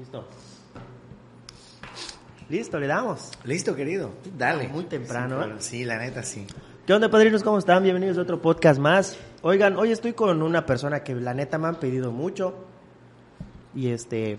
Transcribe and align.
Listo. 0.00 0.26
Listo, 2.48 2.80
le 2.80 2.86
damos. 2.86 3.32
Listo, 3.44 3.76
querido. 3.76 4.12
Dale. 4.38 4.66
Muy 4.68 4.84
temprano, 4.84 5.44
¿eh? 5.44 5.52
Sí, 5.58 5.84
la 5.84 5.98
neta, 5.98 6.22
sí. 6.22 6.46
¿Qué 6.86 6.94
onda, 6.94 7.10
padrinos? 7.10 7.42
¿Cómo 7.42 7.58
están? 7.58 7.82
Bienvenidos 7.82 8.16
a 8.16 8.22
otro 8.22 8.40
podcast 8.40 8.80
más. 8.80 9.18
Oigan, 9.42 9.76
hoy 9.76 9.92
estoy 9.92 10.14
con 10.14 10.40
una 10.40 10.64
persona 10.64 11.04
que 11.04 11.14
la 11.14 11.34
neta 11.34 11.58
me 11.58 11.68
han 11.68 11.74
pedido 11.74 12.12
mucho. 12.12 12.54
Y 13.74 13.88
este. 13.90 14.38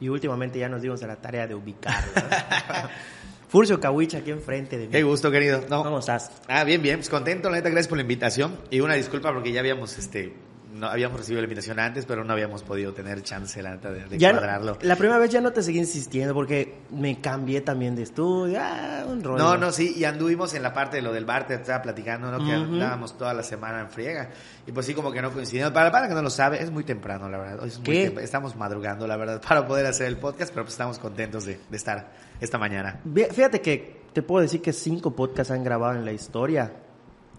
Y 0.00 0.08
últimamente 0.08 0.58
ya 0.58 0.68
nos 0.68 0.82
dimos 0.82 1.00
a 1.04 1.06
la 1.06 1.14
tarea 1.14 1.46
de 1.46 1.54
ubicarlo. 1.54 2.12
¿no? 2.16 2.22
Furcio 3.50 3.78
Cahuich 3.78 4.16
aquí 4.16 4.32
enfrente 4.32 4.78
de 4.78 4.86
mí. 4.86 4.90
Qué 4.90 5.04
gusto, 5.04 5.30
querido. 5.30 5.62
No. 5.70 5.84
¿Cómo 5.84 6.00
estás? 6.00 6.32
Ah, 6.48 6.64
bien, 6.64 6.82
bien. 6.82 6.96
Pues 6.96 7.08
contento, 7.08 7.50
la 7.50 7.58
neta, 7.58 7.68
gracias 7.68 7.86
por 7.86 7.98
la 7.98 8.02
invitación. 8.02 8.58
Y 8.68 8.80
una 8.80 8.94
disculpa 8.94 9.32
porque 9.32 9.52
ya 9.52 9.60
habíamos, 9.60 9.96
este, 9.96 10.34
no 10.72 10.86
habíamos 10.88 11.18
recibido 11.18 11.40
la 11.40 11.44
invitación 11.44 11.78
antes, 11.78 12.06
pero 12.06 12.24
no 12.24 12.32
habíamos 12.32 12.62
podido 12.62 12.92
tener 12.92 13.22
chance, 13.22 13.62
la 13.62 13.76
de, 13.76 14.04
de 14.08 14.18
no- 14.18 14.30
cuadrarlo. 14.38 14.78
la 14.80 14.96
primera 14.96 15.18
vez 15.18 15.30
ya 15.30 15.40
no 15.40 15.52
te 15.52 15.62
seguí 15.62 15.78
insistiendo 15.78 16.34
porque 16.34 16.78
me 16.90 17.20
cambié 17.20 17.60
también 17.60 17.94
de 17.94 18.02
estudio. 18.02 18.58
Ah, 18.60 19.04
un 19.06 19.22
rollo. 19.22 19.42
No, 19.42 19.56
no, 19.56 19.70
sí, 19.72 19.94
y 19.96 20.04
anduvimos 20.04 20.54
en 20.54 20.62
la 20.62 20.72
parte 20.72 20.96
de 20.96 21.02
lo 21.02 21.12
del 21.12 21.24
bar, 21.24 21.46
te 21.46 21.54
estaba 21.54 21.82
platicando, 21.82 22.30
¿no? 22.30 22.44
Que 22.44 22.52
andábamos 22.52 23.16
toda 23.18 23.34
la 23.34 23.42
semana 23.42 23.80
en 23.80 23.90
friega. 23.90 24.30
Y 24.66 24.72
pues 24.72 24.86
sí, 24.86 24.94
como 24.94 25.12
que 25.12 25.20
no 25.22 25.30
coincidimos. 25.32 25.72
Para, 25.72 25.90
para 25.92 26.08
que 26.08 26.14
no 26.14 26.22
lo 26.22 26.30
sabe, 26.30 26.62
es 26.62 26.70
muy 26.70 26.84
temprano, 26.84 27.28
la 27.28 27.38
verdad. 27.38 27.60
Hoy 27.62 27.68
es 27.68 27.78
muy 27.78 27.84
¿Qué? 27.86 28.14
tem- 28.14 28.20
Estamos 28.20 28.56
madrugando, 28.56 29.06
la 29.06 29.16
verdad, 29.16 29.40
para 29.48 29.66
poder 29.66 29.86
hacer 29.86 30.06
el 30.06 30.16
podcast, 30.16 30.52
pero 30.52 30.64
pues 30.64 30.74
estamos 30.74 30.98
contentos 30.98 31.44
de, 31.44 31.60
de 31.68 31.76
estar 31.76 32.12
esta 32.40 32.58
mañana. 32.58 33.00
Fíjate 33.32 33.60
que 33.60 34.02
te 34.12 34.22
puedo 34.22 34.42
decir 34.42 34.60
que 34.62 34.72
cinco 34.72 35.14
podcasts 35.14 35.50
han 35.50 35.64
grabado 35.64 35.94
en 35.98 36.04
la 36.04 36.12
historia 36.12 36.72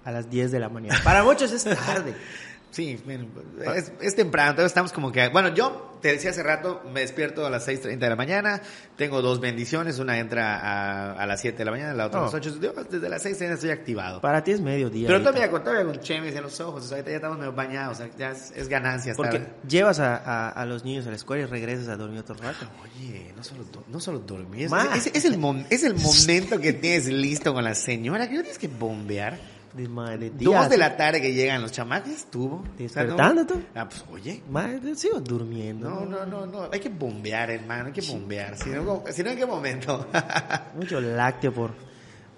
a 0.06 0.12
las 0.12 0.30
10 0.30 0.52
de 0.52 0.60
la 0.60 0.70
mañana. 0.70 1.00
Para 1.04 1.24
muchos 1.24 1.52
es 1.52 1.64
tarde. 1.64 2.14
Sí, 2.74 3.00
bueno, 3.06 3.28
es, 3.76 3.92
es 4.02 4.16
temprano, 4.16 4.50
entonces 4.50 4.72
estamos 4.72 4.92
como 4.92 5.12
que... 5.12 5.30
Bueno, 5.30 5.54
yo 5.54 6.00
te 6.02 6.12
decía 6.12 6.32
hace 6.32 6.42
rato, 6.42 6.82
me 6.92 7.02
despierto 7.02 7.46
a 7.46 7.50
las 7.52 7.68
6.30 7.68 8.00
de 8.00 8.10
la 8.10 8.16
mañana, 8.16 8.62
tengo 8.98 9.22
dos 9.22 9.40
bendiciones, 9.40 10.00
una 10.00 10.18
entra 10.18 10.58
a, 10.58 11.14
a 11.14 11.26
las 11.28 11.40
7 11.42 11.56
de 11.60 11.66
la 11.66 11.70
mañana, 11.72 11.94
la 11.94 12.08
otra 12.08 12.22
a 12.22 12.24
las 12.24 12.34
8, 12.34 12.56
Yo 12.60 12.74
desde 12.74 13.10
las 13.10 13.22
6 13.22 13.40
estoy 13.42 13.70
activado. 13.70 14.20
Para 14.22 14.44
ti 14.44 14.52
es 14.54 14.60
mediodía. 14.60 15.06
Pero 15.08 15.18
ahorita. 15.20 15.30
todavía 15.32 15.52
con, 15.52 15.64
todavía 15.64 15.86
con 15.86 16.00
chemes 16.02 16.36
en 16.36 16.42
los 16.42 16.60
ojos, 16.62 16.84
o 16.84 16.88
sea, 16.88 16.98
ahorita 16.98 17.12
ya 17.12 17.18
estamos 17.18 17.38
medio 17.38 17.54
bañados, 17.54 18.00
o 18.00 18.04
sea, 18.04 18.10
ya 18.18 18.32
es, 18.32 18.52
es 18.56 18.68
ganancia 18.68 19.12
estar... 19.12 19.30
Porque 19.30 19.46
llevas 19.70 20.00
a, 20.00 20.18
a- 20.18 20.50
a 20.50 20.66
los 20.66 20.84
niños 20.84 21.06
a 21.06 21.12
la 21.12 21.16
escuela 21.16 21.44
y 21.44 21.46
regresas 21.46 21.88
a 21.90 21.96
dormir 21.96 22.22
otro 22.22 22.34
rato. 22.36 22.66
Oye, 22.82 23.32
no 23.38 23.44
solo, 23.44 23.64
do- 23.72 23.84
no 23.88 24.00
solo 24.00 24.18
dormir, 24.18 24.68
es, 24.96 25.06
es- 25.14 25.26
el 25.26 25.38
mom- 25.40 25.68
es 25.70 25.84
el 25.84 25.94
momento 25.94 26.60
que 26.60 26.74
tienes 26.74 27.06
listo 27.06 27.54
con 27.54 27.64
la 27.64 27.76
señora, 27.76 28.28
que 28.28 28.34
no 28.34 28.42
tienes 28.42 28.58
que 28.58 28.68
bombear. 28.68 29.53
Madre, 29.90 30.32
Dos 30.36 30.70
de 30.70 30.78
la 30.78 30.96
tarde 30.96 31.20
que 31.20 31.34
llegan 31.34 31.62
los 31.62 31.72
chamacos, 31.72 32.10
estuvo. 32.12 32.58
O 32.58 32.64
sea, 32.64 32.68
no- 32.68 32.78
¿Despertando 32.78 33.46
tú? 33.48 33.62
Ah, 33.74 33.90
pues 33.90 34.06
oye, 34.12 34.42
Madre, 34.50 34.96
sigo 34.96 35.20
durmiendo. 35.20 35.90
No, 35.90 36.06
no, 36.06 36.26
no, 36.26 36.46
no. 36.46 36.70
Hay 36.72 36.80
que 36.80 36.90
bombear, 36.90 37.50
hermano. 37.50 37.86
Hay 37.88 37.92
que 37.92 38.02
bombear. 38.02 38.56
Si 38.58 38.70
no, 38.70 39.04
si 39.12 39.24
no 39.24 39.32
¿en 39.32 39.38
qué 39.38 39.46
momento? 39.46 40.08
Mucho 40.76 41.02
lácteo 41.02 41.52
por. 41.54 41.72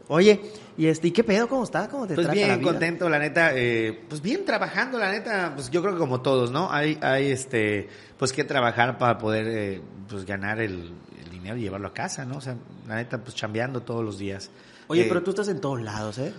Oye, 0.07 0.39
y 0.77 0.85
este, 0.85 1.07
¿y 1.07 1.11
qué 1.11 1.23
pedo? 1.23 1.47
¿Cómo 1.49 1.63
estás? 1.63 1.87
¿Cómo 1.87 2.05
te 2.07 2.13
pues 2.13 2.27
trata 2.27 2.39
la 2.39 2.45
bien, 2.47 2.59
vida? 2.59 2.71
contento, 2.71 3.09
la 3.09 3.17
neta. 3.19 3.51
eh, 3.55 4.05
pues 4.07 4.21
bien 4.21 4.45
trabajando, 4.45 4.97
la 4.99 5.11
neta. 5.11 5.51
Pues 5.55 5.69
yo 5.71 5.81
creo 5.81 5.93
que 5.93 5.99
como 5.99 6.21
todos, 6.21 6.51
¿no? 6.51 6.71
Hay, 6.71 6.97
hay 7.01 7.31
este, 7.31 7.89
pues 8.17 8.31
que 8.31 8.43
trabajar 8.43 8.97
para 8.99 9.17
poder, 9.17 9.47
eh, 9.47 9.81
pues 10.07 10.23
ganar 10.25 10.61
el, 10.61 10.93
el 11.23 11.29
dinero 11.31 11.57
y 11.57 11.61
llevarlo 11.61 11.87
a 11.87 11.93
casa, 11.93 12.23
¿no? 12.23 12.37
O 12.37 12.41
sea, 12.41 12.55
la 12.87 12.95
neta, 12.97 13.17
pues 13.17 13.35
chambeando 13.35 13.81
todos 13.81 14.05
los 14.05 14.19
días. 14.19 14.51
Oye, 14.87 15.01
Eh, 15.01 15.05
pero 15.09 15.23
tú 15.23 15.31
estás 15.31 15.47
en 15.47 15.59
todos 15.59 15.81
lados, 15.81 16.19
¿eh? 16.19 16.31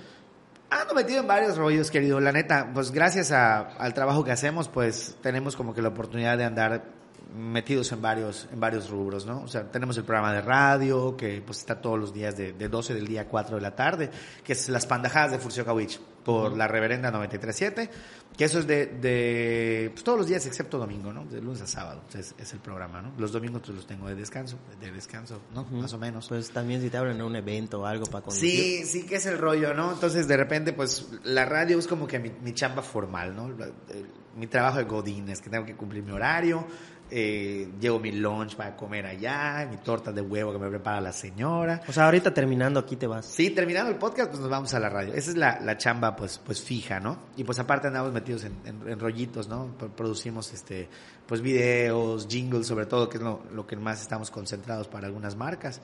Ando 0.68 0.94
metido 0.94 1.20
en 1.20 1.28
varios 1.28 1.56
rollos, 1.56 1.90
querido. 1.90 2.18
La 2.20 2.32
neta, 2.32 2.70
pues 2.74 2.90
gracias 2.90 3.30
a- 3.30 3.60
al 3.60 3.94
trabajo 3.94 4.24
que 4.24 4.32
hacemos, 4.32 4.68
pues 4.68 5.16
tenemos 5.22 5.54
como 5.56 5.72
que 5.72 5.80
la 5.80 5.88
oportunidad 5.88 6.36
de 6.36 6.44
andar 6.44 6.82
metidos 7.36 7.92
en 7.92 8.00
varios, 8.02 8.48
en 8.52 8.58
varios 8.60 8.88
rubros, 8.90 9.26
¿no? 9.26 9.42
O 9.42 9.48
sea, 9.48 9.70
tenemos 9.70 9.96
el 9.98 10.04
programa 10.04 10.32
de 10.32 10.40
radio, 10.40 11.16
que 11.16 11.42
pues 11.44 11.58
está 11.58 11.80
todos 11.80 11.98
los 11.98 12.12
días 12.14 12.36
de, 12.36 12.52
de 12.52 12.68
12 12.68 12.94
del 12.94 13.06
día 13.06 13.22
a 13.22 13.24
4 13.28 13.56
de 13.56 13.62
la 13.62 13.74
tarde, 13.76 14.10
que 14.44 14.52
es 14.54 14.68
Las 14.68 14.86
Pandajadas 14.86 15.32
de 15.32 15.38
Furcio 15.38 15.64
Kawich, 15.64 16.00
por 16.24 16.56
la 16.56 16.66
reverenda 16.66 17.10
937, 17.12 17.88
que 18.36 18.44
eso 18.44 18.58
es 18.58 18.66
de, 18.66 18.86
de 18.86 19.90
pues, 19.92 20.02
todos 20.02 20.18
los 20.18 20.26
días 20.26 20.44
excepto 20.46 20.76
domingo, 20.76 21.12
¿no? 21.12 21.24
De 21.24 21.40
lunes 21.40 21.60
a 21.62 21.66
sábado, 21.68 22.02
es, 22.14 22.34
es 22.36 22.52
el 22.52 22.58
programa, 22.58 23.00
¿no? 23.00 23.12
Los 23.16 23.30
domingos 23.30 23.62
pues, 23.64 23.76
los 23.76 23.86
tengo 23.86 24.08
de 24.08 24.16
descanso, 24.16 24.58
de 24.80 24.90
descanso, 24.90 25.40
¿no? 25.54 25.64
Más 25.64 25.92
o 25.92 25.98
menos. 25.98 26.28
Pues 26.28 26.50
también 26.50 26.80
si 26.80 26.90
te 26.90 26.96
hablan 26.96 27.18
de 27.18 27.22
un 27.24 27.36
evento 27.36 27.80
o 27.82 27.86
algo 27.86 28.06
para 28.06 28.24
conducir. 28.24 28.50
Sí, 28.50 28.84
sí 28.84 29.06
que 29.06 29.16
es 29.16 29.26
el 29.26 29.38
rollo, 29.38 29.72
¿no? 29.72 29.92
Entonces 29.92 30.26
de 30.26 30.36
repente 30.36 30.72
pues 30.72 31.06
la 31.22 31.44
radio 31.44 31.78
es 31.78 31.86
como 31.86 32.06
que 32.08 32.18
mi, 32.18 32.30
mi 32.42 32.52
chamba 32.54 32.82
formal, 32.82 33.34
¿no? 33.36 33.46
El- 33.48 34.26
mi 34.36 34.48
trabajo 34.48 34.76
de 34.76 34.84
godín 34.84 35.30
es 35.30 35.40
que 35.40 35.48
tengo 35.48 35.64
que 35.64 35.74
cumplir 35.74 36.02
mi 36.02 36.12
horario, 36.12 36.66
eh, 37.10 37.68
llevo 37.80 37.98
mi 38.00 38.12
lunch 38.12 38.56
para 38.56 38.76
comer 38.76 39.06
allá, 39.06 39.66
mi 39.70 39.76
torta 39.78 40.12
de 40.12 40.20
huevo 40.20 40.52
que 40.52 40.58
me 40.58 40.68
prepara 40.68 41.00
la 41.00 41.12
señora. 41.12 41.80
O 41.88 41.92
sea, 41.92 42.06
ahorita 42.06 42.32
terminando 42.34 42.80
aquí 42.80 42.96
te 42.96 43.06
vas. 43.06 43.26
Sí, 43.26 43.50
terminando 43.50 43.90
el 43.90 43.96
podcast, 43.98 44.30
pues 44.30 44.40
nos 44.40 44.50
vamos 44.50 44.72
a 44.74 44.80
la 44.80 44.88
radio. 44.88 45.14
Esa 45.14 45.30
es 45.30 45.36
la, 45.36 45.60
la 45.60 45.76
chamba, 45.76 46.16
pues, 46.16 46.38
pues 46.44 46.60
fija, 46.62 47.00
¿no? 47.00 47.18
Y 47.36 47.44
pues 47.44 47.58
aparte 47.58 47.88
andamos 47.88 48.12
metidos 48.12 48.44
en, 48.44 48.54
en- 48.64 48.88
en 48.88 48.98
rollitos, 48.98 49.48
¿no? 49.48 49.66
Pro- 49.78 49.90
Producimos, 49.94 50.52
este, 50.52 50.88
pues 51.26 51.40
videos, 51.40 52.26
jingles, 52.28 52.66
sobre 52.66 52.86
todo, 52.86 53.08
que 53.08 53.18
es 53.18 53.22
lo, 53.22 53.42
lo 53.52 53.66
que 53.66 53.76
más 53.76 54.00
estamos 54.02 54.30
concentrados 54.30 54.88
para 54.88 55.06
algunas 55.06 55.36
marcas. 55.36 55.80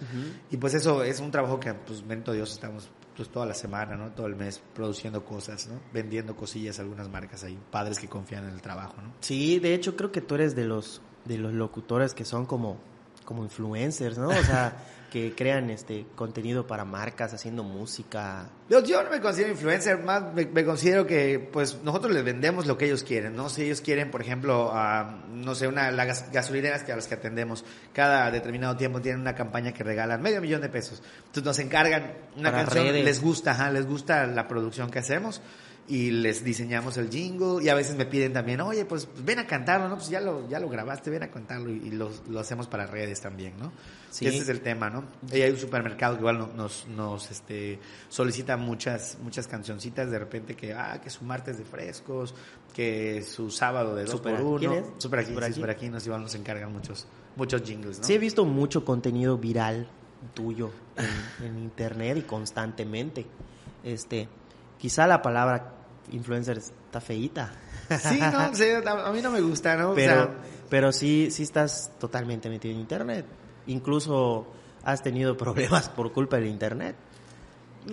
Y 0.51 0.57
pues 0.57 0.75
eso 0.75 1.03
es 1.03 1.21
un 1.21 1.31
trabajo 1.31 1.59
que, 1.61 1.73
pues, 1.75 2.07
bendito 2.07 2.33
Dios, 2.33 2.53
estamos 2.53 2.91
pues 3.15 3.29
toda 3.29 3.45
la 3.45 3.53
semana, 3.53 3.95
¿no? 3.95 4.11
Todo 4.13 4.27
el 4.27 4.37
mes 4.37 4.63
produciendo 4.75 5.23
cosas, 5.23 5.67
¿no? 5.69 5.79
Vendiendo 5.93 6.35
cosillas 6.35 6.79
a 6.79 6.83
algunas 6.83 7.11
marcas 7.11 7.45
ahí, 7.45 7.59
padres 7.71 7.99
que 7.99 8.09
confían 8.09 8.45
en 8.49 8.55
el 8.55 8.63
trabajo, 8.63 8.95
¿no? 9.03 9.13
Sí, 9.21 9.59
de 9.59 9.75
hecho 9.75 9.97
creo 9.97 10.11
que 10.11 10.23
tú 10.23 10.35
eres 10.37 10.57
de 10.57 10.65
los 10.65 11.03
de 11.25 11.39
los 11.39 11.53
locutores 11.53 12.15
que 12.15 12.25
son 12.25 12.47
como 12.47 12.79
como 13.25 13.45
influencers, 13.45 14.19
¿no? 14.19 14.29
O 14.29 14.43
sea, 14.45 14.77
que 15.13 15.33
crean 15.37 15.71
este 15.71 16.07
contenido 16.17 16.67
para 16.67 16.85
marcas, 16.85 17.33
haciendo 17.35 17.63
música. 17.63 18.49
Yo, 18.69 18.83
yo 18.83 19.03
no 19.05 19.11
me 19.11 19.21
considero 19.21 19.53
influencer, 19.53 20.03
más 20.03 20.35
me, 20.35 20.47
me 20.47 20.65
considero 20.65 21.07
que 21.07 21.39
pues 21.39 21.79
nosotros 21.85 22.13
les 22.13 22.25
vendemos 22.25 22.67
lo 22.67 22.77
que 22.77 22.87
ellos 22.87 23.05
quieren, 23.05 23.37
¿no? 23.37 23.49
Si 23.49 23.63
ellos 23.63 23.81
quieren, 23.81 24.11
por 24.11 24.23
ejemplo, 24.23 24.73
no 25.31 25.55
sé, 25.55 25.69
una 25.69 25.91
las 25.93 26.07
gas- 26.07 26.33
gasolineras 26.33 26.83
que 26.83 26.93
a 26.93 26.97
las 26.97 27.07
que 27.07 27.15
atendemos 27.15 27.65
cada 27.93 28.31
determinado 28.31 28.77
tiempo 28.77 29.01
tienen 29.01 29.21
una 29.21 29.35
campaña 29.35 29.73
que 29.73 29.85
regalan 29.85 30.21
medio 30.21 30.41
millón 30.41 30.63
de 30.63 30.69
pesos. 30.71 31.03
Entonces 31.19 31.45
nos 31.45 31.59
encargan 31.61 32.15
una 32.37 32.51
Para 32.51 32.65
canción, 32.65 32.87
redes. 32.87 33.05
les 33.05 33.21
gusta, 33.23 33.53
ajá, 33.53 33.71
les 33.71 33.87
gusta 33.87 34.27
la 34.27 34.49
producción 34.49 34.91
que 34.91 34.99
hacemos 34.99 35.41
y 35.89 36.11
les 36.13 36.45
diseñamos 36.45 36.97
el 36.97 37.11
jingle 37.11 37.63
y 37.63 37.69
a 37.69 37.75
veces 37.75 37.97
me 37.97 38.07
piden 38.07 38.33
también, 38.33 38.61
oye, 38.61 38.85
pues 38.85 39.09
ven 39.25 39.41
a 39.41 39.47
cantarlo, 39.47 39.89
¿no? 39.89 39.97
Pues 39.97 40.09
ya 40.09 40.21
lo, 40.21 40.49
ya 40.49 40.61
lo 40.61 40.69
grabaste, 40.69 41.11
ven 41.11 41.25
a 41.25 41.31
cantarlo 41.31 41.71
y, 41.71 41.89
y 41.89 41.91
lo, 41.91 42.11
lo 42.31 42.39
hacemos 42.41 42.69
para 42.69 42.87
redes 42.87 43.21
también, 43.21 43.55
¿no? 43.59 43.73
Sí. 44.11 44.27
Ese 44.27 44.39
es 44.39 44.49
el 44.49 44.61
tema, 44.61 44.91
¿no? 44.91 45.05
Y 45.33 45.41
hay 45.41 45.51
un 45.51 45.57
supermercado 45.59 46.15
que 46.15 46.21
igual 46.21 46.39
no- 46.39 46.47
nos, 46.55 46.87
nos 46.87 47.31
este, 47.31 47.79
solicita 48.09 48.57
muchas, 48.57 49.19
muchas 49.23 49.49
cancioncitas 49.49 50.11
de 50.11 50.19
repente 50.19 50.55
que, 50.55 50.73
ah, 50.73 51.01
que 51.03 51.11
su 51.11 51.25
martes 51.25 51.59
de 51.59 51.65
frescos, 51.65 52.35
que 52.75 53.23
su 53.23 53.51
sábado 53.51 53.95
de 53.97 54.03
dos 54.05 54.13
Super- 54.13 54.37
por 54.37 54.45
uno. 54.45 54.59
¿quién 54.59 54.73
es? 54.73 54.85
Super 54.99 55.21
aquí, 55.21 55.31
Super 55.31 55.43
sí, 55.45 55.47
aquí. 55.51 55.55
super 55.55 55.71
aquí 55.71 55.89
nos 55.89 56.07
igual 56.07 56.23
nos 56.23 56.35
encargan 56.37 56.73
muchos, 56.73 57.07
muchos 57.37 57.63
jingles, 57.63 57.99
¿no? 57.99 58.05
Sí 58.05 58.15
he 58.15 58.19
visto 58.19 58.45
mucho 58.45 58.85
contenido 58.85 59.37
viral 59.37 59.89
tuyo 60.35 60.71
en, 61.41 61.47
en 61.47 61.59
internet 61.59 62.19
y 62.19 62.23
constantemente. 62.23 63.27
Este, 63.83 64.29
quizá 64.83 65.07
la 65.07 65.23
palabra 65.23 65.75
influencer 66.11 66.59
está 66.59 67.01
feíta. 67.01 67.53
Sí, 68.01 68.19
no, 68.19 68.39
a 68.91 69.09
a 69.09 69.13
mí 69.13 69.23
no 69.23 69.31
me 69.31 69.41
gusta, 69.41 69.77
¿no? 69.77 69.91
O 69.91 69.95
Pero, 69.95 70.13
sea, 70.25 70.31
pero 70.69 70.91
sí, 70.91 71.29
sí 71.31 71.45
estás 71.45 71.93
totalmente 72.01 72.49
metido 72.51 72.75
en 72.75 72.81
internet. 72.81 73.25
Incluso 73.69 74.45
has 74.83 75.01
tenido 75.01 75.37
problemas 75.37 75.89
por 75.89 76.13
culpa 76.13 76.37
del 76.39 76.47
internet. 76.49 76.97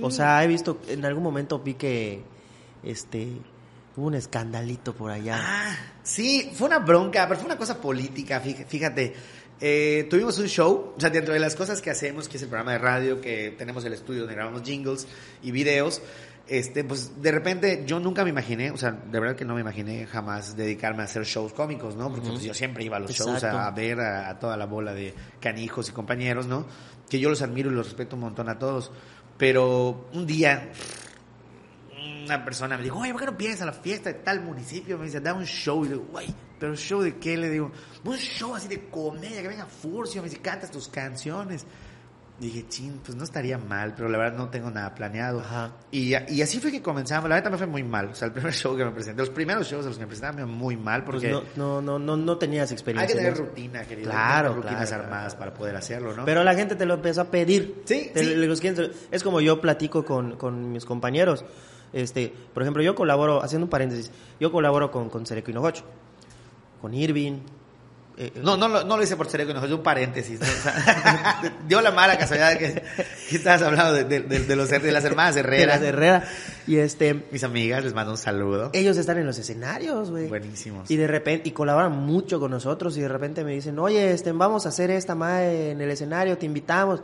O 0.01 0.09
sea, 0.09 0.43
he 0.43 0.47
visto, 0.47 0.79
en 0.87 1.05
algún 1.05 1.21
momento 1.23 1.59
vi 1.59 1.75
que 1.75 2.23
este 2.81 3.33
hubo 3.95 4.07
un 4.07 4.15
escandalito 4.15 4.95
por 4.95 5.11
allá. 5.11 5.37
Ah, 5.39 5.75
sí, 6.01 6.51
fue 6.55 6.67
una 6.69 6.79
bronca, 6.79 7.27
pero 7.27 7.39
fue 7.39 7.45
una 7.47 7.57
cosa 7.57 7.79
política, 7.79 8.41
fí- 8.43 8.65
fíjate. 8.65 9.13
Eh, 9.61 10.07
tuvimos 10.09 10.39
un 10.39 10.47
show, 10.47 10.93
o 10.95 10.99
sea, 10.99 11.09
dentro 11.09 11.33
de 11.33 11.39
las 11.39 11.55
cosas 11.55 11.81
que 11.81 11.89
hacemos, 11.89 12.29
que 12.29 12.37
es 12.37 12.43
el 12.43 12.49
programa 12.49 12.73
de 12.73 12.77
radio, 12.77 13.19
que 13.19 13.53
tenemos 13.57 13.83
el 13.85 13.93
estudio 13.93 14.21
donde 14.21 14.35
grabamos 14.35 14.61
jingles 14.63 15.07
y 15.43 15.51
videos, 15.51 16.01
este, 16.47 16.83
pues 16.83 17.21
de 17.21 17.31
repente 17.31 17.83
yo 17.85 17.99
nunca 17.99 18.23
me 18.23 18.29
imaginé, 18.29 18.71
o 18.71 18.77
sea, 18.77 18.91
de 18.91 19.19
verdad 19.19 19.35
que 19.35 19.45
no 19.45 19.55
me 19.55 19.61
imaginé 19.61 20.07
jamás 20.07 20.55
dedicarme 20.55 21.01
a 21.01 21.05
hacer 21.05 21.23
shows 21.25 21.53
cómicos, 21.53 21.95
¿no? 21.95 22.09
Porque 22.09 22.29
pues, 22.29 22.41
yo 22.41 22.53
siempre 22.53 22.83
iba 22.83 22.97
a 22.97 22.99
los 22.99 23.11
shows 23.11 23.43
a, 23.43 23.67
a 23.67 23.71
ver 23.71 23.99
a, 23.99 24.29
a 24.29 24.39
toda 24.39 24.55
la 24.57 24.65
bola 24.65 24.93
de 24.93 25.13
canijos 25.39 25.89
y 25.89 25.91
compañeros, 25.91 26.47
¿no? 26.47 26.65
Que 27.09 27.19
yo 27.19 27.29
los 27.29 27.41
admiro 27.41 27.69
y 27.69 27.75
los 27.75 27.85
respeto 27.87 28.15
un 28.15 28.21
montón 28.21 28.49
a 28.49 28.57
todos. 28.57 28.91
Pero 29.37 30.09
un 30.13 30.25
día 30.25 30.69
una 32.29 32.45
persona 32.45 32.77
me 32.77 32.83
dijo, 32.83 32.99
oye, 32.99 33.11
¿por 33.11 33.21
qué 33.21 33.25
no 33.25 33.37
piensas 33.37 33.63
a 33.63 33.65
la 33.65 33.73
fiesta 33.73 34.09
de 34.11 34.19
tal 34.19 34.41
municipio? 34.41 34.97
Me 34.97 35.05
dice, 35.05 35.19
da 35.19 35.33
un 35.33 35.45
show. 35.45 35.83
Y 35.83 35.89
digo, 35.89 36.05
güey, 36.11 36.27
¿pero 36.59 36.75
show 36.75 37.01
de 37.01 37.17
qué? 37.17 37.37
Le 37.37 37.49
digo, 37.49 37.71
un 38.03 38.17
show 38.17 38.55
así 38.55 38.67
de 38.67 38.89
comedia, 38.89 39.41
que 39.41 39.47
venga 39.47 39.65
Furcio, 39.65 40.21
me 40.21 40.29
dice, 40.29 40.41
cantas 40.41 40.69
tus 40.71 40.87
canciones. 40.87 41.65
dije, 42.39 42.65
chin, 42.69 43.01
pues 43.03 43.17
no 43.17 43.25
estaría 43.25 43.57
mal, 43.57 43.93
pero 43.97 44.07
la 44.07 44.17
verdad 44.17 44.37
no 44.37 44.47
tengo 44.49 44.71
nada 44.71 44.95
planeado. 44.95 45.41
Ajá. 45.41 45.73
Y, 45.91 46.13
y 46.33 46.41
así 46.41 46.59
fue 46.61 46.71
que 46.71 46.81
comenzamos. 46.81 47.29
La 47.29 47.35
neta 47.35 47.49
me 47.49 47.57
fue 47.57 47.67
muy 47.67 47.83
mal. 47.83 48.07
O 48.07 48.15
sea, 48.15 48.27
el 48.27 48.31
primer 48.33 48.53
show 48.53 48.77
que 48.77 48.85
me 48.85 48.91
presenté, 48.91 49.21
los 49.21 49.29
primeros 49.29 49.67
shows 49.67 49.85
a 49.85 49.89
los 49.89 49.97
que 49.97 50.03
me 50.03 50.07
presentaba 50.07 50.33
me 50.37 50.43
fue 50.43 50.51
muy 50.53 50.77
mal 50.77 51.03
Pues 51.03 51.15
porque 51.17 51.31
no, 51.31 51.43
no, 51.57 51.81
no, 51.81 51.99
no, 51.99 52.15
no 52.15 52.37
tenías 52.37 52.69
hay 52.71 52.75
experiencia. 52.75 53.13
que 53.13 53.21
tener 53.23 53.37
rutina, 53.37 53.83
querido. 53.83 54.09
Claro, 54.09 54.49
Hay 54.49 54.53
tener 54.53 54.63
rutinas 54.69 54.87
claro, 54.87 55.03
armadas 55.03 55.35
para 55.35 55.53
poder 55.53 55.75
hacerlo, 55.75 56.13
¿no? 56.15 56.23
Pero 56.23 56.43
la 56.45 56.55
gente 56.55 56.75
te 56.77 56.85
lo 56.85 56.93
empezó 56.93 57.21
a 57.21 57.25
pedir. 57.25 57.81
Sí, 57.83 58.09
Te- 58.13 58.23
sí. 58.23 58.35
los 58.35 58.61
es 59.11 59.21
como 59.23 59.41
yo 59.41 59.59
platico 59.59 60.05
con, 60.05 60.37
con 60.37 60.71
mis 60.71 60.85
compañeros. 60.85 61.43
Este, 61.91 62.31
por 62.53 62.63
ejemplo, 62.63 62.83
yo 62.83 62.95
colaboro, 62.95 63.43
haciendo 63.43 63.65
un 63.65 63.69
paréntesis, 63.69 64.11
yo 64.39 64.51
colaboro 64.51 64.91
con, 64.91 65.09
con 65.09 65.25
Hinojocho, 65.25 65.83
con 66.81 66.93
Irving. 66.93 67.33
eh, 68.17 68.31
eh, 68.35 68.41
No, 68.43 68.57
no, 68.57 68.67
lo- 68.67 68.83
no 68.83 68.97
lo 68.97 69.03
hice 69.03 69.15
por 69.15 69.29
serio, 69.29 69.53
no, 69.53 69.63
es 69.63 69.71
un 69.71 69.81
paréntesis. 69.83 70.39
¿no? 70.39 70.45
O 70.45 70.49
sea, 70.63 71.53
dio 71.67 71.79
la 71.81 71.91
mala 71.91 72.17
casualidad 72.17 72.51
de 72.53 72.57
que, 72.59 72.83
que 73.29 73.35
estabas 73.37 73.61
hablando 73.61 73.93
de, 73.93 74.03
de- 74.03 74.19
de- 74.21 74.39
de 74.45 74.55
los, 74.55 74.69
de 74.69 74.91
las 74.91 75.03
hermanas 75.05 75.35
de 75.35 75.41
Herrera. 75.41 75.75
las 75.75 75.81
Herrera. 75.83 76.23
Y 76.67 76.77
este, 76.77 77.25
Mis 77.31 77.43
amigas, 77.43 77.83
les 77.83 77.93
mando 77.93 78.11
un 78.11 78.17
saludo. 78.17 78.69
ellos 78.73 78.97
están 78.97 79.17
en 79.19 79.25
los 79.25 79.37
escenarios, 79.39 80.11
güey. 80.11 80.27
Buenísimos. 80.27 80.89
Y 80.91 80.95
de 80.97 81.07
repente, 81.07 81.47
y 81.49 81.51
colaboran 81.51 81.91
mucho 81.93 82.39
con 82.39 82.51
nosotros 82.51 82.97
y 82.97 83.01
de 83.01 83.07
repente 83.07 83.43
me 83.43 83.53
dicen, 83.53 83.79
oye, 83.79 84.11
este, 84.11 84.31
vamos 84.33 84.65
a 84.65 84.69
hacer 84.69 84.91
esta 84.91 85.15
madre 85.15 85.71
en 85.71 85.81
el 85.81 85.89
escenario, 85.91 86.37
te 86.37 86.45
invitamos. 86.45 87.01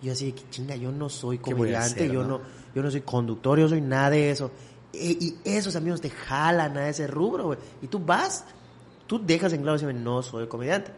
Y 0.00 0.06
yo 0.06 0.12
así, 0.12 0.34
chinga, 0.50 0.74
yo 0.76 0.90
no 0.92 1.08
soy 1.08 1.38
¿Qué 1.38 1.54
voy 1.54 1.72
a 1.74 1.78
comediante, 1.80 2.06
yo 2.08 2.22
no? 2.22 2.38
no? 2.38 2.40
yo 2.74 2.82
no 2.82 2.90
soy 2.90 3.02
conductor, 3.02 3.58
yo 3.58 3.68
soy 3.68 3.80
nada 3.80 4.10
de 4.10 4.30
eso. 4.30 4.50
E- 4.92 5.16
Y, 5.20 5.36
esos 5.44 5.74
amigos 5.76 6.00
te 6.00 6.10
jalan 6.10 6.76
a 6.76 6.88
ese 6.88 7.06
rubro, 7.06 7.44
güey. 7.46 7.58
Y 7.82 7.86
tú 7.88 7.98
vas, 7.98 8.44
tú 9.18 9.20
dejas 9.26 9.52
en 9.52 9.60
claro, 9.62 9.92
no 9.92 10.22
soy 10.22 10.46
comediante. 10.46 10.90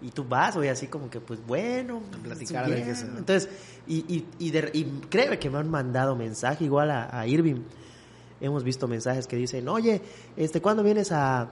Y 0.00 0.10
tú 0.12 0.24
vas, 0.24 0.56
güey, 0.56 0.70
así 0.70 0.86
como 0.86 1.10
que, 1.10 1.20
pues 1.20 1.38
bueno, 1.46 2.00
platicar, 2.22 2.64
pues, 2.64 2.74
a 2.74 2.74
ver 2.74 2.78
qué 2.86 2.92
bien. 3.02 3.16
Entonces, 3.18 3.50
y, 3.86 3.96
y, 4.08 4.26
y, 4.38 4.50
de- 4.50 4.70
y 4.72 4.84
créeme 5.10 5.38
que 5.38 5.50
me 5.50 5.58
han 5.58 5.68
mandado 5.70 6.16
mensaje 6.16 6.64
igual 6.64 6.90
a, 6.90 7.10
a 7.20 7.26
Irving. 7.26 7.60
Hemos 8.40 8.64
visto 8.64 8.88
mensajes 8.88 9.26
que 9.26 9.36
dicen, 9.36 9.68
oye, 9.68 10.00
este, 10.38 10.62
¿cuándo 10.62 10.82
vienes 10.82 11.12
a, 11.12 11.50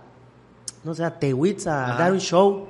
no 0.82 0.94
sé, 0.94 1.04
a 1.04 1.18
Tehuitz 1.18 1.66
a 1.66 1.88
Ajá. 1.90 1.98
dar 2.04 2.12
un 2.12 2.20
show? 2.20 2.66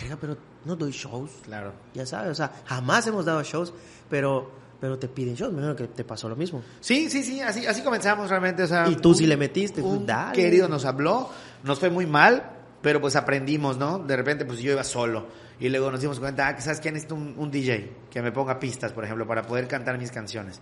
Verga, 0.00 0.16
pero 0.20 0.36
no 0.64 0.76
doy 0.76 0.92
shows. 0.92 1.32
Claro. 1.42 1.72
Ya 1.94 2.06
sabes, 2.06 2.30
o 2.30 2.34
sea, 2.36 2.52
jamás 2.64 3.04
hemos 3.08 3.24
dado 3.24 3.42
shows, 3.42 3.74
pero, 4.08 4.52
pero 4.82 4.98
te 4.98 5.06
piden 5.06 5.36
shows. 5.36 5.52
Me 5.52 5.58
imagino 5.62 5.76
que 5.76 5.86
te 5.94 6.02
pasó 6.02 6.28
lo 6.28 6.34
mismo. 6.34 6.60
Sí, 6.80 7.08
sí, 7.08 7.22
sí, 7.22 7.40
así, 7.40 7.64
así 7.64 7.82
comenzamos 7.82 8.28
realmente. 8.28 8.64
O 8.64 8.66
sea, 8.66 8.88
Y 8.88 8.96
tú 8.96 9.10
un- 9.10 9.14
sí 9.14 9.28
le 9.28 9.36
metiste, 9.36 9.80
pues, 9.80 9.94
Un 9.94 10.04
dale. 10.04 10.32
querido 10.34 10.66
nos 10.68 10.84
habló, 10.84 11.30
nos 11.62 11.78
fue 11.78 11.88
muy 11.88 12.04
mal, 12.04 12.42
pero 12.82 13.00
pues 13.00 13.14
aprendimos, 13.14 13.78
¿no? 13.78 14.00
De 14.00 14.16
repente, 14.16 14.44
pues 14.44 14.58
yo 14.58 14.72
iba 14.72 14.82
solo. 14.82 15.28
Y 15.60 15.68
luego 15.68 15.88
nos 15.92 16.00
dimos 16.00 16.18
cuenta, 16.18 16.48
ah, 16.48 16.60
sabes 16.60 16.80
quién 16.80 16.94
necesito 16.94 17.14
un, 17.14 17.34
un 17.38 17.48
DJ 17.48 17.92
que 18.10 18.20
me 18.22 18.32
ponga 18.32 18.58
pistas, 18.58 18.92
por 18.92 19.04
ejemplo, 19.04 19.24
para 19.24 19.42
poder 19.42 19.68
cantar 19.68 19.96
mis 19.98 20.10
canciones. 20.10 20.60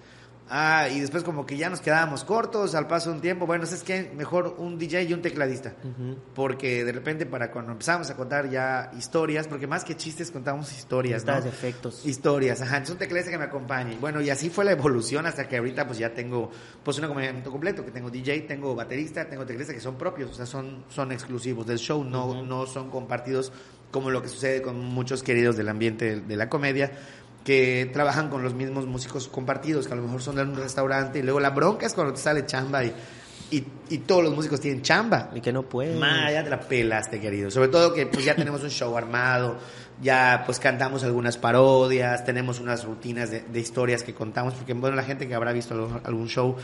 Ah, 0.52 0.88
y 0.88 0.98
después 0.98 1.22
como 1.22 1.46
que 1.46 1.56
ya 1.56 1.70
nos 1.70 1.80
quedábamos 1.80 2.24
cortos 2.24 2.74
al 2.74 2.88
paso 2.88 3.10
de 3.10 3.16
un 3.16 3.22
tiempo. 3.22 3.46
Bueno, 3.46 3.66
¿sabes 3.66 3.84
qué? 3.84 4.10
Mejor 4.16 4.56
un 4.58 4.78
DJ 4.78 5.04
y 5.04 5.12
un 5.12 5.22
tecladista. 5.22 5.74
Porque 6.34 6.84
de 6.84 6.90
repente 6.90 7.24
para 7.24 7.52
cuando 7.52 7.70
empezamos 7.70 8.10
a 8.10 8.16
contar 8.16 8.50
ya 8.50 8.90
historias, 8.98 9.46
porque 9.46 9.68
más 9.68 9.84
que 9.84 9.96
chistes 9.96 10.32
contamos 10.32 10.72
historias, 10.72 11.24
¿no? 11.24 11.38
Efectos. 11.38 12.04
Historias, 12.04 12.60
ajá, 12.62 12.78
entonces 12.78 12.94
un 12.94 12.98
teclista 12.98 13.30
que 13.30 13.38
me 13.38 13.44
acompañe. 13.44 13.96
Bueno, 14.00 14.20
y 14.20 14.28
así 14.28 14.50
fue 14.50 14.64
la 14.64 14.72
evolución 14.72 15.24
hasta 15.24 15.46
que 15.46 15.56
ahorita 15.56 15.86
pues 15.86 15.98
ya 15.98 16.12
tengo 16.12 16.50
pues 16.82 16.98
un 16.98 17.04
acompañamiento 17.04 17.52
completo, 17.52 17.84
que 17.84 17.92
tengo 17.92 18.10
DJ, 18.10 18.40
tengo 18.40 18.74
baterista, 18.74 19.28
tengo 19.28 19.46
teclista 19.46 19.72
que 19.72 19.80
son 19.80 19.96
propios, 19.96 20.32
o 20.32 20.34
sea, 20.34 20.46
son, 20.46 20.84
son 20.88 21.12
exclusivos 21.12 21.64
del 21.64 21.78
show, 21.78 22.02
no, 22.02 22.42
no 22.42 22.66
son 22.66 22.90
compartidos 22.90 23.52
como 23.90 24.10
lo 24.10 24.22
que 24.22 24.28
sucede 24.28 24.62
con 24.62 24.78
muchos 24.78 25.22
queridos 25.22 25.56
del 25.56 25.68
ambiente 25.68 26.20
de 26.20 26.36
la 26.36 26.48
comedia 26.48 26.92
que 27.44 27.90
trabajan 27.92 28.28
con 28.28 28.42
los 28.42 28.54
mismos 28.54 28.86
músicos 28.86 29.28
compartidos, 29.28 29.86
que 29.86 29.92
a 29.92 29.96
lo 29.96 30.02
mejor 30.02 30.22
son 30.22 30.36
de 30.36 30.42
un 30.42 30.56
restaurante 30.56 31.18
y 31.18 31.22
luego 31.22 31.40
la 31.40 31.50
bronca 31.50 31.86
es 31.86 31.94
cuando 31.94 32.12
te 32.12 32.20
sale 32.20 32.44
chamba 32.46 32.84
y, 32.84 32.92
y, 33.50 33.64
y 33.88 33.98
todos 33.98 34.22
los 34.24 34.34
músicos 34.34 34.60
tienen 34.60 34.82
chamba. 34.82 35.30
Y 35.34 35.40
que 35.40 35.52
no 35.52 35.62
puede. 35.62 35.98
Ma, 35.98 36.30
ya 36.30 36.44
te 36.44 36.50
la 36.50 36.60
pelaste, 36.60 37.20
querido. 37.20 37.50
Sobre 37.50 37.68
todo 37.68 37.94
que 37.94 38.06
pues 38.06 38.24
ya 38.24 38.34
tenemos 38.34 38.62
un 38.62 38.70
show 38.70 38.96
armado, 38.96 39.58
ya 40.02 40.42
pues 40.46 40.58
cantamos 40.58 41.04
algunas 41.04 41.36
parodias, 41.36 42.24
tenemos 42.24 42.58
unas 42.60 42.84
rutinas 42.84 43.30
de, 43.30 43.40
de 43.42 43.60
historias 43.60 44.02
que 44.02 44.14
contamos, 44.14 44.54
porque 44.54 44.72
bueno, 44.74 44.96
la 44.96 45.02
gente 45.02 45.28
que 45.28 45.34
habrá 45.34 45.52
visto 45.52 45.74
algún, 45.74 46.00
algún 46.04 46.28
show 46.28 46.56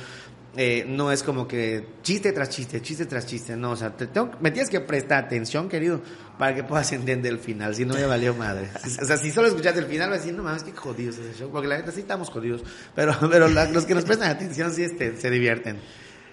eh, 0.59 0.87
no 0.88 1.12
es 1.12 1.23
como 1.23 1.47
que 1.47 1.87
chiste 2.03 2.33
tras 2.33 2.49
chiste, 2.49 2.81
chiste 2.81 3.05
tras 3.05 3.27
chiste, 3.27 3.55
no, 3.56 3.73
o 3.73 3.77
sea, 3.77 3.91
te 3.94 4.06
tengo- 4.06 4.31
me 4.41 4.50
tienes 4.50 4.71
que 4.71 4.81
prestar 4.81 5.25
atención, 5.25 5.69
querido, 5.69 6.00
para 6.38 6.55
que 6.55 6.65
puedas 6.65 6.91
entender 6.93 7.31
el 7.31 7.38
final, 7.38 7.75
si 7.75 7.85
no 7.85 7.99
ya 7.99 8.06
valió 8.06 8.33
madre. 8.35 8.71
O 9.03 9.05
sea, 9.05 9.19
si 9.19 9.31
solo 9.31 9.49
escuchaste 9.49 9.81
el 9.81 9.87
final, 9.87 10.09
vas 10.09 10.19
a 10.21 10.21
decir, 10.23 10.35
no 10.35 10.43
mames, 10.43 10.62
qué 10.62 10.73
jodidos 10.73 11.19
es 11.19 11.27
ese 11.27 11.41
show, 11.41 11.50
porque 11.50 11.69
la 11.69 11.77
neta 11.77 11.93
sí 11.93 12.00
estamos 12.00 12.31
jodidos, 12.31 12.62
pero, 12.94 13.15
pero 13.31 13.49
la- 13.49 13.67
los 13.67 13.85
que 13.85 13.94
nos 13.94 14.05
prestan 14.05 14.31
atención 14.31 14.73
sí 14.73 14.83
este, 14.85 15.15
se 15.19 15.31
divierten. 15.31 15.79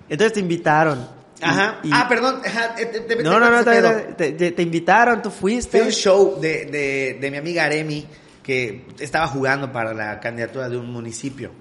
Entonces 0.08 0.32
te 0.34 0.40
invitaron. 0.40 1.06
Ajá. 1.44 1.80
y- 1.84 1.90
ah, 1.94 2.06
perdón. 2.08 2.42
ajá, 2.46 2.76
te- 2.76 2.86
te- 2.88 3.00
te- 3.02 3.24
no, 3.24 3.40
no, 3.40 3.50
no, 3.50 3.64
te, 3.64 4.62
invitaron, 4.62 5.22
tú 5.22 5.30
Fue 5.30 5.40
fuiste. 5.52 5.82
un 5.82 5.90
show 5.92 6.40
de, 6.40 6.66
de, 6.66 7.18
de 7.20 7.32
mi 7.32 7.38
amiga 7.38 7.66
Aremi 7.66 8.06
que 8.42 8.86
estaba 9.00 9.28
jugando 9.28 9.72
para 9.72 9.94
la 9.94 10.20
candidatura 10.20 10.68
de 10.70 10.78
un 10.78 10.92
municipio 10.92 11.52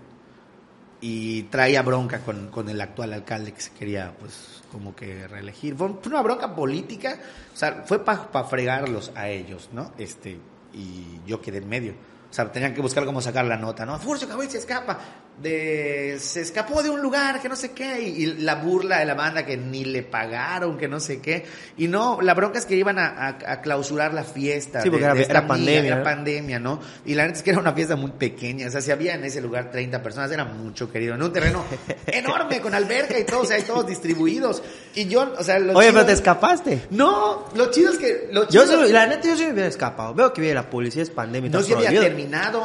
y 1.01 1.45
traía 1.45 1.83
bronca 1.83 2.21
con, 2.21 2.49
con 2.49 2.69
el 2.69 2.81
actual 2.81 3.13
alcalde 3.13 3.53
que 3.53 3.61
se 3.61 3.71
quería 3.73 4.13
pues 4.19 4.63
como 4.71 4.95
que 4.95 5.27
reelegir. 5.29 5.75
Fue, 5.77 5.89
fue 6.01 6.13
una 6.13 6.23
bronca 6.23 6.55
política, 6.55 7.19
o 7.53 7.57
sea, 7.57 7.83
fue 7.87 8.05
para 8.05 8.45
fregarlos 8.45 9.13
a 9.15 9.29
ellos, 9.29 9.69
¿no? 9.73 9.93
Este, 9.99 10.39
y 10.73 11.21
yo 11.27 11.41
quedé 11.41 11.59
en 11.59 11.69
medio. 11.69 11.93
O 12.31 12.35
sea, 12.35 12.51
tenían 12.51 12.73
que 12.73 12.81
buscar 12.81 13.05
cómo 13.05 13.21
sacar 13.21 13.45
la 13.45 13.57
nota, 13.59 13.85
¿no? 13.85 13.99
Furcio 13.99 14.27
Cabrón 14.27 14.49
se 14.49 14.57
escapa. 14.59 14.99
De, 15.41 16.19
se 16.21 16.41
escapó 16.41 16.83
de 16.85 16.91
un 16.91 17.01
lugar 17.03 17.41
que 17.43 17.49
no 17.49 17.57
sé 17.57 17.73
qué. 17.73 18.01
Y, 18.01 18.23
y 18.23 18.27
la 18.43 18.57
burla 18.57 18.99
de 19.01 19.07
la 19.07 19.15
banda 19.15 19.45
que 19.45 19.57
ni 19.57 19.85
le 19.85 20.03
pagaron, 20.03 20.79
que 20.79 20.87
no 20.87 21.01
sé 21.01 21.21
qué. 21.21 21.45
Y 21.79 21.89
no, 21.89 22.21
la 22.23 22.35
bronca 22.35 22.59
es 22.61 22.67
que 22.67 22.77
iban 22.77 22.99
a, 22.99 23.07
a- 23.09 23.53
a 23.53 23.61
clausurar 23.61 24.15
la 24.15 24.23
fiesta. 24.25 24.83
Sí, 24.83 24.91
porque 24.91 25.01
de- 25.05 25.07
era- 25.07 25.15
de 25.15 25.23
esta 25.23 25.33
era 25.33 25.39
amiga, 25.41 25.55
pandemia, 25.57 25.93
Era 25.95 26.03
pandemia, 26.05 26.59
¿no? 26.61 26.81
Y 27.05 27.15
la 27.15 27.25
neta 27.25 27.39
es 27.39 27.43
que 27.43 27.51
era 27.51 27.59
una 27.59 27.73
fiesta 27.73 27.97
muy 27.97 28.13
pequeña. 28.13 28.69
O 28.69 28.71
sea, 28.71 28.81
si 28.81 28.91
había 28.93 29.15
en 29.15 29.25
ese 29.25 29.41
lugar 29.41 29.71
30 29.73 30.01
personas, 30.03 30.31
era 30.31 30.45
mucho, 30.45 30.91
querido. 30.93 31.15
En 31.17 31.23
un 31.23 31.33
terreno 31.33 31.65
enorme, 32.07 32.61
con 32.61 32.75
alberca 32.75 33.19
y 33.19 33.25
todo, 33.25 33.41
o 33.41 33.45
sea, 33.47 33.59
y 33.59 33.63
todos 33.63 33.87
distribuidos. 33.87 34.63
Y 34.95 35.07
yo, 35.07 35.35
o 35.37 35.43
sea, 35.43 35.59
lo 35.59 35.73
Oye, 35.73 35.89
chido- 35.89 35.95
pero 35.95 36.07
te 36.07 36.13
escapaste. 36.13 36.83
No, 36.91 37.47
lo 37.57 37.71
chido 37.71 37.91
es 37.93 37.99
que... 37.99 38.29
Lo 38.31 38.49
Yo 38.49 38.65
sí, 38.67 38.93
la 38.93 39.07
neta, 39.07 39.27
yo 39.29 39.37
sí 39.37 39.45
me 39.47 39.53
hubiera 39.55 39.69
escapado. 39.69 40.15
Veo 40.15 40.33
que 40.33 40.41
viene 40.41 40.55
la 40.55 40.71
policía, 40.71 41.03
es 41.03 41.11
pandemia. 41.11 41.51
no 41.51 41.63
se 41.63 41.75
había 41.75 42.01
terminado. 42.01 42.63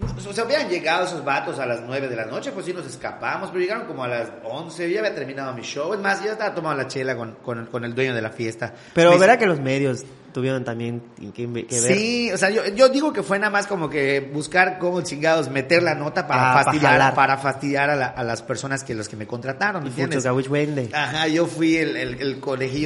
O 0.00 0.32
sea, 0.32 0.44
habían 0.44 0.68
llegado 0.68 1.06
esos 1.06 1.24
vatos 1.24 1.58
a 1.58 1.66
las 1.66 1.80
9 1.80 2.08
de 2.08 2.16
la 2.16 2.26
noche, 2.26 2.52
pues 2.52 2.66
sí 2.66 2.72
nos 2.72 2.86
escapamos, 2.86 3.48
pero 3.50 3.60
llegaron 3.60 3.86
como 3.86 4.04
a 4.04 4.08
las 4.08 4.30
11, 4.44 4.90
ya 4.90 4.98
había 5.00 5.14
terminado 5.14 5.54
mi 5.54 5.62
show. 5.62 5.94
Es 5.94 6.00
más, 6.00 6.22
yo 6.22 6.32
estaba 6.32 6.54
tomando 6.54 6.82
la 6.82 6.88
chela 6.88 7.16
con, 7.16 7.36
con, 7.36 7.66
con 7.66 7.84
el 7.84 7.94
dueño 7.94 8.14
de 8.14 8.22
la 8.22 8.30
fiesta. 8.30 8.74
Pero 8.94 9.18
verá 9.18 9.38
que 9.38 9.46
los 9.46 9.60
medios 9.60 10.04
tuvieron 10.36 10.64
también 10.64 11.00
que, 11.32 11.32
que 11.32 11.46
ver. 11.80 11.96
Sí, 11.96 12.30
o 12.30 12.36
sea, 12.36 12.50
yo, 12.50 12.62
yo 12.74 12.90
digo 12.90 13.10
que 13.10 13.22
fue 13.22 13.38
nada 13.38 13.48
más 13.48 13.66
como 13.66 13.88
que 13.88 14.20
buscar 14.20 14.78
cómo 14.78 15.00
chingados 15.00 15.48
meter 15.48 15.82
la 15.82 15.94
nota 15.94 16.26
para 16.26 16.50
Ah, 16.52 16.62
fastidiar, 16.62 17.14
para 17.14 17.38
fastidiar 17.38 17.88
a, 17.88 17.96
la- 17.96 18.06
a 18.08 18.22
las 18.22 18.42
personas 18.42 18.84
que 18.84 18.94
los 18.94 19.08
que 19.08 19.16
me 19.16 19.26
contrataron, 19.26 19.82
¿me 19.82 19.88
entiendes? 19.88 20.18
Ajá, 20.92 21.26
yo 21.28 21.46
fui 21.46 21.78
el, 21.78 21.96
el, 21.96 22.20
el 22.20 22.40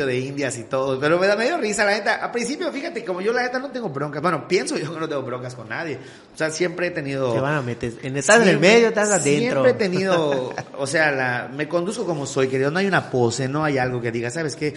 de 0.07 0.19
indias 0.21 0.57
y 0.59 0.63
todo, 0.63 1.01
pero 1.01 1.19
me 1.19 1.27
da 1.27 1.35
medio 1.35 1.59
risa, 1.59 1.85
la 1.85 1.91
neta. 1.91 2.25
A 2.25 2.31
principio, 2.31 2.71
fíjate, 2.73 3.05
como 3.05 3.21
yo 3.21 3.33
la 3.33 3.43
neta 3.43 3.59
no 3.59 3.73
tengo 3.73 3.89
broncas, 3.89 4.23
bueno, 4.23 4.47
pienso 4.47 4.79
yo 4.79 4.95
que 4.95 5.01
no 5.01 5.09
tengo 5.09 5.23
broncas 5.23 5.57
con 5.57 5.69
nadie. 5.69 5.99
O 6.33 6.39
sea, 6.39 6.51
siempre 6.51 6.87
he 6.87 6.91
tenido... 6.93 7.33
Te 7.35 7.41
van 7.41 7.57
a 7.57 7.63
meter. 7.63 7.95
En, 8.05 8.17
estás 8.17 8.37
en 8.37 8.43
el 8.43 8.49
Siempre- 8.51 8.69
medio, 8.75 8.89
estás 8.89 9.11
adentro. 9.11 9.65
Siempre 9.65 9.71
he 9.73 9.75
tenido, 9.75 10.55
o 10.79 10.87
sea, 10.87 11.11
la, 11.11 11.51
me 11.53 11.67
conduzco 11.69 12.07
como 12.07 12.27
soy, 12.27 12.47
querido. 12.47 12.71
No 12.71 12.79
hay 12.79 12.87
una 12.87 13.11
pose, 13.11 13.49
no 13.49 13.65
hay 13.65 13.77
algo 13.79 14.01
que 14.01 14.13
diga, 14.13 14.31
¿sabes 14.31 14.55
qué? 14.55 14.73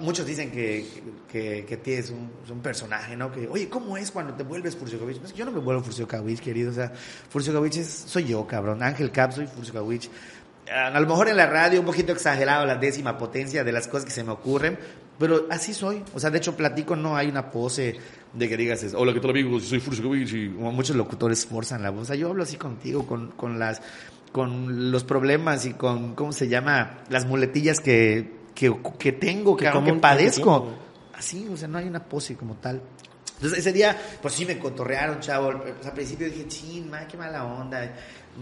Muchos 0.00 0.26
dicen 0.26 0.50
que, 0.50 0.86
que, 1.32 1.64
que 1.66 1.76
tienes 2.02 2.10
un, 2.10 2.30
un 2.56 2.60
personaje, 2.62 3.16
¿no? 3.16 3.30
Que, 3.32 3.48
oye, 3.48 3.68
¿cómo 3.68 3.96
es 3.96 4.10
cuando 4.10 4.34
te 4.34 4.42
vuelves 4.42 4.76
Furcio 4.76 4.98
Kawich? 4.98 5.18
Pues 5.18 5.34
yo 5.34 5.44
no 5.44 5.50
me 5.52 5.60
vuelvo 5.60 5.82
Furcio 5.82 6.06
Kawich, 6.08 6.40
querido. 6.40 6.70
O 6.70 6.74
sea, 6.74 6.92
Furcio 7.28 7.52
Kawich 7.52 7.76
es, 7.76 7.88
soy 8.06 8.24
yo, 8.24 8.46
cabrón. 8.46 8.82
Ángel 8.82 9.10
Cap, 9.12 9.32
soy 9.32 9.46
Furcio 9.46 9.74
Kawich. 9.74 10.08
A 10.72 10.86
a 10.96 11.00
lo 11.00 11.06
mejor 11.06 11.28
en 11.28 11.36
la 11.36 11.46
radio 11.46 11.80
un 11.80 11.86
poquito 11.86 12.12
exagerado 12.12 12.64
la 12.66 12.76
décima 12.76 13.18
potencia 13.18 13.64
de 13.64 13.72
las 13.72 13.88
cosas 13.88 14.04
que 14.04 14.10
se 14.12 14.22
me 14.24 14.30
ocurren, 14.30 14.78
pero 15.18 15.46
así 15.50 15.74
soy. 15.74 16.02
O 16.14 16.20
sea, 16.20 16.30
de 16.30 16.38
hecho 16.38 16.56
platico, 16.56 16.94
no 16.96 17.16
hay 17.16 17.28
una 17.28 17.50
pose 17.50 17.96
de 18.32 18.48
que 18.48 18.56
digas, 18.56 18.82
es, 18.82 18.94
hola, 18.94 19.12
¿qué 19.12 19.20
tal 19.20 19.30
amigos? 19.30 19.64
Soy 19.64 19.80
Furcio 19.80 20.04
Kawich 20.04 20.32
y 20.32 20.48
como 20.50 20.72
muchos 20.72 20.96
locutores 20.96 21.44
forzan 21.46 21.82
la 21.82 21.90
voz. 21.90 22.02
O 22.02 22.04
sea, 22.06 22.16
yo 22.16 22.28
hablo 22.30 22.42
así 22.44 22.56
contigo, 22.56 23.06
con, 23.06 23.32
con 23.32 23.58
las 23.58 23.82
con 24.30 24.90
los 24.90 25.04
problemas 25.04 25.66
y 25.66 25.74
con, 25.74 26.14
¿cómo 26.14 26.32
se 26.32 26.48
llama? 26.48 27.00
Las 27.10 27.26
muletillas 27.26 27.80
que, 27.80 28.32
que, 28.54 28.74
que 28.98 29.12
tengo, 29.12 29.56
que, 29.58 29.66
Que 29.66 29.70
que 29.70 29.76
común- 29.76 30.00
padezco. 30.00 30.70
Así, 31.22 31.46
o 31.48 31.56
sea, 31.56 31.68
no 31.68 31.78
hay 31.78 31.86
una 31.86 32.02
pose 32.02 32.34
como 32.36 32.56
tal. 32.56 32.82
Entonces 33.36 33.60
ese 33.60 33.72
día, 33.72 33.96
pues 34.20 34.34
sí 34.34 34.44
me 34.44 34.58
cotorrearon, 34.58 35.20
chavo. 35.20 35.52
Sea, 35.52 35.90
al 35.90 35.92
principio 35.94 36.26
dije, 36.26 36.48
chin, 36.48 36.90
ma, 36.90 37.06
qué 37.06 37.16
mala 37.16 37.44
onda. 37.44 37.92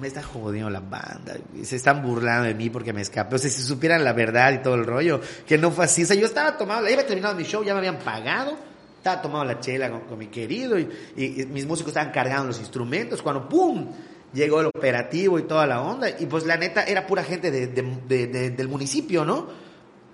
Me 0.00 0.06
está 0.08 0.22
jodiendo 0.22 0.70
la 0.70 0.80
banda. 0.80 1.36
Se 1.62 1.76
están 1.76 2.02
burlando 2.02 2.44
de 2.48 2.54
mí 2.54 2.70
porque 2.70 2.94
me 2.94 3.02
escapé. 3.02 3.36
O 3.36 3.38
sea, 3.38 3.50
si 3.50 3.60
supieran 3.62 4.02
la 4.02 4.14
verdad 4.14 4.54
y 4.54 4.58
todo 4.58 4.76
el 4.76 4.86
rollo, 4.86 5.20
que 5.46 5.58
no 5.58 5.70
fue 5.70 5.84
así. 5.84 6.04
O 6.04 6.06
sea, 6.06 6.16
yo 6.16 6.24
estaba 6.24 6.56
tomado, 6.56 6.86
ya 6.86 6.94
había 6.94 7.06
terminado 7.06 7.34
mi 7.34 7.44
show, 7.44 7.62
ya 7.62 7.74
me 7.74 7.80
habían 7.80 7.98
pagado 7.98 8.56
Estaba 8.96 9.20
tomando 9.20 9.44
la 9.52 9.60
chela 9.60 9.90
con, 9.90 10.18
mi 10.18 10.28
querido 10.28 10.78
y, 10.78 10.86
mis 11.50 11.66
músicos 11.66 11.90
estaban 11.90 12.12
cargando 12.12 12.46
los 12.48 12.60
instrumentos. 12.60 13.20
Cuando 13.20 13.46
¡pum! 13.46 13.90
Llegó 14.32 14.60
el 14.60 14.66
operativo 14.66 15.38
y 15.38 15.42
toda 15.42 15.66
la 15.66 15.82
onda. 15.82 16.08
Y 16.18 16.26
pues 16.26 16.46
la 16.46 16.56
neta 16.56 16.84
era 16.84 17.06
pura 17.06 17.24
gente 17.24 17.50
de- 17.50 17.66
de- 17.66 17.98
de- 18.06 18.26
de- 18.26 18.50
del 18.50 18.68
municipio, 18.68 19.24
¿no? 19.24 19.48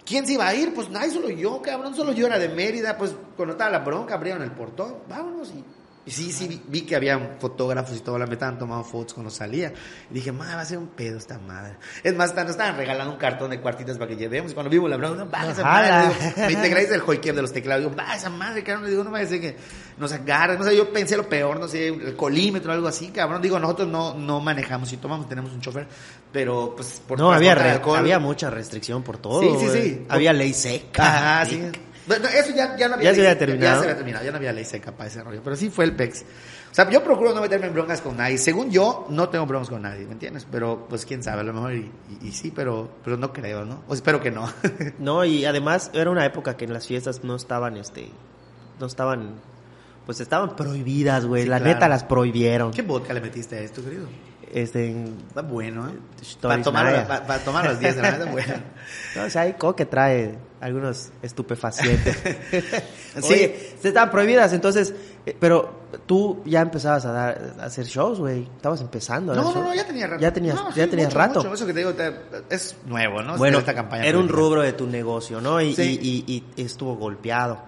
¿Quién 0.07 0.25
se 0.25 0.35
iba 0.35 0.47
a 0.47 0.55
ir? 0.55 0.73
Pues 0.73 0.89
nadie, 0.89 1.11
solo 1.11 1.29
yo, 1.29 1.61
cabrón. 1.61 1.95
Solo 1.95 2.13
yo 2.13 2.27
era 2.27 2.39
de 2.39 2.49
Mérida. 2.49 2.97
Pues 2.97 3.15
cuando 3.37 3.53
estaba 3.55 3.71
la 3.71 3.81
bronca, 3.81 4.15
abrieron 4.15 4.43
el 4.43 4.53
portón. 4.53 4.99
Vámonos. 5.09 5.51
Y, 5.51 5.65
sí, 6.07 6.33
sí, 6.33 6.47
vi, 6.49 6.63
vi 6.69 6.83
que 6.83 6.95
había 6.97 7.37
fotógrafos 7.41 7.97
y 7.97 8.01
todo. 8.01 8.19
La 8.19 8.27
me 8.27 8.35
estaban 8.35 8.59
tomando 8.59 8.85
fotos 8.85 9.15
cuando 9.15 9.31
salía. 9.31 9.73
Y 10.11 10.15
dije, 10.15 10.33
madre, 10.33 10.55
va 10.57 10.61
a 10.63 10.65
ser 10.65 10.79
un 10.79 10.89
pedo 10.89 11.19
esta 11.19 11.39
madre. 11.39 11.77
Es 12.03 12.15
más, 12.15 12.35
nos 12.35 12.51
estaban 12.51 12.77
regalando 12.77 13.13
un 13.13 13.19
cartón 13.19 13.51
de 13.51 13.61
cuartitas 13.61 13.99
para 13.99 14.09
que 14.09 14.17
llevemos. 14.17 14.53
Y 14.53 14.55
cuando 14.55 14.71
vimos 14.71 14.89
la 14.89 14.97
bronca, 14.97 15.25
no, 15.25 15.31
baja 15.31 15.51
esa 15.51 15.63
madre. 15.63 16.15
Digo, 16.15 16.47
me 16.47 16.53
integré 16.53 16.87
del 16.87 17.01
joyquer 17.01 17.35
de 17.35 17.43
los 17.43 17.53
teclados. 17.53 17.85
Digo, 17.85 17.97
baja 17.97 18.17
esa 18.17 18.31
madre, 18.31 18.63
cabrón. 18.63 18.89
Digo, 18.89 19.05
no 19.05 19.11
me 19.11 19.19
a 19.19 19.23
decir 19.23 19.41
que 19.41 19.57
nos 19.99 20.13
agarren. 20.13 20.59
No 20.59 20.65
sé, 20.65 20.77
yo 20.77 20.93
pensé 20.93 21.17
lo 21.17 21.29
peor, 21.29 21.59
no 21.59 21.69
sé, 21.69 21.89
el 21.89 22.17
colímetro 22.17 22.71
o 22.71 22.75
algo 22.75 22.89
así, 22.89 23.09
cabrón. 23.09 23.43
Digo, 23.43 23.59
nosotros 23.59 23.89
no, 23.89 24.15
no 24.15 24.41
manejamos. 24.41 24.89
Si 24.89 24.97
tomamos, 24.99 25.29
tenemos 25.29 25.53
un 25.53 25.61
chofer. 25.61 25.87
Pero, 26.33 26.75
pues, 26.77 27.01
por 27.07 27.19
no, 27.19 27.33
había, 27.33 27.55
re- 27.55 27.81
había 27.97 28.19
mucha 28.19 28.51
restricción 28.51 29.03
por 29.03 29.19
todo. 29.19 29.41
Sí, 29.41 29.49
sí, 29.67 29.69
sí. 29.83 30.07
Había 30.09 30.33
ley 30.33 30.53
seca. 30.53 31.39
Ajá, 31.39 31.47
sí. 31.47 31.63
Bueno, 32.07 32.29
eso 32.29 32.51
ya, 32.55 32.77
ya 32.77 32.89
no 32.89 32.95
había 32.95 33.11
Ya 33.11 33.15
se 33.15 33.21
había 33.21 33.39
terminado. 33.39 33.73
Ya 33.75 33.79
se 33.79 33.85
había 33.85 33.97
terminado, 33.97 34.25
ya 34.25 34.31
no 34.31 34.37
había 34.37 34.53
ley 34.53 34.65
seca 34.65 34.93
para 34.93 35.09
ese 35.09 35.23
rollo. 35.23 35.41
Pero 35.43 35.57
sí 35.57 35.71
fue 35.71 35.85
el 35.85 35.95
PEX. 35.97 36.23
O 36.71 36.75
sea, 36.77 36.89
yo 36.91 37.03
procuro 37.03 37.35
no 37.35 37.41
meterme 37.41 37.67
en 37.69 37.75
broncas 37.75 38.01
con 38.01 38.17
nadie. 38.17 38.39
Según 38.39 38.71
yo, 38.71 39.07
no 39.11 39.29
tengo 39.29 39.47
broncas 39.47 39.71
con 39.71 39.83
nadie, 39.83 40.05
¿me 40.07 40.13
entiendes? 40.13 40.47
Pero, 40.51 40.87
pues, 40.89 41.05
quién 41.07 41.23
sabe, 41.23 41.41
a 41.41 41.45
lo 41.45 41.53
mejor 41.55 41.73
y, 41.75 41.91
y- 42.23 42.29
y 42.29 42.33
sí, 42.33 42.53
pero, 42.55 42.89
pero 43.05 43.17
no 43.17 43.33
creo, 43.33 43.65
¿no? 43.65 43.83
O 43.89 43.95
espero 43.95 44.21
que 44.21 44.31
no. 44.31 44.49
No, 44.99 45.25
y 45.25 45.45
además 45.47 45.91
era 45.95 46.11
una 46.11 46.25
época 46.27 46.57
que 46.57 46.65
en 46.67 46.73
las 46.73 46.87
fiestas 46.87 47.25
no 47.25 47.35
estaban, 47.35 47.77
este, 47.77 48.09
no 48.79 48.87
estaban, 48.87 49.37
pues 50.05 50.21
estaban 50.21 50.55
prohibidas, 50.55 51.25
güey. 51.27 51.43
Sí, 51.45 51.49
la 51.49 51.59
claro. 51.59 51.75
neta 51.75 51.89
las 51.89 52.05
prohibieron. 52.05 52.71
¿Qué 52.73 52.83
vodka 52.83 53.15
le 53.15 53.21
metiste 53.21 53.57
a 53.57 53.61
esto, 53.61 53.83
querido? 53.83 54.07
Este, 54.57 55.05
Está 55.29 55.43
bueno, 55.43 55.87
¿eh? 55.87 55.93
Para 56.41 56.63
tomar, 56.63 57.07
para, 57.07 57.27
para 57.27 57.45
tomar 57.45 57.67
a 57.67 57.69
las 57.73 57.79
10 57.79 57.97
de 57.97 58.01
la 58.03 58.11
mañana, 58.13 58.31
bueno. 58.33 58.55
no, 59.15 59.25
o 59.25 59.31
sea, 59.31 59.43
hay 59.43 59.53
co 59.53 59.77
que 59.77 59.85
trae 59.85 60.35
algunos 60.61 61.11
estupefacientes. 61.23 62.17
Sí. 63.17 63.33
Oye, 63.33 63.71
estaban 63.83 64.11
prohibidas, 64.11 64.53
entonces, 64.53 64.95
eh, 65.25 65.35
pero 65.41 65.89
tú 66.05 66.43
ya 66.45 66.61
empezabas 66.61 67.07
a 67.07 67.13
dar, 67.13 67.55
a 67.59 67.65
hacer 67.65 67.87
shows, 67.87 68.19
güey. 68.19 68.43
Estabas 68.57 68.83
empezando. 68.83 69.33
a 69.33 69.37
No, 69.37 69.55
no, 69.55 69.63
no, 69.65 69.75
ya 69.75 69.87
tenía 69.87 70.07
rato. 70.07 70.21
Ya 70.21 70.33
tenías, 70.35 70.55
No, 70.55 70.69
ya 70.75 70.87
tenías 70.87 71.09
mucho, 71.09 71.19
rato. 71.19 71.39
mucho. 71.41 71.55
Eso 71.55 71.67
que 71.67 71.73
te 71.73 71.79
digo 71.79 71.95
te- 71.95 72.13
es 72.51 72.77
nuevo, 72.85 73.23
¿no? 73.23 73.39
Bueno, 73.39 73.59
Esta 73.59 73.75
campaña 73.75 74.05
era 74.05 74.19
un 74.19 74.29
rubro 74.29 74.61
de 74.61 74.75
tu 74.75 74.87
negocio, 74.87 75.41
¿no? 75.41 75.63
Y, 75.63 75.75
Sí. 75.75 75.99
y, 76.03 76.31
y- 76.31 76.45
y 76.57 76.63
estuvo 76.67 76.97
golpeado. 76.97 77.59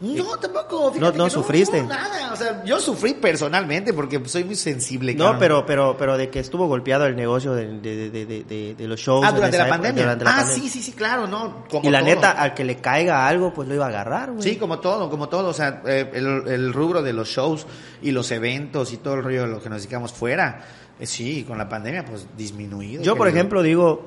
No, 0.00 0.36
tampoco. 0.36 0.92
fíjate 0.92 1.00
No- 1.00 1.18
no 1.18 1.24
que 1.24 1.30
sufriste. 1.30 1.82
No, 1.82 1.88
nada. 1.88 2.32
O 2.32 2.36
sea, 2.36 2.62
yo 2.64 2.78
sufrí 2.80 3.14
personalmente 3.14 3.92
porque 3.92 4.22
soy 4.28 4.44
muy 4.44 4.54
sensible. 4.54 5.12
No, 5.14 5.24
cabrón. 5.24 5.38
pero, 5.40 5.66
pero, 5.66 5.96
pero 5.98 6.16
de 6.16 6.30
que 6.30 6.38
estuvo 6.38 6.66
golpeado 6.68 7.06
el 7.06 7.16
negocio 7.16 7.52
de, 7.52 7.80
de, 7.80 8.10
de, 8.10 8.74
de, 8.76 8.88
los 8.88 9.00
shows. 9.00 9.24
Ah, 9.26 9.32
durante 9.32 9.56
la 9.58 9.64
época, 9.64 9.74
pandemia. 9.76 10.02
durante 10.04 10.24
la 10.24 10.30
ah, 10.30 10.36
pandemia. 10.42 10.62
sí, 10.62 10.68
sí, 10.68 10.82
sí, 10.82 10.92
claro, 10.92 11.26
¿no? 11.26 11.64
Como 11.68 11.88
Y 11.88 11.90
la 11.90 11.98
todo. 12.00 12.08
neta, 12.08 12.30
al 12.30 12.54
que 12.54 12.64
le 12.64 12.76
caiga 12.76 13.26
algo, 13.26 13.52
pues 13.52 13.66
lo 13.66 13.74
iba 13.74 13.86
a 13.86 13.88
agarrar, 13.88 14.30
güey. 14.30 14.42
Sí, 14.42 14.56
como 14.56 14.78
todo, 14.78 15.10
como 15.10 15.28
todo. 15.28 15.48
O 15.48 15.52
sea, 15.54 15.82
eh, 15.86 16.08
el, 16.14 16.46
el 16.46 16.72
rubro 16.72 17.02
de 17.02 17.12
los 17.12 17.28
shows 17.28 17.66
y 18.00 18.12
los 18.12 18.30
eventos 18.30 18.92
y 18.92 18.98
todo 18.98 19.14
el 19.14 19.24
rollo 19.24 19.42
de 19.42 19.48
lo 19.48 19.60
que 19.60 19.68
nos 19.68 19.82
dedicamos 19.82 20.12
fuera, 20.12 20.60
eh, 21.00 21.06
sí, 21.06 21.44
con 21.44 21.58
la 21.58 21.68
pandemia, 21.68 22.04
pues 22.04 22.26
disminuido. 22.36 23.02
Yo, 23.02 23.16
por 23.16 23.26
ejemplo, 23.26 23.62
digo 23.62 24.06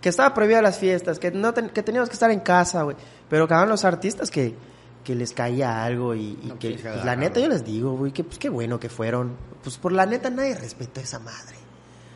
que 0.00 0.08
estaba 0.08 0.32
prohibida 0.32 0.62
las 0.62 0.78
fiestas, 0.78 1.18
que 1.18 1.30
no 1.30 1.52
ten- 1.52 1.68
que 1.68 1.82
teníamos 1.82 2.08
que 2.08 2.14
estar 2.14 2.30
en 2.30 2.40
casa, 2.40 2.84
güey. 2.84 2.96
Pero 3.28 3.46
que 3.46 3.54
los 3.66 3.84
artistas 3.84 4.30
que, 4.30 4.54
que 5.04 5.14
les 5.14 5.32
caía 5.32 5.82
algo 5.84 6.14
y, 6.14 6.38
y 6.42 6.46
No, 6.48 6.58
que, 6.58 6.72
pues, 6.80 7.04
la 7.04 7.16
neta, 7.16 7.40
yo 7.40 7.48
les 7.48 7.64
digo, 7.64 7.92
güey, 7.96 8.12
que 8.12 8.22
pues 8.24 8.38
qué 8.38 8.48
bueno 8.48 8.78
que 8.78 8.88
fueron. 8.88 9.36
Pues 9.62 9.78
por 9.78 9.92
la 9.92 10.06
neta 10.06 10.30
nadie 10.30 10.54
respetó 10.56 11.00
esa 11.00 11.18
madre. 11.18 11.56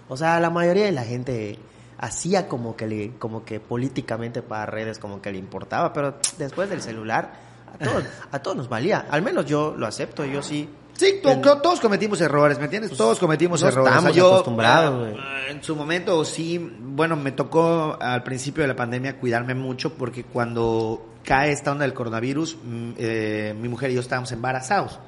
O 0.09 0.17
sea, 0.17 0.39
la 0.41 0.51
mayoría 0.51 0.85
de 0.85 0.93
la 0.93 1.05
gente 1.05 1.59
hacía 1.99 2.49
como 2.49 2.77
que 2.77 2.87
le, 2.87 3.13
como 3.19 3.45
que 3.45 3.61
políticamente 3.61 4.43
para 4.43 4.67
redes 4.67 4.99
como 4.99 5.23
que 5.23 5.33
le 5.33 5.39
importaba, 5.39 5.93
pero 5.93 6.17
después 6.39 6.69
del 6.69 6.83
celular 6.83 7.33
a 7.73 7.79
todos, 7.83 8.05
a 8.33 8.39
todos 8.41 8.57
nos 8.57 8.69
valía. 8.69 9.07
Al 9.11 9.23
menos 9.23 9.47
yo 9.47 9.75
lo 9.77 9.87
acepto, 9.87 10.25
yo 10.25 10.43
sí. 10.43 10.69
Sí, 10.97 11.21
En- 11.25 11.41
todos 11.43 11.81
cometimos 11.81 12.21
errores, 12.21 12.59
¿me 12.59 12.65
entiendes? 12.67 12.97
todos 12.97 13.19
cometimos 13.19 13.63
no 13.63 13.69
errores. 13.69 13.95
estamos 13.97 14.17
acostumbrados, 14.17 15.01
güey. 15.11 15.17
ah, 15.21 15.41
En 15.51 15.61
su 15.63 15.75
momento 15.75 16.25
sí, 16.25 16.59
bueno, 16.81 17.17
me 17.17 17.33
tocó 17.33 17.97
al 18.01 18.23
principio 18.23 18.63
de 18.63 18.69
la 18.69 18.77
pandemia 18.77 19.19
cuidarme 19.19 19.55
mucho 19.55 19.95
porque 19.95 20.23
cuando 20.23 21.05
cae 21.25 21.53
esta 21.53 21.73
onda 21.73 21.85
del 21.85 21.95
coronavirus, 21.95 22.57
mm, 22.63 22.91
eh, 22.99 23.55
mi 23.61 23.69
mujer 23.69 23.91
y 23.91 23.95
yo 23.95 24.01
estábamos 24.01 24.31
embarazados. 24.33 24.99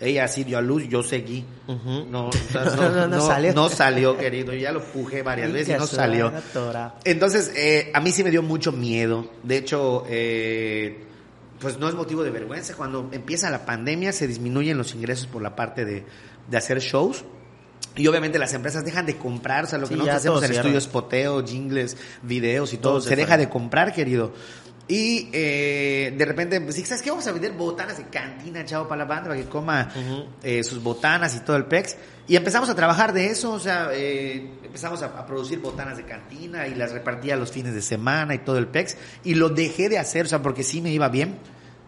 Ella 0.00 0.26
sí 0.28 0.44
dio 0.44 0.58
a 0.58 0.60
luz, 0.60 0.88
yo 0.88 1.02
seguí. 1.02 1.44
No, 1.66 2.28
o 2.28 2.32
sea, 2.32 2.64
No, 2.76 2.76
no, 2.76 2.90
no, 2.90 3.06
no 3.08 3.26
salió. 3.26 3.54
no 3.54 3.68
salió, 3.68 4.18
querido. 4.18 4.52
Ya 4.52 4.72
lo 4.72 4.82
pujé 4.82 5.22
varias 5.22 5.52
veces 5.52 5.76
y 5.76 5.78
no 5.78 5.86
salió. 5.86 6.28
atorado. 6.28 6.94
Entonces, 7.04 7.52
eh, 7.56 7.90
a 7.94 8.00
mí 8.00 8.10
sí 8.10 8.24
me 8.24 8.30
dio 8.30 8.42
mucho 8.42 8.72
miedo. 8.72 9.30
De 9.44 9.56
hecho, 9.56 10.04
eh, 10.08 11.04
pues 11.60 11.78
no 11.78 11.88
es 11.88 11.94
motivo 11.94 12.24
de 12.24 12.30
vergüenza. 12.30 12.74
Cuando 12.74 13.08
empieza 13.12 13.50
la 13.50 13.64
pandemia 13.64 14.12
se 14.12 14.26
disminuyen 14.26 14.76
los 14.76 14.94
ingresos 14.94 15.26
por 15.28 15.40
la 15.42 15.54
parte 15.54 15.84
de, 15.84 16.04
de 16.50 16.56
hacer 16.56 16.80
shows. 16.80 17.24
Y 17.96 18.08
obviamente 18.08 18.40
las 18.40 18.52
empresas 18.52 18.84
dejan 18.84 19.06
de 19.06 19.16
comprar, 19.16 19.64
o 19.64 19.66
sea, 19.68 19.78
lo 19.78 19.86
que 19.86 19.94
Sí, 19.94 20.00
nosotros 20.00 20.16
hacemos 20.18 20.42
en 20.42 20.52
estudios, 20.52 20.88
poteo, 20.88 21.46
jingles, 21.46 21.96
videos 22.22 22.72
y 22.72 22.78
todo, 22.78 22.94
Todo 22.94 23.00
se, 23.02 23.10
se 23.10 23.16
deja 23.16 23.36
de 23.36 23.48
comprar, 23.48 23.92
querido. 23.94 24.32
Y 24.86 25.30
eh, 25.32 26.14
de 26.16 26.24
repente, 26.26 26.60
pues, 26.60 26.76
¿sabes 26.86 27.00
qué? 27.02 27.10
Vamos 27.10 27.26
a 27.26 27.32
vender 27.32 27.52
botanas 27.52 27.96
de 27.96 28.04
cantina, 28.04 28.64
chavo, 28.66 28.86
para 28.86 29.00
la 29.00 29.08
banda, 29.08 29.30
para 29.30 29.40
que 29.40 29.48
coma 29.48 29.90
Ujú. 29.94 30.26
eh, 30.42 30.62
sus 30.62 30.82
botanas 30.82 31.34
y 31.36 31.40
todo 31.40 31.56
el 31.56 31.64
pex. 31.64 31.96
Y 32.28 32.36
empezamos 32.36 32.68
a 32.68 32.74
trabajar 32.74 33.12
de 33.12 33.26
eso, 33.26 33.52
o 33.52 33.58
sea, 33.60 33.88
eh, 33.92 34.46
empezamos 34.62 35.02
a, 35.02 35.06
a 35.06 35.26
producir 35.26 35.58
botanas 35.60 35.96
de 35.96 36.04
cantina 36.04 36.66
y 36.68 36.74
las 36.74 36.92
repartía 36.92 37.36
los 37.36 37.50
fines 37.50 37.74
de 37.74 37.80
semana 37.82 38.34
y 38.34 38.38
todo 38.38 38.58
el 38.58 38.66
pex. 38.66 38.96
Y 39.24 39.34
lo 39.34 39.48
dejé 39.48 39.88
de 39.88 39.98
hacer, 39.98 40.26
o 40.26 40.28
sea, 40.28 40.42
porque 40.42 40.62
sí 40.62 40.80
me 40.82 40.90
iba 40.90 41.08
bien 41.08 41.36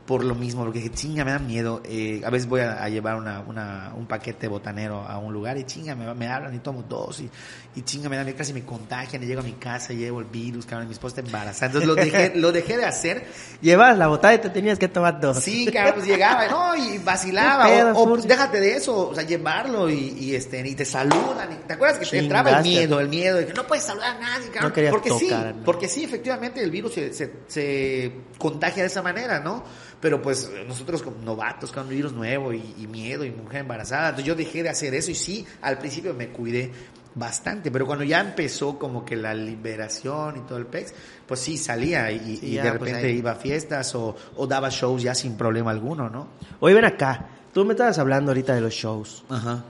por 0.06 0.22
lo 0.24 0.34
mismo, 0.36 0.62
porque 0.64 0.78
dije, 0.78 0.94
chinga, 0.94 1.24
me 1.24 1.32
da 1.32 1.38
miedo. 1.40 1.82
eh, 1.84 2.22
a 2.24 2.30
veces 2.30 2.48
voy 2.48 2.60
a, 2.60 2.82
a 2.82 2.88
llevar 2.88 3.16
una, 3.16 3.40
una- 3.40 3.92
un 3.96 4.06
paquete 4.06 4.46
botanero 4.48 5.00
a 5.02 5.18
un 5.18 5.32
lugar 5.32 5.58
y 5.58 5.64
chinga, 5.64 5.94
me, 5.96 6.14
me 6.14 6.28
hablan 6.28 6.54
y 6.54 6.60
tomo 6.60 6.84
dos 6.88 7.20
y, 7.20 7.28
y 7.74 7.82
chinga, 7.82 8.08
me 8.08 8.16
da 8.16 8.22
miedo, 8.24 8.38
casi 8.38 8.52
me 8.52 8.62
contagian 8.64 9.22
y 9.22 9.26
llego 9.26 9.40
a 9.40 9.44
mi 9.44 9.52
casa 9.54 9.92
y 9.92 9.96
llevo 9.96 10.20
el 10.20 10.26
virus, 10.26 10.64
cabrón, 10.64 10.84
y 10.84 10.88
mi 10.88 10.92
esposa 10.94 11.16
está 11.20 11.26
embarazada. 11.26 11.66
Entonces 11.66 11.88
lo 11.88 11.94
dejé, 11.96 12.32
lo 12.36 12.52
dejé 12.52 12.76
de 12.76 12.84
hacer 12.84 13.26
Llevabas 13.60 13.98
la 13.98 14.06
botada 14.06 14.34
y 14.34 14.38
te 14.38 14.50
tenías 14.50 14.78
que 14.78 14.86
tomar 14.88 15.20
dos. 15.20 15.38
Sí, 15.42 15.66
cabrón, 15.72 15.94
pues 15.96 16.06
llegaba, 16.06 16.46
no, 16.46 16.76
y 16.76 16.98
vacilaba, 17.04 17.64
¿Qué 17.66 17.70
pedo, 17.72 17.92
o, 17.94 18.12
o 18.12 18.16
déjate 18.18 18.60
de 18.60 18.76
eso, 18.76 19.08
o 19.08 19.14
sea, 19.14 19.24
llevarlo 19.24 19.90
y, 19.90 20.14
y, 20.18 20.34
este, 20.36 20.66
y 20.66 20.74
te 20.76 20.84
saludan, 20.84 21.50
y- 21.52 21.66
¿te 21.66 21.72
acuerdas 21.74 21.98
que 21.98 22.06
te 22.06 22.18
entraba 22.18 22.50
el 22.50 22.62
miedo, 22.62 23.00
el 23.00 23.08
miedo 23.08 23.38
de 23.38 23.46
que 23.46 23.54
no 23.54 23.66
puedes 23.66 23.84
saludar 23.84 24.16
a 24.16 24.20
nadie, 24.20 24.46
cabrón? 24.50 24.70
No 24.70 24.72
querías 24.72 24.92
porque 24.92 25.10
sí, 25.10 25.28
tocar 25.28 25.54
porque 25.64 25.88
sí, 25.88 26.04
efectivamente 26.04 26.62
el 26.62 26.70
virus 26.70 26.94
se, 26.94 27.12
se, 27.12 27.32
se 27.48 28.12
contagia 28.38 28.82
de 28.82 28.88
esa 28.88 29.02
manera, 29.02 29.40
¿no? 29.40 29.64
Pero 30.00 30.20
pues 30.20 30.50
nosotros 30.66 31.02
como 31.02 31.16
novatos, 31.22 31.72
con 31.72 31.84
un 31.84 31.90
virus 31.90 32.12
nuevo 32.12 32.52
y, 32.52 32.74
y 32.78 32.86
miedo 32.86 33.24
y 33.24 33.30
mujer 33.30 33.60
embarazada, 33.60 34.10
entonces 34.10 34.26
yo 34.26 34.34
dejé 34.34 34.62
de 34.62 34.68
hacer 34.68 34.94
eso 34.94 35.10
y 35.10 35.14
sí, 35.14 35.46
al 35.62 35.78
principio 35.78 36.12
me 36.12 36.28
cuidé 36.28 36.70
bastante, 37.16 37.70
pero 37.70 37.86
cuando 37.86 38.04
ya 38.04 38.20
empezó 38.20 38.78
como 38.78 39.04
que 39.04 39.16
la 39.16 39.34
liberación 39.34 40.36
y 40.36 40.40
todo 40.40 40.58
el 40.58 40.66
pex, 40.66 40.92
pues 41.26 41.40
sí 41.40 41.56
salía 41.56 42.10
y, 42.12 42.36
Sí, 42.36 42.40
y 42.42 42.52
ya, 42.52 42.64
de 42.64 42.78
pues, 42.78 42.90
repente 42.92 43.10
iba 43.10 43.32
a 43.32 43.36
fiestas 43.36 43.94
o, 43.94 44.14
o 44.36 44.46
daba 44.46 44.68
shows 44.68 45.02
ya 45.02 45.14
sin 45.14 45.36
problema 45.36 45.70
alguno, 45.70 46.10
¿no? 46.10 46.28
Oye, 46.60 46.74
ven 46.74 46.84
acá. 46.84 47.30
Tú 47.54 47.64
me 47.64 47.72
estabas 47.72 47.98
hablando 47.98 48.32
ahorita 48.32 48.54
de 48.54 48.60
los 48.60 48.74
shows. 48.74 49.24
Ajá. 49.30 49.64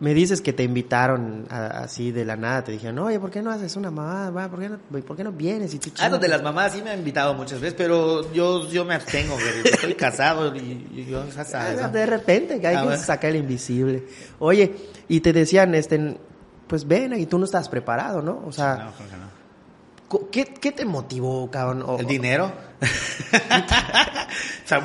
Me 0.00 0.14
dices 0.14 0.40
que 0.40 0.52
te 0.54 0.62
invitaron 0.62 1.46
a- 1.50 1.82
así 1.82 2.10
de 2.10 2.24
la 2.24 2.34
nada. 2.36 2.64
Te 2.64 2.72
dijeron, 2.72 2.98
oye, 3.00 3.20
¿por 3.20 3.30
qué 3.30 3.42
no 3.42 3.50
haces 3.50 3.76
una 3.76 3.90
mamada? 3.90 4.30
Va, 4.30 4.48
¿Por 4.48 4.58
qué 4.60 4.68
no, 4.70 4.78
por 5.02 5.14
qué 5.16 5.22
no 5.24 5.30
vienes? 5.32 5.74
Y 5.74 5.78
tú, 5.78 5.90
Ah, 5.98 6.08
donde 6.08 6.26
las 6.26 6.42
mamás 6.42 6.72
sí 6.72 6.80
me 6.82 6.88
han 6.90 6.98
invitado 7.00 7.34
muchas 7.34 7.60
veces, 7.60 7.74
pero 7.76 8.32
yo, 8.32 8.66
yo 8.70 8.84
me 8.86 8.94
abstengo. 8.94 9.36
Estoy 9.64 9.94
casado 9.94 10.56
y, 10.56 10.88
y 10.92 11.06
yo 11.10 11.24
ya 11.26 11.44
sabes, 11.44 11.78
Ah, 11.80 11.86
¿no? 11.88 11.92
De 11.92 12.06
repente, 12.06 12.58
que 12.60 12.66
hay 12.66 12.76
Ah, 12.76 12.88
que 12.90 12.96
sacar 12.96 13.30
el 13.30 13.36
invisible. 13.36 14.04
Oye, 14.38 14.74
y 15.08 15.20
te 15.20 15.32
decían, 15.34 15.74
este, 15.74 16.16
pues 16.66 16.88
ven, 16.88 17.12
y 17.18 17.26
tú 17.26 17.38
no 17.38 17.44
estás 17.44 17.68
preparado, 17.68 18.22
¿no? 18.22 18.42
O 18.46 18.52
sea, 18.52 18.76
No, 18.76 18.84
no. 18.84 19.39
¿Qué, 20.30 20.44
qué 20.46 20.72
te 20.72 20.84
motivó, 20.84 21.50
cabrón? 21.50 21.82
O- 21.86 21.98
¿El 21.98 22.06
dinero? 22.06 22.52
o 24.64 24.68
sea, 24.68 24.84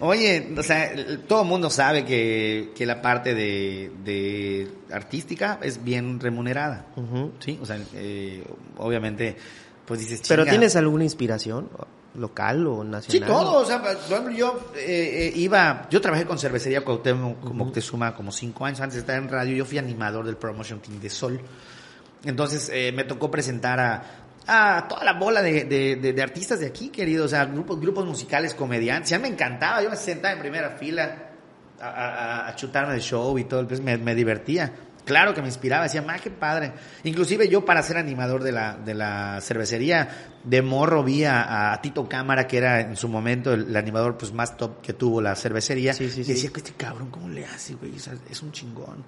oye, 0.00 0.54
o 0.56 0.62
sea, 0.62 0.90
todo 1.28 1.42
el 1.42 1.48
mundo 1.48 1.70
sabe 1.70 2.04
que, 2.04 2.72
que 2.74 2.86
la 2.86 3.00
parte 3.00 3.34
de, 3.34 3.90
de 4.04 4.68
artística 4.92 5.58
es 5.62 5.82
bien 5.82 6.20
remunerada. 6.20 6.86
¿sí? 7.40 7.58
O 7.62 7.66
sea, 7.66 7.78
eh, 7.94 8.44
obviamente, 8.78 9.36
pues 9.86 10.00
dices, 10.00 10.22
¿Pero 10.28 10.44
tienes 10.44 10.76
alguna 10.76 11.04
inspiración? 11.04 11.68
¿Local 12.14 12.66
o 12.66 12.82
Sí, 12.82 12.88
nacional? 12.90 13.28
todo, 13.30 13.58
o 13.60 13.64
sea, 13.64 13.80
por 13.80 13.90
ejemplo, 13.92 14.32
yo 14.32 14.68
eh, 14.76 15.30
eh, 15.34 15.38
iba, 15.38 15.88
yo 15.90 15.98
trabajé 16.02 16.26
con 16.26 16.38
cervecería 16.38 16.84
Cuauhtémoc 16.84 17.40
como 17.40 17.64
Moctezuma 17.64 18.14
como 18.14 18.30
cinco 18.32 18.66
años 18.66 18.80
antes 18.82 18.96
de 18.96 19.00
estar 19.00 19.16
en 19.16 19.30
radio, 19.30 19.56
yo 19.56 19.64
fui 19.64 19.78
animador 19.78 20.26
del 20.26 20.36
promotion 20.36 20.80
team 20.80 21.00
de 21.00 21.08
Sol, 21.08 21.40
entonces 22.24 22.70
eh, 22.72 22.92
me 22.92 23.04
tocó 23.04 23.30
presentar 23.30 23.80
a, 24.46 24.86
toda 24.88 25.04
la 25.04 25.12
bola 25.14 25.42
de, 25.42 26.16
artistas 26.22 26.60
de 26.60 26.66
aquí, 26.66 26.88
querido, 26.88 27.24
o 27.24 27.28
sea, 27.28 27.44
grupos, 27.44 27.80
grupos 27.80 28.04
musicales, 28.06 28.54
comediantes. 28.54 29.10
Ya 29.10 29.18
me 29.18 29.28
encantaba, 29.28 29.82
yo 29.82 29.90
me 29.90 29.96
sentaba 29.96 30.34
en 30.34 30.40
primera 30.40 30.70
fila 30.70 31.30
a, 31.80 32.48
a, 32.48 32.56
chutarme 32.56 32.94
el 32.94 33.00
show 33.00 33.38
y 33.38 33.44
todo, 33.44 33.66
pues 33.66 33.80
me 33.80 34.14
divertía. 34.14 34.72
Claro 35.04 35.34
que 35.34 35.40
me 35.42 35.48
inspiraba, 35.48 35.82
decía, 35.84 36.00
ma, 36.02 36.16
qué 36.18 36.30
padre. 36.30 36.72
Inclusive 37.02 37.48
yo 37.48 37.64
para 37.64 37.82
ser 37.82 37.96
animador 37.96 38.42
de 38.44 38.52
la, 38.52 38.76
de 38.76 38.94
la 38.94 39.40
cervecería, 39.40 40.08
de 40.44 40.62
morro 40.62 41.02
vi 41.02 41.24
a, 41.24 41.72
a 41.72 41.82
Tito 41.82 42.08
Cámara, 42.08 42.46
que 42.46 42.58
era 42.58 42.80
en 42.80 42.96
su 42.96 43.08
momento 43.08 43.52
el, 43.52 43.66
el 43.68 43.76
animador 43.76 44.16
pues 44.16 44.32
más 44.32 44.56
top 44.56 44.80
que 44.80 44.92
tuvo 44.92 45.20
la 45.20 45.34
cervecería. 45.34 45.92
Sí, 45.92 46.08
sí, 46.08 46.20
y 46.20 46.24
sí. 46.24 46.32
decía, 46.34 46.50
este 46.54 46.72
cabrón, 46.74 47.10
¿cómo 47.10 47.28
le 47.28 47.44
hace, 47.44 47.74
güey? 47.74 47.96
O 47.96 47.98
sea, 47.98 48.14
es 48.30 48.42
un 48.42 48.52
chingón. 48.52 49.04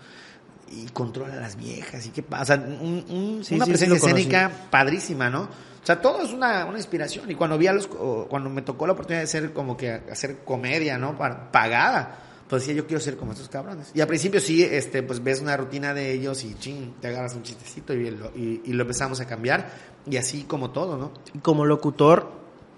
Y 0.72 0.86
controla 0.88 1.34
a 1.34 1.40
las 1.40 1.56
viejas, 1.56 2.04
y 2.06 2.10
qué 2.10 2.22
pasa. 2.24 2.54
Un, 2.56 3.04
un- 3.08 3.44
Sí, 3.44 3.54
una 3.54 3.66
sí, 3.66 3.70
presencia 3.70 3.98
sí 4.00 4.06
escénica 4.06 4.50
padrísima, 4.70 5.30
¿no? 5.30 5.42
O 5.42 5.86
sea, 5.86 6.00
todo 6.00 6.22
es 6.22 6.32
una, 6.32 6.64
una 6.64 6.78
inspiración. 6.78 7.30
Y 7.30 7.34
cuando 7.36 7.56
vi 7.58 7.66
a 7.68 7.72
los, 7.72 7.86
cuando 7.86 8.50
me 8.50 8.62
tocó 8.62 8.86
la 8.86 8.94
oportunidad 8.94 9.20
de 9.20 9.26
ser 9.28 9.52
como 9.52 9.76
que 9.76 9.92
hacer 9.92 10.38
comedia, 10.44 10.96
¿no? 10.98 11.16
Pagada, 11.16 12.18
pues 12.48 12.62
decía, 12.62 12.74
yo 12.74 12.86
quiero 12.86 13.00
ser 13.00 13.16
como 13.16 13.32
estos 13.32 13.48
cabrones. 13.48 13.90
Y 13.94 14.00
al 14.00 14.06
principio 14.06 14.40
sí, 14.40 14.62
este, 14.62 15.02
pues 15.02 15.22
ves 15.22 15.40
una 15.40 15.56
rutina 15.56 15.94
de 15.94 16.12
ellos 16.12 16.44
y 16.44 16.54
ching, 16.54 16.94
te 17.00 17.08
agarras 17.08 17.34
un 17.34 17.42
chistecito 17.42 17.92
y 17.94 18.10
lo, 18.10 18.30
y, 18.36 18.60
y 18.64 18.72
lo 18.72 18.82
empezamos 18.82 19.20
a 19.20 19.26
cambiar. 19.26 19.70
Y 20.06 20.16
así 20.18 20.44
como 20.44 20.70
todo, 20.70 20.96
¿no? 20.98 21.12
Y 21.32 21.38
como 21.38 21.64
locutor, 21.64 22.30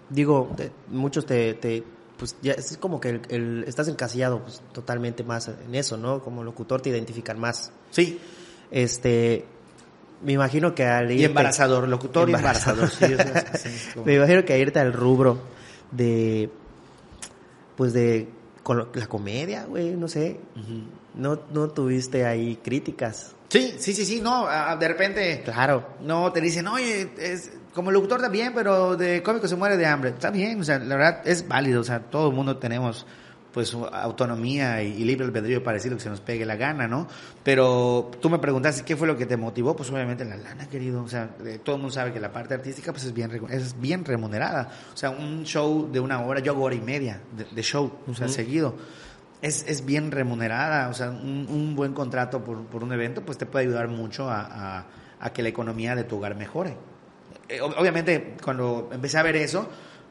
digo, 0.09 0.53
te- 0.57 0.71
muchos 0.89 1.27
te, 1.27 1.55
te, 1.55 1.83
pues 2.17 2.37
ya 2.43 2.53
es 2.53 2.79
como 2.79 3.01
que 3.01 3.09
el, 3.11 3.21
el- 3.29 3.65
estás 3.67 3.89
encasillado 3.89 4.43
pues, 4.43 4.63
totalmente 4.73 5.25
más 5.25 5.49
en 5.49 5.75
eso, 5.75 5.97
¿no? 5.97 6.23
Como 6.23 6.45
locutor 6.45 6.81
te 6.81 6.91
identifican 6.91 7.39
más. 7.39 7.73
Sí. 7.91 8.21
Este, 8.71 9.45
me 10.23 10.33
imagino 10.33 10.75
que 10.75 10.85
al 10.85 11.11
Y 11.11 11.19
irte- 11.19 11.25
embarazador, 11.27 11.89
locutor 11.89 12.31
y 12.31 12.35
Embarazador. 12.35 12.89
embarazador. 13.01 13.59
Sí, 13.59 13.71
como- 13.95 14.07
Me 14.07 14.15
imagino 14.15 14.45
que 14.45 14.59
irte 14.59 14.79
al 14.79 14.93
rubro 14.93 15.39
de, 15.91 16.49
pues 17.77 17.93
de 17.93 18.29
con 18.67 18.79
lo- 18.79 18.89
la 18.95 19.07
comedia, 19.07 19.65
güey, 19.67 19.95
no 19.95 20.09
sé. 20.09 20.41
No, 21.15 21.39
no 21.53 21.69
tuviste 21.69 22.27
ahí 22.27 22.57
críticas. 22.57 23.37
Sí, 23.49 23.77
sí, 23.79 23.95
sí, 23.95 24.05
sí, 24.05 24.21
no, 24.21 24.49
de 24.77 24.89
repente... 24.89 25.43
Claro. 25.45 25.87
No, 26.03 26.33
te 26.33 26.41
dicen, 26.41 26.67
oye, 26.67 27.09
es, 27.17 27.53
como 27.73 27.93
locutor 27.93 28.19
está 28.19 28.29
bien, 28.29 28.51
pero 28.57 28.97
de 28.97 29.23
cómico 29.23 29.47
se 29.47 29.55
muere 29.55 29.77
de 29.77 29.87
hambre. 29.87 30.11
Está 30.11 30.33
bien, 30.33 30.61
o 30.61 30.65
sea, 30.65 30.81
la 30.81 30.97
verdad 30.97 31.21
es 31.25 31.47
válido, 31.47 31.81
o 31.81 31.85
sea, 31.85 32.01
todo 32.01 32.29
el 32.31 32.35
mundo 32.35 32.57
tenemos 32.57 33.07
pues 33.57 33.73
autonomía 33.75 34.83
y, 34.83 34.89
y 35.01 35.05
libre 35.07 35.25
albedrío 35.25 35.65
para 35.65 35.77
decir 35.79 35.91
lo 35.91 35.97
que 35.97 36.03
se 36.03 36.11
nos 36.11 36.21
pegue 36.21 36.45
la 36.45 36.57
gana, 36.57 36.87
¿no? 36.87 37.09
Pero 37.43 38.11
tú 38.21 38.29
me 38.29 38.39
preguntaste 38.39 38.85
qué 38.85 38.97
fue 38.97 39.07
lo 39.07 39.17
que 39.17 39.25
te 39.25 39.39
motivó, 39.39 39.75
pues 39.75 39.91
obviamente 39.91 40.27
la 40.27 40.37
lana, 40.37 40.69
querido, 40.69 41.03
o 41.03 41.09
sea, 41.09 41.31
eh, 41.43 41.59
todo 41.65 41.77
el 41.77 41.81
mundo 41.83 41.95
sabe 41.95 42.13
que 42.13 42.21
la 42.21 42.31
parte 42.31 42.53
artística 42.53 42.93
pues 42.93 43.05
es 43.05 43.15
bien 43.15 43.31
es 43.51 43.81
bien 43.81 44.05
remunerada, 44.05 44.69
o 44.93 44.97
sea, 44.97 45.09
un 45.09 45.45
show 45.45 45.89
de 45.91 46.01
una 46.01 46.21
hora, 46.21 46.41
yo 46.41 46.53
hago 46.53 46.65
hora 46.65 46.75
y 46.75 46.83
media 46.83 47.23
de, 47.35 47.45
de 47.51 47.63
show, 47.63 47.91
o 48.07 48.15
sea, 48.15 48.29
seguido. 48.29 48.75
Es, 49.41 49.65
es 49.67 49.87
bien 49.87 50.11
remunerada, 50.11 50.89
o 50.91 50.95
sea, 50.95 51.09
un, 51.09 51.47
un 51.49 51.75
buen 51.75 51.95
contrato 51.95 52.45
por, 52.45 52.65
por 52.67 52.83
un 52.85 52.93
evento 52.93 53.23
pues 53.23 53.39
te 53.39 53.47
puede 53.47 53.65
ayudar 53.65 53.89
mucho 53.89 54.29
a, 54.29 54.41
a- 54.81 54.87
a 55.19 55.31
que 55.33 55.43
la 55.43 55.49
economía 55.49 55.95
de 55.95 56.05
tu 56.05 56.19
hogar 56.19 56.37
mejore. 56.37 56.77
Eh, 57.49 57.61
ob- 57.63 57.75
obviamente, 57.79 58.35
cuando 58.45 58.91
empecé 58.93 59.17
a 59.17 59.23
ver 59.23 59.37
eso, 59.37 59.67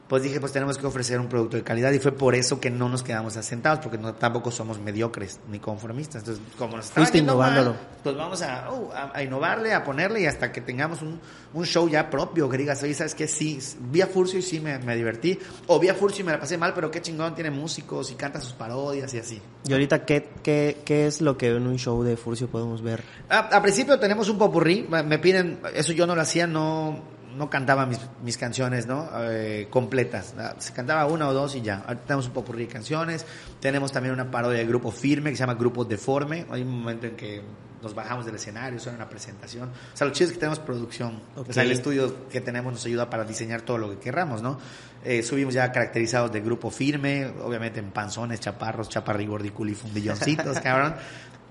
pues 0.08 0.22
dije, 0.22 0.38
pues 0.38 0.52
tenemos 0.52 0.78
que 0.78 0.86
ofrecer 0.86 1.18
un 1.18 1.28
producto 1.28 1.56
de 1.56 1.64
calidad 1.64 1.90
y 1.92 1.98
fue 1.98 2.12
por 2.12 2.34
eso 2.34 2.60
que 2.60 2.70
no 2.70 2.88
nos 2.88 3.02
quedamos 3.02 3.36
asentados, 3.36 3.80
porque 3.80 3.98
no, 3.98 4.14
tampoco 4.14 4.52
somos 4.52 4.78
mediocres 4.78 5.40
ni 5.50 5.58
conformistas. 5.58 6.22
Entonces, 6.22 6.42
como 6.56 6.76
nos 6.76 6.86
estaba 6.86 7.10
yendo 7.10 7.36
mal, 7.36 7.50
innovándolo. 7.52 7.76
pues 8.04 8.16
vamos 8.16 8.42
a, 8.42 8.70
oh, 8.70 8.92
a, 8.92 9.10
a 9.12 9.22
innovarle, 9.22 9.74
a 9.74 9.82
ponerle 9.82 10.20
y 10.20 10.26
hasta 10.26 10.52
que 10.52 10.60
tengamos 10.60 11.02
un, 11.02 11.20
un 11.54 11.66
show 11.66 11.88
ya 11.88 12.08
propio, 12.08 12.48
que 12.48 12.56
digas, 12.56 12.80
oye, 12.84 12.94
¿sabes 12.94 13.16
qué? 13.16 13.26
Sí, 13.26 13.58
vi 13.90 14.00
a 14.00 14.06
Furcio 14.06 14.38
y 14.38 14.42
sí 14.42 14.60
me, 14.60 14.78
me 14.78 14.94
divertí, 14.94 15.38
o 15.66 15.80
vi 15.80 15.88
a 15.88 15.94
Furcio 15.94 16.22
y 16.22 16.26
me 16.26 16.32
la 16.32 16.38
pasé 16.38 16.56
mal, 16.56 16.72
pero 16.72 16.90
qué 16.90 17.02
chingón, 17.02 17.34
tiene 17.34 17.50
músicos 17.50 18.10
y 18.12 18.14
canta 18.14 18.40
sus 18.40 18.52
parodias 18.52 19.12
y 19.14 19.18
así. 19.18 19.42
Y 19.66 19.72
ahorita, 19.72 20.04
¿qué, 20.04 20.28
qué, 20.42 20.82
qué 20.84 21.06
es 21.08 21.20
lo 21.20 21.36
que 21.36 21.48
en 21.48 21.66
un 21.66 21.78
show 21.78 22.02
de 22.04 22.16
Furcio 22.16 22.46
podemos 22.46 22.80
ver? 22.80 23.02
A, 23.28 23.38
a 23.38 23.62
principio 23.62 23.98
tenemos 23.98 24.28
un 24.28 24.38
popurrí, 24.38 24.86
me 24.88 25.18
piden, 25.18 25.58
eso 25.74 25.92
yo 25.92 26.06
no 26.06 26.14
lo 26.14 26.20
hacía, 26.20 26.46
no, 26.46 27.15
no 27.36 27.50
cantaba 27.50 27.86
mis, 27.86 28.00
mis 28.22 28.36
canciones, 28.36 28.86
¿no? 28.86 29.08
Eh, 29.20 29.68
completas. 29.70 30.34
Ah, 30.38 30.54
Se 30.58 30.72
cantaba 30.72 31.06
una 31.06 31.28
o 31.28 31.34
dos 31.34 31.54
y 31.54 31.62
ya. 31.62 31.84
Ahorita 31.86 32.04
tenemos 32.06 32.26
un 32.26 32.32
popurrí 32.32 32.66
de 32.66 32.72
canciones. 32.72 33.24
Tenemos 33.60 33.92
también 33.92 34.14
una 34.14 34.30
parodia 34.30 34.58
de 34.58 34.66
grupo 34.66 34.90
firme 34.90 35.30
que 35.30 35.36
se 35.36 35.40
llama 35.40 35.54
Grupo 35.54 35.84
Deforme. 35.84 36.46
Hay 36.50 36.62
un 36.62 36.80
momento 36.80 37.06
en 37.06 37.16
que 37.16 37.42
nos 37.82 37.94
bajamos 37.94 38.26
del 38.26 38.34
escenario, 38.34 38.80
suena 38.80 38.96
una 38.96 39.08
presentación. 39.08 39.68
O 39.68 39.96
sea, 39.96 40.06
lo 40.06 40.12
chido 40.12 40.28
es 40.28 40.32
que 40.32 40.40
tenemos 40.40 40.58
producción. 40.58 41.20
O 41.36 41.52
sea, 41.52 41.62
el 41.62 41.70
estudio 41.70 42.28
que 42.28 42.40
tenemos 42.40 42.72
nos 42.72 42.84
ayuda 42.86 43.08
para 43.08 43.24
diseñar 43.24 43.62
todo 43.62 43.78
lo 43.78 43.90
que 43.90 43.98
querramos, 43.98 44.42
¿no? 44.42 44.58
Eh, 45.04 45.22
subimos 45.22 45.54
ya 45.54 45.70
caracterizados 45.70 46.32
de 46.32 46.40
grupo 46.40 46.70
firme, 46.70 47.26
obviamente 47.44 47.78
en 47.78 47.90
panzones, 47.90 48.40
chaparros, 48.40 48.88
chaparrigordiculi, 48.88 49.74
fundilloncitos, 49.74 50.58
cabrón. 50.62 50.96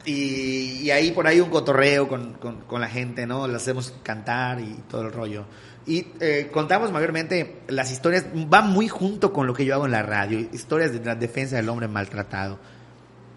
Y, 0.06 0.90
ahí 0.92 1.12
por 1.12 1.26
ahí 1.26 1.40
un 1.40 1.50
cotorreo 1.50 2.08
con, 2.08 2.34
con, 2.34 2.82
la 2.82 2.88
gente, 2.88 3.26
¿no? 3.26 3.48
Le 3.48 3.56
hacemos 3.56 3.94
cantar 4.04 4.60
y 4.60 4.76
todo 4.88 5.02
el 5.02 5.12
rollo. 5.12 5.46
Y 5.88 6.08
eh, 6.20 6.50
contamos 6.52 6.92
mayormente 6.92 7.62
las 7.68 7.92
historias, 7.92 8.26
va 8.26 8.62
muy 8.62 8.88
junto 8.88 9.34
con 9.34 9.48
lo 9.48 9.54
que 9.54 9.66
yo 9.66 9.74
hago 9.76 9.86
en 9.86 9.92
la 9.92 10.04
radio, 10.04 10.40
historias 10.40 10.94
de 10.94 11.04
la 11.04 11.16
defensa 11.16 11.56
del 11.56 11.70
hombre 11.70 11.88
maltratado. 11.88 12.60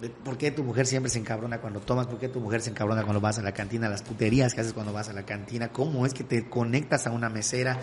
De 0.01 0.11
¿Por 0.11 0.39
qué 0.39 0.51
tu 0.51 0.63
mujer 0.63 0.87
siempre 0.87 1.11
se 1.11 1.19
encabrona 1.19 1.59
cuando 1.61 1.81
tomas? 1.81 2.07
¿Por 2.07 2.19
qué 2.19 2.29
tu 2.29 2.41
mujer 2.41 2.61
se 2.61 2.71
encabrona 2.71 3.03
cuando 3.03 3.21
vas 3.21 3.39
a 3.39 3.43
la 3.43 3.53
cantina? 3.53 3.89
Las 3.89 4.03
puterías 4.03 4.55
que 4.55 4.61
haces 4.61 4.73
cuando 4.73 4.93
vas 4.93 5.09
a 5.09 5.13
la 5.13 5.25
cantina. 5.25 5.69
¿Cómo 5.69 6.07
es 6.07 6.15
que 6.15 6.23
te 6.23 6.49
conectas 6.49 7.07
a 7.07 7.11
una 7.11 7.29
mesera? 7.29 7.79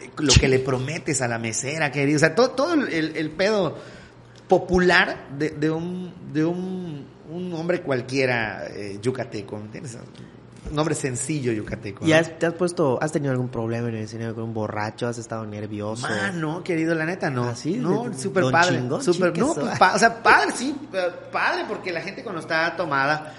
Eh, 0.00 0.10
Lo 0.18 0.32
que 0.32 0.48
le 0.48 0.60
prometes 0.60 1.22
a 1.22 1.28
la 1.28 1.38
mesera, 1.38 1.90
querido. 1.90 2.16
O 2.16 2.20
sea, 2.20 2.34
todo, 2.34 2.50
todo 2.50 2.74
el 2.74 3.30
pedo 3.30 3.76
popular 4.48 5.28
de, 5.36 5.50
de 5.50 5.70
un, 5.70 6.14
de 6.32 6.44
un, 6.44 7.06
un 7.30 7.52
hombre 7.54 7.82
cualquiera 7.82 8.66
eh, 8.68 8.98
yucateco, 9.02 9.56
¿me 9.56 9.64
entiendes? 9.64 9.98
Un 10.70 10.78
hombre 10.78 10.94
sencillo 10.96 11.52
yucateco. 11.52 12.04
¿Y 12.04 12.10
¿no? 12.10 12.16
has, 12.16 12.38
te 12.38 12.46
has 12.46 12.54
puesto, 12.54 12.98
has 13.00 13.12
tenido 13.12 13.30
algún 13.32 13.48
problema 13.48 13.88
en 13.88 13.94
el 13.96 14.02
escenario 14.02 14.34
con 14.34 14.44
un 14.44 14.54
borracho? 14.54 15.06
¿Has 15.06 15.18
estado 15.18 15.46
nervioso? 15.46 16.02
Man, 16.08 16.40
no, 16.40 16.64
querido, 16.64 16.94
la 16.94 17.04
neta 17.06 17.30
no. 17.30 17.44
¿Ah, 17.50 17.54
sí? 17.54 17.76
No, 17.76 18.12
súper 18.18 18.44
padre. 18.50 18.78
chingón, 18.78 19.00
chiques, 19.00 19.38
no, 19.38 19.50
o- 19.52 19.54
pues, 19.54 19.78
pa- 19.78 19.94
o 19.94 19.98
sea, 19.98 20.22
padre, 20.22 20.50
sí, 20.56 20.74
eh, 20.92 21.08
padre, 21.30 21.64
porque 21.68 21.92
la 21.92 22.00
gente 22.00 22.24
cuando 22.24 22.40
está 22.40 22.74
tomada, 22.74 23.32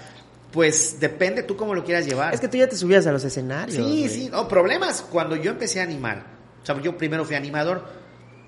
pues 0.50 0.98
depende 0.98 1.42
tú 1.42 1.54
cómo 1.56 1.74
lo 1.74 1.84
quieras 1.84 2.06
llevar. 2.06 2.32
Es 2.32 2.40
que 2.40 2.48
tú 2.48 2.56
ya 2.56 2.66
te 2.66 2.76
subías 2.76 3.06
a 3.06 3.12
los 3.12 3.22
escenarios. 3.24 3.76
Sí, 3.76 3.82
güey. 3.82 4.08
sí, 4.08 4.28
no, 4.30 4.48
problemas 4.48 5.02
cuando 5.02 5.36
yo 5.36 5.50
empecé 5.50 5.80
a 5.80 5.82
animar. 5.82 6.24
O 6.62 6.64
sea, 6.66 6.80
yo 6.80 6.96
primero 6.96 7.24
fui 7.26 7.36
animador. 7.36 7.84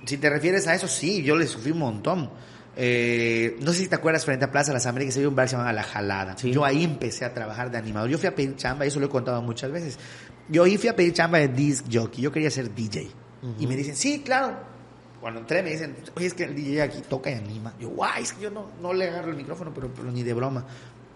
Si 0.06 0.16
te 0.16 0.30
refieres 0.30 0.66
a 0.66 0.74
eso, 0.74 0.88
sí, 0.88 1.22
yo 1.22 1.36
le 1.36 1.46
sufrí 1.46 1.72
un 1.72 1.78
montón. 1.80 2.30
Eh, 2.76 3.56
no 3.60 3.72
sé 3.72 3.80
si 3.80 3.88
te 3.88 3.96
acuerdas, 3.96 4.24
frente 4.24 4.44
a 4.44 4.50
Plaza 4.50 4.72
Las 4.72 4.86
Américas 4.86 5.16
había 5.16 5.28
un 5.28 5.34
bar 5.34 5.46
que 5.46 5.50
se 5.50 5.56
llamaba 5.56 5.72
La 5.72 5.82
Jalada. 5.82 6.36
Sí. 6.36 6.52
Yo 6.52 6.64
ahí 6.64 6.84
empecé 6.84 7.24
a 7.24 7.34
trabajar 7.34 7.70
de 7.70 7.78
animador. 7.78 8.08
Yo 8.08 8.18
fui 8.18 8.28
a 8.28 8.34
pedir 8.34 8.56
chamba, 8.56 8.84
eso 8.84 9.00
lo 9.00 9.06
he 9.06 9.10
contado 9.10 9.42
muchas 9.42 9.70
veces. 9.70 9.98
Yo 10.48 10.64
ahí 10.64 10.78
fui 10.78 10.88
a 10.88 10.96
pedir 10.96 11.12
chamba 11.12 11.38
de 11.38 11.48
disc 11.48 11.86
jockey. 11.92 12.22
Yo 12.22 12.32
quería 12.32 12.50
ser 12.50 12.74
DJ. 12.74 13.10
Y 13.58 13.66
me 13.66 13.76
dicen, 13.76 13.96
sí, 13.96 14.20
claro. 14.20 14.56
Cuando 15.20 15.40
entré 15.40 15.62
me 15.62 15.70
dicen, 15.70 15.96
oye, 16.16 16.26
es 16.26 16.34
que 16.34 16.44
el 16.44 16.54
DJ 16.54 16.82
aquí 16.82 17.02
toca 17.06 17.30
y 17.30 17.34
anima. 17.34 17.74
Yo, 17.78 17.90
guay, 17.90 18.22
es 18.22 18.32
que 18.32 18.42
yo 18.42 18.50
no, 18.50 18.70
no 18.80 18.92
le 18.94 19.08
agarro 19.08 19.30
el 19.30 19.36
micrófono, 19.36 19.72
pero, 19.74 19.90
pero 19.94 20.10
ni 20.10 20.22
de 20.22 20.32
broma. 20.32 20.64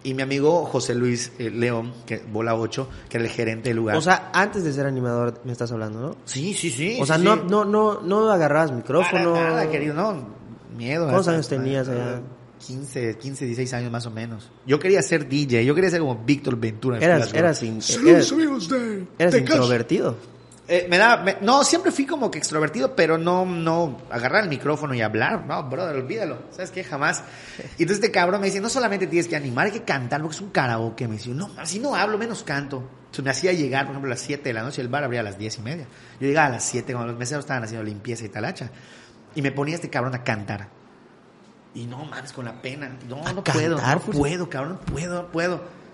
Y 0.02 0.12
mi 0.12 0.20
amigo 0.20 0.66
José 0.66 0.94
Luis 0.94 1.32
eh, 1.38 1.48
León, 1.48 1.94
que 2.04 2.18
bola 2.18 2.54
8, 2.54 2.88
que 3.08 3.16
era 3.16 3.24
el 3.24 3.30
gerente 3.30 3.70
del 3.70 3.78
lugar. 3.78 3.96
O 3.96 4.02
sea, 4.02 4.30
antes 4.34 4.62
de 4.62 4.72
ser 4.74 4.86
animador 4.86 5.40
me 5.44 5.52
estás 5.52 5.72
hablando, 5.72 6.00
¿no? 6.00 6.16
Sí, 6.26 6.52
sí, 6.52 6.68
sí. 6.68 6.98
o 7.00 7.06
sea, 7.06 7.16
sí, 7.16 7.24
no, 7.24 7.36
sí. 7.36 7.42
no, 7.48 7.64
no, 7.64 8.02
no 8.02 8.30
agarrabas 8.30 8.70
micrófono. 8.72 9.32
Para 9.32 9.50
nada, 9.50 9.70
querido, 9.70 9.94
no. 9.94 10.43
Miedo. 10.74 11.04
¿Cuántos 11.06 11.28
años 11.28 11.48
tenías 11.48 11.88
allá? 11.88 12.20
15, 12.66 13.18
15, 13.18 13.44
16 13.46 13.72
años 13.74 13.90
más 13.92 14.06
o 14.06 14.10
menos. 14.10 14.50
Yo 14.66 14.78
quería 14.78 15.02
ser 15.02 15.28
DJ, 15.28 15.64
yo 15.66 15.74
quería 15.74 15.90
ser 15.90 16.00
como 16.00 16.16
Víctor 16.24 16.56
Ventura. 16.56 16.96
en 16.96 17.02
Eras, 17.02 17.32
eras, 17.34 17.62
in- 17.62 17.80
eras, 18.08 18.32
eras 19.18 19.34
introvertido. 19.34 20.16
Eh, 20.66 20.86
me 20.88 20.98
me- 21.24 21.36
no, 21.42 21.62
siempre 21.62 21.92
fui 21.92 22.06
como 22.06 22.30
que 22.30 22.38
extrovertido, 22.38 22.96
pero 22.96 23.18
no, 23.18 23.44
no 23.44 23.98
agarrar 24.10 24.44
el 24.44 24.48
micrófono 24.48 24.94
y 24.94 25.02
hablar. 25.02 25.44
No, 25.46 25.62
brother, 25.68 25.96
olvídalo. 25.96 26.38
¿Sabes 26.52 26.70
qué? 26.70 26.82
Jamás. 26.82 27.22
Y 27.76 27.82
entonces 27.82 27.96
este 28.02 28.10
cabrón 28.10 28.40
me 28.40 28.46
dice, 28.46 28.62
no 28.62 28.70
solamente 28.70 29.06
tienes 29.06 29.28
que 29.28 29.36
animar, 29.36 29.66
hay 29.66 29.72
que 29.72 29.82
cantar, 29.82 30.22
porque 30.22 30.36
es 30.36 30.40
un 30.40 30.48
karaoke. 30.50 31.06
Me 31.06 31.16
dice, 31.16 31.28
no, 31.30 31.50
así 31.58 31.78
no 31.80 31.94
hablo, 31.94 32.16
menos 32.16 32.44
canto. 32.44 32.76
Entonces 32.98 33.24
me 33.24 33.30
hacía 33.30 33.52
llegar, 33.52 33.84
por 33.84 33.90
ejemplo, 33.92 34.08
a 34.10 34.14
las 34.14 34.20
7 34.22 34.42
de 34.42 34.54
la 34.54 34.62
noche, 34.62 34.80
el 34.80 34.88
bar 34.88 35.04
abría 35.04 35.20
a 35.20 35.24
las 35.24 35.36
10 35.36 35.58
y 35.58 35.60
media. 35.60 35.86
Yo 36.18 36.26
llegaba 36.26 36.46
a 36.46 36.50
las 36.52 36.64
7 36.64 36.94
cuando 36.94 37.10
los 37.12 37.18
meseros 37.18 37.44
estaban 37.44 37.62
haciendo 37.62 37.84
limpieza 37.84 38.24
y 38.24 38.30
talacha. 38.30 38.70
Y 39.34 39.42
me 39.42 39.52
ponía 39.52 39.74
este 39.74 39.90
cabrón 39.90 40.14
a 40.14 40.24
cantar. 40.24 40.68
Y 41.74 41.86
no 41.86 42.04
mames, 42.04 42.32
con 42.32 42.44
la 42.44 42.62
pena. 42.62 42.96
No, 43.08 43.26
¿A 43.26 43.32
no 43.32 43.42
puedo, 43.42 43.76
cantar, 43.76 43.96
no 43.96 44.02
pues? 44.02 44.18
puedo, 44.18 44.48
cabrón, 44.48 44.78
no 44.80 44.92
puedo, 44.92 45.22
no 45.22 45.32
puedo. 45.32 45.84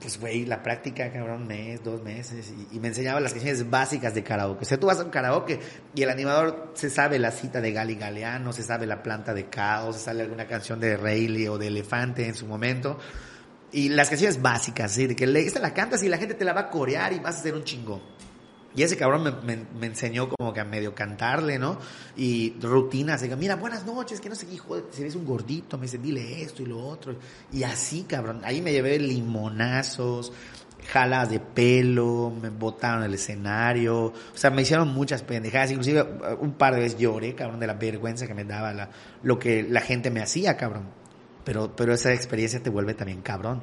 Pues, 0.00 0.20
güey, 0.20 0.44
la 0.44 0.62
práctica, 0.62 1.10
cabrón, 1.10 1.46
mes, 1.46 1.82
dos 1.82 2.02
meses. 2.02 2.52
Y, 2.70 2.76
y 2.76 2.80
me 2.80 2.88
enseñaba 2.88 3.20
las 3.20 3.32
canciones 3.32 3.68
básicas 3.68 4.14
de 4.14 4.22
karaoke. 4.22 4.62
O 4.62 4.64
sea, 4.64 4.78
tú 4.78 4.86
vas 4.86 5.00
a 5.00 5.04
un 5.04 5.10
karaoke 5.10 5.58
y 5.94 6.02
el 6.02 6.10
animador 6.10 6.72
se 6.74 6.90
sabe 6.90 7.18
la 7.18 7.30
cita 7.30 7.60
de 7.60 7.72
Gali 7.72 7.94
Galeano, 7.94 8.52
se 8.52 8.62
sabe 8.62 8.86
la 8.86 9.02
planta 9.02 9.32
de 9.32 9.46
caos, 9.46 9.96
se 9.96 10.02
sabe 10.02 10.22
alguna 10.22 10.46
canción 10.46 10.78
de 10.78 10.96
Rayleigh 10.96 11.48
o 11.48 11.58
de 11.58 11.68
Elefante 11.68 12.28
en 12.28 12.34
su 12.34 12.46
momento. 12.46 12.98
Y 13.72 13.88
las 13.88 14.10
canciones 14.10 14.42
básicas, 14.42 14.92
¿sí? 14.92 15.06
De 15.06 15.16
que 15.16 15.26
le, 15.26 15.40
esta 15.40 15.58
la 15.58 15.72
cantas 15.72 16.02
y 16.02 16.08
la 16.08 16.18
gente 16.18 16.34
te 16.34 16.44
la 16.44 16.52
va 16.52 16.62
a 16.62 16.70
corear 16.70 17.14
y 17.14 17.18
vas 17.18 17.38
a 17.38 17.42
ser 17.42 17.54
un 17.54 17.64
chingón. 17.64 18.02
Y 18.74 18.82
ese 18.82 18.96
cabrón 18.96 19.22
me, 19.22 19.30
me- 19.32 19.64
me 19.78 19.86
enseñó 19.86 20.28
como 20.28 20.52
que 20.52 20.60
a 20.60 20.64
medio 20.64 20.94
cantarle, 20.94 21.58
¿no? 21.58 21.78
Y 22.16 22.54
rutinas, 22.60 23.20
diga, 23.20 23.36
mira, 23.36 23.56
buenas 23.56 23.84
noches, 23.84 24.20
que 24.20 24.28
no 24.28 24.34
sé 24.34 24.46
qué, 24.46 24.56
joder, 24.58 24.84
si 24.92 25.02
eres 25.02 25.14
un 25.14 25.26
gordito, 25.26 25.76
me 25.76 25.82
dice, 25.82 25.98
dile 25.98 26.42
esto 26.42 26.62
y 26.62 26.66
lo 26.66 26.78
otro. 26.84 27.14
Y 27.52 27.62
así, 27.64 28.04
cabrón, 28.04 28.40
ahí 28.44 28.62
me 28.62 28.72
llevé 28.72 28.98
limonazos, 28.98 30.32
jalas 30.90 31.30
de 31.30 31.38
pelo, 31.40 32.32
me 32.40 32.48
botaron 32.50 33.02
el 33.04 33.14
escenario, 33.14 34.06
o 34.06 34.12
sea, 34.34 34.50
me 34.50 34.62
hicieron 34.62 34.88
muchas 34.88 35.22
pendejadas, 35.22 35.70
inclusive 35.70 36.02
uh, 36.02 36.36
un 36.40 36.54
par 36.54 36.74
de 36.74 36.80
veces 36.80 36.98
lloré, 36.98 37.34
cabrón, 37.34 37.60
de 37.60 37.66
la 37.66 37.74
vergüenza 37.74 38.26
que 38.26 38.34
me 38.34 38.44
daba 38.44 38.72
la, 38.72 38.90
lo 39.22 39.38
que 39.38 39.62
la 39.62 39.80
gente 39.80 40.10
me 40.10 40.20
hacía, 40.22 40.56
cabrón. 40.56 40.84
Pero, 41.44 41.74
pero 41.76 41.92
esa 41.92 42.12
experiencia 42.12 42.62
te 42.62 42.70
vuelve 42.70 42.94
también 42.94 43.20
cabrón. 43.20 43.62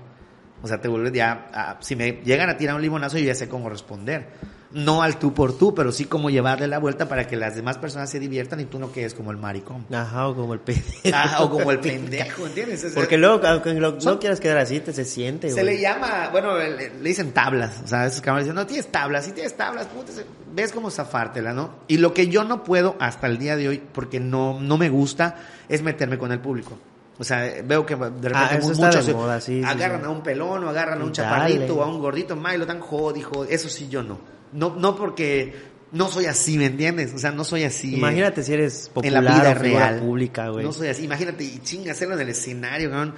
O 0.62 0.67
sea, 0.67 0.82
te 0.82 0.88
vuelve 0.89 1.12
ya, 1.17 1.48
a- 1.54 1.78
si 1.82 1.95
me 1.95 2.22
llegan 2.24 2.50
a 2.50 2.58
tirar 2.58 2.76
un 2.76 2.82
limonazo, 2.82 3.17
yo 3.17 3.26
ya 3.26 3.36
sé 3.36 3.48
cómo 3.50 3.69
responder. 3.69 4.28
No 4.71 5.01
al 5.01 5.17
tú 5.17 5.34
por 5.34 5.58
tú, 5.58 5.73
pero 5.73 5.91
sí 5.91 6.05
cómo 6.05 6.29
llevarle 6.29 6.67
la 6.67 6.77
vuelta 6.77 7.10
para 7.10 7.25
que 7.25 7.36
las 7.36 7.55
demás 7.55 7.79
personas 7.79 8.08
se 8.10 8.19
diviertan 8.19 8.60
y 8.60 8.65
tú 8.65 8.77
no 8.77 8.91
quedes 8.91 9.15
como 9.15 9.32
el 9.32 9.38
maricón. 9.38 9.88
Ajá, 9.91 10.27
o 10.27 10.36
como 10.36 10.53
el 10.53 10.60
pendejo. 10.62 10.91
Ah, 11.12 11.38
o 11.39 11.49
como 11.49 11.71
el 11.71 11.79
pendejo, 11.79 12.45
¿entiendes? 12.45 12.91
Porque 12.93 13.17
luego, 13.17 13.41
aunque 13.47 13.73
lo- 13.73 13.99
Son- 13.99 14.13
no 14.13 14.19
quieras 14.19 14.39
quedar 14.39 14.60
así, 14.60 14.79
te 14.79 14.93
se 14.93 15.05
siente, 15.05 15.47
Se 15.49 15.63
güey. 15.63 15.75
le 15.77 15.82
llama, 15.82 16.29
bueno, 16.32 16.55
le, 16.58 16.77
le 16.93 17.10
dicen 17.10 17.32
tablas. 17.32 17.82
O 17.84 17.88
sea, 17.88 18.05
esos 18.05 18.21
cabrones 18.21 18.45
dicen, 18.45 18.55
no 18.55 18.67
tienes 18.67 18.91
tablas, 18.91 19.25
si 19.25 19.32
tienes 19.32 19.58
tablas, 19.58 19.88
puta, 19.88 20.12
ves 20.53 20.71
cómo 20.71 20.91
zafártela, 20.91 21.51
¿no? 21.51 21.71
Y 21.88 21.97
lo 21.97 22.13
que 22.13 22.27
yo 22.27 22.43
no 22.43 22.63
puedo 22.63 22.95
hasta 22.99 23.25
el 23.25 23.39
día 23.39 23.55
de 23.55 23.69
hoy, 23.69 23.82
porque 23.91 24.19
no, 24.19 24.60
no 24.60 24.77
me 24.77 24.89
gusta, 24.89 25.36
es 25.67 25.82
meterme 25.82 26.19
con 26.19 26.32
el 26.32 26.41
público. 26.41 26.77
O 27.17 27.23
sea, 27.23 27.39
veo 27.65 27.86
que 27.88 27.95
de 27.95 28.01
repente 28.05 28.36
Ah, 28.36 28.49
eso 28.55 28.67
mu- 28.67 28.71
está 28.73 28.86
muchos 28.86 29.05
de 29.08 29.13
moda, 29.15 29.41
sí, 29.41 29.62
sí, 29.62 29.67
agarran 29.67 30.01
sí. 30.01 30.05
a 30.05 30.10
un 30.10 30.21
pelón 30.21 30.63
o 30.63 30.69
agarran 30.69 31.01
a 31.01 31.03
un 31.03 31.12
Dale. 31.12 31.27
chaparrito 31.27 31.75
o 31.77 31.84
a 31.84 31.88
un 31.88 31.99
gordito, 31.99 32.36
más 32.36 32.53
y 32.53 32.58
lo 32.60 32.65
dan 32.67 32.79
jodi, 32.79 33.21
jodi. 33.23 33.51
Eso 33.51 33.67
sí 33.67 33.89
yo 33.89 34.03
no. 34.03 34.38
No, 34.53 34.75
no 34.75 34.95
porque 34.95 35.53
no 35.91 36.07
soy 36.07 36.25
así, 36.25 36.57
¿me 36.57 36.65
entiendes? 36.67 37.13
O 37.13 37.17
sea, 37.17 37.31
no 37.31 37.43
soy 37.43 37.63
así. 37.63 37.93
eh, 37.95 37.97
Imagínate 37.97 38.43
si 38.43 38.53
eres 38.53 38.88
en 38.88 38.93
popular 38.93 39.23
la 39.23 39.33
vida 39.33 39.51
o 39.51 39.53
real. 39.55 39.99
pública, 39.99 40.49
güey. 40.49 40.65
No 40.65 40.71
soy 40.73 40.88
así. 40.89 41.03
Imagínate, 41.05 41.43
y 41.43 41.59
chinga, 41.59 41.91
hacerlo 41.91 42.15
en 42.15 42.21
el 42.21 42.29
escenario, 42.29 42.89
cabrón. 42.89 43.15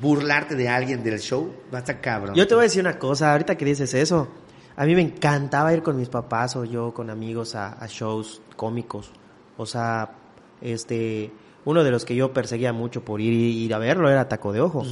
Burlarte 0.00 0.54
de 0.54 0.68
alguien 0.68 1.02
del 1.02 1.18
show, 1.18 1.52
va 1.72 1.78
a 1.78 1.80
estar 1.80 2.00
cabrón. 2.00 2.34
Yo 2.36 2.46
te 2.46 2.54
voy 2.54 2.62
a 2.62 2.64
decir 2.64 2.80
una 2.80 2.96
cosa, 2.98 3.32
ahorita 3.32 3.56
que 3.56 3.64
dices 3.64 3.92
eso, 3.94 4.28
a 4.76 4.84
mí 4.86 4.94
me 4.94 5.02
encantaba 5.02 5.72
ir 5.74 5.82
con 5.82 5.96
mis 5.96 6.08
papás 6.08 6.54
o 6.54 6.64
yo 6.64 6.94
con 6.94 7.10
amigos 7.10 7.56
a, 7.56 7.72
a 7.72 7.86
shows 7.88 8.40
cómicos. 8.54 9.10
O 9.56 9.66
sea, 9.66 10.12
este, 10.60 11.32
uno 11.64 11.82
de 11.82 11.90
los 11.90 12.04
que 12.04 12.14
yo 12.14 12.32
perseguía 12.32 12.72
mucho 12.72 13.04
por 13.04 13.20
ir, 13.20 13.32
ir 13.32 13.74
a 13.74 13.78
verlo 13.78 14.08
era 14.08 14.28
Taco 14.28 14.52
de 14.52 14.60
Ojo. 14.60 14.84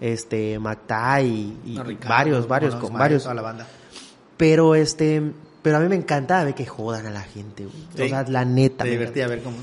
Este, 0.00 0.58
Mactay 0.58 1.26
y, 1.26 1.72
y 1.72 1.74
No, 1.76 1.84
Ricardo, 1.84 2.08
varios, 2.14 2.46
varios, 2.48 2.74
con 2.74 2.92
varios. 2.92 3.22
Toda 3.22 3.34
la 3.34 3.42
banda. 3.42 3.66
Pero 4.36 4.74
este, 4.74 5.22
pero 5.62 5.78
a 5.78 5.80
mí 5.80 5.88
me 5.88 5.96
encantaba 5.96 6.44
ver 6.44 6.54
que 6.54 6.66
jodan 6.66 7.06
a 7.06 7.10
la 7.10 7.22
gente, 7.22 7.64
güey. 7.64 7.76
Sí. 7.96 8.02
O 8.02 8.08
sea, 8.08 8.22
la 8.24 8.44
neta. 8.44 8.84
Te 8.84 8.90
me 8.90 8.96
divertía 8.96 9.26
ver 9.28 9.42
cómo. 9.42 9.56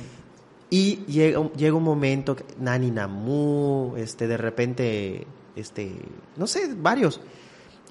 y 0.70 1.06
llega, 1.06 1.40
un- 1.40 1.52
llega 1.54 1.76
un 1.76 1.84
momento, 1.84 2.36
que 2.36 2.44
Nani 2.60 2.90
Namu, 2.92 3.94
este, 3.98 4.28
de 4.28 4.38
repente, 4.38 5.28
este, 5.56 5.92
no 6.38 6.48
sé, 6.48 6.74
varios. 6.76 7.22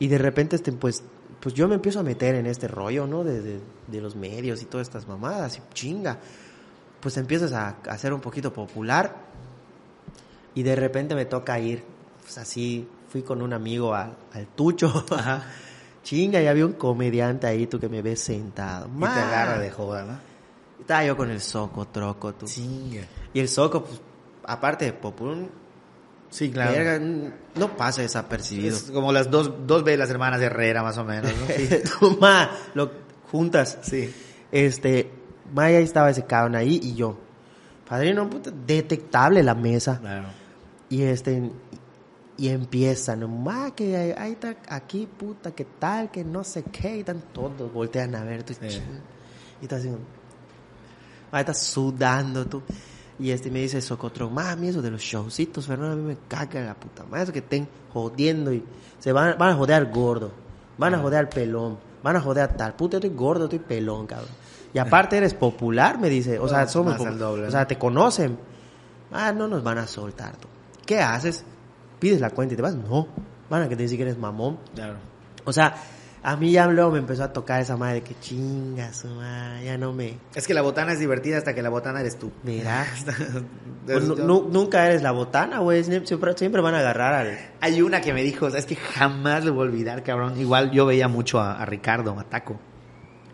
Y 0.01 0.09
de 0.09 0.19
repente, 0.19 0.57
este, 0.57 0.73
pues, 0.73 1.05
pues 1.39 1.55
yo 1.55 1.69
me 1.69 1.77
empiezo 1.77 2.01
a 2.01 2.03
meter 2.03 2.35
en 2.35 2.47
este 2.47 2.67
rollo, 2.67 3.07
¿no? 3.07 3.23
De, 3.23 3.41
de, 3.41 3.61
de 3.87 4.01
los 4.01 4.17
medios 4.17 4.63
y 4.63 4.65
todas 4.65 4.89
estas 4.89 5.07
mamadas, 5.07 5.59
y 5.59 5.61
chinga. 5.75 6.19
Pues 7.01 7.17
empiezas 7.17 7.53
a, 7.53 7.77
a 7.89 7.99
ser 7.99 8.13
un 8.13 8.21
poquito 8.21 8.53
popular. 8.53 9.17
Y 10.55 10.63
de 10.65 10.77
repente 10.77 11.15
me 11.15 11.25
toca 11.25 11.59
ir, 11.61 11.83
pues 12.23 12.37
así, 12.39 12.87
fui 13.09 13.23
con 13.23 13.43
un 13.43 13.53
amigo 13.53 13.95
al, 13.95 14.17
al 14.33 14.47
Tucho. 14.49 15.05
Ajá. 15.11 15.45
Chinga, 16.03 16.41
y 16.43 16.47
había 16.47 16.67
un 16.67 16.73
comediante 16.73 17.47
ahí, 17.47 17.67
tú 17.67 17.79
que 17.79 17.89
me 17.89 18.03
ves 18.03 18.21
sentado. 18.21 18.89
Y 18.97 19.01
te 19.01 19.07
agarra 19.07 19.59
de 19.59 19.71
joda, 19.71 20.05
¿no? 20.05 20.19
Estaba 20.81 21.05
yo 21.05 21.17
con 21.17 21.31
el 21.31 21.41
soco, 21.41 21.87
troco, 21.87 22.35
tú. 22.35 22.47
Chinga. 22.47 23.03
Y 23.33 23.41
el 23.41 23.49
soco, 23.49 23.85
pues, 23.85 24.01
aparte 24.45 24.85
de 24.87 24.93
populón, 24.93 25.49
Sí, 26.31 26.51
claro. 26.51 26.73
verga, 26.73 26.99
no 27.55 27.77
pasa 27.77 28.01
desapercibido. 28.03 28.75
Es 28.75 28.85
como 28.85 29.13
las 29.13 29.31
dos, 29.31 29.53
dos 29.67 29.85
veces 29.85 29.99
las 29.99 30.09
hermanas 30.11 30.41
de 30.41 30.47
Herrera, 30.47 30.83
más 30.83 30.97
o 30.97 31.05
menos, 31.05 31.31
¿no? 31.31 31.47
Sí. 31.55 31.69
Tú, 32.01 32.17
ma, 32.21 32.51
lo 32.75 32.91
juntas. 33.31 33.79
sí. 33.83 34.13
Este, 34.51 35.11
ma, 35.55 35.65
ahí 35.65 35.75
estaba 35.77 36.11
ese 36.11 36.25
cabrón 36.25 36.57
ahí 36.57 36.81
y 36.83 36.95
yo. 36.95 37.19
Padrino, 37.89 38.29
puta, 38.31 38.51
detectable 38.67 39.43
la 39.43 39.55
mesa. 39.55 39.99
Claro. 40.01 40.29
Y 40.89 41.03
este, 41.03 41.51
y 42.43 42.49
empiezan, 42.49 43.41
ma, 43.41 43.73
que 43.73 44.17
ahí, 44.19 44.33
está, 44.33 44.57
aquí, 44.69 45.07
puta, 45.07 45.53
que 45.53 45.65
tal, 45.65 46.11
que 46.11 46.25
no 46.25 46.43
sé 46.43 46.65
qué, 46.65 46.97
y 46.97 46.99
están 46.99 47.23
todos, 47.33 47.73
voltean 47.73 48.17
a 48.17 48.25
ver, 48.25 48.43
tú, 48.43 48.53
Sí. 48.53 48.83
y 49.61 49.63
estás 49.63 49.79
así, 49.79 49.91
ahí 51.31 51.41
estás 51.41 51.63
sudando 51.63 52.45
tú. 52.47 52.61
Y 53.21 53.31
este 53.31 53.49
me 53.49 53.61
dice 53.61 53.81
Socotrón, 53.81 54.35
mami, 54.35 54.67
eso 54.67 54.83
de 54.83 54.91
los 54.91 55.01
showcitos, 55.01 55.69
Fernando, 55.69 55.93
a 55.93 55.97
mí 55.97 56.03
me 56.03 56.17
caga 56.27 56.63
la 56.63 56.75
puta 56.75 57.05
madre, 57.05 57.23
eso 57.23 57.33
que 57.33 57.39
estén 57.39 57.69
jodiendo 57.93 58.53
y 58.53 58.65
se 58.99 59.13
van, 59.13 59.39
van 59.39 59.51
a 59.51 59.55
joder 59.55 59.77
al 59.77 59.93
gordo, 59.93 60.33
van 60.79 60.97
a 60.97 60.99
joder 60.99 61.21
al 61.21 61.29
pelón, 61.29 61.79
van 62.03 62.17
a 62.17 62.21
joder 62.21 62.43
a 62.43 62.49
tal, 62.49 62.75
puta, 62.75 62.95
yo 62.95 63.07
estoy 63.07 63.17
gordo, 63.17 63.45
estoy 63.45 63.61
pelón, 63.61 64.09
cabrón. 64.09 64.31
Y 64.75 64.79
aparte 64.79 65.17
eres 65.17 65.35
popular, 65.35 65.97
me 65.97 66.09
dice, 66.09 66.41
o 66.41 66.49
sea, 66.49 66.67
somos, 66.67 66.99
más 66.99 67.17
doble, 67.17 67.47
o 67.47 67.51
sea, 67.53 67.69
te 67.69 67.79
conocen. 67.79 68.37
Ah, 69.13 69.33
no 69.33 69.47
nos 69.47 69.63
van 69.63 69.79
a 69.79 69.87
soltar, 69.87 70.37
tú. 70.39 70.49
¿Qué 70.85 70.99
haces? 70.99 71.45
¿Pides 72.03 72.21
la 72.21 72.31
cuenta 72.31 72.55
y 72.55 72.57
te 72.57 72.63
vas? 72.63 72.75
No. 72.75 73.07
Van 73.49 73.63
a 73.63 73.69
que 73.69 73.77
te 73.77 73.85
dicen 73.85 73.97
que 73.97 74.03
eres 74.03 74.19
mamón. 74.19 74.59
Claro. 74.75 74.97
O 75.45 75.53
sea, 75.53 75.77
a 76.21 76.35
mí 76.35 76.51
ya 76.51 76.67
luego 76.67 76.91
me 76.91 76.99
empezó 76.99 77.23
a 77.23 77.33
tocar 77.33 77.61
esa 77.61 77.77
madre 77.77 77.95
de 77.95 78.03
que 78.03 78.19
chingas, 78.19 79.05
madre, 79.05 79.67
ya 79.67 79.79
no 79.79 79.93
me... 79.93 80.19
Es 80.35 80.49
que 80.49 80.53
la 80.53 80.63
botana 80.63 80.95
es 80.95 80.99
divertida 80.99 81.39
hasta 81.39 81.55
que 81.55 81.63
la 81.63 81.69
botana 81.69 82.01
eres 82.01 82.19
tú. 82.19 82.33
Mira. 82.43 82.85
Pues 83.87 84.05
nunca 84.05 84.87
eres 84.87 85.03
la 85.03 85.11
botana, 85.13 85.59
güey. 85.59 85.83
Siempre, 85.83 86.37
siempre 86.37 86.61
van 86.61 86.75
a 86.75 86.81
agarrar 86.81 87.15
al... 87.15 87.39
Hay 87.61 87.83
una 87.83 88.01
que 88.01 88.13
me 88.13 88.23
dijo, 88.25 88.49
es 88.49 88.67
que 88.67 88.77
jamás 88.77 89.45
lo 89.45 89.55
voy 89.55 89.67
a 89.67 89.71
olvidar, 89.71 90.03
cabrón. 90.03 90.41
Igual 90.41 90.73
yo 90.73 90.87
veía 90.87 91.07
mucho 91.07 91.41
a, 91.41 91.61
a 91.61 91.67
Ricardo, 91.67 92.19
a 92.19 92.25
Taco. 92.25 92.61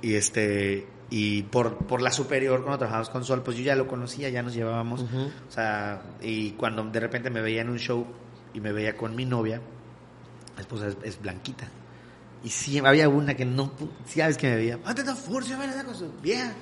Y 0.01 0.15
este, 0.15 0.87
y 1.11 1.43
por, 1.45 1.87
por 1.87 2.03
la 2.03 2.11
superior, 2.11 2.61
cuando 2.63 2.79
trabajamos 2.79 3.09
con 3.09 3.25
Sol, 3.25 3.43
pues 3.43 3.57
yo 3.57 3.63
ya 3.63 3.75
lo 3.75 3.87
conocía, 3.87 4.29
ya 4.29 4.43
nos 4.43 4.55
llevábamos. 4.55 5.03
Ujú. 5.03 5.31
O 5.49 5.51
sea, 5.51 6.03
y 6.21 6.53
cuando 6.53 6.83
de 6.85 7.01
repente 7.01 7.31
me 7.31 7.41
veía 7.41 7.63
en 7.63 7.71
un 7.71 7.79
show 7.79 8.07
y 8.55 8.61
me 8.61 8.73
veía 8.73 8.97
con 8.97 9.15
mi 9.15 9.25
novia, 9.25 9.61
la 10.57 10.61
esposa 10.61 10.89
es, 10.89 10.97
es 11.03 11.21
blanquita. 11.21 11.69
Y 12.45 12.51
sí, 12.51 12.79
había 12.79 13.09
una 13.09 13.35
que 13.35 13.45
no, 13.45 13.73
sí, 14.07 14.21
sabes 14.21 14.37
que 14.39 14.49
me 14.49 14.57
veía, 14.57 14.79
ah, 14.85 14.95
da 14.95 15.15
fuerza, 15.15 15.59
ven 15.59 15.71
con 15.85 15.95
su 15.95 16.11
vieja. 16.23 16.53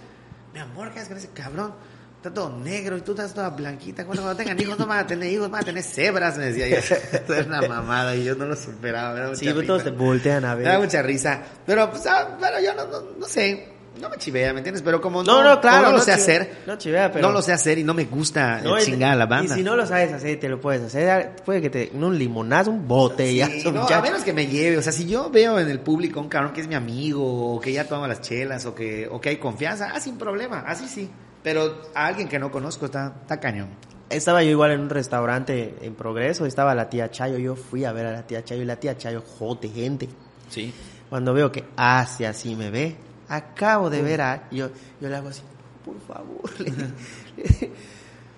Mi 0.54 0.60
amor, 0.60 0.90
¿qué 0.90 1.00
haces 1.00 1.08
con 1.08 1.18
ese 1.18 1.28
cabrón? 1.30 1.74
Está 2.16 2.32
todo 2.32 2.58
negro 2.58 2.96
y 2.96 3.02
tú 3.02 3.12
estás 3.12 3.34
toda 3.34 3.50
blanquita. 3.50 4.04
Cuando, 4.06 4.22
cuando 4.22 4.38
tengan 4.42 4.58
hijos, 4.58 4.78
no 4.78 4.86
van 4.86 5.00
a 5.00 5.06
tener 5.06 5.30
hijos, 5.30 5.50
van 5.50 5.62
a 5.62 5.64
tener 5.66 5.82
cebras, 5.84 6.38
me 6.38 6.46
decía 6.46 6.66
yo. 6.68 6.96
Era 7.34 7.46
una 7.46 7.62
mamada 7.68 8.16
y 8.16 8.24
yo 8.24 8.34
no 8.34 8.46
lo 8.46 8.56
superaba. 8.56 9.36
Sí, 9.36 9.44
todos 9.66 9.84
te 9.84 9.90
risa. 9.90 10.02
voltean 10.02 10.44
a 10.46 10.56
Me 10.56 10.62
da 10.62 10.70
ver. 10.72 10.80
mucha 10.80 11.02
risa. 11.02 11.42
Pero, 11.66 11.90
pues, 11.90 12.06
ah, 12.06 12.36
bueno, 12.40 12.58
yo 12.58 12.74
no, 12.74 12.86
no, 12.86 13.00
no 13.18 13.26
sé. 13.28 13.75
No 14.00 14.08
me 14.10 14.16
chivea, 14.18 14.52
¿me 14.52 14.60
entiendes? 14.60 14.82
Pero 14.82 15.00
como 15.00 15.22
No, 15.22 15.42
no, 15.42 15.54
no, 15.54 15.60
claro, 15.60 15.86
no 15.86 15.92
lo 15.92 15.98
no 15.98 16.04
sé 16.04 16.12
hacer. 16.12 16.58
no 16.66 16.76
chivea, 16.76 17.10
pero- 17.12 17.26
No 17.26 17.32
lo 17.32 17.40
sé 17.42 17.52
hacer 17.52 17.78
y 17.78 17.84
no 17.84 17.94
me 17.94 18.04
gusta 18.04 18.60
No, 18.62 18.78
chingar 18.78 19.12
a 19.12 19.16
la 19.16 19.26
banda. 19.26 19.54
Y 19.54 19.58
si 19.58 19.64
no 19.64 19.76
lo 19.76 19.86
sabes 19.86 20.12
hacer, 20.12 20.38
te 20.38 20.48
lo 20.48 20.60
puedes 20.60 20.82
hacer. 20.82 21.36
Puede 21.44 21.62
que 21.62 21.70
te... 21.70 21.90
Un 21.94 22.18
limonazo, 22.18 22.70
un 22.70 22.86
botellazo, 22.86 23.52
Sí, 23.52 23.70
no, 23.72 23.86
a 23.88 24.00
menos 24.02 24.22
que 24.22 24.32
me 24.32 24.46
lleve, 24.46 24.78
o 24.78 24.82
sea, 24.82 24.92
si 24.92 25.06
yo 25.06 25.30
veo 25.30 25.58
en 25.58 25.68
el 25.68 25.80
público 25.80 26.20
un 26.20 26.28
cabrón 26.28 26.52
que 26.52 26.60
es 26.60 26.68
mi 26.68 26.74
amigo, 26.74 27.54
o 27.54 27.60
que 27.60 27.72
ya 27.72 27.86
toma 27.88 28.06
las 28.08 28.20
chelas, 28.20 28.66
o 28.66 28.74
que, 28.74 29.08
o 29.10 29.20
que 29.20 29.30
hay 29.30 29.36
confianza, 29.36 29.92
ah, 29.94 30.00
sin 30.00 30.16
problema, 30.18 30.60
así 30.66 30.88
sí. 30.88 31.10
Pero 31.42 31.82
a 31.94 32.06
alguien 32.06 32.28
que 32.28 32.38
no 32.38 32.50
conozco 32.50 32.86
está, 32.86 33.14
está 33.22 33.38
cañón. 33.40 33.68
Estaba 34.10 34.42
yo 34.44 34.50
igual 34.50 34.70
en 34.72 34.80
un 34.80 34.90
restaurante 34.90 35.74
en 35.80 35.94
Progreso, 35.94 36.46
estaba 36.46 36.74
la 36.74 36.88
tía 36.88 37.10
Chayo, 37.10 37.38
yo 37.38 37.56
fui 37.56 37.84
a 37.84 37.92
ver 37.92 38.06
a 38.06 38.12
la 38.12 38.26
tía 38.26 38.44
Chayo 38.44 38.62
y 38.62 38.64
la 38.64 38.76
tía 38.76 38.96
Chayo 38.96 39.20
jode 39.22 39.68
gente. 39.68 40.08
Sí. 40.48 40.72
Cuando 41.08 41.32
veo 41.34 41.50
que 41.50 41.64
hace 41.76 42.26
así 42.26 42.54
me 42.56 42.70
ve, 42.70 42.96
acabo 43.28 43.90
de 43.90 44.02
ver 44.02 44.20
a... 44.20 44.48
Yo, 44.50 44.68
yo 45.00 45.08
le 45.08 45.16
hago 45.16 45.28
así, 45.28 45.42
por 45.84 46.00
favor. 46.00 46.50
le- 46.60 47.70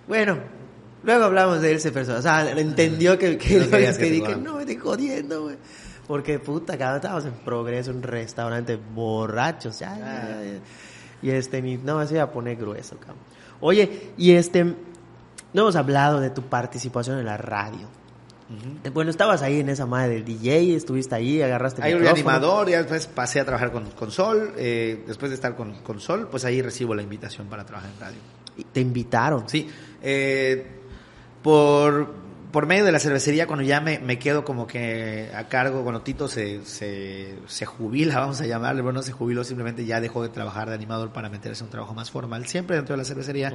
bueno, 0.09 0.39
luego 1.05 1.25
hablamos 1.25 1.61
de 1.61 1.75
ese 1.75 1.93
personaje. 1.93 2.21
O 2.21 2.23
sea, 2.23 2.51
entendió 2.59 3.19
que, 3.19 3.37
que, 3.39 3.59
No 3.61 3.71
que 3.71 3.93
que 3.99 4.21
jodan. 4.21 4.45
no 4.45 4.55
me 4.55 4.61
estoy 4.63 4.77
jodiendo, 4.77 5.43
güey. 5.43 5.57
Porque 6.07 6.39
puta, 6.39 6.79
cada 6.79 6.97
estábamos 6.97 7.27
en 7.27 7.33
Progreso, 7.33 7.91
un 7.91 8.03
restaurante 8.03 8.77
borrachos. 8.77 9.79
Ya, 9.79 9.97
ya, 9.99 10.29
ya, 10.29 10.43
ya. 10.43 10.59
Y 11.21 11.31
este, 11.31 11.61
mi, 11.61 11.77
no, 11.77 12.05
se 12.07 12.15
iba 12.15 12.23
a 12.23 12.31
poner 12.31 12.57
grueso, 12.57 12.97
cabrón. 12.99 13.19
Oye, 13.61 14.13
y 14.17 14.33
este, 14.33 14.65
no 14.65 14.75
hemos 15.63 15.77
hablado 15.77 16.21
de 16.21 16.31
tu 16.31 16.43
participación 16.43 17.19
en 17.19 17.27
la 17.27 17.37
radio. 17.37 17.89
Bueno, 18.93 19.11
estabas 19.11 19.43
ahí 19.43 19.61
en 19.61 19.69
esa 19.69 19.85
madre 19.87 20.15
del 20.15 20.25
DJ, 20.25 20.75
estuviste 20.75 21.15
ahí, 21.15 21.43
agarraste 21.43 21.83
Ahí 21.83 21.95
un 21.95 22.07
animador, 22.07 22.69
ya 22.71 22.79
después 22.79 23.07
pasé 23.07 23.41
a 23.41 23.45
trabajar 23.45 23.71
con, 23.73 23.91
con 23.91 24.11
Sol. 24.11 24.53
eh, 24.57 25.05
después 25.07 25.31
de 25.31 25.35
estar 25.35 25.55
con, 25.55 25.75
con 25.83 26.01
Sol, 26.01 26.29
pues 26.31 26.45
ahí 26.45 26.63
recibo 26.63 26.95
la 26.95 27.03
invitación 27.03 27.47
para 27.49 27.65
trabajar 27.67 27.91
en 27.95 28.01
radio. 28.01 28.19
Y 28.57 28.65
Te 28.65 28.81
invitaron. 28.81 29.49
Sí, 29.49 29.69
eh, 30.03 30.67
por, 31.43 32.13
por 32.51 32.67
medio 32.67 32.85
de 32.85 32.93
la 32.93 32.99
cervecería, 32.99 33.47
cuando 33.47 33.65
ya 33.65 33.81
me, 33.81 33.99
me 33.99 34.19
quedo 34.19 34.45
como 34.45 34.67
que 34.67 35.31
a 35.35 35.47
cargo, 35.49 35.83
cuando 35.83 36.01
Tito 36.01 36.27
se, 36.27 36.65
se, 36.65 37.35
se 37.47 37.67
jubila, 37.67 38.19
vamos 38.21 38.41
a 38.41 38.47
llamarle, 38.47 38.83
bueno, 38.83 39.01
no 39.01 39.03
se 39.03 39.13
jubiló, 39.13 39.45
simplemente 39.45 39.85
ya 39.85 40.01
dejó 40.01 40.23
de 40.23 40.31
trabajar 40.31 40.69
de 40.69 40.75
animador 40.75 41.13
para 41.13 41.29
meterse 41.29 41.63
en 41.63 41.67
un 41.67 41.71
trabajo 41.71 41.95
más 41.95 42.11
formal, 42.11 42.47
siempre 42.47 42.77
dentro 42.77 42.95
de 42.95 42.99
la 42.99 43.05
cervecería, 43.05 43.53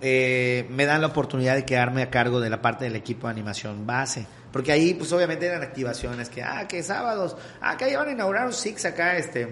eh, 0.00 0.66
me 0.70 0.84
dan 0.86 1.00
la 1.00 1.08
oportunidad 1.08 1.54
de 1.54 1.64
quedarme 1.64 2.02
a 2.02 2.10
cargo 2.10 2.40
de 2.40 2.50
la 2.50 2.62
parte 2.62 2.84
del 2.84 2.96
equipo 2.96 3.26
de 3.26 3.32
animación 3.32 3.86
base. 3.86 4.26
Porque 4.52 4.72
ahí, 4.72 4.94
pues 4.94 5.12
obviamente 5.12 5.46
eran 5.46 5.62
activaciones 5.62 6.28
que, 6.28 6.42
ah, 6.42 6.66
que 6.66 6.82
sábados, 6.82 7.36
ah, 7.60 7.76
que 7.76 7.96
van 7.96 8.08
a 8.08 8.12
inaugurar 8.12 8.46
un 8.46 8.52
Six 8.52 8.84
acá, 8.86 9.16
este, 9.16 9.48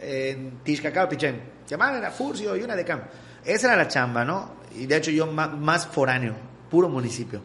en 0.00 0.58
Tishcacao, 0.64 1.08
Pichén. 1.08 1.40
Llamaban 1.68 2.04
a 2.04 2.10
Furcio 2.10 2.56
y 2.56 2.62
una 2.62 2.74
de 2.74 2.84
Cam. 2.84 3.02
Esa 3.44 3.68
era 3.68 3.76
la 3.76 3.88
chamba, 3.88 4.24
¿no? 4.24 4.56
Y 4.76 4.86
de 4.86 4.96
hecho 4.96 5.10
yo 5.10 5.26
más 5.26 5.86
foráneo, 5.86 6.34
puro 6.70 6.88
municipio. 6.88 7.40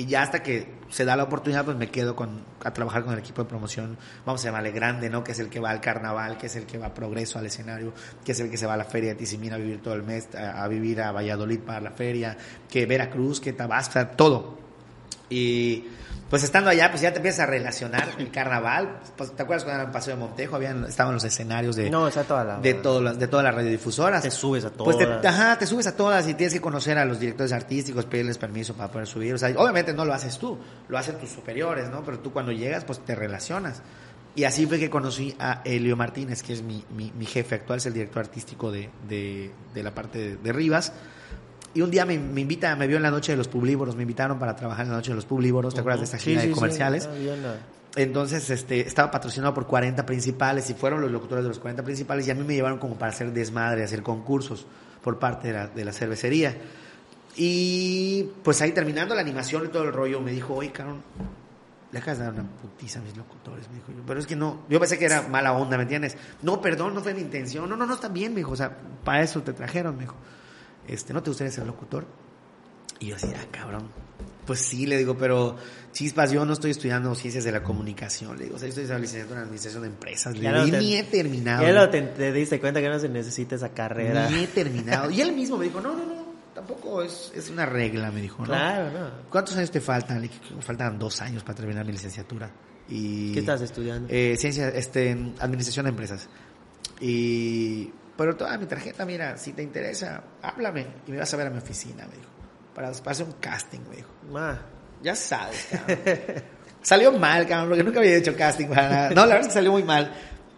Y 0.00 0.06
ya 0.06 0.22
hasta 0.22 0.42
que 0.42 0.66
se 0.88 1.04
da 1.04 1.14
la 1.14 1.24
oportunidad, 1.24 1.66
pues 1.66 1.76
me 1.76 1.90
quedo 1.90 2.16
con, 2.16 2.42
a 2.64 2.72
trabajar 2.72 3.04
con 3.04 3.12
el 3.12 3.18
equipo 3.18 3.42
de 3.42 3.50
promoción, 3.50 3.98
vamos 4.24 4.40
a 4.40 4.46
llamarle 4.46 4.70
grande, 4.70 5.10
¿no? 5.10 5.22
Que 5.22 5.32
es 5.32 5.38
el 5.40 5.50
que 5.50 5.60
va 5.60 5.68
al 5.68 5.82
carnaval, 5.82 6.38
que 6.38 6.46
es 6.46 6.56
el 6.56 6.64
que 6.64 6.78
va 6.78 6.86
a 6.86 6.94
progreso 6.94 7.38
al 7.38 7.44
escenario, 7.44 7.92
que 8.24 8.32
es 8.32 8.40
el 8.40 8.50
que 8.50 8.56
se 8.56 8.64
va 8.64 8.72
a 8.72 8.76
la 8.78 8.86
feria 8.86 9.10
de 9.10 9.16
Tizimín 9.16 9.52
a 9.52 9.58
vivir 9.58 9.82
todo 9.82 9.92
el 9.92 10.02
mes, 10.02 10.34
a, 10.34 10.64
a 10.64 10.68
vivir 10.68 11.02
a 11.02 11.12
Valladolid 11.12 11.60
para 11.60 11.82
la 11.82 11.90
feria, 11.90 12.34
que 12.70 12.86
Veracruz, 12.86 13.42
que 13.42 13.52
Tabasco, 13.52 14.06
todo. 14.16 14.58
Y 15.28 15.84
pues 16.30 16.44
estando 16.44 16.70
allá, 16.70 16.88
pues 16.90 17.02
ya 17.02 17.10
te 17.10 17.16
empiezas 17.18 17.40
a 17.40 17.46
relacionar 17.46 18.08
el 18.18 18.30
carnaval. 18.30 19.00
Pues, 19.16 19.34
¿Te 19.34 19.42
acuerdas 19.42 19.64
cuando 19.64 19.80
era 19.82 19.88
el 19.88 19.92
Paseo 19.92 20.14
de 20.14 20.20
Montejo? 20.20 20.56
Habían, 20.56 20.84
estaban 20.84 21.12
los 21.12 21.24
escenarios 21.24 21.74
de, 21.76 21.90
No, 21.90 22.06
está 22.08 22.22
toda 22.24 22.44
la... 22.44 22.58
de, 22.58 22.74
todas 22.74 23.02
las, 23.02 23.18
de 23.18 23.26
todas 23.26 23.44
las 23.44 23.54
radiodifusoras. 23.54 24.22
Te 24.22 24.30
subes 24.30 24.64
a 24.64 24.70
Pues 24.70 24.96
te, 24.96 25.06
todas. 25.06 25.24
ajá, 25.26 25.58
te 25.58 25.66
subes 25.66 25.88
a 25.88 25.96
todas 25.96 26.26
y 26.28 26.34
tienes 26.34 26.54
que 26.54 26.60
conocer 26.60 26.96
a 26.98 27.04
los 27.04 27.18
directores 27.20 27.52
artísticos, 27.52 28.06
pedirles 28.06 28.38
permiso 28.38 28.74
para 28.74 28.90
poder 28.92 29.06
subir. 29.08 29.34
O 29.34 29.38
sea, 29.38 29.50
obviamente 29.58 29.92
no 29.92 30.04
lo 30.04 30.14
haces 30.14 30.38
tú, 30.38 30.56
lo 30.88 30.96
hacen 30.96 31.18
tus 31.18 31.30
superiores, 31.30 31.90
¿no? 31.90 32.02
Pero 32.04 32.20
tú 32.20 32.32
cuando 32.32 32.52
llegas, 32.52 32.84
pues 32.84 33.00
te 33.04 33.14
relacionas. 33.16 33.82
Y 34.36 34.44
así 34.44 34.64
fue 34.66 34.78
que 34.78 34.88
conocí 34.88 35.34
a 35.40 35.62
Elio 35.64 35.96
Martínez, 35.96 36.44
que 36.44 36.52
es 36.52 36.62
mi, 36.62 36.84
mi, 36.96 37.10
mi 37.18 37.26
jefe 37.26 37.56
actual, 37.56 37.78
es 37.78 37.86
el 37.86 37.92
director 37.94 38.20
artístico 38.22 38.70
de, 38.70 38.88
de, 39.08 39.50
de 39.74 39.82
la 39.82 39.92
parte 39.92 40.18
de, 40.20 40.36
de 40.36 40.52
Rivas. 40.52 40.92
Y 41.74 41.82
un 41.82 41.90
día 41.90 42.04
me, 42.04 42.18
me 42.18 42.40
invita, 42.40 42.74
me 42.76 42.86
vio 42.86 42.96
en 42.96 43.02
la 43.04 43.10
noche 43.10 43.32
de 43.32 43.36
los 43.38 43.46
publívoros, 43.48 43.94
me 43.94 44.02
invitaron 44.02 44.38
para 44.38 44.56
trabajar 44.56 44.84
en 44.86 44.90
la 44.90 44.96
noche 44.96 45.10
de 45.12 45.16
los 45.16 45.24
publívoros, 45.24 45.72
¿te 45.74 45.80
acuerdas 45.80 46.00
de 46.00 46.04
esta 46.06 46.18
Sí, 46.18 46.30
gira 46.30 46.40
sí, 46.40 46.48
de 46.48 46.52
sí, 46.54 46.58
comerciales? 46.58 47.04
está 47.04 47.14
bien, 47.14 47.44
ah. 47.46 47.54
Entonces, 47.96 48.48
este, 48.50 48.80
estaba 48.80 49.10
patrocinado 49.10 49.52
por 49.54 49.66
40 49.66 50.04
principales 50.06 50.68
y 50.70 50.74
fueron 50.74 51.00
los 51.00 51.10
locutores 51.10 51.42
de 51.44 51.48
los 51.48 51.58
40 51.58 51.82
principales 51.82 52.26
y 52.26 52.30
a 52.30 52.34
mí 52.34 52.44
me 52.44 52.54
llevaron 52.54 52.78
como 52.78 52.94
para 52.94 53.12
hacer 53.12 53.32
desmadre, 53.32 53.82
hacer 53.82 54.02
concursos 54.02 54.66
por 55.02 55.18
parte 55.18 55.48
de 55.48 55.54
la, 55.54 55.66
de 55.68 55.84
la 55.84 55.92
cervecería. 55.92 56.56
Y 57.36 58.24
pues 58.42 58.60
ahí 58.62 58.72
terminando 58.72 59.14
la 59.14 59.20
animación 59.20 59.64
y 59.64 59.68
todo 59.68 59.84
el 59.84 59.92
rollo, 59.92 60.20
me 60.20 60.32
dijo, 60.32 60.54
oye, 60.54 60.72
cabrón, 60.72 61.02
le 61.92 61.98
acabas 61.98 62.18
de 62.18 62.24
dar 62.24 62.34
una 62.34 62.44
putiza 62.44 62.98
a 63.00 63.02
mis 63.02 63.16
locutores, 63.16 63.68
me 63.68 63.76
dijo 63.76 63.88
yo. 63.92 64.02
Pero 64.06 64.20
es 64.20 64.26
que 64.26 64.36
no, 64.36 64.62
yo 64.68 64.78
pensé 64.78 64.98
que 64.98 65.06
era 65.06 65.22
mala 65.22 65.52
onda, 65.52 65.76
¿me 65.76 65.84
entiendes? 65.84 66.16
No, 66.42 66.60
perdón, 66.60 66.94
no 66.94 67.00
fue 67.00 67.14
mi 67.14 67.20
intención. 67.20 67.68
No, 67.68 67.76
no, 67.76 67.86
no, 67.86 67.94
está 67.94 68.08
bien, 68.08 68.32
me 68.32 68.38
dijo. 68.38 68.52
O 68.52 68.56
sea, 68.56 68.76
para 69.04 69.22
eso 69.22 69.42
te 69.42 69.52
trajeron, 69.52 69.94
me 69.96 70.02
dijo. 70.02 70.14
Este, 70.90 71.12
¿no 71.12 71.22
te 71.22 71.30
gustaría 71.30 71.52
ser 71.52 71.66
locutor? 71.66 72.04
Y 72.98 73.06
yo 73.06 73.16
así, 73.16 73.28
ah, 73.34 73.46
cabrón. 73.50 73.88
Pues 74.44 74.60
sí, 74.60 74.86
le 74.86 74.98
digo, 74.98 75.16
pero 75.16 75.56
chispas, 75.92 76.32
yo 76.32 76.44
no 76.44 76.54
estoy 76.54 76.72
estudiando 76.72 77.14
ciencias 77.14 77.44
de 77.44 77.52
la 77.52 77.62
comunicación. 77.62 78.36
Le 78.36 78.44
digo, 78.44 78.56
o 78.56 78.58
sea, 78.58 78.66
yo 78.66 78.70
estoy 78.70 78.82
estudiando 78.82 79.02
licenciatura 79.02 79.38
en 79.38 79.44
administración 79.44 79.82
de 79.82 79.88
empresas. 79.88 80.34
Le 80.34 80.40
digo, 80.40 80.52
no 80.52 80.78
ni 80.78 80.96
he 80.96 81.04
terminado. 81.04 81.62
Ya 81.62 81.72
lo 81.72 81.88
te, 81.88 82.02
te 82.02 82.32
diste 82.32 82.58
cuenta 82.58 82.80
que 82.80 82.88
no 82.88 82.98
se 82.98 83.08
necesita 83.08 83.54
esa 83.54 83.68
carrera. 83.68 84.28
Ni 84.28 84.44
he 84.44 84.46
terminado. 84.48 85.10
Y 85.10 85.20
él 85.20 85.32
mismo 85.32 85.56
me 85.56 85.66
dijo, 85.66 85.80
no, 85.80 85.94
no, 85.94 86.04
no, 86.04 86.24
tampoco 86.52 87.02
es, 87.02 87.32
es 87.36 87.48
una 87.50 87.64
regla, 87.66 88.10
me 88.10 88.20
dijo, 88.20 88.42
¿no? 88.42 88.48
Claro, 88.48 88.90
no. 88.90 89.10
¿Cuántos 89.30 89.56
años 89.56 89.70
te 89.70 89.80
faltan? 89.80 90.20
Le 90.20 90.28
dije, 90.28 90.40
"Me 90.56 90.62
faltan 90.62 90.98
dos 90.98 91.20
años 91.20 91.44
para 91.44 91.54
terminar 91.54 91.86
mi 91.86 91.92
licenciatura. 91.92 92.50
Y, 92.88 93.32
¿Qué 93.32 93.40
estás 93.40 93.60
estudiando? 93.60 94.08
Eh, 94.10 94.36
ciencia, 94.36 94.68
este, 94.70 95.12
administración 95.38 95.84
de 95.84 95.90
empresas. 95.90 96.28
Y, 97.00 97.92
pero 98.20 98.36
toda 98.36 98.58
mi 98.58 98.66
tarjeta, 98.66 99.06
mira, 99.06 99.38
si 99.38 99.52
te 99.54 99.62
interesa, 99.62 100.22
háblame 100.42 100.86
y 101.06 101.12
me 101.12 101.18
vas 101.18 101.32
a 101.32 101.36
ver 101.38 101.46
a 101.46 101.50
mi 101.50 101.56
oficina, 101.58 102.06
me 102.06 102.16
dijo. 102.16 102.28
Para, 102.74 102.92
para 102.92 103.10
hacer 103.12 103.26
un 103.26 103.32
casting, 103.40 103.80
me 103.88 103.96
dijo. 103.96 104.10
Ma, 104.30 104.60
Ya 105.02 105.14
sabes, 105.16 105.68
cabrón. 105.70 105.98
salió 106.82 107.12
mal, 107.12 107.46
cabrón, 107.46 107.70
porque 107.70 107.82
nunca 107.84 108.00
había 108.00 108.16
hecho 108.16 108.36
casting 108.36 108.66
para 108.68 108.88
nada. 108.90 109.08
No, 109.10 109.22
la 109.22 109.26
verdad 109.34 109.40
es 109.42 109.46
que 109.48 109.52
salió 109.54 109.72
muy 109.72 109.82
mal. 109.84 110.12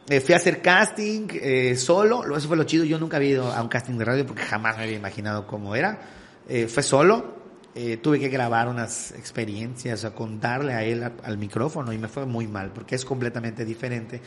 Eh, 0.09 0.20
fui 0.20 0.35
a 0.35 0.38
hacer 0.38 0.61
casting 0.61 1.29
eh, 1.35 1.77
solo, 1.77 2.25
lo- 2.27 2.37
eso 2.37 2.48
fue 2.48 2.57
lo 2.57 2.64
chido. 2.64 2.85
Yo 2.85 2.98
nunca 2.98 3.18
había 3.18 3.31
ido 3.31 3.53
a 3.53 3.62
un 3.62 3.68
casting 3.68 3.96
de 3.96 4.05
radio 4.05 4.27
porque 4.27 4.42
jamás 4.42 4.77
me 4.77 4.83
había 4.83 4.96
imaginado 4.96 5.46
cómo 5.46 5.77
era. 5.77 6.01
Eh, 6.48 6.66
fue 6.66 6.83
solo, 6.83 7.37
eh, 7.77 7.96
tuve 7.98 8.18
que 8.18 8.29
grabar 8.29 8.68
unas 8.68 9.12
experiencias, 9.12 10.05
a 10.05 10.11
contarle 10.12 10.75
a 10.75 10.83
él 10.83 11.05
a- 11.05 11.12
al 11.22 11.38
micrófono 11.38 11.92
y 11.92 11.98
me 11.98 12.09
fue 12.09 12.27
muy 12.27 12.48
mal 12.48 12.72
porque 12.72 12.96
es 12.96 13.05
completamente 13.05 13.64
diferente 13.64 14.20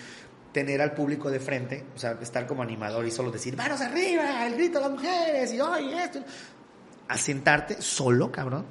tener 0.56 0.82
al 0.82 0.94
público 0.94 1.30
de 1.30 1.42
frente, 1.42 1.84
o 1.94 2.00
sea, 2.00 2.18
estar 2.22 2.48
como 2.48 2.64
animador 2.64 3.06
y 3.06 3.12
solo 3.12 3.30
decir, 3.30 3.58
manos 3.58 3.82
arriba, 3.82 4.48
el 4.48 4.56
grito 4.56 4.80
de 4.80 4.86
las 4.86 4.92
mujeres 4.94 5.52
y 5.52 5.60
hoy 5.60 5.92
esto. 5.94 6.20
A 7.10 7.18
sentarte 7.18 7.82
solo, 7.82 8.32
cabrón, 8.32 8.66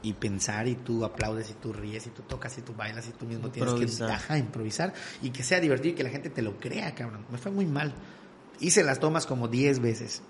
y 0.00 0.14
pensar 0.14 0.66
y 0.66 0.76
tú 0.76 1.04
aplaudes 1.04 1.50
y 1.50 1.52
tú 1.52 1.74
ríes 1.74 2.06
y 2.06 2.10
tú 2.10 2.22
tocas 2.22 2.56
y 2.56 2.62
tú 2.62 2.72
bailas 2.74 3.06
y 3.06 3.10
tú 3.10 3.26
mismo 3.26 3.50
tienes 3.50 3.70
Improvisar. 3.70 4.08
que 4.08 4.14
ajá, 4.14 4.38
improvisar 4.38 4.94
y 5.20 5.28
que 5.28 5.42
sea 5.42 5.60
divertido 5.60 5.92
y 5.92 5.94
que 5.94 6.04
la 6.04 6.08
gente 6.08 6.30
te 6.30 6.40
lo 6.40 6.58
crea, 6.58 6.94
cabrón. 6.94 7.26
Me 7.30 7.36
fue 7.36 7.52
muy 7.52 7.66
mal. 7.66 7.92
Hice 8.58 8.82
las 8.82 8.98
tomas 8.98 9.26
como 9.26 9.48
10 9.48 9.78
veces. 9.80 10.22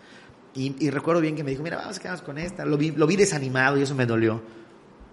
Y, 0.54 0.74
y 0.84 0.90
recuerdo 0.90 1.20
bien 1.20 1.36
que 1.36 1.44
me 1.44 1.52
dijo, 1.52 1.62
mira, 1.62 1.76
vamos 1.76 1.98
a 1.98 2.00
quedarnos 2.00 2.22
con 2.22 2.38
esta. 2.38 2.64
Lo 2.64 2.76
vi, 2.76 2.90
lo 2.90 3.06
vi 3.06 3.14
desanimado 3.14 3.78
y 3.78 3.82
eso 3.82 3.94
me 3.94 4.06
dolió. 4.06 4.42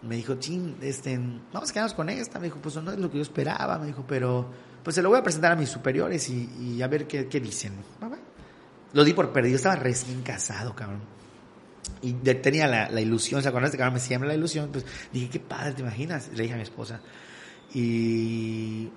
Me 0.01 0.15
dijo, 0.15 0.39
chin, 0.39 0.75
este, 0.81 1.19
vamos 1.53 1.69
a 1.69 1.73
quedarnos 1.73 1.93
con 1.93 2.09
esta. 2.09 2.39
Me 2.39 2.45
dijo, 2.45 2.57
pues 2.59 2.75
no 2.77 2.91
es 2.91 2.97
lo 2.97 3.11
que 3.11 3.17
yo 3.17 3.21
esperaba. 3.21 3.77
Me 3.77 3.85
dijo, 3.85 4.03
pero 4.07 4.49
pues 4.83 4.95
se 4.95 5.01
lo 5.01 5.09
voy 5.09 5.19
a 5.19 5.23
presentar 5.23 5.51
a 5.51 5.55
mis 5.55 5.69
superiores 5.69 6.29
y, 6.29 6.49
y 6.59 6.81
a 6.81 6.87
ver 6.87 7.07
qué, 7.07 7.27
qué 7.27 7.39
dicen. 7.39 7.73
Lo 8.93 9.03
di 9.03 9.13
por 9.13 9.31
perdido. 9.31 9.55
Estaba 9.55 9.75
recién 9.75 10.21
casado, 10.23 10.75
cabrón 10.75 11.01
y 12.01 12.13
tenía 12.13 12.67
la, 12.67 12.89
la 12.89 13.01
ilusión, 13.01 13.41
¿se 13.41 13.49
acuerdan? 13.49 13.71
Que 13.71 13.77
ahora 13.77 13.91
me 13.93 13.99
siembra 13.99 14.29
la 14.29 14.35
ilusión, 14.35 14.69
pues 14.71 14.85
dije, 15.11 15.29
qué 15.29 15.39
padre, 15.39 15.73
¿te 15.73 15.81
imaginas? 15.81 16.29
Le 16.33 16.43
dije 16.43 16.53
a 16.53 16.57
mi 16.57 16.63
esposa. 16.63 17.01
Y, 17.73 18.89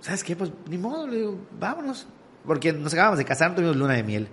¿sabes 0.00 0.24
qué? 0.24 0.34
Pues 0.34 0.50
ni 0.68 0.78
modo, 0.78 1.06
le 1.06 1.16
digo, 1.16 1.46
vámonos. 1.58 2.06
Porque 2.46 2.72
nos 2.72 2.92
acabamos 2.92 3.18
de 3.18 3.24
casar, 3.24 3.50
no 3.50 3.56
tuvimos 3.56 3.76
luna 3.76 3.94
de 3.94 4.02
miel. 4.02 4.28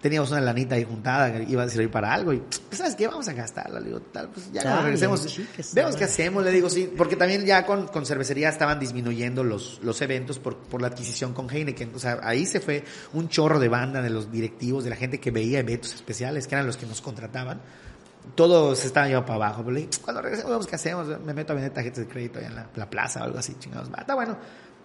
Teníamos 0.00 0.30
una 0.30 0.40
lanita 0.40 0.76
ahí 0.76 0.84
juntada 0.84 1.30
que 1.30 1.42
iba 1.42 1.62
a 1.62 1.68
servir 1.68 1.90
para 1.90 2.14
algo 2.14 2.32
y, 2.32 2.38
pues, 2.38 2.78
¿sabes 2.78 2.94
qué? 2.94 3.06
Vamos 3.06 3.28
a 3.28 3.34
gastarla. 3.34 3.80
Le 3.80 3.88
digo, 3.88 4.00
tal, 4.00 4.30
pues 4.30 4.50
ya 4.50 4.62
cuando 4.62 4.82
regresemos, 4.84 5.20
sí, 5.20 5.46
que 5.54 5.62
vemos 5.74 5.94
qué 5.94 6.04
hacemos. 6.04 6.42
Le 6.42 6.50
digo, 6.52 6.70
sí, 6.70 6.90
porque 6.96 7.16
también 7.16 7.44
ya 7.44 7.66
con, 7.66 7.86
con 7.88 8.06
cervecería 8.06 8.48
estaban 8.48 8.80
disminuyendo 8.80 9.44
los, 9.44 9.78
los 9.82 10.00
eventos 10.00 10.38
por, 10.38 10.56
por 10.56 10.80
la 10.80 10.88
adquisición 10.88 11.34
con 11.34 11.50
Heineken. 11.50 11.94
O 11.94 11.98
sea, 11.98 12.18
ahí 12.22 12.46
se 12.46 12.60
fue 12.60 12.82
un 13.12 13.28
chorro 13.28 13.58
de 13.58 13.68
banda 13.68 14.00
de 14.00 14.08
los 14.08 14.32
directivos, 14.32 14.84
de 14.84 14.90
la 14.90 14.96
gente 14.96 15.20
que 15.20 15.30
veía 15.30 15.58
eventos 15.58 15.94
especiales, 15.94 16.46
que 16.46 16.54
eran 16.54 16.66
los 16.66 16.78
que 16.78 16.86
nos 16.86 17.02
contrataban. 17.02 17.60
Todos 18.34 18.78
se 18.78 18.86
estaban 18.86 19.10
llevando 19.10 19.26
para 19.26 19.46
abajo. 19.46 19.62
Pero 19.64 19.72
le 19.74 19.80
dije, 19.80 20.00
cuando 20.02 20.22
regresemos, 20.22 20.50
vemos 20.50 20.66
qué 20.66 20.76
hacemos. 20.76 21.08
Me 21.20 21.34
meto 21.34 21.52
a 21.52 21.56
vender 21.56 21.74
tarjetas 21.74 22.06
de 22.06 22.08
crédito 22.10 22.38
allá 22.38 22.48
en 22.48 22.54
la, 22.54 22.70
la 22.74 22.88
plaza 22.88 23.20
o 23.20 23.24
algo 23.24 23.38
así, 23.38 23.54
chingados. 23.58 23.90
Está 23.98 24.14
bueno. 24.14 24.38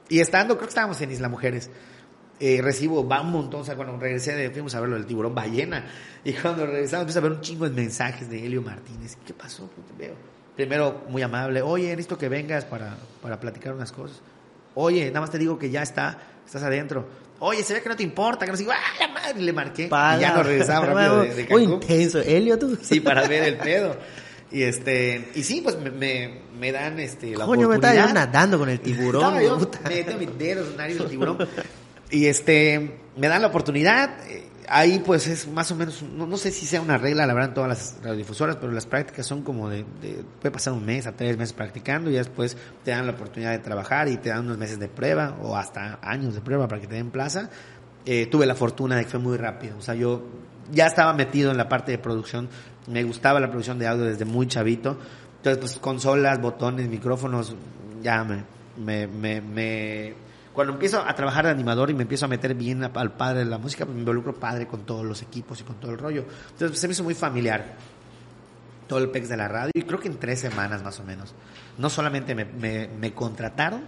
Y 0.09 0.19
estando, 0.19 0.55
creo 0.55 0.67
que 0.67 0.71
estábamos 0.71 0.99
en 0.99 1.11
Isla 1.11 1.29
Mujeres. 1.29 1.69
Eh, 2.39 2.59
recibo, 2.61 3.07
va 3.07 3.21
un 3.21 3.31
montón, 3.31 3.61
o 3.61 3.63
sea, 3.63 3.75
cuando 3.75 3.97
regresé, 3.97 4.35
de, 4.35 4.49
fuimos 4.49 4.75
a 4.75 4.81
ver 4.81 4.89
lo 4.89 4.95
del 4.95 5.05
tiburón 5.05 5.33
ballena, 5.33 5.85
y 6.23 6.33
cuando 6.33 6.65
regresamos 6.65 7.03
empiezo 7.03 7.19
a 7.19 7.21
ver 7.21 7.31
un 7.31 7.41
chingo 7.41 7.69
de 7.69 7.73
mensajes 7.75 8.29
de 8.29 8.45
Helio 8.45 8.61
Martínez, 8.61 9.17
¿qué 9.25 9.33
pasó? 9.33 9.69
Te 9.97 10.05
veo. 10.05 10.15
Primero, 10.55 11.03
muy 11.07 11.21
amable, 11.21 11.61
oye, 11.61 11.87
necesito 11.89 12.17
que 12.17 12.27
vengas 12.27 12.65
para, 12.65 12.97
para 13.21 13.39
platicar 13.39 13.73
unas 13.73 13.91
cosas. 13.93 14.21
Oye, 14.73 15.07
nada 15.07 15.21
más 15.21 15.31
te 15.31 15.37
digo 15.37 15.57
que 15.57 15.69
ya 15.69 15.81
está, 15.81 16.17
estás 16.45 16.63
adentro. 16.63 17.05
Oye, 17.39 17.63
se 17.63 17.73
ve 17.73 17.81
que 17.81 17.89
no 17.89 17.95
te 17.95 18.03
importa, 18.03 18.45
que 18.45 18.51
no 18.51 18.57
sé, 18.57 18.65
¡ah, 18.69 18.75
la 18.99 19.07
madre! 19.07 19.41
Le 19.41 19.53
marqué, 19.53 19.85
y 19.85 19.89
ya 19.89 20.33
nos 20.35 20.45
regresamos 20.45 20.89
rápido 20.93 21.21
de, 21.21 21.35
de 21.35 21.47
Muy 21.49 21.63
intenso. 21.63 22.19
Elio, 22.19 22.59
tú. 22.59 22.77
Sí, 22.81 22.99
para 22.99 23.27
ver 23.27 23.43
el 23.43 23.57
pedo. 23.57 23.95
Y 24.51 24.63
este, 24.63 25.31
y 25.35 25.43
sí, 25.43 25.61
pues 25.61 25.77
me, 25.77 25.89
me, 25.89 26.41
me 26.57 26.71
dan 26.71 26.99
este 26.99 27.35
la 27.35 27.45
Coño, 27.45 27.67
me 27.67 27.75
estaba 27.75 27.93
oportunidad. 27.93 28.25
nadando 28.27 28.59
con 28.59 28.69
el 28.69 28.79
tiburón. 28.81 29.21
Estaba 29.23 29.43
yo, 29.43 29.57
me 29.83 29.89
meto 29.89 30.17
mis 30.17 30.37
dedos 30.37 30.67
en 30.71 30.97
del 30.97 31.09
tiburón. 31.09 31.37
Y 32.15 32.27
este, 32.27 32.97
me 33.17 33.27
dan 33.27 33.41
la 33.41 33.49
oportunidad. 33.49 34.09
eh, 34.29 34.43
Ahí 34.67 34.99
pues 35.05 35.27
es 35.27 35.47
más 35.47 35.69
o 35.71 35.75
menos, 35.75 36.01
no, 36.01 36.25
no 36.25 36.37
sé 36.37 36.49
si 36.49 36.65
sea 36.65 36.81
una 36.81 36.97
regla, 36.97 37.27
la 37.27 37.35
verdad, 37.35 37.49
en 37.49 37.53
todas 37.53 37.69
las 37.69 37.97
radiodifusoras, 38.01 38.55
pero 38.55 38.71
las 38.71 38.87
prácticas 38.87 39.23
son 39.27 39.43
como 39.43 39.69
de, 39.69 39.85
de- 40.01 40.23
puede 40.41 40.51
pasar 40.51 40.73
un 40.73 40.83
mes 40.83 41.05
a 41.05 41.11
tres 41.11 41.37
meses 41.37 41.53
practicando 41.53 42.09
y 42.09 42.13
después 42.13 42.57
te 42.83 42.89
dan 42.89 43.05
la 43.05 43.11
oportunidad 43.11 43.51
de 43.51 43.59
trabajar 43.59 44.07
y 44.07 44.17
te 44.17 44.29
dan 44.29 44.39
unos 44.45 44.57
meses 44.57 44.79
de 44.79 44.87
prueba 44.87 45.37
o 45.43 45.55
hasta 45.55 45.99
años 46.01 46.33
de 46.33 46.41
prueba 46.41 46.67
para 46.67 46.81
que 46.81 46.87
te 46.87 46.95
den 46.95 47.11
plaza. 47.11 47.51
Eh, 48.07 48.25
tuve 48.25 48.47
la 48.47 48.55
fortuna 48.55 48.95
de 48.95 49.03
que 49.03 49.11
fue 49.11 49.19
muy 49.19 49.37
rápido. 49.37 49.77
O 49.77 49.81
sea, 49.81 49.93
yo 49.93 50.23
ya 50.71 50.87
estaba 50.87 51.13
metido 51.13 51.51
en 51.51 51.57
la 51.57 51.69
parte 51.69 51.91
de 51.91 51.99
producción. 51.99 52.49
Me 52.87 53.03
gustaba 53.03 53.39
la 53.39 53.49
producción 53.51 53.77
de 53.77 53.85
audio 53.85 54.05
desde 54.05 54.25
muy 54.25 54.47
chavito. 54.47 54.97
Entonces, 55.37 55.59
pues 55.59 55.77
consolas, 55.77 56.41
botones, 56.41 56.89
micrófonos, 56.89 57.55
ya 58.01 58.23
me, 58.23 58.43
me, 58.83 59.05
me, 59.05 59.41
me- 59.41 60.24
Cuando 60.55 60.73
empiezo 60.73 61.01
a 61.05 61.13
trabajar 61.13 61.45
de 61.45 61.51
animador 61.51 61.91
y 61.91 61.93
me 61.93 62.03
empiezo 62.03 62.25
a 62.25 62.27
meter 62.29 62.55
bien 62.55 62.83
al 62.83 63.11
padre 63.11 63.39
de 63.39 63.45
la 63.45 63.57
música, 63.57 63.85
pues 63.85 63.93
me 63.93 63.99
involucro 64.01 64.33
padre 64.33 64.65
con 64.65 64.85
todos 64.85 65.05
los 65.05 65.21
equipos 65.21 65.59
y 65.59 65.63
con 65.63 65.75
todo 65.75 65.91
el 65.91 65.97
rollo. 65.97 66.25
Entonces, 66.51 66.79
se 66.79 66.87
me 66.87 66.93
hizo 66.93 67.03
muy 67.03 67.13
familiar. 67.13 67.75
todo 68.87 68.99
el 68.99 69.09
PEX 69.09 69.29
de 69.29 69.37
la 69.37 69.47
radio 69.47 69.71
y 69.73 69.81
creo 69.81 69.99
que 69.99 70.07
en 70.07 70.17
tres 70.17 70.39
semanas 70.39 70.83
más 70.83 70.99
o 70.99 71.03
menos. 71.03 71.33
No 71.77 71.89
solamente 71.89 72.35
me, 72.35 72.45
me, 72.45 72.87
me 72.87 73.13
contrataron, 73.13 73.83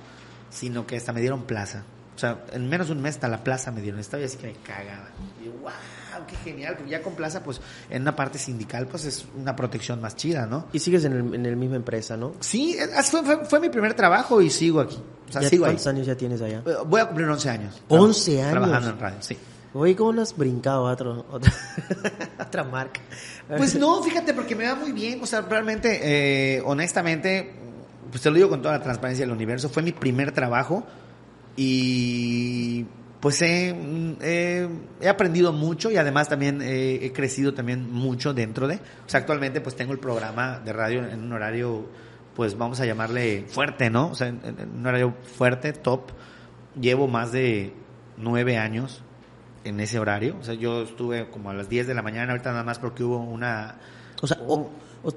sino 0.50 0.86
que 0.86 0.98
hasta 0.98 1.14
me 1.14 1.22
dieron 1.22 1.44
plaza. 1.44 1.84
O 2.16 2.20
sea, 2.20 2.44
en 2.52 2.68
menos 2.68 2.88
de 2.88 2.94
un 2.94 3.02
mes 3.02 3.16
hasta 3.16 3.28
la 3.28 3.44
plaza 3.44 3.72
me 3.72 3.82
dieron. 3.82 4.00
Estaba 4.00 4.26
así 4.26 4.38
que 4.38 4.48
me 4.48 4.54
cagaba. 4.56 5.10
Y 5.44 5.50
wow, 5.50 5.72
qué 6.26 6.36
genial. 6.38 6.76
Porque 6.76 6.92
ya 6.92 7.02
con 7.02 7.14
plaza, 7.14 7.44
pues 7.44 7.62
en 7.90 8.02
una 8.02 8.16
parte 8.16 8.38
sindical, 8.40 8.88
pues 8.88 9.06
es 9.06 9.26
una 9.38 9.56
protección 9.56 10.02
más 10.02 10.16
chida, 10.16 10.46
¿no? 10.46 10.68
Y 10.74 10.80
sigues 10.80 11.04
en 11.06 11.14
el, 11.14 11.36
en 11.36 11.46
el 11.46 11.56
misma 11.56 11.76
empresa, 11.76 12.18
¿no? 12.18 12.34
Sí, 12.40 12.78
fue, 13.10 13.24
fue, 13.24 13.46
fue 13.46 13.60
mi 13.60 13.70
primer 13.70 13.94
trabajo 13.94 14.42
y 14.42 14.50
sigo 14.50 14.80
aquí. 14.80 14.98
O 15.30 15.32
sea, 15.32 15.42
¿Ya 15.42 15.50
sigo 15.50 15.66
ahí. 15.66 15.72
¿Cuántos 15.72 15.88
años 15.88 16.08
ya 16.08 16.16
tienes 16.16 16.42
allá? 16.42 16.64
Eh, 16.66 16.76
Voy 16.86 17.02
a 17.02 17.06
cumplir 17.06 17.28
11 17.28 17.50
años. 17.50 17.82
11 17.90 18.42
años. 18.42 18.52
Trabajando 18.52 18.90
en 18.90 19.00
radio, 19.00 19.18
sí. 19.22 19.38
Oye, 19.74 19.96
¿cómo 19.96 20.14
no 20.14 20.22
has 20.22 20.36
brincado 20.36 20.88
a 20.88 20.94
otro, 20.94 21.26
otra, 21.30 21.54
otra 22.40 22.64
marca? 22.64 23.02
Pues 23.48 23.76
no, 23.76 24.02
fíjate, 24.02 24.34
porque 24.34 24.56
me 24.56 24.66
va 24.66 24.76
muy 24.76 24.92
bien. 24.92 25.20
O 25.22 25.26
sea, 25.26 25.42
realmente, 25.42 26.00
eh, 26.02 26.64
honestamente, 26.66 27.54
pues 28.10 28.22
te 28.22 28.30
lo 28.30 28.36
digo 28.36 28.50
con 28.50 28.62
toda 28.62 28.78
la 28.78 28.84
transparencia 28.84 29.26
del 29.26 29.36
universo, 29.36 29.70
fue 29.70 29.84
mi 29.84 29.92
primer 29.92 30.32
trabajo 30.32 30.86
y 31.56 32.27
pues 33.28 33.42
he, 33.42 33.70
he- 34.22 34.70
he 35.02 35.10
aprendido 35.10 35.52
mucho 35.52 35.92
y 35.92 35.98
además 35.98 36.30
también 36.30 36.62
he 36.63 37.12
crecido 37.12 37.54
también 37.54 37.92
mucho 37.92 38.34
dentro 38.34 38.70
de. 38.70 38.76
O 38.76 38.80
sea, 39.10 39.20
actualmente 39.20 39.60
pues 39.60 39.76
tengo 39.76 39.92
el 39.92 40.00
programa 40.00 40.60
de 40.63 40.72
radio 40.72 41.06
en 41.06 41.24
un 41.24 41.34
horario, 41.34 41.90
pues 42.38 42.58
vamos 42.58 42.80
a 42.80 42.86
llamarle 42.86 43.44
fuerte, 43.50 43.90
¿no? 43.90 44.08
O 44.12 44.16
sea, 44.16 44.28
en, 44.30 44.40
en 44.46 44.70
un 44.80 44.88
horario 44.88 45.13
fuerte, 45.36 45.74
top. 45.74 46.12
Llevo 46.80 47.10
más 47.10 47.34
de 47.34 47.74
nueve 48.16 48.58
años 48.58 49.02
en 49.66 49.82
ese 49.82 50.00
horario. 50.00 50.38
O 50.40 50.44
sea, 50.46 50.54
yo 50.54 50.84
estuve 50.84 51.30
como 51.30 51.50
a 51.50 51.54
las 51.54 51.68
10 51.68 51.86
de 51.86 51.96
la 51.96 52.02
mañana, 52.04 52.32
ahorita 52.32 52.52
nada 52.52 52.63
más 52.63 52.80
porque 52.80 53.04
hubo 53.04 53.18
una... 53.18 53.76
O 54.22 54.28
sea, 54.28 54.38
o, 54.48 54.72
o- 55.04 55.13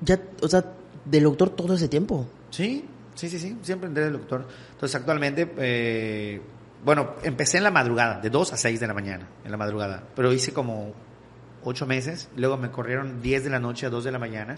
ya, 0.00 0.18
o 0.40 0.48
sea, 0.48 0.64
del 1.04 1.24
doctor 1.24 1.50
todo 1.50 1.74
ese 1.74 1.88
tiempo. 1.88 2.26
Sí, 2.48 2.86
sí, 3.14 3.28
sí, 3.28 3.38
sí, 3.38 3.58
siempre 3.60 3.88
entré 3.88 4.04
del 4.04 4.14
doctor. 4.14 4.46
Entonces, 4.72 4.94
actualmente, 4.94 5.52
eh, 5.58 6.40
bueno, 6.86 7.16
empecé 7.22 7.58
en 7.58 7.64
la 7.64 7.70
madrugada, 7.70 8.18
de 8.20 8.30
2 8.30 8.52
a 8.54 8.56
6 8.56 8.80
de 8.80 8.86
la 8.86 8.94
mañana, 8.94 9.28
en 9.44 9.50
la 9.50 9.56
madrugada, 9.58 10.04
pero 10.14 10.32
hice 10.32 10.52
como 10.54 10.92
8 11.64 11.84
meses, 11.84 12.28
luego 12.36 12.56
me 12.56 12.70
corrieron 12.70 13.20
10 13.20 13.44
de 13.44 13.50
la 13.50 13.58
noche 13.58 13.84
a 13.86 13.90
2 13.90 14.04
de 14.04 14.12
la 14.12 14.18
mañana, 14.18 14.56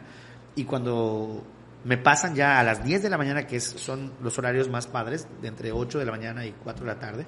y 0.54 0.64
cuando 0.64 1.42
me 1.84 1.96
pasan 1.96 2.34
ya 2.34 2.60
a 2.60 2.62
las 2.62 2.84
10 2.84 3.02
de 3.02 3.08
la 3.10 3.16
mañana, 3.18 3.46
que 3.46 3.56
es- 3.56 3.64
son 3.64 4.12
los 4.22 4.36
horarios 4.38 4.68
más 4.68 4.86
padres, 4.86 5.26
de 5.42 5.48
entre 5.48 5.72
8 5.72 5.98
de 5.98 6.04
la 6.04 6.12
mañana 6.12 6.44
y 6.44 6.52
4 6.62 6.84
de 6.84 6.92
la 6.92 6.98
tarde, 7.00 7.26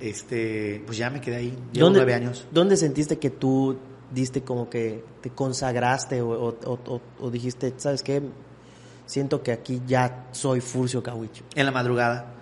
este, 0.00 0.82
pues 0.86 0.96
ya 0.96 1.10
me 1.10 1.20
quedé 1.20 1.36
ahí, 1.36 1.58
llevo 1.72 1.90
9 1.90 2.14
años. 2.14 2.46
¿Dónde 2.50 2.76
sentiste 2.76 3.18
que 3.18 3.30
tú 3.30 3.78
diste 4.12 4.42
como 4.42 4.70
que 4.70 5.04
te 5.20 5.30
consagraste 5.30 6.22
o, 6.22 6.30
o- 6.30 6.58
o- 6.64 6.78
o- 6.94 7.00
o 7.20 7.30
dijiste, 7.30 7.74
¿sabes 7.76 8.02
qué? 8.02 8.22
Siento 9.06 9.42
que 9.42 9.52
aquí 9.52 9.82
ya 9.86 10.26
soy 10.32 10.60
Furcio 10.60 11.02
Cahuicho. 11.02 11.44
En 11.54 11.66
la 11.66 11.72
madrugada. 11.72 12.34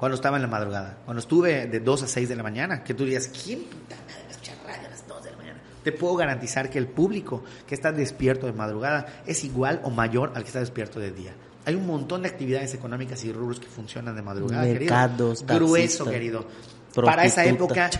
Cuando 0.00 0.14
estaba 0.16 0.36
en 0.36 0.42
la 0.42 0.48
madrugada. 0.48 0.96
Cuando 1.04 1.20
estuve 1.20 1.66
de 1.66 1.78
2 1.78 2.02
a 2.02 2.06
6 2.08 2.28
de 2.28 2.34
la 2.34 2.42
mañana. 2.42 2.82
Que 2.82 2.94
tú 2.94 3.04
dirías, 3.04 3.28
¿quién 3.28 3.64
puta 3.64 3.96
madre 3.96 4.22
va 4.22 4.28
a 4.28 4.30
escuchar 4.30 4.56
radio 4.66 4.86
a 4.86 4.90
las 4.90 5.06
2 5.06 5.24
de 5.24 5.30
la 5.30 5.36
mañana? 5.36 5.60
Te 5.84 5.92
puedo 5.92 6.16
garantizar 6.16 6.70
que 6.70 6.78
el 6.78 6.86
público 6.86 7.44
que 7.66 7.74
está 7.74 7.92
despierto 7.92 8.46
de 8.46 8.54
madrugada 8.54 9.22
es 9.26 9.44
igual 9.44 9.80
o 9.84 9.90
mayor 9.90 10.32
al 10.34 10.42
que 10.42 10.48
está 10.48 10.60
despierto 10.60 10.98
de 10.98 11.12
día. 11.12 11.34
Hay 11.66 11.74
un 11.74 11.86
montón 11.86 12.22
de 12.22 12.28
actividades 12.28 12.72
económicas 12.72 13.22
y 13.24 13.32
rubros 13.32 13.60
que 13.60 13.66
funcionan 13.66 14.16
de 14.16 14.22
madrugada, 14.22 14.64
Mercados, 14.64 15.42
querido. 15.42 15.66
Grueso, 15.66 16.04
taxistas, 16.04 16.08
querido. 16.08 16.46
Para 16.94 17.24
esa 17.26 17.44
época. 17.44 17.90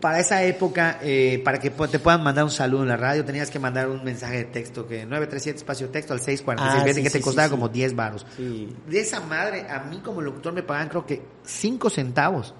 Para 0.00 0.18
esa 0.20 0.42
época, 0.42 0.98
eh, 1.02 1.40
para 1.44 1.58
que 1.58 1.70
te 1.70 1.98
puedan 1.98 2.22
mandar 2.22 2.44
un 2.44 2.50
saludo 2.50 2.82
en 2.82 2.88
la 2.88 2.96
radio, 2.96 3.24
tenías 3.24 3.50
que 3.50 3.58
mandar 3.58 3.88
un 3.88 4.02
mensaje 4.04 4.38
de 4.38 4.44
texto 4.44 4.86
que 4.86 5.04
937 5.04 5.58
espacio 5.58 5.88
texto 5.90 6.12
al 6.12 6.20
646, 6.20 6.82
Ah, 6.82 6.94
sí, 6.94 7.02
que 7.02 7.10
te 7.10 7.18
sí, 7.18 7.22
costaba 7.24 7.48
sí, 7.48 7.50
como 7.50 7.66
sí. 7.66 7.72
10 7.74 7.94
baros. 7.96 8.26
Sí. 8.36 8.74
De 8.88 9.00
esa 9.00 9.20
madre, 9.20 9.66
a 9.68 9.80
mí 9.80 10.00
como 10.04 10.20
locutor 10.20 10.52
me 10.52 10.62
pagaban 10.62 10.88
creo 10.88 11.06
que 11.06 11.22
5 11.44 11.90
centavos 11.90 12.54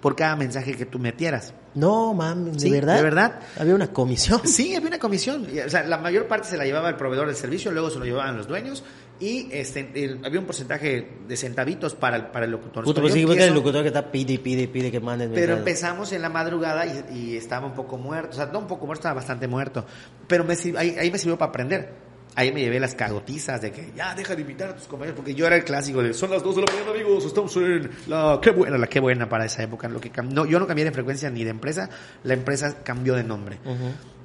por 0.00 0.16
cada 0.16 0.34
mensaje 0.34 0.74
que 0.74 0.84
tú 0.84 0.98
metieras. 0.98 1.54
No, 1.74 2.12
mames, 2.12 2.54
¿de 2.54 2.60
Sí, 2.60 2.70
verdad? 2.70 2.96
de 2.96 3.02
verdad. 3.02 3.40
Había 3.58 3.74
una 3.74 3.86
comisión. 3.86 4.40
Sí, 4.44 4.74
había 4.74 4.88
una 4.88 4.98
comisión. 4.98 5.46
O 5.64 5.70
sea, 5.70 5.84
la 5.84 5.96
mayor 5.98 6.26
parte 6.26 6.48
se 6.48 6.56
la 6.56 6.64
llevaba 6.64 6.88
el 6.88 6.96
proveedor 6.96 7.28
del 7.28 7.36
servicio, 7.36 7.70
luego 7.70 7.88
se 7.88 7.98
lo 8.00 8.04
llevaban 8.04 8.36
los 8.36 8.48
dueños 8.48 8.82
y 9.20 9.48
este, 9.52 9.88
el- 9.94 10.24
había 10.24 10.40
un 10.40 10.46
porcentaje 10.46 11.06
de 11.28 11.36
centavitos 11.36 11.94
para 11.94 12.16
el, 12.16 12.26
para 12.26 12.44
el 12.46 12.50
locutor. 12.50 12.84
Puto, 12.84 12.94
Pero 12.94 13.02
pues 13.04 13.14
yo 13.14 13.20
sí, 13.20 13.26
porque 13.26 13.42
el 13.44 13.48
empiezo- 13.50 13.54
locutor 13.54 13.82
que 13.82 13.88
está 13.88 14.10
pide 14.10 14.32
y 14.34 14.38
pide 14.38 14.62
y 14.62 14.66
pide 14.66 14.90
que 14.90 15.00
manden. 15.00 15.30
pero 15.32 15.54
mensajes. 15.54 15.58
empezamos 15.58 16.12
en 16.12 16.22
la 16.22 16.28
madrugada 16.28 16.86
y, 16.86 17.04
y 17.16 17.36
estaba 17.36 17.66
un 17.66 17.74
poco 17.74 17.98
muerto. 17.98 18.30
O 18.30 18.34
sea, 18.34 18.46
no 18.46 18.58
un 18.58 18.66
poco 18.66 18.86
muerto, 18.86 19.00
estaba 19.00 19.14
bastante 19.14 19.46
muerto. 19.46 19.84
Pero 20.26 20.44
me, 20.44 20.54
ahí, 20.76 20.96
ahí 20.98 21.10
me 21.10 21.18
sirvió 21.18 21.38
para 21.38 21.50
aprender. 21.50 22.12
Ahí 22.34 22.50
me 22.50 22.62
llevé 22.62 22.80
las 22.80 22.94
cagotizas 22.94 23.60
de 23.60 23.70
que 23.72 23.92
ya 23.94 24.14
deja 24.14 24.34
de 24.34 24.40
invitar 24.40 24.70
a 24.70 24.74
tus 24.74 24.86
compañeros. 24.88 25.16
Porque 25.16 25.34
yo 25.34 25.46
era 25.46 25.54
el 25.54 25.64
clásico 25.64 26.02
de 26.02 26.14
son 26.14 26.30
las 26.30 26.42
2 26.42 26.56
de 26.56 26.62
la 26.62 26.72
mañana, 26.72 26.90
amigos. 26.92 27.26
Estamos 27.26 27.54
en 27.58 27.90
la 28.06 28.38
qué 28.40 28.50
buena, 28.52 28.78
la 28.78 28.86
qué 28.86 29.00
buena 29.00 29.28
para 29.28 29.44
esa 29.44 29.62
época. 29.62 29.86
Lo 29.86 30.00
que 30.00 30.10
no, 30.22 30.46
yo 30.46 30.58
no 30.58 30.66
cambié 30.66 30.86
de 30.86 30.92
frecuencia 30.92 31.28
ni 31.28 31.44
de 31.44 31.50
empresa. 31.50 31.90
La 32.24 32.32
empresa 32.32 32.82
cambió 32.82 33.14
de 33.16 33.24
nombre. 33.24 33.58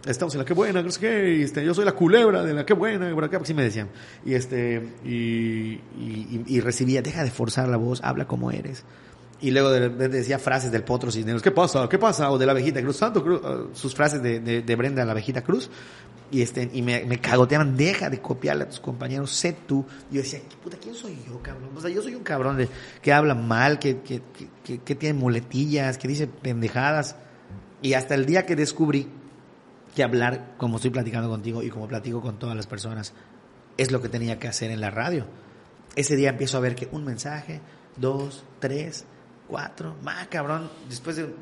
Estamos 0.06 0.34
en 0.36 0.40
la 0.40 0.46
qué 0.46 0.54
buena, 0.54 0.82
no 0.82 0.90
sé 0.92 1.00
qué, 1.02 1.44
este, 1.44 1.66
yo 1.66 1.74
soy 1.74 1.84
la 1.84 1.92
culebra 1.92 2.44
de 2.44 2.54
la 2.54 2.66
qué 2.66 2.74
buena, 2.74 3.14
por 3.14 3.24
acá, 3.26 3.40
así 3.42 3.54
me 3.54 3.64
decían. 3.64 3.90
Y 4.26 4.36
este, 4.36 4.82
y, 5.04 5.10
y, 6.00 6.44
y- 6.48 6.60
recibía, 6.62 7.02
deja 7.02 7.24
de 7.24 7.32
forzar 7.32 7.68
la 7.68 7.78
voz, 7.78 8.02
habla 8.04 8.26
como 8.26 8.52
eres. 8.52 8.84
Y 9.42 9.52
luego 9.52 9.70
de, 9.70 9.90
de- 9.90 10.08
decía 10.08 10.40
frases 10.40 10.72
del 10.72 10.84
Potro 10.84 11.12
Cisneros, 11.12 11.42
¿qué 11.42 11.52
pasa? 11.52 11.88
¿Qué 11.90 11.98
pasa? 11.98 12.32
O 12.32 12.38
de 12.38 12.46
la 12.46 12.54
Abejita 12.54 12.82
Cruz, 12.82 12.96
Santo 12.98 13.22
Cruz, 13.24 13.42
uh, 13.44 13.76
sus 13.76 13.94
frases 13.94 14.22
de, 14.24 14.40
de, 14.40 14.62
de 14.62 14.76
Brenda 14.76 15.04
la 15.04 15.12
Abejita 15.12 15.42
Cruz. 15.44 15.70
Y 16.32 16.42
este, 16.42 16.70
y 16.74 16.82
me, 16.82 17.06
me 17.06 17.20
cagoteaban, 17.20 17.76
deja 17.78 18.10
de 18.10 18.20
copiarle 18.22 18.64
a 18.64 18.70
tus 18.70 18.80
compañeros, 18.80 19.32
sé 19.32 19.56
tú. 19.68 19.86
Y 20.12 20.16
yo 20.16 20.22
decía, 20.22 20.40
puta, 20.64 20.78
¿quién 20.82 20.94
soy 20.96 21.18
yo, 21.28 21.42
cabrón? 21.42 21.70
O 21.76 21.82
sea, 21.82 21.90
yo 21.90 22.02
soy 22.02 22.16
un 22.16 22.24
cabrón 22.24 22.58
de, 22.58 22.68
que 23.02 23.14
habla 23.14 23.34
mal, 23.36 23.78
que, 23.80 24.00
que, 24.02 24.22
que, 24.38 24.48
que- 24.64 24.80
que 24.80 24.96
tiene 24.96 25.18
muletillas, 25.20 25.98
que 25.98 26.08
dice 26.08 26.28
pendejadas. 26.28 27.16
Y 27.82 27.94
hasta 27.94 28.16
el 28.16 28.26
día 28.26 28.46
que 28.46 28.56
descubrí 28.56 29.08
que 29.98 30.04
hablar 30.04 30.54
como 30.58 30.76
estoy 30.76 30.92
platicando 30.92 31.28
contigo 31.28 31.64
y 31.64 31.72
como 31.72 31.88
platico 31.88 32.22
con 32.22 32.38
todas 32.38 32.56
las 32.56 32.68
personas 32.68 33.14
es 33.78 33.92
lo 33.92 34.00
que 34.00 34.10
tenía 34.10 34.38
que 34.38 34.48
hacer 34.48 34.70
en 34.70 34.80
la 34.80 34.92
radio. 34.92 35.26
Ese 35.96 36.16
día 36.16 36.30
empiezo 36.30 36.58
a 36.58 36.60
ver 36.60 36.76
que 36.76 36.88
un 36.92 37.04
mensaje, 37.04 37.62
dos, 37.96 38.44
tres, 38.60 39.06
cuatro, 39.48 39.96
más 40.04 40.28
cabrón, 40.28 40.70
después 40.88 41.16
de 41.16 41.34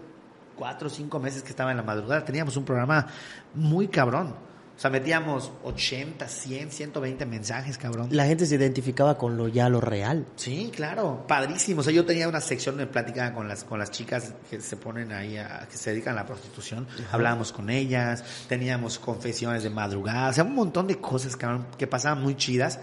cuatro 0.56 0.88
o 0.88 0.90
cinco 0.90 1.20
meses 1.20 1.44
que 1.44 1.50
estaba 1.50 1.72
en 1.72 1.76
la 1.76 1.84
madrugada, 1.84 2.24
teníamos 2.24 2.56
un 2.56 2.64
programa 2.64 3.08
muy 3.54 3.90
cabrón. 3.90 4.34
O 4.76 4.80
sea, 4.80 4.90
metíamos 4.90 5.54
80, 5.64 6.28
100, 6.28 6.72
120 6.72 7.26
mensajes, 7.26 7.78
cabrón. 7.78 8.10
La 8.12 8.26
gente 8.26 8.46
se 8.46 8.56
identificaba 8.56 9.18
con 9.18 9.38
lo 9.38 9.48
ya 9.48 9.70
lo 9.70 9.80
real. 9.80 10.26
Sí, 10.36 10.70
claro, 10.76 11.26
padrísimo. 11.26 11.80
O 11.80 11.84
sea, 11.84 11.94
yo 11.94 12.06
tenía 12.06 12.28
una 12.28 12.42
sección 12.42 12.76
de 12.76 12.86
plática 12.86 13.34
con 13.34 13.48
las 13.48 13.64
con 13.64 13.80
las 13.80 13.92
chicas 13.92 14.34
que 14.50 14.60
se 14.60 14.76
ponen 14.76 15.14
ahí 15.14 15.38
a 15.38 15.66
que 15.72 15.78
se 15.78 15.92
dedican 15.92 16.14
a 16.14 16.22
la 16.22 16.26
prostitución. 16.26 16.88
Hablábamos 17.12 17.54
con 17.54 17.70
ellas, 17.70 18.24
teníamos 18.50 19.00
confesiones 19.00 19.64
de 19.64 19.70
madrugada, 19.70 20.30
o 20.30 20.34
sea, 20.34 20.44
un 20.44 20.56
montón 20.56 20.88
de 20.88 20.98
cosas 20.98 21.38
cabrón, 21.38 21.68
que 21.78 21.88
pasaban 21.88 22.22
muy 22.22 22.36
chidas. 22.36 22.80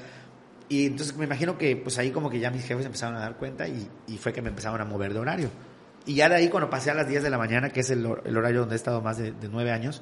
Y 0.70 0.86
entonces 0.86 1.14
me 1.14 1.26
imagino 1.26 1.58
que 1.58 1.76
pues 1.76 1.98
ahí 1.98 2.10
como 2.10 2.30
que 2.30 2.40
ya 2.40 2.50
mis 2.50 2.64
jefes 2.64 2.86
empezaron 2.86 3.16
a 3.16 3.20
dar 3.20 3.36
cuenta 3.36 3.68
y, 3.68 3.86
y 4.08 4.16
fue 4.16 4.32
que 4.32 4.40
me 4.40 4.48
empezaron 4.48 4.80
a 4.80 4.86
mover 4.86 5.12
de 5.12 5.18
horario. 5.18 5.50
Y 6.06 6.14
ya 6.14 6.30
de 6.30 6.36
ahí 6.36 6.48
cuando 6.48 6.70
pasé 6.70 6.90
a 6.90 6.94
las 6.94 7.06
10 7.06 7.22
de 7.22 7.30
la 7.30 7.36
mañana, 7.36 7.68
que 7.68 7.80
es 7.80 7.90
el, 7.90 8.08
el 8.24 8.36
horario 8.36 8.60
donde 8.60 8.74
he 8.74 8.76
estado 8.76 9.02
más 9.02 9.18
de, 9.18 9.32
de 9.32 9.48
9 9.48 9.70
años, 9.70 10.00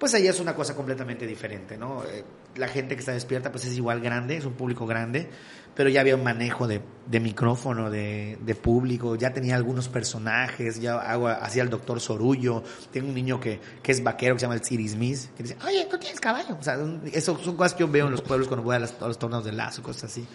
pues 0.00 0.14
ahí 0.14 0.26
es 0.26 0.40
una 0.40 0.54
cosa 0.56 0.74
completamente 0.74 1.26
diferente, 1.26 1.76
¿no? 1.78 2.02
Eh, 2.04 2.24
la 2.56 2.66
gente 2.66 2.96
que 2.96 3.00
está 3.00 3.12
despierta 3.12 3.52
pues 3.52 3.66
es 3.66 3.76
igual 3.76 4.00
grande, 4.00 4.36
es 4.38 4.44
un 4.46 4.54
público 4.54 4.86
grande, 4.86 5.28
pero 5.76 5.88
ya 5.88 6.00
había 6.00 6.16
un 6.16 6.24
manejo 6.24 6.66
de, 6.66 6.80
de 7.06 7.20
micrófono, 7.20 7.90
de, 7.90 8.36
de 8.40 8.54
público, 8.56 9.14
ya 9.14 9.32
tenía 9.32 9.54
algunos 9.54 9.88
personajes, 9.88 10.80
ya 10.80 10.96
hago, 10.98 11.28
hacía 11.28 11.62
el 11.62 11.70
doctor 11.70 12.00
Sorullo, 12.00 12.64
tengo 12.90 13.08
un 13.08 13.14
niño 13.14 13.38
que, 13.38 13.60
que 13.82 13.92
es 13.92 14.02
vaquero 14.02 14.34
que 14.34 14.40
se 14.40 14.46
llama 14.46 14.54
el 14.56 14.64
Ciri 14.64 14.88
Smith, 14.88 15.18
que 15.36 15.42
dice, 15.44 15.56
oye, 15.66 15.86
¿tú 15.88 15.98
tienes 15.98 16.18
caballo? 16.18 16.56
O 16.58 16.62
sea, 16.62 16.76
eso 17.12 17.38
son 17.38 17.56
cosas 17.56 17.74
que 17.74 17.80
yo 17.80 17.88
veo 17.88 18.06
en 18.06 18.10
los 18.12 18.22
pueblos 18.22 18.48
cuando 18.48 18.64
voy 18.64 18.74
a, 18.76 18.80
las- 18.80 18.98
los 19.00 19.18
torneos 19.18 19.44
de 19.44 19.52
lazo, 19.52 19.82
cosas 19.82 20.04
así. 20.10 20.26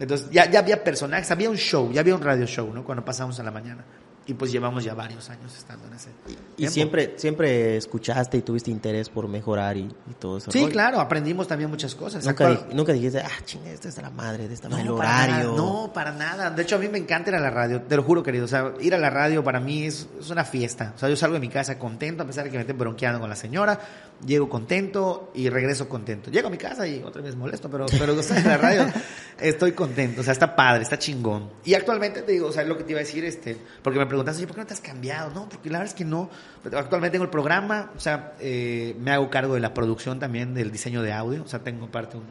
Entonces 0.00 0.30
ya, 0.30 0.50
ya 0.50 0.60
había 0.60 0.82
personajes, 0.82 1.30
había 1.30 1.50
un 1.50 1.56
show, 1.58 1.92
ya 1.92 2.00
había 2.00 2.14
un 2.14 2.22
radio 2.22 2.46
show, 2.46 2.72
¿no? 2.72 2.82
Cuando 2.82 3.04
pasamos 3.04 3.38
a 3.38 3.42
la 3.42 3.50
mañana. 3.50 3.84
Y 4.24 4.34
pues 4.34 4.52
llevamos 4.52 4.84
ya 4.84 4.94
varios 4.94 5.28
años 5.30 5.52
estando 5.56 5.88
en 5.88 5.94
ese. 5.94 6.10
Y 6.28 6.34
tiempo. 6.56 6.72
siempre, 6.72 7.14
siempre 7.16 7.76
escuchaste 7.76 8.36
y 8.36 8.42
tuviste 8.42 8.70
interés 8.70 9.08
por 9.08 9.26
mejorar 9.26 9.76
y, 9.76 9.80
y 9.80 10.14
todo 10.18 10.38
eso. 10.38 10.52
Sí, 10.52 10.66
claro, 10.68 11.00
aprendimos 11.00 11.48
también 11.48 11.68
muchas 11.68 11.94
cosas. 11.96 12.24
Nunca, 12.24 12.48
di- 12.50 12.74
nunca 12.74 12.92
dijiste, 12.92 13.18
ah, 13.20 13.44
chinga, 13.44 13.70
esta 13.70 13.88
es 13.88 13.96
la 14.00 14.10
madre 14.10 14.46
de 14.46 14.54
esta 14.54 14.68
madre, 14.68 14.84
el 14.84 14.94
para 14.94 15.08
nada, 15.10 15.24
horario. 15.48 15.56
no, 15.56 15.92
para 15.92 16.12
nada. 16.12 16.50
De 16.50 16.62
hecho, 16.62 16.76
a 16.76 16.78
mí 16.78 16.88
me 16.88 16.98
encanta 16.98 17.30
ir 17.30 17.36
a 17.36 17.40
la 17.40 17.50
radio, 17.50 17.82
te 17.82 17.96
lo 17.96 18.04
juro, 18.04 18.22
querido. 18.22 18.44
O 18.44 18.48
sea, 18.48 18.72
ir 18.80 18.94
a 18.94 18.98
la 18.98 19.10
radio 19.10 19.42
para 19.42 19.58
mí 19.58 19.84
es, 19.86 20.06
es 20.20 20.30
una 20.30 20.44
fiesta. 20.44 20.92
O 20.94 20.98
sea, 21.00 21.08
yo 21.08 21.16
salgo 21.16 21.34
de 21.34 21.40
mi 21.40 21.48
casa 21.48 21.76
contento, 21.78 22.22
a 22.22 22.26
pesar 22.26 22.44
de 22.44 22.50
que 22.50 22.56
me 22.58 22.60
esté 22.62 22.74
bronqueando 22.74 23.18
con 23.18 23.28
la 23.28 23.34
señora. 23.36 23.80
Llego 24.26 24.48
contento 24.48 25.30
y 25.34 25.48
regreso 25.48 25.88
contento. 25.88 26.30
Llego 26.30 26.48
a 26.48 26.50
mi 26.50 26.58
casa 26.58 26.86
y 26.86 27.02
otra 27.02 27.22
vez 27.22 27.36
molesto, 27.36 27.70
pero, 27.70 27.86
pero 27.98 28.12
en 28.12 28.44
la 28.44 28.56
radio 28.56 28.86
estoy 29.40 29.72
contento. 29.72 30.20
O 30.20 30.24
sea, 30.24 30.32
está 30.32 30.54
padre, 30.54 30.82
está 30.82 30.98
chingón. 30.98 31.50
Y 31.64 31.74
actualmente 31.74 32.22
te 32.22 32.32
digo, 32.32 32.48
o 32.48 32.52
sea, 32.52 32.62
es 32.62 32.68
lo 32.68 32.76
que 32.76 32.84
te 32.84 32.92
iba 32.92 33.00
a 33.00 33.04
decir, 33.04 33.24
este, 33.24 33.56
porque 33.82 33.98
me 33.98 34.06
preguntaste, 34.06 34.46
¿por 34.46 34.54
qué 34.54 34.62
no 34.62 34.66
te 34.66 34.74
has 34.74 34.80
cambiado? 34.80 35.30
No, 35.32 35.48
porque 35.48 35.70
la 35.70 35.78
verdad 35.78 35.92
es 35.92 35.98
que 35.98 36.04
no. 36.04 36.30
Actualmente 36.64 37.12
tengo 37.12 37.24
el 37.24 37.30
programa, 37.30 37.90
o 37.96 38.00
sea, 38.00 38.34
eh, 38.40 38.96
me 38.98 39.10
hago 39.10 39.30
cargo 39.30 39.54
de 39.54 39.60
la 39.60 39.74
producción 39.74 40.18
también, 40.18 40.54
del 40.54 40.70
diseño 40.70 41.02
de 41.02 41.12
audio, 41.12 41.42
o 41.42 41.48
sea, 41.48 41.60
tengo 41.60 41.90
parte 41.90 42.16
un, 42.16 42.24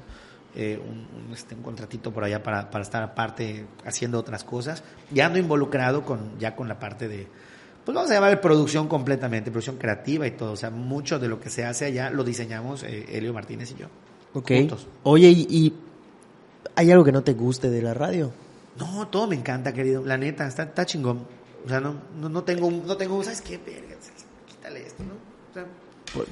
eh, 0.56 0.80
un, 0.80 1.34
este, 1.34 1.56
un, 1.56 1.62
contratito 1.62 2.12
por 2.12 2.24
allá 2.24 2.42
para, 2.44 2.70
para 2.70 2.84
estar 2.84 3.04
aparte 3.04 3.66
haciendo 3.86 4.20
otras 4.20 4.44
cosas. 4.44 4.84
Ya 5.12 5.26
ando 5.26 5.40
involucrado 5.40 6.04
con, 6.04 6.38
ya 6.40 6.56
con 6.56 6.68
la 6.68 6.80
parte 6.80 7.08
de 7.08 7.28
pues 7.86 7.96
vamos 7.96 8.12
a 8.12 8.14
llamar 8.14 8.40
producción 8.42 8.88
completamente, 8.88 9.50
producción 9.52 9.78
creativa 9.78 10.28
y 10.28 10.32
todo. 10.32 10.52
O 10.52 10.56
sea, 10.56 10.70
mucho 10.70 11.20
de 11.20 11.28
lo 11.28 11.40
que 11.40 11.50
se 11.50 11.66
hace 11.66 11.86
allá 11.86 12.10
lo 12.10 12.24
diseñamos 12.24 12.84
eh, 12.84 13.06
Elio 13.10 13.34
Martínez 13.34 13.72
y 13.72 13.76
yo. 13.76 13.88
Ok. 14.34 14.52
Oye, 15.04 15.30
¿y, 15.30 15.74
hay 16.76 16.92
algo 16.92 17.04
que 17.04 17.12
no 17.12 17.24
te 17.24 17.34
guste 17.34 17.70
de 17.70 17.82
la 17.82 17.94
radio? 17.94 18.32
No, 18.78 19.08
todo 19.08 19.28
me 19.28 19.36
encanta, 19.36 19.74
querido. 19.74 20.06
La 20.06 20.18
neta, 20.18 20.48
está, 20.48 20.64
está 20.64 20.86
chingón. 20.86 21.26
O 21.66 21.70
sea, 21.70 21.80
no, 21.80 21.96
no, 22.20 22.30
no 22.30 22.44
tengo, 22.44 22.72
no 22.72 22.98
tengo, 22.98 23.24
¿sabes 23.24 23.42
qué? 23.42 23.60
Quítale 24.48 24.86
esto, 24.86 25.04
¿no? 25.04 25.21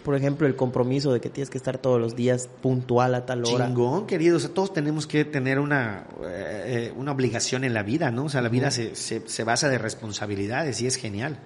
Por, 0.03 0.15
ejemplo, 0.15 0.45
el 0.45 0.55
compromiso 0.55 1.13
de 1.13 1.21
que 1.21 1.29
tienes 1.29 1.49
que 1.49 1.57
estar 1.57 1.77
todos 1.77 1.99
los 1.99 2.15
días 2.15 2.49
puntual 2.61 3.15
a 3.15 3.25
tal 3.25 3.45
hora. 3.45 3.67
Chingón, 3.67 4.07
querido. 4.07 4.37
O 4.37 4.39
sea, 4.39 4.49
todos 4.49 4.73
tenemos 4.73 5.07
que 5.07 5.25
tener 5.25 5.59
una, 5.59 6.07
eh, 6.25 6.93
una 6.95 7.11
obligación 7.11 7.63
en 7.63 7.73
la 7.73 7.83
vida, 7.83 8.11
¿no? 8.11 8.25
O 8.25 8.29
sea, 8.29 8.41
la 8.41 8.49
vida 8.49 8.71
se, 8.71 8.95
se, 8.95 9.27
se, 9.27 9.43
basa 9.43 9.69
de 9.69 9.77
responsabilidades 9.77 10.81
y 10.81 10.87
es 10.87 10.95
genial. 10.95 11.39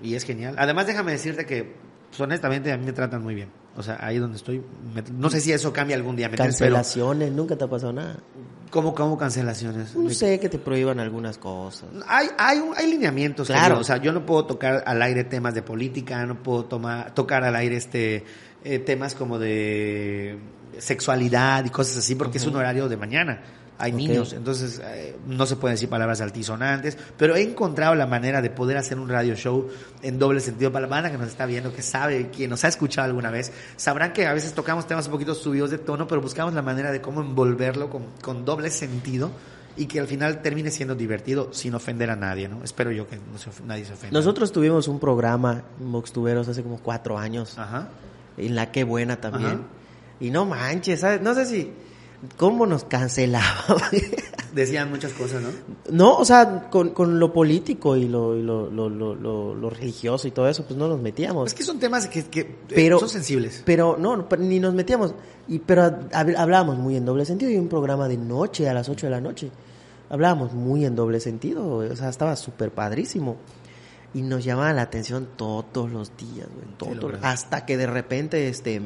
Y 0.00 0.14
es 0.14 0.24
genial. 0.24 0.54
Además, 0.58 0.86
déjame 0.86 1.12
decirte 1.12 1.44
que, 1.44 1.74
pues, 2.12 2.20
honestamente, 2.20 2.70
a 2.70 2.76
mí 2.76 2.84
me 2.84 2.92
tratan 2.92 3.22
muy 3.22 3.34
bien. 3.34 3.48
O 3.74 3.82
sea, 3.82 3.96
ahí 4.04 4.18
donde 4.18 4.36
estoy, 4.36 4.62
no 5.16 5.30
sé 5.30 5.40
si 5.40 5.50
eso 5.50 5.72
cambia 5.72 5.96
algún 5.96 6.14
día. 6.14 6.30
Cancelaciones, 6.30 7.32
nunca 7.32 7.56
te 7.56 7.64
ha 7.64 7.68
pasado 7.68 7.94
nada. 7.94 8.18
¿Cómo, 8.68 8.94
cómo 8.94 9.16
cancelaciones? 9.16 9.96
No 9.96 10.10
sé 10.10 10.38
que 10.38 10.50
te 10.50 10.58
prohíban 10.58 11.00
algunas 11.00 11.38
cosas. 11.38 11.88
Hay, 12.06 12.28
hay, 12.36 12.60
hay 12.76 12.90
lineamientos, 12.90 13.46
claro. 13.46 13.78
O 13.78 13.84
sea, 13.84 13.96
yo 13.96 14.12
no 14.12 14.26
puedo 14.26 14.44
tocar 14.44 14.84
al 14.86 15.00
aire 15.00 15.24
temas 15.24 15.54
de 15.54 15.62
política, 15.62 16.26
no 16.26 16.42
puedo 16.42 16.66
tomar, 16.66 17.14
tocar 17.14 17.44
al 17.44 17.56
aire 17.56 17.78
este 17.78 18.26
eh, 18.62 18.78
temas 18.78 19.14
como 19.14 19.38
de 19.38 20.38
sexualidad 20.76 21.64
y 21.64 21.70
cosas 21.70 21.96
así, 21.96 22.14
porque 22.14 22.36
es 22.36 22.46
un 22.46 22.56
horario 22.56 22.90
de 22.90 22.98
mañana 22.98 23.40
hay 23.78 23.92
niños, 23.92 24.32
entonces 24.32 24.80
eh, 24.84 25.16
no 25.26 25.44
se 25.46 25.56
pueden 25.56 25.74
decir 25.74 25.88
palabras 25.88 26.20
altisonantes, 26.20 26.96
pero 27.16 27.34
he 27.34 27.42
encontrado 27.42 27.94
la 27.94 28.06
manera 28.06 28.40
de 28.40 28.50
poder 28.50 28.76
hacer 28.76 28.98
un 28.98 29.08
radio 29.08 29.34
show 29.34 29.68
en 30.02 30.18
doble 30.18 30.40
sentido 30.40 30.70
para 30.70 30.86
la 30.86 30.90
banda 30.90 31.10
que 31.10 31.18
nos 31.18 31.28
está 31.28 31.46
viendo, 31.46 31.72
que 31.74 31.82
sabe, 31.82 32.30
quien 32.30 32.50
nos 32.50 32.64
ha 32.64 32.68
escuchado 32.68 33.08
alguna 33.08 33.30
vez, 33.30 33.52
sabrán 33.76 34.12
que 34.12 34.26
a 34.26 34.34
veces 34.34 34.52
tocamos 34.52 34.86
temas 34.86 35.06
un 35.06 35.12
poquito 35.12 35.34
subidos 35.34 35.70
de 35.70 35.78
tono, 35.78 36.06
pero 36.06 36.20
buscamos 36.20 36.54
la 36.54 36.62
manera 36.62 36.92
de 36.92 37.00
cómo 37.00 37.22
envolverlo 37.22 37.90
con, 37.90 38.04
con 38.22 38.44
doble 38.44 38.70
sentido 38.70 39.32
y 39.76 39.86
que 39.86 40.00
al 40.00 40.06
final 40.06 40.42
termine 40.42 40.70
siendo 40.70 40.94
divertido 40.94 41.52
sin 41.52 41.74
ofender 41.74 42.10
a 42.10 42.16
nadie, 42.16 42.48
¿no? 42.48 42.62
Espero 42.62 42.92
yo 42.92 43.06
que 43.06 43.16
no 43.16 43.38
se, 43.38 43.50
nadie 43.64 43.84
se 43.84 43.94
ofenda. 43.94 44.18
Nosotros 44.18 44.52
tuvimos 44.52 44.86
un 44.86 45.00
programa, 45.00 45.62
Moxtuberos, 45.80 46.48
hace 46.48 46.62
como 46.62 46.78
cuatro 46.78 47.18
años, 47.18 47.58
Ajá. 47.58 47.88
en 48.36 48.54
la 48.54 48.70
que 48.70 48.84
buena 48.84 49.20
también. 49.20 49.62
Y 50.20 50.30
no 50.30 50.44
manches, 50.44 51.00
¿sabes? 51.00 51.22
No 51.22 51.34
sé 51.34 51.46
si 51.46 51.72
cómo 52.36 52.66
nos 52.66 52.84
cancelaban. 52.84 53.78
Decían 54.54 54.90
muchas 54.90 55.12
cosas, 55.12 55.42
¿no? 55.42 55.48
No, 55.90 56.16
o 56.16 56.24
sea, 56.24 56.68
con, 56.70 56.90
con 56.90 57.18
lo 57.18 57.32
político 57.32 57.96
y 57.96 58.06
lo, 58.06 58.34
lo, 58.34 58.68
lo, 58.70 58.88
lo, 58.90 59.70
religioso 59.70 60.28
y 60.28 60.30
todo 60.30 60.46
eso, 60.46 60.64
pues 60.64 60.78
no 60.78 60.88
nos 60.88 61.00
metíamos. 61.00 61.48
Es 61.48 61.54
que 61.54 61.62
son 61.62 61.78
temas 61.78 62.06
que, 62.06 62.24
que 62.24 62.40
eh, 62.40 62.56
pero, 62.68 62.98
son 62.98 63.08
sensibles. 63.08 63.62
Pero 63.64 63.96
no, 63.98 64.28
ni 64.38 64.60
nos 64.60 64.74
metíamos. 64.74 65.14
Y, 65.48 65.58
pero 65.60 66.00
hablábamos 66.12 66.76
muy 66.76 66.96
en 66.96 67.06
doble 67.06 67.24
sentido 67.24 67.50
y 67.50 67.56
un 67.56 67.68
programa 67.68 68.08
de 68.08 68.18
noche 68.18 68.68
a 68.68 68.74
las 68.74 68.88
8 68.90 69.06
de 69.06 69.10
la 69.10 69.20
noche. 69.20 69.50
Hablábamos 70.10 70.52
muy 70.52 70.84
en 70.84 70.94
doble 70.94 71.18
sentido, 71.20 71.76
o 71.76 71.96
sea, 71.96 72.10
estaba 72.10 72.36
súper 72.36 72.70
padrísimo. 72.70 73.38
Y 74.14 74.20
nos 74.20 74.44
llamaba 74.44 74.74
la 74.74 74.82
atención 74.82 75.26
todos 75.36 75.90
los 75.90 76.14
días, 76.18 76.46
güey, 76.54 76.66
todos, 76.76 77.14
hasta 77.22 77.64
que 77.64 77.78
de 77.78 77.86
repente, 77.86 78.46
este 78.48 78.82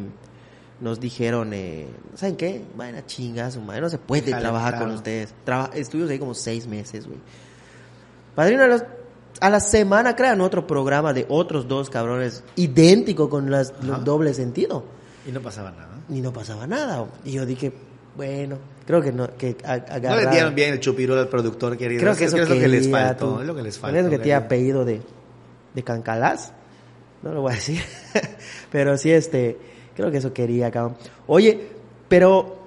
nos 0.80 1.00
dijeron, 1.00 1.52
eh, 1.54 1.86
¿saben 2.14 2.36
qué? 2.36 2.62
Vayan 2.76 2.96
a 2.96 3.06
chingas, 3.06 3.54
su 3.54 3.60
madre, 3.60 3.80
no 3.80 3.88
se 3.88 3.98
puede 3.98 4.32
trabajar 4.32 4.78
con 4.78 4.90
ustedes. 4.90 5.34
Traba 5.44 5.70
estuvimos 5.74 6.10
ahí 6.10 6.18
como 6.18 6.34
seis 6.34 6.66
meses, 6.66 7.06
güey. 7.06 7.18
Padrino, 8.34 8.64
a, 8.64 8.86
a, 9.40 9.50
la 9.50 9.60
semana 9.60 10.14
crean 10.14 10.42
otro 10.42 10.66
programa 10.66 11.14
de 11.14 11.24
otros 11.28 11.66
dos 11.66 11.88
cabrones, 11.88 12.44
idéntico 12.56 13.30
con 13.30 13.50
las, 13.50 13.72
doble 14.04 14.34
sentido. 14.34 14.84
Y 15.26 15.32
no 15.32 15.40
pasaba 15.40 15.70
nada. 15.70 15.88
Y 16.10 16.20
no 16.20 16.32
pasaba 16.32 16.66
nada. 16.66 17.06
Y 17.24 17.32
yo 17.32 17.46
dije, 17.46 17.72
bueno, 18.14 18.58
creo 18.86 19.00
que 19.00 19.12
no, 19.12 19.34
que 19.36 19.56
No 20.02 20.16
le 20.16 20.26
dieron 20.26 20.54
bien 20.54 20.74
el 20.74 20.80
chupirul 20.80 21.18
al 21.18 21.28
productor, 21.28 21.78
querido. 21.78 22.02
Creo 22.02 22.14
que 22.14 22.24
eso 22.26 22.36
es 22.36 22.48
lo 22.48 22.54
que 22.54 22.68
les 22.68 22.90
faltó, 22.90 23.40
es 23.40 23.46
lo 23.46 23.54
que 23.54 23.62
les 23.62 23.78
faltó. 23.78 23.98
Es 23.98 24.08
que 24.08 24.18
tiene 24.18 24.34
apellido 24.34 24.84
de, 24.84 25.00
de 25.74 25.82
Cancalás, 25.82 26.52
no 27.22 27.32
lo 27.32 27.40
voy 27.40 27.52
a 27.52 27.54
decir, 27.54 27.80
pero 28.70 28.98
sí, 28.98 29.10
este 29.10 29.58
Creo 29.96 30.10
que 30.10 30.18
eso 30.18 30.34
quería, 30.34 30.70
cabrón. 30.70 30.96
Oye, 31.26 31.58
pero 32.06 32.58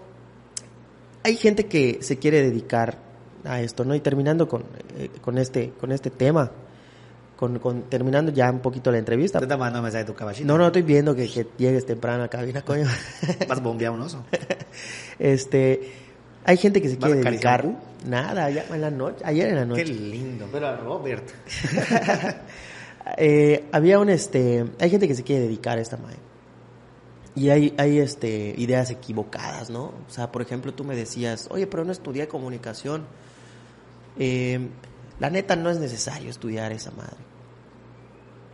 hay 1.24 1.36
gente 1.36 1.68
que 1.68 2.00
se 2.02 2.18
quiere 2.18 2.42
dedicar 2.42 2.98
a 3.44 3.62
esto, 3.62 3.86
¿no? 3.86 3.94
Y 3.94 4.00
terminando 4.00 4.48
con, 4.48 4.64
eh, 4.98 5.10
con, 5.22 5.38
este, 5.38 5.70
con 5.80 5.92
este 5.92 6.10
tema, 6.10 6.52
con, 7.38 7.60
con, 7.60 7.84
terminando 7.84 8.32
ya 8.32 8.50
un 8.50 8.62
poquito 8.62 8.92
la 8.92 8.98
entrevista. 8.98 9.38
¿Te 9.38 9.46
estás 9.46 9.60
mandando 9.60 9.84
mensaje 9.84 10.06
tu 10.06 10.16
caballito? 10.16 10.48
No, 10.48 10.58
no, 10.58 10.68
estoy 10.68 10.82
viendo 10.82 11.16
que, 11.16 11.30
que 11.30 11.46
llegues 11.58 11.86
temprano 11.86 12.18
a 12.18 12.22
la 12.24 12.28
cabina, 12.30 12.64
coño. 12.64 12.86
¿Vas 13.48 13.60
a 13.60 13.62
bombear 13.62 13.92
un 13.92 14.02
oso? 14.02 14.26
este, 15.20 15.94
hay 16.46 16.58
gente 16.58 16.82
que 16.82 16.90
se 16.90 16.98
quiere 16.98 17.22
dedicar. 17.22 17.70
Nada, 18.08 18.50
ya 18.50 18.66
en 18.74 18.82
la 18.82 18.90
noche, 18.90 19.24
ayer 19.24 19.50
en 19.50 19.56
la 19.56 19.66
noche. 19.66 19.84
Qué 19.84 19.92
lindo, 19.92 20.48
pero 20.52 20.68
a 20.68 20.78
Robert. 20.78 21.30
eh, 23.18 23.66
había 23.72 24.00
un, 24.00 24.10
este, 24.10 24.66
hay 24.80 24.90
gente 24.90 25.08
que 25.08 25.16
se 25.16 25.24
quiere 25.24 25.44
dedicar 25.44 25.78
a 25.78 25.82
esta 25.82 25.98
madre 25.98 26.29
y 27.36 27.50
hay, 27.50 27.74
hay 27.78 28.00
este, 28.00 28.54
ideas 28.58 28.90
equivocadas, 28.90 29.70
¿no? 29.70 29.86
O 29.86 30.10
sea, 30.10 30.32
por 30.32 30.42
ejemplo, 30.42 30.74
tú 30.74 30.84
me 30.84 30.96
decías, 30.96 31.48
oye, 31.52 31.68
pero 31.68 31.86
no 31.86 31.92
estudié 31.92 32.28
comunicación. 32.28 33.06
Eh, 34.18 34.68
la 35.20 35.30
neta 35.30 35.56
no 35.56 35.70
es 35.70 35.80
necesario 35.80 36.30
estudiar 36.30 36.72
esa 36.72 36.92
madre. 36.92 37.18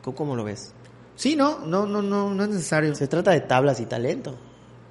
¿Cómo, 0.04 0.36
lo 0.36 0.44
ves? 0.44 0.74
Sí, 1.16 1.36
no, 1.36 1.60
no, 1.60 1.88
no, 1.88 2.02
no, 2.02 2.34
no 2.34 2.44
es 2.44 2.50
necesario. 2.50 2.94
Se 2.94 3.08
trata 3.08 3.32
de 3.32 3.42
tablas 3.42 3.80
y 3.80 3.86
talento. 3.86 4.36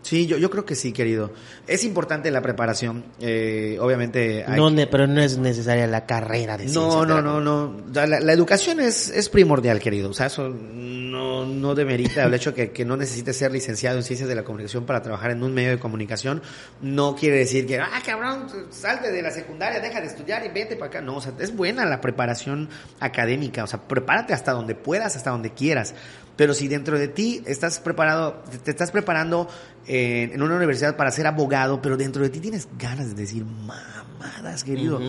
Sí, 0.05 0.27
yo, 0.27 0.37
yo 0.37 0.51
creo 0.51 0.67
que 0.67 0.75
sí, 0.75 0.93
querido. 0.93 1.33
Es 1.67 1.83
importante 1.83 2.31
la 2.31 2.43
preparación. 2.43 3.07
Eh, 3.21 3.79
obviamente. 3.81 4.45
No, 4.49 4.71
pero 4.91 5.07
no 5.07 5.23
es 5.23 5.39
necesaria 5.39 5.87
la 5.87 6.05
carrera 6.05 6.59
de 6.59 6.67
No, 6.67 7.07
no, 7.07 7.23
no, 7.23 7.41
no. 7.41 7.75
La, 7.95 8.07
la, 8.07 8.33
educación 8.35 8.81
es, 8.81 9.09
es 9.09 9.31
primordial, 9.31 9.81
querido. 9.81 10.11
O 10.11 10.13
sea, 10.13 10.27
eso 10.27 10.51
no, 10.51 11.47
no 11.47 11.75
demerita 11.75 12.25
el 12.25 12.35
hecho 12.35 12.53
que, 12.53 12.71
que 12.71 12.85
no 12.85 12.99
necesites 12.99 13.39
ser 13.39 13.51
licenciado 13.51 13.97
en 13.97 14.03
ciencias 14.03 14.29
de 14.29 14.35
la 14.35 14.45
comunicación 14.45 14.85
para 14.85 15.01
trabajar 15.01 15.31
en 15.31 15.43
un 15.43 15.55
medio 15.55 15.71
de 15.71 15.79
comunicación. 15.79 16.43
No 16.83 17.17
quiere 17.17 17.39
decir 17.39 17.67
que, 17.67 17.81
ah, 17.81 18.03
cabrón, 18.05 18.47
salte 18.71 19.11
de 19.11 19.23
la 19.23 19.31
secundaria, 19.31 19.81
deja 19.81 20.03
de 20.03 20.09
estudiar 20.09 20.45
y 20.45 20.51
vete 20.51 20.77
para 20.77 20.91
acá. 20.91 21.01
No, 21.01 21.17
o 21.17 21.21
sea, 21.23 21.33
es 21.39 21.57
buena 21.57 21.87
la 21.87 22.03
preparación 22.03 22.69
académica. 23.01 23.65
O 23.65 23.67
sea, 23.67 23.81
prepárate 23.81 24.35
hasta 24.35 24.53
donde 24.53 24.75
puedas, 24.75 25.17
hasta 25.17 25.31
donde 25.31 25.55
quieras. 25.55 25.95
Pero 26.37 26.53
si 26.55 26.69
dentro 26.69 26.99
de 26.99 27.09
ti 27.09 27.43
estás 27.47 27.79
preparado, 27.79 28.43
te 28.65 28.71
estás 28.71 28.91
preparando 28.91 29.49
en 29.87 30.43
una 30.43 30.57
universidad 30.57 30.97
para 30.97 31.11
ser 31.11 31.27
abogado, 31.27 31.81
pero 31.83 31.97
dentro 31.97 32.23
de 32.23 32.31
ti 32.31 32.41
tienes 32.41 32.69
ganas 32.79 33.11
de 33.11 33.15
decir 33.15 33.45
mamadas, 33.45 34.65
querido. 34.65 35.01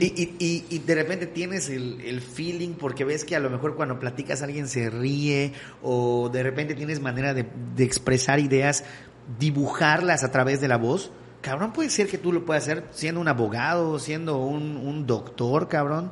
y, 0.00 0.64
y, 0.68 0.78
de 0.80 0.94
repente 0.94 1.26
tienes 1.26 1.68
el, 1.70 2.20
feeling 2.20 2.74
porque 2.74 3.04
ves 3.04 3.24
que 3.24 3.36
a 3.36 3.40
lo 3.40 3.48
mejor 3.48 3.76
cuando 3.76 3.98
platicas 3.98 4.42
alguien 4.42 4.68
se 4.68 4.90
ríe 4.90 5.52
o 5.82 6.28
de 6.28 6.42
repente 6.42 6.74
tienes 6.74 7.00
manera 7.00 7.32
de, 7.32 7.46
expresar 7.78 8.40
ideas, 8.40 8.84
dibujarlas 9.38 10.24
a 10.24 10.30
través 10.30 10.60
de 10.60 10.68
la 10.68 10.76
voz. 10.76 11.10
Cabrón, 11.40 11.72
puede 11.72 11.90
ser 11.90 12.08
que 12.08 12.18
tú 12.18 12.32
lo 12.32 12.44
puedas 12.44 12.64
hacer 12.64 12.84
siendo 12.90 13.20
un 13.20 13.28
abogado, 13.28 13.98
siendo 13.98 14.38
un, 14.38 14.76
un 14.76 15.06
doctor, 15.06 15.68
cabrón. 15.68 16.10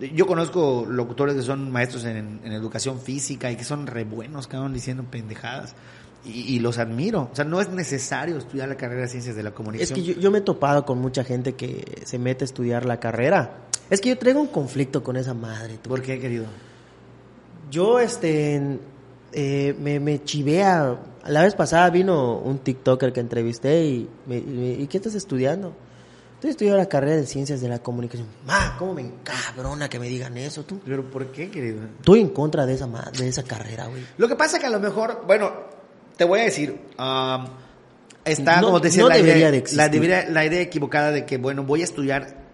Yo 0.00 0.26
conozco 0.26 0.86
locutores 0.88 1.34
que 1.36 1.42
son 1.42 1.70
maestros 1.70 2.04
en, 2.04 2.40
en, 2.44 2.52
educación 2.52 3.00
física 3.00 3.50
y 3.50 3.56
que 3.56 3.64
son 3.64 3.86
re 3.86 4.04
buenos, 4.04 4.46
cabrón, 4.46 4.74
diciendo 4.74 5.04
pendejadas 5.10 5.74
y, 6.26 6.58
los 6.58 6.78
admiro. 6.78 7.28
O 7.32 7.36
sea, 7.36 7.44
no 7.44 7.60
es 7.60 7.70
necesario 7.70 8.36
estudiar 8.38 8.68
la 8.68 8.76
carrera 8.76 9.02
de 9.02 9.08
ciencias 9.08 9.36
de 9.36 9.42
la 9.42 9.52
comunicación. 9.52 9.98
Es 9.98 10.04
que 10.04 10.20
yo, 10.20 10.30
me 10.30 10.38
he 10.38 10.40
topado 10.40 10.84
con 10.84 10.98
mucha 10.98 11.24
gente 11.24 11.54
que 11.54 12.02
se 12.04 12.18
mete 12.18 12.44
a 12.44 12.46
estudiar 12.46 12.84
la 12.84 12.98
carrera. 12.98 13.68
Es 13.90 14.00
que 14.00 14.10
yo 14.10 14.18
traigo 14.18 14.40
un 14.40 14.48
conflicto 14.48 15.02
con 15.02 15.16
esa 15.16 15.34
madre. 15.34 15.78
¿Por 15.82 16.02
qué, 16.02 16.18
querido? 16.18 16.46
Yo, 17.70 18.00
este, 18.00 18.78
eh, 19.32 19.76
me, 19.78 20.00
me 20.00 20.22
chivea. 20.24 20.98
La 21.26 21.42
vez 21.42 21.54
pasada 21.54 21.88
vino 21.90 22.38
un 22.38 22.58
TikToker 22.58 23.12
que 23.12 23.20
entrevisté 23.20 23.84
y 23.84 24.08
me, 24.26 24.38
¿y 24.38 24.86
qué 24.88 24.96
estás 24.98 25.14
estudiando? 25.14 25.74
Estoy 26.36 26.50
estudiando 26.50 26.78
la 26.78 26.88
carrera 26.88 27.16
de 27.16 27.26
ciencias 27.26 27.60
de 27.60 27.68
la 27.68 27.78
comunicación. 27.78 28.28
Ma, 28.46 28.76
¿cómo 28.78 28.94
me 28.94 29.02
encabrona 29.02 29.88
que 29.88 29.98
me 29.98 30.06
digan 30.08 30.36
eso 30.36 30.64
tú? 30.64 30.80
¿Pero 30.84 31.02
por 31.10 31.32
qué, 31.32 31.50
querido? 31.50 31.82
Estoy 31.98 32.20
en 32.20 32.28
contra 32.28 32.66
de 32.66 32.74
esa, 32.74 32.86
de 32.86 33.28
esa 33.28 33.42
carrera, 33.42 33.86
güey. 33.86 34.02
Lo 34.18 34.28
que 34.28 34.36
pasa 34.36 34.58
que 34.58 34.66
a 34.66 34.70
lo 34.70 34.78
mejor, 34.78 35.24
bueno, 35.26 35.50
te 36.16 36.24
voy 36.24 36.40
a 36.40 36.44
decir, 36.44 36.78
um, 36.98 37.46
está, 38.24 38.60
No- 38.60 38.66
como 38.68 38.80
decía, 38.80 39.02
no 39.02 39.08
la, 39.08 39.16
debería 39.16 39.48
idea, 39.48 39.50
de 39.50 39.64
la, 39.72 40.30
la 40.30 40.44
idea 40.44 40.60
equivocada 40.60 41.10
de 41.10 41.24
que, 41.24 41.38
bueno, 41.38 41.62
voy 41.64 41.80
a 41.80 41.84
estudiar 41.84 42.45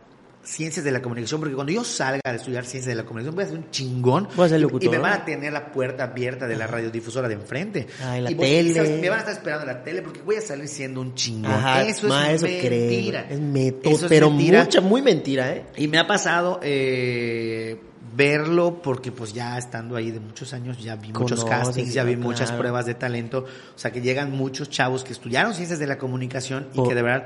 ciencias 0.45 0.85
de 0.85 0.91
la 0.91 1.01
comunicación, 1.01 1.41
porque 1.41 1.55
cuando 1.55 1.73
yo 1.73 1.85
salga 1.85 2.21
de 2.25 2.37
estudiar 2.37 2.65
ciencias 2.65 2.87
de 2.87 2.95
la 2.97 3.05
comunicación 3.05 3.35
voy 3.37 3.45
a 3.45 3.47
ser 3.49 3.57
un 3.59 3.71
chingón 3.71 4.29
Voy 4.35 4.47
a 4.47 4.49
ser 4.49 4.59
y- 4.59 4.61
y, 4.61 4.63
locutor. 4.65 4.91
me 4.91 4.99
van 4.99 5.13
a 5.13 5.25
tener 5.25 5.53
la 5.53 5.71
puerta 5.71 6.05
abierta 6.05 6.47
de 6.49 6.57
la 6.57 6.67
radiodifusora 6.67 7.29
de 7.29 7.35
enfrente. 7.35 7.87
Ah, 8.03 8.19
en 8.19 8.25
la 8.25 8.31
y 8.33 8.35
tele. 8.35 8.75
¿sabes? 8.75 9.01
Me 9.01 9.09
van 9.09 9.19
a 9.19 9.21
estar 9.21 9.35
esperando 9.35 9.63
en 9.71 9.77
la 9.77 9.83
tele 9.85 10.03
porque 10.03 10.21
voy 10.23 10.37
a 10.37 10.41
salir 10.41 10.67
siendo 10.69 11.01
un 11.01 11.15
chingón. 11.15 11.53
Ajá, 11.53 11.83
eso 11.85 12.09
ma, 12.09 12.31
es 12.33 12.43
eso 12.43 12.47
creo, 12.61 12.91
mentira. 12.91 13.27
Es 13.31 13.41
meto, 13.41 13.89
Eso 13.91 14.07
es 14.07 14.09
pero 14.09 14.31
mentira. 14.31 14.65
mucha, 14.65 14.81
muy 14.81 15.01
mentira, 15.03 15.53
¿eh? 15.53 15.65
Y 15.77 15.87
me 15.89 15.99
ha 15.99 16.07
pasado 16.07 16.59
eh, 16.63 17.81
verlo 18.15 18.83
porque 18.83 19.11
pues 19.13 19.33
ya 19.33 19.57
estando 19.57 19.97
ahí 19.97 20.11
de 20.11 20.21
muchos 20.21 20.53
años 20.53 20.83
ya 20.83 20.97
vi 20.97 21.13
muchos 21.13 21.45
castings, 21.45 21.95
ya 21.95 22.05
vi 22.05 22.15
claro. 22.15 22.29
muchas 22.29 22.53
pruebas 22.53 22.85
de 22.85 22.95
talento, 22.95 23.47
o 23.75 23.79
sea 23.79 23.91
que 23.91 24.01
llegan 24.03 24.33
muchos 24.33 24.69
chavos 24.69 25.03
que 25.05 25.13
estudiaron 25.13 25.55
ciencias 25.55 25.79
de 25.79 25.87
la 25.87 25.97
comunicación 25.99 26.69
y 26.75 26.81
Oh. 26.81 26.89
que 26.89 26.95
de 26.95 27.03
verdad 27.03 27.25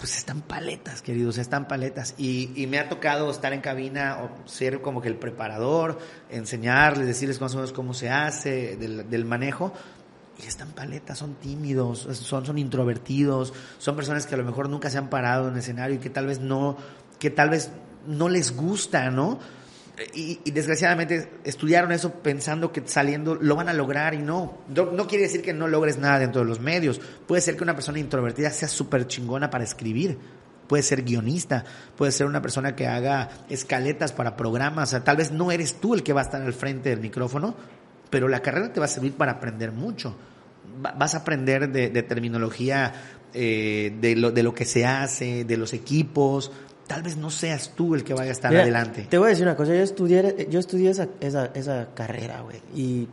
pues 0.00 0.16
están 0.16 0.40
paletas, 0.40 1.02
queridos, 1.02 1.36
están 1.36 1.68
paletas. 1.68 2.14
Y, 2.16 2.50
y 2.56 2.66
me 2.66 2.78
ha 2.78 2.88
tocado 2.88 3.30
estar 3.30 3.52
en 3.52 3.60
cabina 3.60 4.22
o 4.22 4.48
ser 4.48 4.80
como 4.80 5.02
que 5.02 5.08
el 5.08 5.16
preparador, 5.16 5.98
enseñarles, 6.30 7.06
decirles 7.06 7.38
más 7.38 7.52
o 7.52 7.56
menos 7.56 7.72
cómo 7.74 7.92
se 7.92 8.08
hace, 8.08 8.78
del, 8.78 9.10
del 9.10 9.24
manejo. 9.26 9.74
Y 10.42 10.46
están 10.46 10.70
paletas, 10.70 11.18
son 11.18 11.34
tímidos, 11.34 12.08
son, 12.22 12.46
son 12.46 12.56
introvertidos, 12.56 13.52
son 13.76 13.94
personas 13.94 14.26
que 14.26 14.34
a 14.34 14.38
lo 14.38 14.44
mejor 14.44 14.70
nunca 14.70 14.88
se 14.88 14.96
han 14.96 15.10
parado 15.10 15.48
en 15.48 15.56
escenario 15.58 15.96
y 15.96 15.98
que 15.98 16.08
tal 16.08 16.26
vez 16.26 16.40
no, 16.40 16.78
que 17.18 17.28
tal 17.28 17.50
vez 17.50 17.70
no 18.06 18.30
les 18.30 18.56
gusta, 18.56 19.10
¿no? 19.10 19.38
Y, 20.14 20.40
y 20.44 20.50
desgraciadamente 20.52 21.30
estudiaron 21.44 21.92
eso 21.92 22.12
pensando 22.14 22.72
que 22.72 22.82
saliendo 22.86 23.34
lo 23.34 23.54
van 23.56 23.68
a 23.68 23.72
lograr 23.74 24.14
y 24.14 24.18
no. 24.18 24.58
no. 24.68 25.06
quiere 25.06 25.24
decir 25.24 25.42
que 25.42 25.52
no 25.52 25.68
logres 25.68 25.98
nada 25.98 26.18
dentro 26.18 26.40
de 26.40 26.46
los 26.48 26.60
medios. 26.60 27.00
Puede 27.26 27.42
ser 27.42 27.56
que 27.56 27.64
una 27.64 27.74
persona 27.74 27.98
introvertida 27.98 28.50
sea 28.50 28.68
súper 28.68 29.06
chingona 29.06 29.50
para 29.50 29.64
escribir. 29.64 30.18
Puede 30.68 30.82
ser 30.84 31.02
guionista, 31.02 31.64
puede 31.96 32.12
ser 32.12 32.26
una 32.26 32.40
persona 32.40 32.76
que 32.76 32.86
haga 32.86 33.28
escaletas 33.48 34.12
para 34.12 34.36
programas. 34.36 34.88
O 34.88 34.92
sea, 34.92 35.04
tal 35.04 35.16
vez 35.16 35.32
no 35.32 35.50
eres 35.50 35.80
tú 35.80 35.94
el 35.94 36.02
que 36.02 36.12
va 36.12 36.20
a 36.20 36.24
estar 36.24 36.40
al 36.40 36.52
frente 36.52 36.90
del 36.90 37.00
micrófono, 37.00 37.56
pero 38.08 38.28
la 38.28 38.40
carrera 38.40 38.72
te 38.72 38.78
va 38.80 38.86
a 38.86 38.88
servir 38.88 39.14
para 39.14 39.32
aprender 39.32 39.72
mucho. 39.72 40.16
Va- 40.84 40.92
Vas 40.92 41.14
a 41.14 41.18
aprender 41.18 41.70
de, 41.72 41.90
de 41.90 42.02
terminología, 42.04 42.92
eh, 43.34 43.96
de, 44.00 44.14
lo, 44.14 44.30
de 44.30 44.42
lo 44.44 44.54
que 44.54 44.64
se 44.64 44.86
hace, 44.86 45.44
de 45.44 45.56
los 45.56 45.72
equipos. 45.72 46.52
Tal 46.90 47.02
vez 47.02 47.16
no 47.16 47.30
seas 47.30 47.70
tú 47.76 47.94
el 47.94 48.02
que 48.02 48.14
vaya 48.14 48.30
a 48.30 48.32
estar 48.32 48.50
Mira, 48.50 48.62
adelante. 48.64 49.06
Te 49.08 49.16
voy 49.16 49.26
a 49.26 49.30
decir 49.30 49.44
una 49.46 49.54
cosa, 49.54 49.72
yo 49.74 49.80
estudié, 49.82 50.48
yo 50.50 50.58
estudié 50.58 50.90
esa, 50.90 51.06
esa, 51.20 51.46
esa 51.54 51.88
carrera, 51.94 52.40
güey, 52.40 52.60
y 52.74 53.06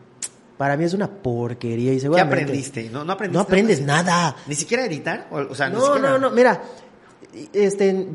para 0.58 0.76
mí 0.76 0.84
es 0.84 0.96
una 0.96 1.08
porquería 1.08 1.92
y 1.92 1.98
¿Qué 1.98 2.02
seguramente... 2.02 2.44
aprendiste? 2.44 2.90
¿No, 2.90 3.04
no 3.06 3.14
aprendiste 3.14 3.38
No 3.38 3.42
aprendes 3.44 3.82
nada. 3.82 4.36
¿Ni 4.48 4.56
siquiera 4.56 4.84
editar? 4.86 5.28
O, 5.30 5.38
o 5.38 5.54
sea, 5.54 5.70
ni 5.70 5.76
No, 5.76 5.86
siquiera- 5.94 6.10
no, 6.10 6.18
no, 6.18 6.32
mira, 6.32 6.60
este, 7.54 8.08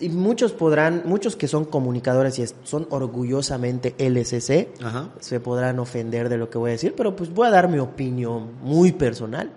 y 0.00 0.08
muchos 0.10 0.52
podrán, 0.52 1.04
muchos 1.06 1.36
que 1.36 1.48
son 1.48 1.64
comunicadores 1.64 2.38
y 2.38 2.44
son 2.64 2.86
orgullosamente 2.90 3.94
LSC, 3.98 4.68
Ajá. 4.84 5.08
se 5.20 5.40
podrán 5.40 5.78
ofender 5.78 6.28
de 6.28 6.36
lo 6.36 6.50
que 6.50 6.58
voy 6.58 6.68
a 6.68 6.72
decir, 6.72 6.92
pero 6.94 7.16
pues 7.16 7.32
voy 7.32 7.46
a 7.46 7.50
dar 7.50 7.68
mi 7.68 7.78
opinión 7.78 8.50
muy 8.62 8.92
personal 8.92 9.50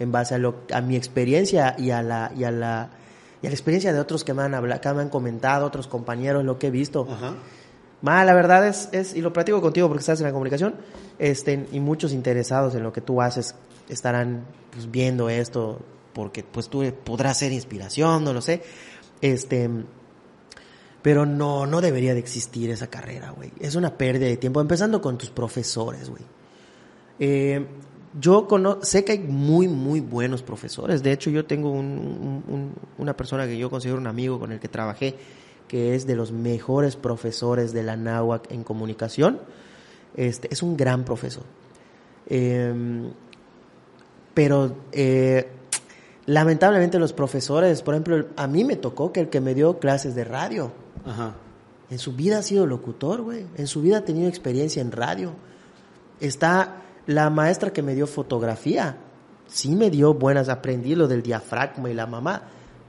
en 0.00 0.10
base 0.10 0.34
a, 0.34 0.38
lo, 0.38 0.62
a 0.72 0.80
mi 0.80 0.96
experiencia 0.96 1.76
y 1.78 1.90
a 1.90 2.02
la 2.02 2.32
y 2.36 2.42
a 2.44 2.50
la 2.50 2.90
y 3.42 3.46
a 3.46 3.50
la 3.50 3.54
experiencia 3.54 3.92
de 3.92 4.00
otros 4.00 4.24
que 4.24 4.34
me 4.34 4.42
han 4.42 4.54
hablado, 4.54 4.80
que 4.80 4.92
me 4.92 5.02
han 5.02 5.08
comentado, 5.08 5.66
otros 5.66 5.86
compañeros, 5.86 6.44
lo 6.44 6.58
que 6.58 6.68
he 6.68 6.70
visto. 6.70 7.06
Ajá. 7.10 7.34
Ma, 8.00 8.24
la 8.24 8.34
verdad 8.34 8.66
es, 8.66 8.88
es, 8.92 9.14
y 9.14 9.20
lo 9.20 9.32
platico 9.32 9.60
contigo 9.60 9.88
porque 9.88 10.00
estás 10.00 10.20
en 10.20 10.26
la 10.26 10.32
comunicación, 10.32 10.76
este, 11.18 11.66
y 11.72 11.80
muchos 11.80 12.12
interesados 12.12 12.74
en 12.74 12.82
lo 12.82 12.92
que 12.92 13.00
tú 13.00 13.20
haces 13.20 13.54
estarán 13.88 14.44
pues, 14.70 14.90
viendo 14.90 15.28
esto, 15.28 15.80
porque 16.12 16.44
pues 16.44 16.68
tú 16.68 16.84
podrás 17.04 17.38
ser 17.38 17.52
inspiración, 17.52 18.24
no 18.24 18.32
lo 18.32 18.40
sé. 18.40 18.62
Este, 19.20 19.68
pero 21.02 21.26
no, 21.26 21.66
no 21.66 21.80
debería 21.80 22.12
de 22.14 22.20
existir 22.20 22.70
esa 22.70 22.88
carrera, 22.88 23.30
güey. 23.30 23.52
Es 23.60 23.74
una 23.74 23.96
pérdida 23.96 24.26
de 24.26 24.36
tiempo, 24.36 24.60
empezando 24.60 25.00
con 25.00 25.18
tus 25.18 25.30
profesores, 25.30 26.08
güey. 26.08 26.22
Eh, 27.18 27.66
yo 28.20 28.46
cono- 28.48 28.78
sé 28.82 29.04
que 29.04 29.12
hay 29.12 29.18
muy, 29.18 29.68
muy 29.68 30.00
buenos 30.00 30.42
profesores. 30.42 31.02
De 31.02 31.12
hecho, 31.12 31.30
yo 31.30 31.44
tengo 31.46 31.70
un- 31.70 32.42
un- 32.48 32.54
un- 32.54 32.72
una 32.98 33.16
persona 33.16 33.46
que 33.46 33.56
yo 33.58 33.70
considero 33.70 33.98
un 33.98 34.06
amigo 34.06 34.38
con 34.38 34.52
el 34.52 34.60
que 34.60 34.68
trabajé, 34.68 35.14
que 35.68 35.94
es 35.94 36.06
de 36.06 36.16
los 36.16 36.32
mejores 36.32 36.96
profesores 36.96 37.72
de 37.72 37.82
la 37.82 37.96
náhuac 37.96 38.50
en 38.50 38.64
comunicación. 38.64 39.38
Este, 40.16 40.48
es 40.52 40.62
un 40.62 40.76
gran 40.76 41.04
profesor. 41.04 41.44
Eh, 42.26 43.10
pero 44.34 44.76
eh, 44.92 45.48
lamentablemente 46.26 46.98
los 46.98 47.12
profesores, 47.12 47.82
por 47.82 47.94
ejemplo, 47.94 48.26
a 48.36 48.46
mí 48.46 48.64
me 48.64 48.76
tocó 48.76 49.12
que 49.12 49.20
el 49.20 49.28
que 49.28 49.40
me 49.40 49.54
dio 49.54 49.78
clases 49.78 50.14
de 50.14 50.24
radio, 50.24 50.70
Ajá. 51.04 51.34
en 51.90 51.98
su 51.98 52.12
vida 52.12 52.38
ha 52.38 52.42
sido 52.42 52.66
locutor, 52.66 53.22
güey. 53.22 53.46
En 53.56 53.66
su 53.66 53.80
vida 53.82 53.98
ha 53.98 54.04
tenido 54.04 54.28
experiencia 54.28 54.80
en 54.82 54.92
radio. 54.92 55.32
Está 56.20 56.82
la 57.08 57.28
maestra 57.30 57.72
que 57.72 57.82
me 57.82 57.94
dio 57.94 58.06
fotografía. 58.06 58.96
Sí 59.48 59.74
me 59.74 59.90
dio 59.90 60.14
buenas, 60.14 60.48
aprendí 60.48 60.94
lo 60.94 61.08
del 61.08 61.22
diafragma 61.22 61.90
y 61.90 61.94
la 61.94 62.06
mamá. 62.06 62.42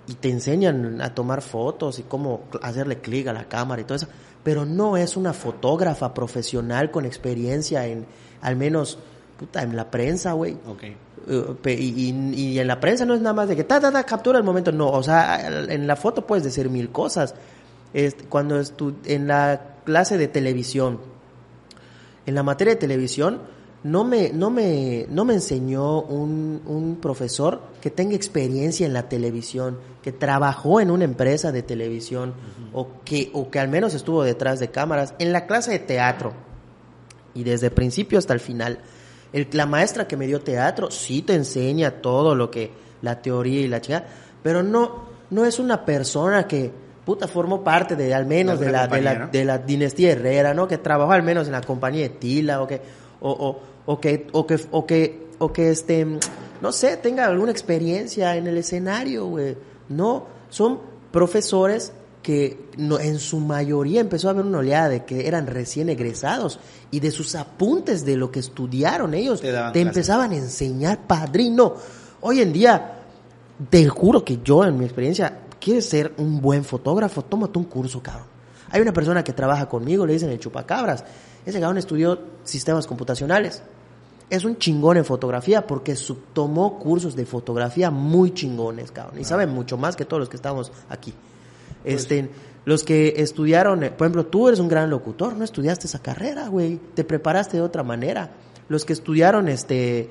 Y 0.07 0.15
te 0.15 0.30
enseñan 0.30 1.01
a 1.01 1.15
tomar 1.15 1.41
fotos 1.41 1.99
y 1.99 2.03
cómo 2.03 2.43
hacerle 2.61 2.99
clic 2.99 3.28
a 3.28 3.34
la 3.34 3.45
cámara 3.47 3.82
y 3.82 3.86
todo 3.86 3.95
eso. 3.95 4.07
Pero 4.43 4.65
no 4.65 4.97
es 4.97 5.15
una 5.15 5.34
fotógrafa 5.34 6.13
profesional 6.13 6.91
con 6.91 7.05
experiencia 7.05 7.86
en, 7.88 8.05
al 8.41 8.55
menos, 8.57 8.99
puta, 9.39 9.61
en 9.63 9.76
la 9.76 9.89
prensa, 9.89 10.34
güey. 10.34 10.57
Ok. 10.67 10.84
Pe- 11.61 11.74
y, 11.80 12.09
y- 12.09 12.34
y 12.53 12.59
en 12.59 12.67
la 12.67 12.80
prensa 12.80 13.05
no 13.05 13.13
es 13.13 13.22
nada 13.22 13.34
más 13.34 13.47
de 13.47 13.55
que 13.55 13.63
ta, 13.63 13.80
ta, 13.80 13.91
ta, 13.91 14.03
captura 14.03 14.38
el 14.38 14.43
momento. 14.43 14.72
No, 14.72 14.89
o 14.89 15.03
sea, 15.03 15.47
en 15.47 15.88
la 15.88 15.95
foto 15.95 16.28
puedes 16.28 16.43
decir 16.43 16.70
mil 16.70 16.89
cosas. 16.91 17.36
Cuando 18.28 18.61
en 19.05 19.28
la 19.28 19.76
clase 19.86 20.17
de 20.17 20.28
televisión, 20.28 20.99
en 22.26 22.36
la 22.36 22.43
materia 22.43 22.74
de 22.74 22.80
televisión, 22.80 23.41
no 23.84 24.03
me, 24.03 24.32
no 24.34 24.49
me, 24.49 25.05
no 25.09 25.23
me 25.25 25.34
enseñó 25.36 26.01
un, 26.01 26.61
un 26.65 26.97
profesor 26.97 27.61
que 27.82 27.89
tenga 27.89 28.15
experiencia 28.15 28.86
en 28.86 28.93
la 28.93 29.07
televisión, 29.07 29.77
que 30.03 30.11
trabajó 30.11 30.82
en 30.82 30.91
una 30.91 31.05
empresa 31.05 31.51
de 31.51 31.63
televisión, 31.63 32.34
o, 32.73 32.88
que, 33.05 33.30
o 33.34 33.49
que 33.49 33.59
al 33.59 33.69
menos 33.69 33.93
estuvo 33.93 34.23
detrás 34.23 34.59
de 34.59 34.69
cámaras. 34.69 35.13
En 35.19 35.32
la 35.32 35.45
clase 35.47 35.71
de 35.71 35.80
teatro, 35.80 36.34
y 37.34 37.43
desde 37.43 37.67
el 37.67 37.73
principio 37.73 38.19
hasta 38.19 38.34
el 38.34 38.39
final. 38.39 38.80
El- 39.32 39.47
la 39.53 39.65
maestra 39.65 40.07
que 40.07 40.17
me 40.17 40.27
dio 40.27 40.41
teatro 40.41 40.91
sí 40.91 41.21
te 41.21 41.36
enseña 41.36 42.01
todo 42.01 42.36
lo 42.36 42.49
que, 42.51 42.71
la 43.01 43.21
teoría 43.21 43.61
y 43.61 43.67
la 43.67 43.80
chica, 43.80 44.03
pero 44.43 44.61
no, 44.61 45.05
no 45.30 45.45
es 45.45 45.57
una 45.59 45.86
persona 45.86 46.47
que, 46.47 46.71
puta, 47.05 47.27
formó 47.30 47.63
parte 47.63 47.95
de, 47.95 48.13
al 48.13 48.25
menos, 48.25 48.59
De 48.59 48.71
la, 48.71 48.88
de 48.88 49.01
la, 49.01 49.27
de 49.32 49.45
la 49.45 49.57
dinastía 49.59 50.11
Herrera, 50.11 50.53
¿no? 50.53 50.67
Que 50.67 50.77
trabajó 50.80 51.11
al 51.13 51.23
menos 51.23 51.45
en 51.47 51.53
la 51.53 51.61
compañía 51.61 52.01
de 52.03 52.09
Tila, 52.09 52.61
o 52.61 52.67
que, 52.67 52.82
o, 53.22 53.32
o, 53.32 53.59
o 53.86 53.99
que, 53.99 54.28
o 54.32 54.45
que, 54.45 54.59
o 54.72 54.86
que, 54.86 55.28
o 55.39 55.53
que 55.53 55.70
este, 55.72 56.05
no 56.61 56.72
sé, 56.72 56.97
tenga 56.97 57.26
alguna 57.26 57.51
experiencia 57.51 58.36
en 58.36 58.47
el 58.47 58.57
escenario, 58.57 59.26
güey. 59.26 59.57
No, 59.89 60.26
son 60.49 60.80
profesores 61.11 61.93
que 62.22 62.70
no, 62.78 62.99
en 62.99 63.17
su 63.17 63.39
mayoría 63.39 64.01
empezó 64.01 64.28
a 64.28 64.32
haber 64.32 64.45
una 64.45 64.59
oleada 64.59 64.89
de 64.89 65.05
que 65.05 65.28
eran 65.28 65.47
recién 65.47 65.89
egresados 65.89 66.59
y 66.91 66.99
de 66.99 67.11
sus 67.11 67.34
apuntes 67.36 68.05
de 68.05 68.17
lo 68.17 68.30
que 68.30 68.39
estudiaron 68.39 69.13
ellos 69.13 69.39
Te 69.41 69.53
te, 69.74 69.82
empezaban 69.82 70.32
a 70.32 70.36
enseñar 70.36 71.07
padrino. 71.07 71.76
Hoy 72.22 72.41
en 72.41 72.51
día, 72.51 72.99
te 73.70 73.88
juro 73.88 74.26
que 74.26 74.39
yo 74.43 74.65
en 74.65 74.78
mi 74.78 74.86
experiencia, 74.86 75.39
quieres 75.59 75.88
ser 75.88 76.13
un 76.17 76.41
buen 76.41 76.63
fotógrafo, 76.65 77.24
tómate 77.24 77.57
un 77.57 77.65
curso, 77.65 78.03
cabrón. 78.03 78.28
Hay 78.70 78.82
una 78.82 78.93
persona 78.93 79.24
que 79.24 79.34
trabaja 79.34 79.67
conmigo, 79.67 80.05
le 80.05 80.13
dicen 80.13 80.30
el 80.30 80.39
chupacabras. 80.39 81.03
Ese 81.45 81.59
cabrón 81.59 81.77
estudió 81.77 82.19
sistemas 82.43 82.85
computacionales. 82.87 83.61
Es 84.29 84.45
un 84.45 84.57
chingón 84.57 84.97
en 84.97 85.05
fotografía 85.05 85.65
porque 85.65 85.95
tomó 86.33 86.77
cursos 86.79 87.15
de 87.15 87.25
fotografía 87.25 87.89
muy 87.89 88.31
chingones, 88.33 88.91
cabrón. 88.91 89.19
Y 89.19 89.23
sabe 89.23 89.47
mucho 89.47 89.77
más 89.77 89.95
que 89.95 90.05
todos 90.05 90.19
los 90.19 90.29
que 90.29 90.35
estamos 90.35 90.71
aquí. 90.89 91.13
Este, 91.83 92.29
los 92.65 92.83
que 92.83 93.15
estudiaron, 93.17 93.83
eh, 93.83 93.89
por 93.91 94.05
ejemplo, 94.05 94.25
tú 94.27 94.47
eres 94.47 94.59
un 94.59 94.67
gran 94.67 94.89
locutor, 94.89 95.35
no 95.35 95.43
estudiaste 95.43 95.87
esa 95.87 95.99
carrera, 95.99 96.47
güey. 96.49 96.79
Te 96.93 97.03
preparaste 97.03 97.57
de 97.57 97.63
otra 97.63 97.81
manera. 97.83 98.31
Los 98.67 98.85
que 98.85 98.93
estudiaron, 98.93 99.47
este, 99.47 100.09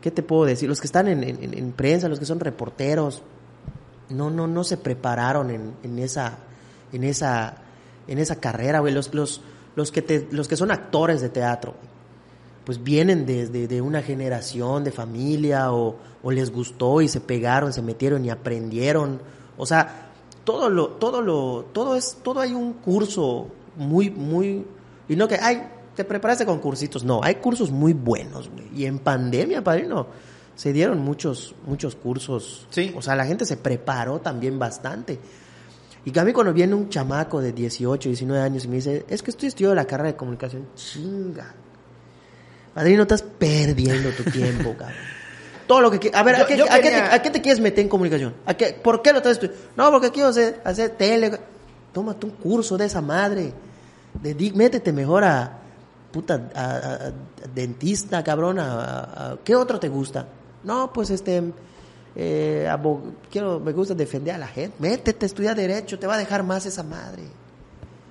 ¿qué 0.00 0.10
te 0.10 0.22
puedo 0.24 0.46
decir? 0.46 0.68
Los 0.68 0.80
que 0.80 0.86
están 0.88 1.06
en, 1.06 1.22
en- 1.22 1.54
en 1.56 1.72
prensa, 1.72 2.08
los 2.08 2.18
que 2.18 2.24
son 2.26 2.40
reporteros, 2.40 3.22
no, 4.08 4.30
no, 4.30 4.48
no 4.48 4.64
se 4.64 4.78
prepararon 4.78 5.50
en, 5.50 5.74
en 5.84 5.98
esa, 6.00 6.38
en 6.92 7.04
esa, 7.04 7.54
en 8.08 8.18
esa 8.18 8.36
carrera, 8.36 8.80
güey. 8.80 8.92
Los, 8.92 9.14
los, 9.14 9.42
los 9.76 9.92
que 9.92 10.02
te, 10.02 10.28
los 10.30 10.48
que 10.48 10.56
son 10.56 10.70
actores 10.70 11.20
de 11.20 11.28
teatro, 11.28 11.74
pues 12.64 12.82
vienen 12.82 13.26
desde 13.26 13.66
de, 13.66 13.80
una 13.80 14.02
generación 14.02 14.84
de 14.84 14.92
familia 14.92 15.72
o, 15.72 15.96
o 16.22 16.30
les 16.30 16.50
gustó 16.50 17.00
y 17.00 17.08
se 17.08 17.20
pegaron, 17.20 17.72
se 17.72 17.82
metieron 17.82 18.24
y 18.24 18.30
aprendieron. 18.30 19.20
O 19.56 19.66
sea, 19.66 20.10
todo 20.44 20.68
lo, 20.68 20.88
todo 20.88 21.22
lo, 21.22 21.66
todo 21.72 21.96
es, 21.96 22.18
todo 22.22 22.40
hay 22.40 22.52
un 22.52 22.74
curso 22.74 23.48
muy, 23.76 24.10
muy, 24.10 24.64
y 25.08 25.16
no 25.16 25.28
que, 25.28 25.36
ay, 25.36 25.62
te 25.94 26.04
preparaste 26.04 26.46
con 26.46 26.58
cursitos. 26.58 27.04
No, 27.04 27.20
hay 27.22 27.36
cursos 27.36 27.70
muy 27.70 27.92
buenos, 27.92 28.48
güey. 28.50 28.68
Y 28.74 28.86
en 28.86 28.98
pandemia, 28.98 29.62
padrino, 29.62 30.06
se 30.54 30.72
dieron 30.72 31.00
muchos, 31.00 31.54
muchos 31.66 31.94
cursos. 31.94 32.66
Sí. 32.70 32.92
O 32.96 33.02
sea, 33.02 33.16
la 33.16 33.26
gente 33.26 33.44
se 33.44 33.56
preparó 33.56 34.20
también 34.20 34.58
bastante. 34.58 35.18
Y 36.04 36.10
que 36.12 36.20
a 36.20 36.24
mí 36.24 36.32
cuando 36.32 36.52
viene 36.52 36.74
un 36.74 36.88
chamaco 36.88 37.40
de 37.40 37.52
18, 37.52 38.08
19 38.08 38.42
años 38.42 38.64
y 38.64 38.68
me 38.68 38.76
dice, 38.76 39.04
es 39.08 39.22
que 39.22 39.30
estoy 39.30 39.48
estudiando 39.48 39.74
la 39.74 39.84
carrera 39.84 40.10
de 40.12 40.16
comunicación, 40.16 40.66
chinga. 40.74 41.54
Padrino, 42.74 43.02
estás 43.02 43.22
perdiendo 43.22 44.10
tu 44.10 44.24
tiempo, 44.24 44.74
cabrón. 44.78 44.96
Todo 45.66 45.80
lo 45.82 45.90
que 45.90 46.10
A 46.14 46.22
ver, 46.22 46.36
¿a, 46.36 46.46
qué, 46.46 46.54
a 46.62 46.80
qué 46.80 46.90
te, 46.90 46.96
a 46.96 47.22
qué 47.22 47.30
te 47.30 47.40
quieres 47.42 47.60
meter 47.60 47.80
en 47.80 47.88
comunicación? 47.88 48.34
¿A 48.46 48.54
qué, 48.54 48.72
¿Por 48.82 49.02
qué 49.02 49.12
lo 49.12 49.18
estás 49.18 49.32
estudiando? 49.32 49.60
No, 49.76 49.90
porque 49.92 50.10
quiero 50.10 50.28
hacer, 50.30 50.60
hacer 50.64 50.90
tele. 50.90 51.38
Tómate 51.92 52.26
un 52.26 52.32
curso 52.32 52.76
de 52.76 52.86
esa 52.86 53.00
madre. 53.00 53.52
Dedi- 54.22 54.52
métete 54.52 54.92
mejor 54.92 55.22
a 55.24 55.58
puta 56.10 56.48
a, 56.54 56.60
a- 56.64 56.94
a 57.08 57.12
dentista, 57.54 58.24
cabrón. 58.24 58.58
¿Qué 59.44 59.54
otro 59.54 59.78
te 59.78 59.88
gusta? 59.88 60.26
No, 60.64 60.92
pues 60.92 61.10
este 61.10 61.40
eh, 62.16 62.68
quiero 63.30 63.60
me 63.60 63.72
gusta 63.72 63.94
defender 63.94 64.34
a 64.34 64.38
la 64.38 64.48
gente. 64.48 64.76
Métete, 64.78 65.26
estudia 65.26 65.54
derecho, 65.54 65.98
te 65.98 66.06
va 66.06 66.14
a 66.14 66.18
dejar 66.18 66.42
más 66.42 66.66
esa 66.66 66.82
madre. 66.82 67.22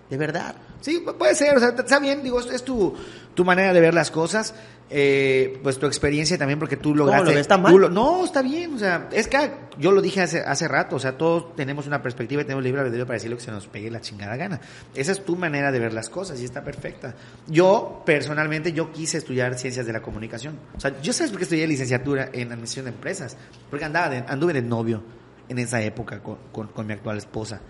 De 0.09 0.17
verdad. 0.17 0.55
Sí, 0.81 1.03
pu- 1.05 1.15
puede 1.15 1.35
ser, 1.35 1.57
o 1.57 1.59
sea, 1.59 1.69
está 1.77 1.99
bien, 1.99 2.23
digo, 2.23 2.39
es 2.39 2.63
tu, 2.63 2.95
tu 3.33 3.43
manera 3.45 3.73
de 3.73 3.81
ver 3.81 3.93
las 3.93 4.11
cosas, 4.11 4.55
eh, 4.91 5.59
pues 5.61 5.77
tu 5.77 5.85
experiencia 5.85 6.37
también, 6.37 6.57
porque 6.57 6.77
tú 6.77 6.95
lograste... 6.95 7.25
lo 7.25 7.31
ves? 7.31 7.41
¿Está 7.41 7.55
tú 7.57 7.61
mal? 7.61 7.75
lo- 7.77 7.89
no, 7.89 8.23
está 8.25 8.41
bien, 8.41 8.73
o 8.73 8.79
sea, 8.79 9.07
es 9.11 9.27
que 9.27 9.51
yo 9.77 9.91
lo 9.91 10.01
dije 10.01 10.21
hace, 10.21 10.39
hace 10.41 10.67
rato, 10.67 10.95
o 10.95 10.99
sea, 10.99 11.17
todos 11.17 11.55
tenemos 11.55 11.85
una 11.85 12.01
perspectiva 12.01 12.41
y 12.41 12.45
tenemos 12.45 12.63
libre 12.63 12.81
albedrío 12.81 13.05
para 13.05 13.15
decir 13.15 13.29
lo 13.29 13.37
que 13.37 13.43
se 13.43 13.51
nos 13.51 13.67
pegue 13.67 13.91
la 13.91 14.01
chingada 14.01 14.35
gana. 14.35 14.61
Esa 14.95 15.11
es 15.11 15.23
tu 15.23 15.35
manera 15.35 15.71
de 15.71 15.79
ver 15.79 15.93
las 15.93 16.09
cosas 16.09 16.39
y 16.41 16.45
está 16.45 16.63
perfecta. 16.63 17.13
Yo, 17.47 18.01
personalmente, 18.05 18.71
yo 18.73 18.91
quise 18.91 19.17
estudiar 19.19 19.55
ciencias 19.59 19.85
de 19.85 19.93
la 19.93 20.01
comunicación. 20.01 20.57
O 20.75 20.79
sea, 20.79 20.99
yo 21.01 21.13
sabes 21.13 21.29
por 21.31 21.39
qué 21.39 21.43
estudié 21.43 21.67
licenciatura 21.67 22.29
en 22.33 22.47
administración 22.51 22.85
de 22.85 22.91
empresas, 22.91 23.37
porque 23.69 23.85
andaba 23.85 24.09
de, 24.09 24.23
anduve 24.27 24.53
de 24.53 24.61
novio 24.61 25.03
en 25.49 25.59
esa 25.59 25.81
época 25.81 26.19
con, 26.23 26.37
con- 26.51 26.67
con 26.67 26.87
mi 26.87 26.93
actual 26.93 27.17
esposa. 27.17 27.61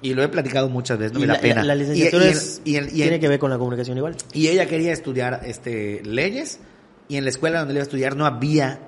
Y 0.00 0.14
lo 0.14 0.22
he 0.22 0.28
platicado 0.28 0.68
muchas 0.68 0.98
veces, 0.98 1.12
no 1.12 1.18
Y 1.18 1.22
me 1.22 1.26
la, 1.28 1.34
da 1.34 1.40
pena. 1.40 1.62
la- 1.64 1.74
licenciatura 1.74 2.26
y 2.26 2.28
es- 2.28 2.60
y 2.64 2.76
el- 2.76 2.84
y 2.86 3.02
el- 3.02 3.08
tiene 3.08 3.20
que 3.20 3.28
ver 3.28 3.38
con 3.40 3.50
la 3.50 3.58
comunicación 3.58 3.96
igual. 3.98 4.16
y 4.32 4.46
ella 4.48 4.66
quería 4.66 4.92
estudiar 4.92 5.40
este, 5.44 6.02
leyes 6.04 6.60
y 7.08 7.16
en 7.16 7.24
la 7.24 7.30
escuela 7.30 7.58
donde 7.60 7.74
le 7.74 7.78
iba 7.78 7.82
a 7.82 7.86
estudiar 7.88 8.14
no 8.16 8.24
había 8.26 8.80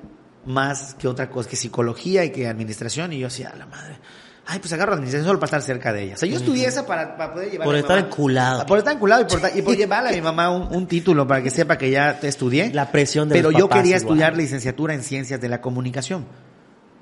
más 0.46 0.94
que 0.94 1.08
otra 1.08 1.28
cosa 1.28 1.48
que 1.50 1.56
psicología 1.56 2.24
y 2.24 2.30
que 2.30 2.46
administración 2.48 3.12
y 3.12 3.18
yo 3.18 3.26
decía, 3.26 3.50
a 3.52 3.56
la 3.56 3.66
madre, 3.66 3.98
ay, 4.46 4.58
pues 4.60 4.72
agarro 4.72 4.92
administración 4.94 5.26
solo 5.26 5.38
para 5.40 5.46
estar 5.48 5.62
cerca 5.62 5.92
de 5.92 6.04
ella. 6.04 6.14
O 6.14 6.16
sea, 6.16 6.28
yo 6.28 6.36
estudié 6.36 6.66
esa 6.66 6.86
para, 6.86 7.16
para 7.16 7.32
poder 7.34 7.50
llevar 7.50 7.64
Por 7.66 7.74
a 7.74 7.78
mi 7.78 7.80
estar 7.82 7.96
mamá- 7.98 8.08
enculado. 8.08 8.66
Por 8.66 8.78
estar 8.78 8.94
enculado 8.94 9.22
y 9.22 9.24
por, 9.24 9.40
y 9.56 9.62
por 9.62 9.76
llevarle 9.76 10.10
a 10.10 10.12
mi 10.12 10.20
mamá 10.22 10.50
un, 10.50 10.74
un 10.74 10.86
título 10.86 11.26
para 11.26 11.42
que 11.42 11.50
sepa 11.50 11.76
que 11.76 11.90
ya 11.90 12.20
te 12.20 12.28
estudié. 12.28 12.72
La 12.72 12.90
presión 12.92 13.28
de 13.28 13.34
Pero 13.34 13.50
los 13.50 13.58
yo 13.60 13.68
papás 13.68 13.82
quería 13.82 13.96
igual. 13.96 14.12
estudiar 14.14 14.36
licenciatura 14.36 14.94
en 14.94 15.02
ciencias 15.02 15.40
de 15.40 15.48
la 15.48 15.60
comunicación. 15.60 16.24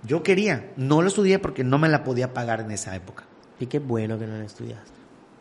Yo 0.03 0.23
quería, 0.23 0.73
no 0.77 1.03
lo 1.03 1.09
estudié 1.09 1.39
porque 1.39 1.63
no 1.65 1.79
me 1.79 1.89
la 1.89 2.05
podía 2.05 2.33
pagar 2.33 2.61
en 2.61 2.71
esa 2.71 2.95
época. 2.97 3.25
Y 3.61 3.67
qué 3.67 3.79
bueno 3.79 4.19
que 4.19 4.27
no 4.27 4.37
la 4.39 4.45
estudiaste. 4.45 4.91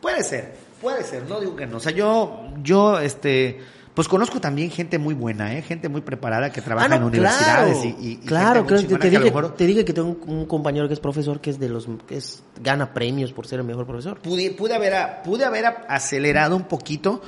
Puede 0.01 0.23
ser, 0.23 0.53
puede 0.81 1.03
ser, 1.03 1.23
no 1.27 1.39
digo 1.39 1.55
que 1.55 1.65
no. 1.65 1.77
O 1.77 1.79
sea, 1.79 1.91
yo, 1.91 2.41
yo, 2.63 2.99
este, 2.99 3.59
pues 3.93 4.07
conozco 4.07 4.39
también 4.39 4.69
gente 4.69 4.99
muy 4.99 5.13
buena, 5.15 5.55
¿eh? 5.55 5.61
gente 5.63 5.89
muy 5.89 6.01
preparada 6.01 6.51
que 6.51 6.61
trabaja 6.61 6.87
en 6.95 7.03
universidades 7.03 7.83
y, 7.85 7.87
y- 7.99 8.11
y 8.11 8.17
claro, 8.17 8.65
creo 8.65 8.79
te, 8.79 8.87
lo 8.93 8.97
dije, 9.09 9.23
mejor 9.23 9.55
te 9.55 9.65
dije 9.65 9.83
que 9.85 9.93
tengo 9.93 10.09
un, 10.09 10.19
un 10.39 10.45
compañero 10.45 10.87
que 10.87 10.93
es 10.93 10.99
profesor 10.99 11.41
que 11.41 11.49
es 11.49 11.59
de 11.59 11.69
los 11.69 11.87
que 12.07 12.17
es 12.17 12.43
gana 12.61 12.93
premios 12.93 13.33
por 13.33 13.47
ser 13.47 13.59
el 13.59 13.65
mejor 13.65 13.85
profesor. 13.87 14.19
pude, 14.19 14.51
pude 14.51 14.75
haber, 14.75 14.93
pude 15.23 15.45
haber 15.45 15.65
acelerado 15.87 16.55
un 16.55 16.65
poquito 16.65 17.21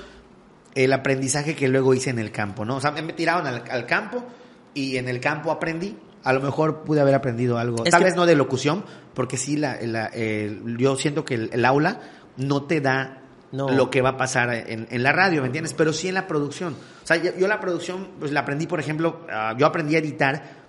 el 0.76 0.94
aprendizaje 0.94 1.56
que 1.56 1.68
luego 1.68 1.96
hice 1.96 2.12
en 2.12 2.20
el 2.20 2.32
campo, 2.32 2.66
¿no? 2.66 2.76
O 2.76 2.82
sea, 2.82 2.92
me 2.92 3.02
me 3.02 3.14
tiraron 3.14 3.48
al, 3.48 3.64
al 3.70 3.86
campo 3.88 4.24
y 4.76 4.98
en 4.98 5.10
el 5.10 5.20
campo 5.20 5.52
aprendí. 5.52 5.98
A 6.30 6.34
lo 6.34 6.42
mejor 6.42 6.84
pude 6.84 7.02
haber 7.02 7.16
aprendido 7.16 7.58
algo, 7.58 7.84
Es 7.86 7.92
tal 7.92 8.00
que- 8.02 8.06
vez 8.06 8.16
no 8.16 8.26
de 8.26 8.36
locución, 8.36 8.84
porque 9.14 9.36
sí, 9.38 9.58
la, 9.58 9.78
la- 9.82 10.06
el- 10.08 10.78
yo 10.78 10.96
siento 10.96 11.26
que 11.26 11.34
el, 11.36 11.50
el 11.54 11.66
aula 11.66 12.00
no 12.38 12.64
te 12.64 12.82
da 12.82 13.24
No. 13.52 13.68
lo 13.70 13.90
que 13.90 14.02
va 14.02 14.10
a 14.10 14.18
pasar 14.18 14.54
en, 14.54 14.88
en 14.92 15.04
la 15.04 15.12
radio, 15.12 15.42
¿me 15.42 15.48
entiendes? 15.48 15.74
Pero 15.74 15.92
sí 15.92 16.08
en 16.08 16.14
la 16.14 16.28
producción. 16.28 16.74
O 17.04 17.08
sea, 17.08 17.18
yo, 17.18 17.32
yo 17.38 17.48
la 17.48 17.60
producción, 17.60 18.10
pues 18.20 18.32
la 18.32 18.42
aprendí, 18.42 18.68
por 18.68 18.80
ejemplo, 18.80 19.26
ah, 19.32 19.56
yo 19.58 19.66
aprendí 19.66 19.96
a 19.96 20.00
editar 20.00 20.60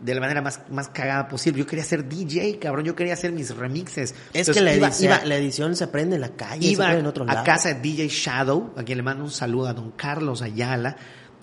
de 0.00 0.14
la 0.14 0.20
manera 0.22 0.40
más, 0.40 0.62
más 0.70 0.88
cagada 0.88 1.28
posible. 1.28 1.58
Yo 1.60 1.66
quería 1.66 1.84
ser 1.84 2.08
DJ, 2.08 2.58
cabrón, 2.58 2.86
yo 2.86 2.96
quería 2.96 3.12
hacer 3.12 3.32
mis 3.32 3.54
remixes. 3.54 4.12
Es 4.12 4.48
Entonces, 4.48 4.54
que 4.56 4.60
la 4.62 4.74
iba- 4.74 4.86
edición, 4.88 5.12
iba- 5.12 5.24
la 5.26 5.36
edición 5.36 5.76
se 5.76 5.84
aprende 5.84 6.14
en 6.14 6.22
la 6.22 6.30
calle, 6.30 6.62
se 6.66 6.72
iba 6.72 6.84
aprende 6.86 7.00
en 7.00 7.06
otros 7.06 7.28
a 7.28 7.44
casa 7.44 7.74
de 7.74 7.80
DJ 7.82 8.08
Shadow, 8.08 8.72
a 8.78 8.82
quien 8.82 8.96
le 8.96 9.02
mando 9.04 9.22
un 9.24 9.30
saludo 9.30 9.68
a 9.68 9.74
don 9.74 9.90
Carlos 9.90 10.40
Ayala, 10.40 10.96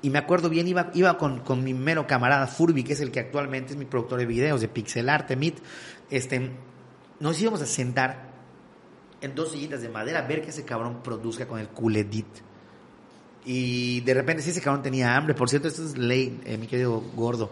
y 0.08 0.10
me 0.10 0.20
acuerdo 0.20 0.48
bien, 0.48 0.66
iba, 0.70 0.90
iba 0.94 1.18
con, 1.18 1.42
con 1.42 1.66
mi 1.66 1.74
mero 1.74 2.08
camarada 2.08 2.48
Furby, 2.48 2.86
que 2.86 2.94
es 2.94 3.02
el 3.02 3.12
que 3.12 3.20
actualmente 3.20 3.74
es 3.74 3.78
mi 3.78 3.84
productor 3.84 4.20
de 4.20 4.26
videos, 4.26 4.62
de 4.62 4.70
Pixel 4.70 5.10
Art, 5.10 5.30
Meet, 5.36 5.58
este, 6.10 6.50
nos 7.20 7.42
íbamos 7.42 7.62
a 7.62 7.66
sentar 7.66 8.32
en 9.20 9.36
dos 9.36 9.52
sillitas 9.52 9.82
de 9.82 9.90
madera 9.90 10.20
a 10.20 10.22
ver 10.22 10.42
que 10.42 10.52
ese 10.52 10.64
cabrón 10.64 11.04
produzca 11.04 11.46
con 11.46 11.60
el 11.60 11.68
culedit. 11.68 12.26
Y 13.44 14.00
de 14.00 14.14
repente, 14.14 14.42
si 14.42 14.52
ese 14.52 14.62
cabrón 14.62 14.82
tenía 14.82 15.14
hambre, 15.14 15.34
por 15.34 15.50
cierto, 15.50 15.68
esto 15.68 15.84
es 15.84 15.98
ley, 15.98 16.40
eh, 16.46 16.58
mi 16.58 16.68
querido 16.68 17.02
gordo. 17.14 17.52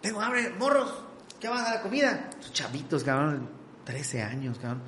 Tengo 0.00 0.20
hambre, 0.20 0.50
morros, 0.58 0.92
¿qué 1.38 1.46
van 1.46 1.58
a 1.58 1.62
dar 1.62 1.74
la 1.76 1.82
comida? 1.82 2.28
Chavitos, 2.52 3.04
cabrón, 3.04 3.48
13 3.84 4.20
años, 4.20 4.58
cabrón, 4.58 4.82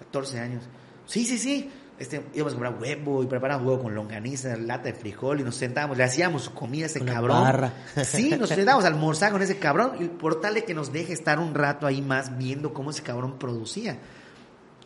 14 0.00 0.38
años. 0.38 0.64
Sí, 1.06 1.24
sí, 1.24 1.38
sí. 1.38 1.70
Este, 1.96 2.24
íbamos 2.34 2.54
a 2.54 2.56
comprar 2.56 2.82
huevo 2.82 3.22
y 3.22 3.26
preparábamos 3.26 3.68
huevo 3.68 3.82
con 3.84 3.94
longaniza, 3.94 4.56
lata 4.56 4.84
de 4.84 4.94
frijol 4.94 5.40
y 5.40 5.44
nos 5.44 5.54
sentábamos, 5.54 5.96
le 5.96 6.02
hacíamos 6.02 6.48
comida 6.50 6.84
a 6.84 6.86
ese 6.86 7.04
cabrón. 7.04 7.42
barra. 7.42 7.72
Sí, 8.04 8.34
nos 8.36 8.48
sentábamos 8.50 8.84
a 8.84 8.88
almorzar 8.88 9.30
con 9.30 9.42
ese 9.42 9.58
cabrón 9.58 9.92
y 10.00 10.08
por 10.08 10.40
tal 10.40 10.54
de 10.54 10.64
que 10.64 10.74
nos 10.74 10.92
deje 10.92 11.12
estar 11.12 11.38
un 11.38 11.54
rato 11.54 11.86
ahí 11.86 12.02
más 12.02 12.36
viendo 12.36 12.74
cómo 12.74 12.90
ese 12.90 13.02
cabrón 13.02 13.38
producía. 13.38 13.98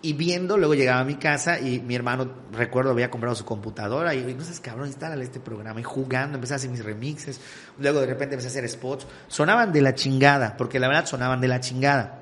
Y 0.00 0.12
viendo, 0.12 0.56
luego 0.56 0.74
llegaba 0.74 1.00
a 1.00 1.04
mi 1.04 1.16
casa 1.16 1.58
y 1.58 1.80
mi 1.80 1.96
hermano, 1.96 2.30
recuerdo, 2.52 2.92
había 2.92 3.10
comprado 3.10 3.34
su 3.34 3.44
computadora 3.44 4.14
y, 4.14 4.34
no 4.34 4.44
seas 4.44 4.60
cabrón, 4.60 4.86
instálale 4.86 5.24
este 5.24 5.40
programa. 5.40 5.80
Y 5.80 5.82
jugando, 5.82 6.36
empecé 6.36 6.52
a 6.52 6.56
hacer 6.56 6.70
mis 6.70 6.84
remixes. 6.84 7.40
Luego 7.78 8.00
de 8.00 8.06
repente 8.06 8.34
empecé 8.34 8.48
a 8.48 8.50
hacer 8.50 8.68
spots. 8.68 9.08
Sonaban 9.26 9.72
de 9.72 9.80
la 9.80 9.94
chingada, 9.94 10.56
porque 10.56 10.78
la 10.78 10.86
verdad 10.86 11.06
sonaban 11.06 11.40
de 11.40 11.48
la 11.48 11.58
chingada. 11.58 12.20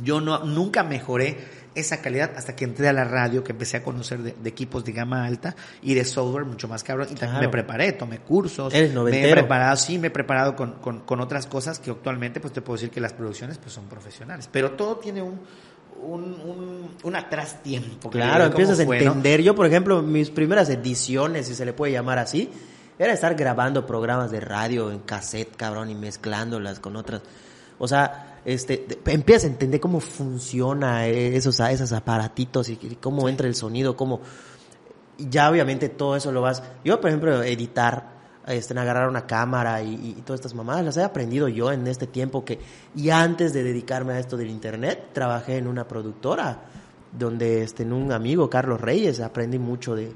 Yo 0.00 0.20
no, 0.20 0.44
nunca 0.44 0.82
mejoré 0.82 1.38
esa 1.74 2.00
calidad 2.00 2.32
hasta 2.36 2.54
que 2.56 2.64
entré 2.64 2.88
a 2.88 2.92
la 2.92 3.04
radio, 3.04 3.42
que 3.44 3.52
empecé 3.52 3.76
a 3.78 3.82
conocer 3.82 4.22
de, 4.22 4.32
de 4.40 4.48
equipos 4.48 4.84
de 4.84 4.92
gama 4.92 5.24
alta 5.24 5.54
y 5.82 5.94
de 5.94 6.04
software 6.04 6.44
mucho 6.44 6.68
más 6.68 6.84
cabrón. 6.84 7.06
Y 7.10 7.14
también 7.14 7.30
Claro. 7.32 7.46
me 7.46 7.52
preparé, 7.52 7.92
tomé 7.92 8.18
cursos. 8.18 8.72
Eres 8.74 8.94
me 8.94 9.28
he 9.28 9.32
preparado, 9.32 9.76
sí, 9.76 9.98
me 9.98 10.08
he 10.08 10.10
preparado 10.10 10.54
con, 10.56 10.74
con, 10.74 11.00
con 11.00 11.20
otras 11.20 11.46
cosas 11.46 11.78
que 11.78 11.90
actualmente 11.90 12.40
pues 12.40 12.52
te 12.52 12.60
puedo 12.62 12.76
decir 12.76 12.90
que 12.90 13.00
las 13.00 13.12
producciones 13.12 13.58
pues 13.58 13.72
son 13.72 13.86
profesionales. 13.86 14.48
Pero 14.52 14.72
todo 14.72 14.96
tiene 14.96 15.22
un, 15.22 15.40
un, 16.02 16.22
un, 16.22 16.90
un 17.02 17.16
atrás 17.16 17.62
tiempo. 17.62 18.10
Claro, 18.10 18.44
digo, 18.44 18.52
¿cómo 18.56 18.62
empiezas 18.62 18.80
a 18.80 18.84
no? 18.84 18.92
entender. 18.94 19.42
Yo, 19.42 19.54
por 19.54 19.66
ejemplo, 19.66 20.02
mis 20.02 20.30
primeras 20.30 20.68
ediciones, 20.70 21.46
si 21.46 21.54
se 21.54 21.64
le 21.64 21.72
puede 21.72 21.92
llamar 21.92 22.18
así, 22.18 22.50
era 22.98 23.12
estar 23.12 23.34
grabando 23.34 23.86
programas 23.86 24.30
de 24.30 24.40
radio 24.40 24.90
en 24.92 25.00
cassette, 25.00 25.56
cabrón, 25.56 25.90
y 25.90 25.94
mezclándolas 25.94 26.78
con 26.78 26.94
otras. 26.96 27.22
O 27.78 27.88
sea, 27.88 28.33
este, 28.44 28.76
te- 28.78 29.12
empiezas 29.12 29.44
a 29.44 29.46
entender 29.52 29.80
cómo 29.80 30.00
funciona 30.00 31.06
esos, 31.06 31.58
esos 31.60 31.92
aparatitos 31.92 32.68
y, 32.68 32.78
y 32.82 32.96
cómo 33.00 33.28
entra 33.28 33.46
el 33.46 33.54
sonido, 33.54 33.96
cómo... 33.96 34.20
ya 35.18 35.50
obviamente 35.50 35.88
todo 35.88 36.16
eso 36.16 36.32
lo 36.32 36.40
vas... 36.42 36.62
Yo, 36.84 37.00
por 37.00 37.10
ejemplo, 37.10 37.42
editar, 37.42 38.12
este, 38.46 38.74
en 38.74 38.78
agarrar 38.78 39.08
una 39.08 39.26
cámara 39.26 39.82
y, 39.82 39.94
y- 39.94 40.14
y 40.18 40.22
todas 40.22 40.40
estas 40.40 40.54
mamadas, 40.54 40.84
las 40.84 40.96
he 40.96 41.02
aprendido 41.02 41.48
yo 41.48 41.72
en 41.72 41.86
este 41.86 42.06
tiempo 42.06 42.44
que... 42.44 42.58
Y 42.94 43.10
antes 43.10 43.52
de 43.52 43.62
dedicarme 43.62 44.12
a 44.14 44.18
esto 44.18 44.36
del 44.36 44.50
internet, 44.50 45.08
trabajé 45.12 45.56
en 45.58 45.66
una 45.66 45.86
productora 45.88 46.64
donde 47.16 47.62
este, 47.62 47.84
en 47.84 47.92
un 47.92 48.10
amigo, 48.10 48.50
Carlos 48.50 48.80
Reyes, 48.80 49.20
aprendí 49.20 49.56
mucho 49.58 49.94
de, 49.94 50.12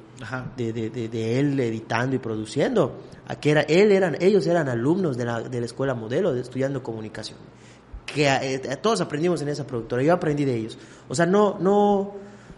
de, 0.57 0.73
de, 0.73 0.91
de- 1.09 1.39
él 1.39 1.59
editando 1.61 2.17
y 2.17 2.19
produciendo. 2.19 2.97
A 3.29 3.37
que 3.37 3.53
era, 3.53 3.61
él 3.63 3.93
eran, 3.93 4.17
ellos 4.21 4.47
eran 4.49 4.69
alumnos 4.69 5.17
de 5.17 5.25
la, 5.25 5.41
de 5.43 5.61
la 5.61 5.67
escuela 5.67 5.95
modelo, 5.95 6.35
de, 6.35 6.41
estudiando 6.41 6.83
comunicación. 6.83 7.39
Que 8.15 8.27
eh, 8.27 8.59
todos 8.81 9.01
aprendimos 9.01 9.43
en 9.43 9.49
esa 9.49 9.67
productora, 9.67 10.03
yo 10.03 10.13
aprendí 10.15 10.45
de 10.45 10.55
ellos. 10.57 10.79
O 11.09 11.15
sea, 11.15 11.27
no, 11.27 11.59
no, 11.61 12.15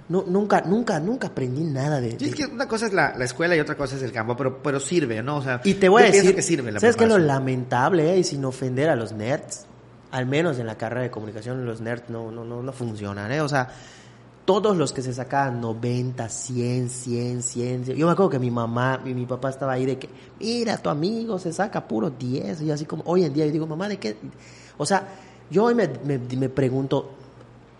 no 0.08 0.24
nunca, 0.26 0.60
nunca, 0.62 1.00
nunca 1.00 1.28
aprendí 1.28 1.64
nada 1.64 2.00
de... 2.00 2.12
Sí, 2.12 2.24
es 2.26 2.30
de- 2.30 2.36
que 2.36 2.46
una 2.46 2.66
cosa 2.68 2.86
es 2.86 2.92
la, 2.92 3.14
la 3.16 3.24
escuela 3.24 3.56
y 3.56 3.60
otra 3.60 3.76
cosa 3.76 3.96
es 3.96 4.02
el 4.02 4.12
campo, 4.12 4.36
pero, 4.36 4.62
pero 4.62 4.78
sirve, 4.80 5.22
¿no? 5.22 5.36
O 5.36 5.42
sea, 5.42 5.60
Y 5.64 5.74
te 5.74 5.88
voy 5.88 6.02
a 6.02 6.06
decir, 6.06 6.34
que 6.34 6.42
sirve 6.42 6.70
la 6.72 6.80
¿sabes 6.80 6.96
qué 6.96 7.06
lo 7.06 7.18
lamentable, 7.18 8.12
eh? 8.14 8.18
Y 8.18 8.24
sin 8.24 8.44
ofender 8.44 8.88
a 8.90 8.96
los 8.96 9.12
nerds, 9.12 9.66
al 10.12 10.26
menos 10.26 10.58
en 10.58 10.66
la 10.66 10.76
carrera 10.76 11.02
de 11.02 11.10
comunicación, 11.10 11.64
los 11.64 11.80
nerds 11.80 12.10
no, 12.10 12.30
no, 12.30 12.44
no, 12.44 12.62
no 12.62 12.72
funcionan, 12.72 13.30
¿eh? 13.32 13.40
O 13.40 13.48
sea, 13.48 13.68
todos 14.44 14.76
los 14.76 14.92
que 14.92 15.02
se 15.02 15.12
sacaban 15.14 15.60
90, 15.60 16.28
100, 16.28 16.90
100, 16.90 17.42
100, 17.42 17.84
yo 17.84 18.06
me 18.06 18.12
acuerdo 18.12 18.30
que 18.30 18.38
mi 18.40 18.50
mamá 18.50 19.00
y 19.04 19.14
mi 19.14 19.26
papá 19.26 19.50
estaba 19.50 19.72
ahí 19.74 19.86
de 19.86 19.98
que, 19.98 20.08
mira, 20.40 20.76
tu 20.78 20.90
amigo 20.90 21.38
se 21.38 21.52
saca 21.52 21.86
puro 21.86 22.10
10, 22.10 22.62
y 22.62 22.70
así 22.72 22.84
como, 22.84 23.02
hoy 23.06 23.24
en 23.24 23.32
día 23.32 23.46
yo 23.46 23.52
digo, 23.52 23.66
mamá, 23.66 23.88
¿de 23.88 23.98
qué? 23.98 24.16
O 24.76 24.86
sea, 24.86 25.06
yo 25.50 25.64
hoy 25.64 25.74
me, 25.74 25.88
me, 26.04 26.18
me 26.18 26.48
pregunto, 26.48 27.10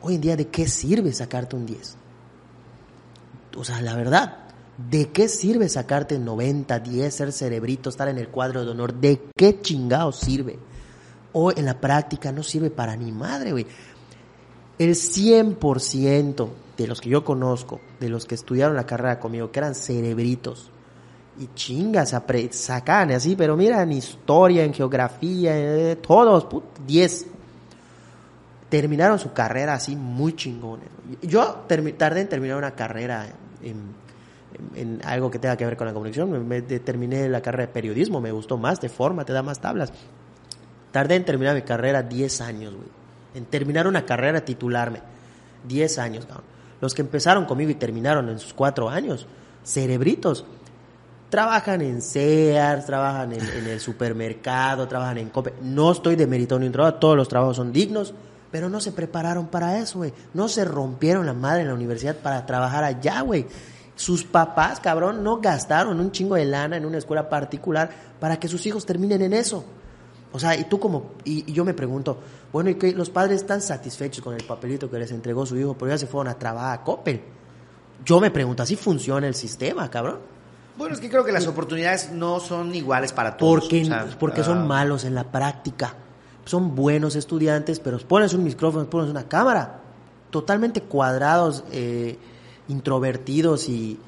hoy 0.01 0.17
en 0.17 0.21
día, 0.21 0.37
¿de 0.37 0.49
qué 0.49 0.67
sirve 0.67 1.13
sacarte 1.13 1.57
un 1.57 1.67
10? 1.67 1.97
O 3.57 3.65
sea, 3.65 3.81
la 3.81 3.95
verdad, 3.97 4.51
¿De 4.89 5.11
qué 5.11 5.29
sirve 5.29 5.69
sacarte 5.69 6.19
90, 6.19 6.79
10, 6.79 7.15
ser 7.15 7.33
cerebrito, 7.33 7.91
estar 7.91 8.09
en 8.09 8.17
el 8.19 8.29
cuadro 8.29 8.65
de 8.65 8.71
honor? 8.71 8.95
¿De 8.95 9.21
qué 9.37 9.61
chingado 9.61 10.11
sirve? 10.11 10.59
O 11.33 11.51
en 11.51 11.67
la 11.67 11.79
práctica 11.79 12.33
no 12.33 12.43
sirve 12.43 12.71
para 12.71 12.97
ni 12.97 13.13
madre, 13.13 13.53
güey. 13.53 13.67
El 14.79 14.95
100% 14.95 16.49
de 16.79 16.87
los 16.87 17.01
que 17.01 17.11
yo 17.11 17.25
conozco, 17.25 17.81
de 17.99 18.09
los 18.09 18.25
que 18.25 18.35
estudiaron 18.35 18.75
la 18.75 18.87
carrera 18.87 19.21
conmigo, 19.21 19.51
que 19.51 19.59
eran 19.59 19.75
cerebritos, 19.75 20.71
y 21.39 21.49
chingas, 21.55 22.15
sacan 22.53 23.11
así, 23.13 23.37
pero 23.37 23.57
mira, 23.57 23.83
en 23.83 23.93
historia, 23.93 24.65
en 24.65 24.73
geografía, 24.73 25.53
eh, 25.57 25.97
todos, 25.97 26.47
10. 26.87 27.27
Terminaron 28.71 29.19
su 29.19 29.33
carrera 29.33 29.75
así 29.75 29.97
muy 29.97 30.35
chingones. 30.35 30.89
Yo 31.23 31.67
tardé 31.67 32.21
en 32.21 32.29
terminar 32.29 32.57
una 32.57 32.71
carrera 32.71 33.27
en, 33.63 35.01
algo 35.05 35.31
que 35.31 35.39
tenga 35.39 35.57
que 35.57 35.67
ver 35.67 35.77
con 35.77 35.87
la 35.87 35.93
comunicación. 35.93 36.47
Me, 36.49 36.63
terminé 36.63 37.29
la 37.29 37.43
carrera 37.43 37.67
de 37.67 37.73
periodismo, 37.73 38.21
me 38.21 38.33
gustó 38.33 38.57
más, 38.57 38.81
de 38.81 38.89
forma, 38.89 39.25
te 39.25 39.33
da 39.33 39.43
más 39.43 39.61
tablas. 39.61 39.93
Tardé 40.93 41.17
en 41.17 41.25
terminar 41.25 41.55
mi 41.55 41.63
carrera 41.63 42.03
10 42.03 42.41
años, 42.41 42.75
güey. 42.75 42.89
En 43.35 43.45
terminar 43.45 43.87
una 43.87 44.07
carrera, 44.07 44.45
titularme. 44.45 45.01
10 45.69 45.99
años, 45.99 46.27
cabrón. 46.27 46.45
Los 46.81 46.95
que 46.95 47.03
empezaron 47.03 47.45
conmigo 47.45 47.71
y 47.71 47.75
terminaron 47.75 48.29
en 48.29 48.39
sus 48.39 48.55
4 48.55 48.89
años, 48.89 49.27
cerebritos 49.63 50.47
trabajan 51.31 51.81
en 51.81 52.03
Sears, 52.03 52.85
trabajan 52.85 53.33
en, 53.33 53.67
el 53.67 53.81
supermercado, 53.81 54.87
trabajan 54.87 55.19
en 55.19 55.31
Cope. 55.31 55.55
No 55.63 55.93
estoy 55.93 56.17
demeritando 56.17 56.67
un 56.67 56.73
trabajo, 56.73 56.99
todos 56.99 57.17
los 57.17 57.29
trabajos 57.29 57.57
son 57.57 57.73
dignos, 57.73 58.13
pero 58.51 58.69
no 58.69 58.81
se 58.81 58.93
prepararon 58.93 59.47
para 59.47 59.79
eso, 59.79 59.99
güey. 59.99 60.13
No 60.35 60.49
se 60.49 60.65
rompieron 60.65 61.27
la 61.27 61.35
madre 61.35 61.63
en 61.63 61.69
la 61.69 61.75
universidad 61.75 62.17
para 62.17 62.45
trabajar 62.47 62.85
allá, 62.85 63.21
güey. 63.21 63.47
Sus 63.95 64.25
papás, 64.25 64.81
cabrón, 64.81 65.23
no 65.23 65.41
gastaron 65.41 66.01
un 66.01 66.11
chingo 66.11 66.35
de 66.35 66.47
lana 66.47 66.77
en 66.77 66.87
una 66.87 66.99
escuela 66.99 67.29
particular 67.29 67.91
para 68.19 68.39
que 68.39 68.49
sus 68.49 68.65
hijos 68.67 68.87
terminen 68.87 69.23
en 69.23 69.33
eso. 69.33 69.65
O 70.33 70.39
sea, 70.39 70.57
y 70.57 70.65
tú 70.65 70.79
como, 70.79 71.13
y, 71.25 71.53
yo 71.53 71.65
me 71.65 71.75
pregunto, 71.75 72.19
bueno, 72.53 72.71
¿y 72.71 72.77
que 72.77 72.93
los 72.93 73.11
padres 73.11 73.41
están 73.41 73.61
satisfechos 73.61 74.23
con 74.25 74.35
el 74.35 74.45
papelito 74.45 74.91
que 74.91 74.99
les 74.99 75.11
entregó 75.11 75.45
su 75.45 75.57
hijo, 75.59 75.75
pero 75.75 75.91
ya 75.91 75.99
se 75.99 76.07
fueron 76.07 76.33
a 76.33 76.39
trabajar 76.39 76.79
a 76.79 76.85
Coppel? 76.85 77.21
Yo 78.05 78.21
me 78.21 78.31
pregunto, 78.31 78.63
¿así 78.63 78.77
funciona 78.77 79.27
el 79.27 79.35
sistema, 79.35 79.91
cabrón? 79.91 80.19
Bueno, 80.79 80.95
es 80.95 81.01
que 81.01 81.11
creo 81.11 81.25
que 81.25 81.33
las 81.33 81.47
oportunidades 81.47 82.11
no 82.13 82.41
son 82.41 82.75
iguales 82.75 83.13
para 83.13 83.37
todos. 83.37 83.61
Porque, 83.61 83.91
porque 84.19 84.43
son 84.43 84.59
ah. 84.59 84.65
malos 84.65 85.05
en 85.05 85.15
la 85.15 85.25
práctica. 85.25 85.95
Son 86.51 86.75
buenos 86.75 87.15
estudiantes, 87.15 87.79
pero 87.79 87.97
pones 87.99 88.35
un 88.35 88.43
micrófono, 88.43 88.91
pones 88.91 89.09
una 89.09 89.29
cámara. 89.29 89.83
Totalmente 90.31 90.81
cuadrados, 90.83 91.63
eh, 91.71 92.19
introvertidos 92.67 93.69
y, 93.69 94.01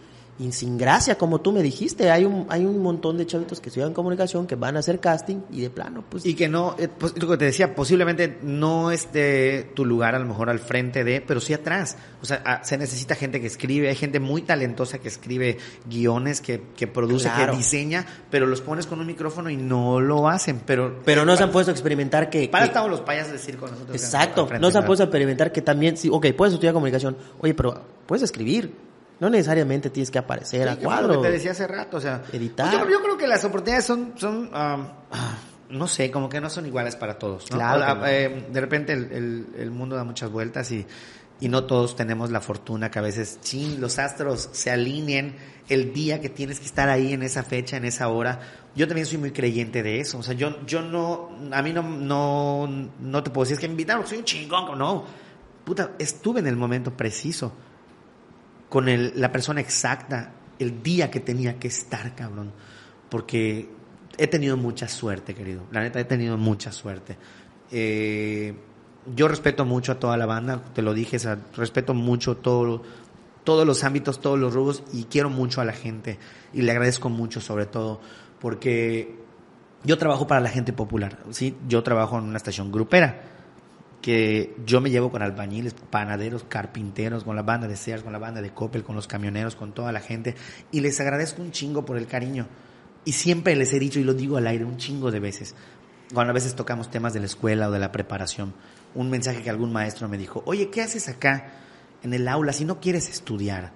y 0.43 0.53
sin 0.53 0.76
gracia, 0.76 1.16
como 1.16 1.40
tú 1.40 1.53
me 1.53 1.62
dijiste. 1.62 2.11
Hay 2.11 2.24
un, 2.24 2.47
hay 2.49 2.64
un 2.64 2.82
montón 2.82 3.16
de 3.16 3.26
chavitos 3.26 3.61
que 3.61 3.68
estudian 3.68 3.93
comunicación 3.93 4.47
que 4.47 4.57
van 4.57 4.76
a 4.76 4.80
hacer 4.80 4.99
casting 4.99 5.43
y 5.51 5.61
de 5.61 5.70
plano, 5.70 6.05
pues. 6.09 6.26
Y 6.26 6.34
que 6.34 6.49
no, 6.49 6.74
eh, 6.78 6.88
pues, 6.88 7.14
lo 7.20 7.28
que 7.28 7.36
te 7.36 7.45
decía, 7.45 7.74
posiblemente 7.74 8.38
no 8.43 8.90
esté 8.90 9.70
tu 9.74 9.84
lugar 9.84 10.14
a 10.14 10.18
lo 10.18 10.26
mejor 10.26 10.51
al 10.51 10.59
frente 10.59 11.05
de, 11.05 11.20
pero 11.20 11.40
sí 11.40 11.55
atrás. 11.55 11.97
O 12.20 12.26
sea, 12.26 12.43
ah, 12.45 12.61
se 12.64 12.76
necesita 12.76 13.14
gente 13.14 13.40
que 13.40 13.47
escribe, 13.47 13.88
hay 13.88 13.95
gente 13.95 14.18
muy 14.18 14.43
talentosa 14.43 14.99
que 14.99 15.09
escribe 15.09 15.59
guiones, 15.86 16.40
que, 16.40 16.61
que 16.76 16.88
produce, 16.88 17.30
que 17.36 17.57
diseña, 17.57 18.05
pero 18.30 18.47
los 18.47 18.61
pones 18.61 18.86
con 18.86 18.99
un 18.99 19.07
micrófono 19.07 19.49
y 19.49 19.57
no 19.57 20.01
lo 20.01 20.28
hacen. 20.28 20.61
Pero, 20.66 21.01
pero 21.05 21.24
no 21.24 21.36
se 21.36 21.45
han 21.45 21.53
puesto 21.53 21.70
a 21.70 21.74
experimentar 21.74 22.30
que. 22.30 22.49
Para 22.49 22.64
estamos 22.64 22.90
los 22.90 23.01
payasos 23.01 23.32
decir 23.32 23.57
con 23.57 23.70
nosotros. 23.70 23.95
Exacto, 23.95 24.49
no 24.61 24.70
se 24.72 24.78
han 24.78 24.84
puesto 24.84 25.05
a 25.05 25.07
experimentar 25.07 25.53
que 25.53 25.62
también, 25.62 25.97
sí, 25.97 26.09
ok, 26.11 26.26
puedes 26.36 26.55
estudiar 26.55 26.74
comunicación, 26.74 27.16
oye, 27.40 27.55
pero 27.55 27.80
puedes 28.07 28.24
escribir 28.24 28.91
no 29.22 29.30
necesariamente 29.30 29.88
tienes 29.88 30.10
que 30.10 30.18
aparecer 30.18 30.68
a 30.68 30.74
cuadro. 30.74 31.14
Lo 31.14 31.22
que 31.22 31.28
te 31.28 31.34
decía 31.34 31.52
hace 31.52 31.68
rato, 31.68 31.98
o 31.98 32.00
sea, 32.00 32.24
editar. 32.32 32.72
Yo, 32.72 33.00
creo 33.00 33.16
que 33.16 33.28
las 33.28 33.44
oportunidades 33.44 33.84
son, 33.84 34.14
son 34.16 34.50
um, 34.52 34.86
no 35.68 35.86
sé, 35.86 36.10
como 36.10 36.28
que 36.28 36.40
no 36.40 36.50
son 36.50 36.66
iguales 36.66 36.96
para 36.96 37.20
todos. 37.20 37.44
Claro. 37.44 38.04
Eh, 38.04 38.48
de 38.50 38.60
repente 38.60 38.94
el, 38.94 39.46
el, 39.56 39.70
mundo 39.70 39.94
da 39.94 40.02
muchas 40.02 40.28
vueltas 40.28 40.72
y, 40.72 40.84
y 41.38 41.48
no 41.48 41.66
todos 41.66 41.94
tenemos 41.94 42.32
la 42.32 42.40
fortuna 42.40 42.90
que 42.90 42.98
a 42.98 43.02
veces, 43.02 43.38
chin, 43.40 43.80
los 43.80 44.00
astros 44.00 44.48
se 44.50 44.72
alineen 44.72 45.36
el 45.68 45.92
día 45.92 46.20
que 46.20 46.28
tienes 46.28 46.58
que 46.58 46.66
estar 46.66 46.88
ahí 46.88 47.12
en 47.12 47.22
esa 47.22 47.44
fecha, 47.44 47.76
en 47.76 47.84
esa 47.84 48.08
hora. 48.08 48.40
Yo 48.74 48.88
también 48.88 49.06
soy 49.06 49.18
muy 49.18 49.30
creyente 49.30 49.84
de 49.84 50.00
eso. 50.00 50.18
O 50.18 50.24
sea, 50.24 50.34
yo, 50.34 50.66
yo 50.66 50.82
no, 50.82 51.30
a 51.52 51.62
mí 51.62 51.72
no, 51.72 51.84
no, 51.84 52.90
no 52.98 53.22
te 53.22 53.30
puedo 53.30 53.44
decir, 53.44 53.54
es 53.54 53.60
que 53.60 53.68
me 53.68 53.74
invitaron, 53.74 54.04
soy 54.04 54.18
un 54.18 54.24
chingón. 54.24 54.76
No, 54.76 55.04
puta, 55.64 55.92
estuve 56.00 56.40
en 56.40 56.48
el 56.48 56.56
momento 56.56 56.96
preciso 56.96 57.52
con 58.72 58.88
el, 58.88 59.12
la 59.16 59.30
persona 59.30 59.60
exacta, 59.60 60.32
el 60.58 60.82
día 60.82 61.10
que 61.10 61.20
tenía 61.20 61.58
que 61.58 61.68
estar, 61.68 62.14
cabrón. 62.14 62.52
Porque 63.10 63.68
he 64.16 64.26
tenido 64.28 64.56
mucha 64.56 64.88
suerte, 64.88 65.34
querido. 65.34 65.64
La 65.72 65.82
neta, 65.82 66.00
he 66.00 66.06
tenido 66.06 66.38
mucha 66.38 66.72
suerte. 66.72 67.18
Eh, 67.70 68.54
yo 69.14 69.28
respeto 69.28 69.66
mucho 69.66 69.92
a 69.92 69.96
toda 69.96 70.16
la 70.16 70.24
banda, 70.24 70.62
te 70.72 70.80
lo 70.80 70.94
dije, 70.94 71.18
respeto 71.54 71.92
mucho 71.92 72.38
todo, 72.38 72.82
todos 73.44 73.66
los 73.66 73.84
ámbitos, 73.84 74.22
todos 74.22 74.38
los 74.38 74.54
rubros 74.54 74.82
y 74.90 75.04
quiero 75.04 75.28
mucho 75.28 75.60
a 75.60 75.66
la 75.66 75.74
gente 75.74 76.18
y 76.54 76.62
le 76.62 76.72
agradezco 76.72 77.10
mucho 77.10 77.42
sobre 77.42 77.66
todo 77.66 78.00
porque 78.40 79.18
yo 79.84 79.98
trabajo 79.98 80.26
para 80.26 80.40
la 80.40 80.48
gente 80.48 80.72
popular, 80.72 81.18
¿sí? 81.28 81.58
Yo 81.68 81.82
trabajo 81.82 82.16
en 82.16 82.24
una 82.24 82.38
estación 82.38 82.72
grupera 82.72 83.31
que 84.03 84.55
yo 84.66 84.80
me 84.80 84.90
llevo 84.90 85.11
con 85.11 85.22
albañiles, 85.22 85.74
panaderos, 85.74 86.44
carpinteros, 86.44 87.22
con 87.24 87.36
la 87.36 87.42
banda 87.42 87.68
de 87.68 87.76
Sears, 87.76 88.03
con 88.03 88.12
la 88.12 88.18
banda 88.18 88.42
de 88.42 88.53
Coppel, 88.53 88.82
con 88.82 88.96
los 88.96 89.07
camioneros, 89.07 89.55
con 89.55 89.72
toda 89.72 89.92
la 89.92 90.00
gente, 90.00 90.34
y 90.72 90.80
les 90.80 91.00
agradezco 91.00 91.40
un 91.40 91.53
chingo 91.53 91.84
por 91.84 91.96
el 91.96 92.09
cariño. 92.09 92.48
Y 93.05 93.12
siempre 93.12 93.57
les 93.57 93.72
he 93.72 93.78
dicho, 93.78 94.00
y 94.00 94.05
lo 94.05 94.12
digo 94.12 94.36
al 94.36 94.46
aire 94.48 94.64
un 94.64 94.76
chingo 94.76 95.11
de 95.11 95.20
veces, 95.20 95.55
cuando 96.12 96.32
a 96.32 96.34
veces 96.34 96.55
tocamos 96.55 96.90
temas 96.90 97.14
de 97.14 97.20
la 97.20 97.26
escuela 97.26 97.68
o 97.68 97.70
de 97.70 97.78
la 97.78 97.92
preparación, 97.92 98.55
un 98.94 99.09
mensaje 99.09 99.42
que 99.42 99.50
algún 99.50 99.72
maestro 99.72 100.09
me 100.09 100.18
dijo, 100.18 100.42
oye, 100.46 100.68
¿qué 100.68 100.82
haces 100.82 101.09
acá 101.09 101.53
en 102.03 102.12
el 102.12 102.28
aula 102.28 102.53
si 102.53 102.64
no 102.64 102.80
quieres 102.80 103.09
estudiar? 103.09 103.72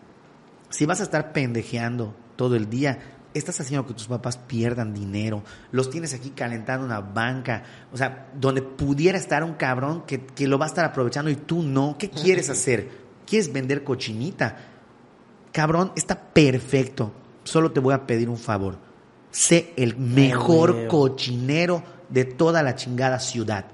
Si 0.71 0.87
vas 0.87 1.01
a 1.01 1.05
estar 1.05 1.33
pendejeando 1.33 2.17
todo 2.35 2.57
el 2.57 2.69
día, 2.69 3.16
estás 3.39 3.61
haciendo 3.61 3.87
que 3.87 3.95
tus 3.95 4.07
papás 4.07 4.37
pierdan 4.37 4.95
dinero, 4.95 5.43
los 5.71 5.91
tienes 5.91 6.15
aquí 6.15 6.31
calentando 6.31 6.87
una 6.87 7.01
banca, 7.01 7.63
o 7.93 7.97
sea, 7.97 8.29
donde 8.35 8.63
pudiera 8.63 9.19
estar 9.19 9.45
un 9.45 9.55
cabrón 9.55 10.05
que, 10.07 10.25
que 10.25 10.47
lo 10.47 10.59
va 10.59 10.67
a 10.67 10.69
estar 10.69 10.85
aprovechando 10.85 11.31
y 11.31 11.37
tú 11.37 11.63
no. 11.63 11.97
¿Qué 11.99 12.11
quieres 12.11 12.51
hacer? 12.51 12.89
¿Quieres 13.27 13.53
vender 13.53 13.85
cochinita? 13.85 14.57
Cabrón, 15.53 15.93
está 15.97 16.21
perfecto. 16.21 17.13
Solo 17.45 17.73
te 17.73 17.81
voy 17.81 17.95
a 17.95 18.07
pedir 18.07 18.29
un 18.29 18.39
favor. 18.39 18.79
Sé 19.31 19.73
el 19.77 19.97
mejor 19.97 20.87
cochinero 20.87 21.83
de 22.09 22.25
toda 22.25 22.63
la 22.63 22.75
chingada 22.75 23.19
ciudad. 23.19 23.67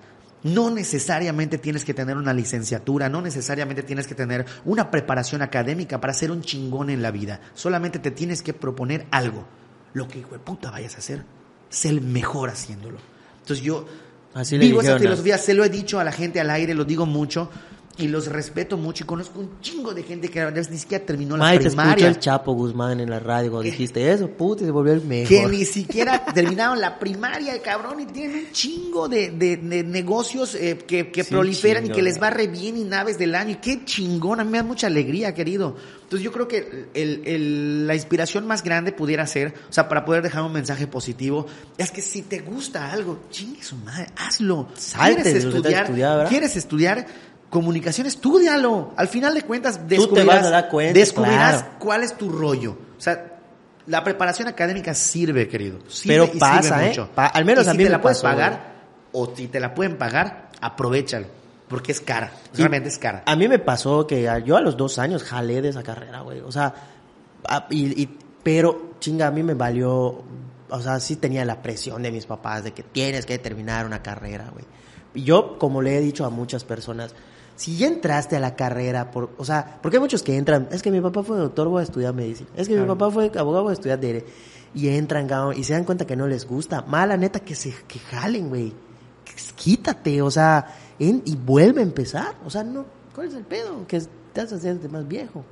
No 0.44 0.70
necesariamente 0.70 1.58
tienes 1.58 1.84
que 1.84 1.94
tener 1.94 2.16
una 2.16 2.32
licenciatura, 2.32 3.08
no 3.08 3.22
necesariamente 3.22 3.82
tienes 3.82 4.06
que 4.06 4.14
tener 4.14 4.44
una 4.64 4.90
preparación 4.90 5.42
académica 5.42 6.00
para 6.00 6.12
ser 6.14 6.30
un 6.30 6.42
chingón 6.42 6.90
en 6.90 7.02
la 7.02 7.10
vida. 7.10 7.40
Solamente 7.54 7.98
te 7.98 8.10
tienes 8.10 8.42
que 8.42 8.52
proponer 8.52 9.06
algo. 9.10 9.46
Lo 9.92 10.08
que 10.08 10.18
hijo 10.18 10.32
de 10.32 10.38
puta 10.38 10.70
vayas 10.70 10.96
a 10.96 10.98
hacer, 10.98 11.24
sé 11.68 11.90
el 11.90 12.00
mejor 12.00 12.48
haciéndolo. 12.48 12.98
Entonces 13.40 13.64
yo 13.64 13.86
Así 14.34 14.56
vivo 14.56 14.80
esa 14.80 14.98
filosofía, 14.98 15.36
se 15.36 15.52
lo 15.54 15.64
he 15.64 15.68
dicho 15.68 16.00
a 16.00 16.04
la 16.04 16.12
gente 16.12 16.40
al 16.40 16.50
aire, 16.50 16.74
lo 16.74 16.84
digo 16.84 17.04
mucho 17.04 17.50
y 17.98 18.08
los 18.08 18.26
respeto 18.26 18.76
mucho 18.76 19.04
y 19.04 19.06
conozco 19.06 19.40
un 19.40 19.60
chingo 19.60 19.92
de 19.92 20.02
gente 20.02 20.28
que 20.28 20.40
a 20.40 20.50
veces 20.50 20.70
ni 20.70 20.78
siquiera 20.78 21.04
terminó 21.04 21.36
la 21.36 21.58
primaria. 21.58 22.08
el 22.08 22.18
Chapo 22.18 22.52
Guzmán 22.54 23.00
en 23.00 23.10
la 23.10 23.20
radio 23.20 23.50
cuando 23.50 23.70
dijiste 23.70 24.10
eso, 24.10 24.28
puta, 24.28 24.64
se 24.64 24.70
volvió 24.70 24.94
el 24.94 25.02
mejor. 25.02 25.28
Que 25.28 25.46
ni 25.46 25.64
siquiera 25.64 26.24
terminaron 26.34 26.80
la 26.80 26.98
primaria, 26.98 27.60
cabrón, 27.60 28.00
y 28.00 28.06
tienen 28.06 28.46
un 28.46 28.52
chingo 28.52 29.08
de, 29.08 29.30
de, 29.30 29.58
negocios 29.58 30.54
eh, 30.54 30.78
que, 30.86 31.10
que 31.10 31.24
proliferan 31.24 31.86
y 31.86 31.90
que 31.90 32.02
les 32.02 32.20
va 32.20 32.30
re 32.30 32.46
bien 32.46 32.78
y 32.78 32.84
naves 32.84 33.18
del 33.18 33.34
año. 33.34 33.50
Y 33.52 33.56
qué 33.56 33.84
chingón, 33.84 34.40
a 34.40 34.44
mí 34.44 34.50
me 34.50 34.58
da 34.58 34.64
mucha 34.64 34.86
alegría, 34.86 35.34
querido. 35.34 35.76
Entonces 36.12 36.24
yo 36.24 36.32
creo 36.32 36.46
que 36.46 36.88
el, 36.92 37.22
el, 37.24 37.86
la 37.86 37.94
inspiración 37.94 38.46
más 38.46 38.62
grande 38.62 38.92
pudiera 38.92 39.26
ser, 39.26 39.54
o 39.70 39.72
sea, 39.72 39.88
para 39.88 40.04
poder 40.04 40.22
dejar 40.22 40.42
un 40.42 40.52
mensaje 40.52 40.86
positivo, 40.86 41.46
es 41.78 41.90
que 41.90 42.02
si 42.02 42.20
te 42.20 42.40
gusta 42.40 42.92
algo, 42.92 43.20
chingue 43.30 43.62
su 43.62 43.76
madre, 43.76 44.08
hazlo. 44.16 44.68
Salte 44.74 45.22
¿Quieres 45.22 45.44
estudiar? 45.44 46.28
¿Quieres 46.28 46.56
estudiar? 46.56 47.06
Comunicación, 47.52 48.06
estudialo. 48.06 48.94
Al 48.96 49.08
final 49.08 49.34
de 49.34 49.42
cuentas, 49.42 49.86
descubrirás, 49.86 50.50
descubrirás 50.94 51.66
cuál 51.78 52.02
es 52.02 52.16
tu 52.16 52.30
rollo. 52.30 52.78
O 52.96 53.00
sea, 53.00 53.40
la 53.86 54.02
preparación 54.02 54.48
académica 54.48 54.94
sirve, 54.94 55.46
querido. 55.48 55.78
Pero 56.06 56.32
pasa, 56.32 56.86
¿eh? 56.86 56.94
al 57.14 57.44
menos 57.44 57.68
a 57.68 57.74
mí 57.74 57.84
te 57.84 57.90
la 57.90 58.00
puedes 58.00 58.20
pagar 58.20 58.72
o 59.12 59.36
si 59.36 59.48
te 59.48 59.60
la 59.60 59.74
pueden 59.74 59.98
pagar, 59.98 60.48
aprovechalo. 60.62 61.26
Porque 61.68 61.92
es 61.92 62.00
cara. 62.00 62.32
Realmente 62.54 62.88
es 62.88 62.98
cara. 62.98 63.22
A 63.26 63.36
mí 63.36 63.46
me 63.48 63.58
pasó 63.58 64.06
que 64.06 64.26
yo 64.46 64.56
a 64.56 64.62
los 64.62 64.78
dos 64.78 64.98
años 64.98 65.22
jalé 65.22 65.60
de 65.60 65.68
esa 65.68 65.82
carrera, 65.82 66.22
güey. 66.22 66.40
O 66.40 66.50
sea, 66.50 66.72
y, 67.68 68.08
pero 68.42 68.94
chinga, 68.98 69.26
a 69.26 69.30
mí 69.30 69.42
me 69.42 69.52
valió. 69.52 70.24
O 70.70 70.80
sea, 70.80 70.98
sí 71.00 71.16
tenía 71.16 71.44
la 71.44 71.60
presión 71.60 72.02
de 72.02 72.10
mis 72.10 72.24
papás 72.24 72.64
de 72.64 72.72
que 72.72 72.82
tienes 72.82 73.26
que 73.26 73.38
terminar 73.38 73.84
una 73.84 74.02
carrera, 74.02 74.48
güey. 74.50 74.64
Y 75.14 75.24
yo, 75.24 75.58
como 75.58 75.82
le 75.82 75.98
he 75.98 76.00
dicho 76.00 76.24
a 76.24 76.30
muchas 76.30 76.64
personas, 76.64 77.14
si 77.56 77.76
ya 77.76 77.86
entraste 77.86 78.36
a 78.36 78.40
la 78.40 78.56
carrera, 78.56 79.10
por, 79.10 79.30
o 79.38 79.44
sea, 79.44 79.78
porque 79.82 79.96
hay 79.98 80.00
muchos 80.00 80.22
que 80.22 80.36
entran, 80.36 80.68
es 80.72 80.82
que 80.82 80.90
mi 80.90 81.00
papá 81.00 81.22
fue 81.22 81.36
doctor, 81.38 81.68
voy 81.68 81.80
a 81.80 81.84
estudiar 81.84 82.14
medicina, 82.14 82.48
es 82.56 82.68
que 82.68 82.76
mi 82.78 82.86
papá 82.86 83.10
fue 83.10 83.30
abogado, 83.36 83.62
voy 83.64 83.70
a 83.70 83.74
estudiar 83.74 84.00
derecho, 84.00 84.26
y 84.74 84.88
entran, 84.88 85.28
cabrón, 85.28 85.54
y 85.58 85.64
se 85.64 85.72
dan 85.74 85.84
cuenta 85.84 86.06
que 86.06 86.16
no 86.16 86.26
les 86.26 86.46
gusta, 86.46 86.82
mala 86.82 87.16
neta 87.16 87.40
que 87.40 87.54
se 87.54 87.74
que 87.86 87.98
jalen, 87.98 88.48
güey, 88.48 88.72
quítate, 89.56 90.22
o 90.22 90.30
sea, 90.30 90.66
en- 90.98 91.22
y 91.24 91.36
vuelve 91.36 91.80
a 91.80 91.84
empezar, 91.84 92.34
o 92.44 92.50
sea, 92.50 92.64
no, 92.64 92.84
¿cuál 93.14 93.28
es 93.28 93.34
el 93.34 93.44
pedo? 93.44 93.86
Que 93.86 94.02
te 94.32 94.40
haces 94.40 94.90
más 94.90 95.06
viejo. 95.06 95.44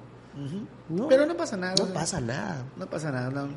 No, 0.88 1.08
Pero 1.08 1.26
no 1.26 1.36
pasa 1.36 1.56
nada. 1.56 1.74
no 1.78 1.92
pasa 1.92 2.20
nada. 2.20 2.64
No 2.76 2.86
pasa 2.86 3.10
nada, 3.12 3.30
no. 3.30 3.48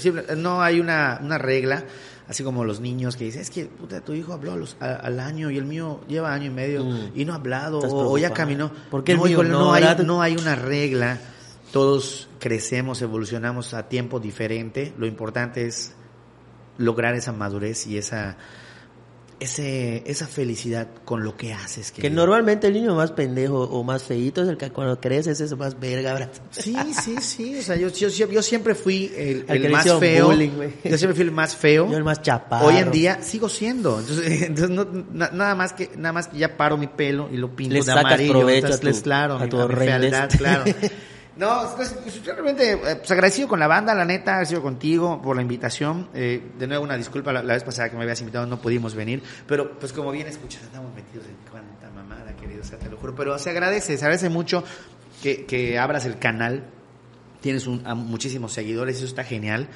simple- 0.10 0.36
no 0.36 0.62
hay 0.62 0.80
una, 0.80 1.18
una 1.22 1.38
regla, 1.38 1.84
así 2.28 2.42
como 2.44 2.64
los 2.64 2.80
niños 2.80 3.16
que 3.16 3.24
dicen, 3.24 3.42
es 3.42 3.50
que 3.50 3.66
puta, 3.66 4.00
tu 4.00 4.12
hijo 4.14 4.32
habló 4.32 4.52
a 4.52 4.56
los- 4.56 4.76
a- 4.80 4.94
al 4.96 5.20
año 5.20 5.50
y 5.50 5.58
el 5.58 5.64
mío 5.64 6.00
lleva 6.08 6.32
año 6.32 6.46
y 6.46 6.50
medio 6.50 6.84
Mm. 6.84 7.10
y 7.14 7.24
no 7.24 7.32
ha 7.32 7.36
hablado 7.36 7.78
o, 7.78 8.12
o 8.12 8.18
ya 8.18 8.28
caminó. 8.32 8.70
¿Por 8.90 9.04
qué 9.04 9.12
el 9.12 9.18
no, 9.52 9.72
hay, 9.72 9.82
no 10.04 10.22
hay 10.22 10.36
una 10.36 10.54
regla, 10.54 11.18
todos 11.72 12.28
crecemos, 12.38 13.00
evolucionamos 13.02 13.74
a 13.74 13.88
tiempo 13.88 14.18
diferente, 14.20 14.92
lo 14.98 15.06
importante 15.06 15.66
es 15.66 15.94
lograr 16.78 17.14
esa 17.14 17.32
madurez 17.32 17.86
y 17.86 17.98
esa, 17.98 18.36
ese, 19.42 20.02
esa 20.06 20.26
felicidad 20.26 20.88
con 21.04 21.22
lo 21.24 21.36
que 21.36 21.52
haces. 21.52 21.92
Que 21.92 22.10
normalmente 22.10 22.66
el 22.68 22.72
niño 22.74 22.94
más 22.94 23.12
pendejo 23.12 23.62
o 23.64 23.82
más 23.84 24.04
feíto 24.04 24.42
es 24.42 24.48
el 24.48 24.56
que 24.56 24.70
cuando 24.70 25.00
creces 25.00 25.40
es 25.40 25.56
más 25.56 25.78
verga, 25.78 26.14
¿verdad? 26.14 26.30
Sí, 26.50 26.76
sí, 27.02 27.16
sí. 27.20 27.58
O 27.58 27.62
sea, 27.62 27.76
yo, 27.76 27.88
yo, 27.88 28.08
yo 28.08 28.42
siempre 28.42 28.74
fui 28.74 29.12
el, 29.16 29.70
más 29.70 29.86
feo. 29.98 30.26
bullying, 30.28 30.50
yo 30.84 30.98
siempre 30.98 31.14
fui 31.14 31.24
el 31.24 31.32
más 31.32 31.54
feo. 31.56 31.90
Yo 31.90 31.96
el 31.96 32.04
más 32.04 32.22
chaparro. 32.22 32.66
Hoy 32.66 32.76
en 32.76 32.90
día 32.90 33.22
sigo 33.22 33.48
siendo. 33.48 33.98
Entonces, 34.00 34.42
entonces 34.42 34.70
no- 34.70 34.86
na- 35.12 35.30
nada 35.32 35.54
más 35.54 35.72
que 35.72 35.90
nada 35.96 36.12
más 36.12 36.28
que 36.28 36.38
ya 36.38 36.56
paro 36.56 36.76
mi 36.76 36.86
pelo 36.86 37.28
y 37.32 37.36
lo 37.36 37.54
pinto 37.54 37.74
Le 37.74 37.80
de 37.80 37.84
sacas 37.86 38.04
amarillo. 38.04 38.32
provecho 38.32 38.66
Entonces, 38.66 38.78
a 38.78 38.80
tu- 38.80 38.86
les- 38.86 39.00
claro, 39.02 39.34
a 39.36 39.48
tu 39.48 39.56
mi 39.68 39.74
fealdad, 39.74 40.30
claro. 40.36 40.64
No, 41.36 41.62
pues, 41.76 41.94
pues, 42.02 42.24
realmente 42.26 42.72
eh, 42.72 42.96
pues, 42.96 43.10
agradecido 43.10 43.48
con 43.48 43.58
la 43.58 43.66
banda, 43.66 43.94
la 43.94 44.04
neta, 44.04 44.32
agradecido 44.32 44.60
contigo 44.60 45.20
por 45.22 45.36
la 45.36 45.42
invitación. 45.42 46.08
Eh, 46.12 46.42
de 46.58 46.66
nuevo, 46.66 46.84
una 46.84 46.96
disculpa, 46.96 47.32
la, 47.32 47.42
vez 47.42 47.64
pasada 47.64 47.88
que 47.88 47.96
me 47.96 48.02
habías 48.02 48.20
invitado 48.20 48.46
no 48.46 48.60
pudimos 48.60 48.94
venir, 48.94 49.22
pero 49.46 49.78
pues 49.78 49.92
como 49.92 50.10
bien 50.10 50.26
escuchas, 50.26 50.62
estamos 50.62 50.94
metidos 50.94 51.26
en 51.26 51.36
cuánta 51.50 51.90
mamada, 51.90 52.36
querido, 52.36 52.60
o 52.60 52.64
sea, 52.64 52.78
te 52.78 52.90
lo 52.90 52.98
juro. 52.98 53.14
Pero 53.14 53.38
se 53.38 53.50
agradece, 53.50 53.96
se 53.96 54.04
agradece 54.04 54.28
mucho 54.28 54.62
que, 55.22 55.46
que 55.46 55.78
abras 55.78 56.04
el 56.04 56.18
canal, 56.18 56.64
tienes 57.40 57.66
un, 57.66 57.82
muchísimos 57.96 58.52
seguidores, 58.52 58.96
eso 58.96 59.06
está 59.06 59.24
genial. 59.24 59.68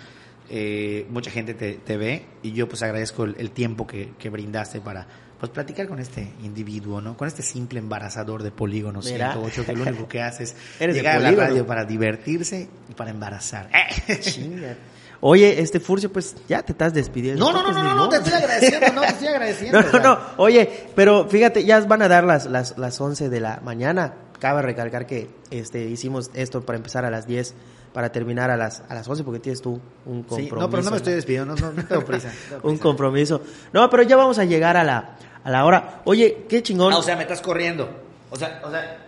Eh, 0.48 1.06
mucha 1.10 1.30
gente 1.30 1.54
te, 1.54 1.72
te 1.74 1.96
ve 1.96 2.24
y 2.42 2.52
yo 2.52 2.68
pues 2.68 2.80
agradezco 2.84 3.24
el, 3.24 3.34
el 3.38 3.50
tiempo 3.50 3.84
que, 3.84 4.12
que 4.16 4.30
brindaste 4.30 4.80
para 4.80 5.08
pues 5.38 5.50
platicar 5.50 5.86
con 5.86 5.98
este 5.98 6.32
individuo, 6.42 7.00
¿no? 7.00 7.16
Con 7.16 7.28
este 7.28 7.42
simple 7.42 7.78
embarazador 7.78 8.42
de 8.42 8.50
polígono 8.50 9.00
Mira. 9.04 9.32
108 9.32 9.66
que 9.66 9.72
lo 9.74 9.82
único 9.82 10.08
que 10.08 10.22
hace 10.22 10.44
es 10.44 10.56
Eres 10.80 10.96
llegar 10.96 11.16
a 11.16 11.20
la 11.20 11.30
radio 11.32 11.66
para 11.66 11.84
divertirse 11.84 12.68
y 12.88 12.94
para 12.94 13.10
embarazar. 13.10 13.68
Chinga. 14.20 14.76
Oye, 15.20 15.60
este 15.60 15.80
Furcio, 15.80 16.12
pues 16.12 16.36
ya 16.48 16.62
te 16.62 16.72
estás 16.72 16.92
despidiendo. 16.92 17.44
No, 17.44 17.52
no, 17.52 17.62
no, 17.62 17.72
no, 17.72 17.82
ni 17.82 17.96
no, 17.96 18.08
te 18.08 18.16
estoy 18.16 18.32
agradeciendo, 18.34 18.92
no, 18.92 19.00
te 19.00 19.06
estoy 19.08 19.28
agradeciendo. 19.28 19.82
No, 19.82 19.92
no, 19.92 19.98
no. 19.98 20.18
Oye, 20.36 20.88
pero 20.94 21.28
fíjate, 21.28 21.64
ya 21.64 21.80
van 21.80 22.02
a 22.02 22.08
dar 22.08 22.24
las, 22.24 22.46
las, 22.46 22.76
las 22.76 23.00
11 23.00 23.28
de 23.28 23.40
la 23.40 23.60
mañana. 23.64 24.14
Cabe 24.38 24.60
recalcar 24.60 25.06
que 25.06 25.30
este 25.50 25.86
hicimos 25.86 26.30
esto 26.34 26.60
para 26.66 26.76
empezar 26.76 27.06
a 27.06 27.10
las 27.10 27.26
10, 27.26 27.54
para 27.96 28.12
terminar 28.12 28.50
a 28.50 28.58
las, 28.58 28.82
a 28.90 28.94
las 28.94 29.08
11, 29.08 29.24
porque 29.24 29.40
tienes 29.40 29.62
tú 29.62 29.80
un 30.04 30.22
compromiso. 30.22 30.54
Sí, 30.54 30.60
no, 30.60 30.68
pero 30.68 30.82
no 30.82 30.90
me 30.90 30.96
estoy 30.98 31.14
despidiendo, 31.14 31.54
no, 31.56 31.60
no, 31.68 31.72
no 31.72 31.82
tengo 31.86 32.04
prisa. 32.04 32.30
no 32.50 32.56
Un 32.56 32.62
prisa. 32.72 32.82
compromiso. 32.82 33.40
No, 33.72 33.88
pero 33.88 34.02
ya 34.02 34.16
vamos 34.16 34.38
a 34.38 34.44
llegar 34.44 34.76
a 34.76 34.84
la, 34.84 35.16
a 35.42 35.50
la 35.50 35.64
hora. 35.64 36.02
Oye, 36.04 36.44
qué 36.46 36.62
chingón. 36.62 36.92
Ah, 36.92 36.98
o 36.98 37.02
sea, 37.02 37.16
me 37.16 37.22
estás 37.22 37.40
corriendo. 37.40 37.88
O 38.28 38.36
sea, 38.36 38.60
o 38.62 38.70
sea, 38.70 38.98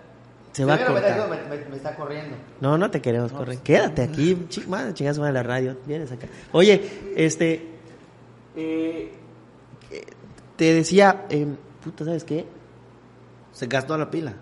Se 0.52 0.64
va 0.64 0.76
a 0.76 0.86
cortar. 0.86 1.28
me- 1.28 1.56
me- 1.58 1.64
me 1.66 1.76
está 1.76 1.94
corriendo. 1.94 2.34
No, 2.62 2.78
no 2.78 2.90
te 2.90 3.02
queremos 3.02 3.30
correr. 3.30 3.58
Quédate 3.58 4.00
aquí, 4.00 4.46
chi- 4.48 4.64
madre, 4.66 4.94
chingas 4.94 5.18
de 5.18 5.32
la 5.32 5.42
radio. 5.42 5.76
Vienes 5.84 6.10
acá. 6.10 6.26
Oye, 6.52 7.12
este. 7.14 7.66
eh, 8.56 9.12
eh, 9.90 10.04
te 10.56 10.72
decía, 10.72 11.26
eh, 11.28 11.46
puta, 11.84 12.06
¿sabes 12.06 12.24
qué? 12.24 12.46
Se 13.52 13.66
gastó 13.66 13.98
la 13.98 14.10
pila. 14.10 14.32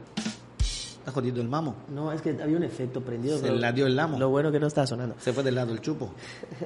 Está 1.07 1.21
jodido 1.21 1.41
el 1.41 1.49
mamo. 1.49 1.77
No, 1.95 2.11
es 2.13 2.21
que 2.21 2.31
había 2.43 2.57
un 2.57 2.65
efecto 2.65 3.01
prendido. 3.01 3.39
Se 3.39 3.49
la 3.53 3.71
dio 3.71 3.87
el 3.87 3.97
amo. 3.97 4.19
Lo 4.19 4.29
bueno 4.29 4.51
que 4.51 4.59
no 4.59 4.67
estaba 4.67 4.89
sonando. 4.89 5.15
Se 5.21 5.33
fue 5.33 5.45
del 5.45 5.55
lado 5.55 5.73
el 5.73 5.81
chupo. 5.81 6.11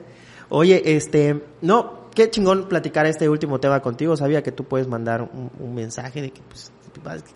Oye, 0.48 0.96
este, 0.96 1.42
no, 1.60 2.06
qué 2.14 2.30
chingón 2.30 2.66
platicar 2.66 3.04
este 3.04 3.28
último 3.28 3.60
tema 3.60 3.80
contigo. 3.82 4.16
Sabía 4.16 4.42
que 4.42 4.50
tú 4.50 4.64
puedes 4.64 4.88
mandar 4.88 5.22
un, 5.22 5.50
un 5.60 5.74
mensaje 5.74 6.22
de 6.22 6.30
que, 6.30 6.40
pues, 6.48 6.72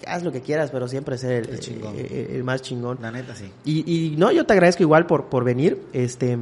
haz 0.06 0.24
lo 0.24 0.32
que 0.32 0.40
quieras, 0.40 0.70
pero 0.70 0.88
siempre 0.88 1.18
ser 1.18 1.44
el, 1.44 1.50
El 1.50 1.60
chingón. 1.60 1.94
el- 1.96 2.06
el 2.10 2.42
más 2.42 2.62
chingón. 2.62 2.98
La 3.02 3.10
neta, 3.10 3.34
sí. 3.36 3.52
Y, 3.66 4.14
y 4.14 4.16
no, 4.16 4.32
yo 4.32 4.46
te 4.46 4.54
agradezco 4.54 4.82
igual 4.82 5.04
por, 5.06 5.26
por 5.26 5.44
venir, 5.44 5.82
este, 5.92 6.38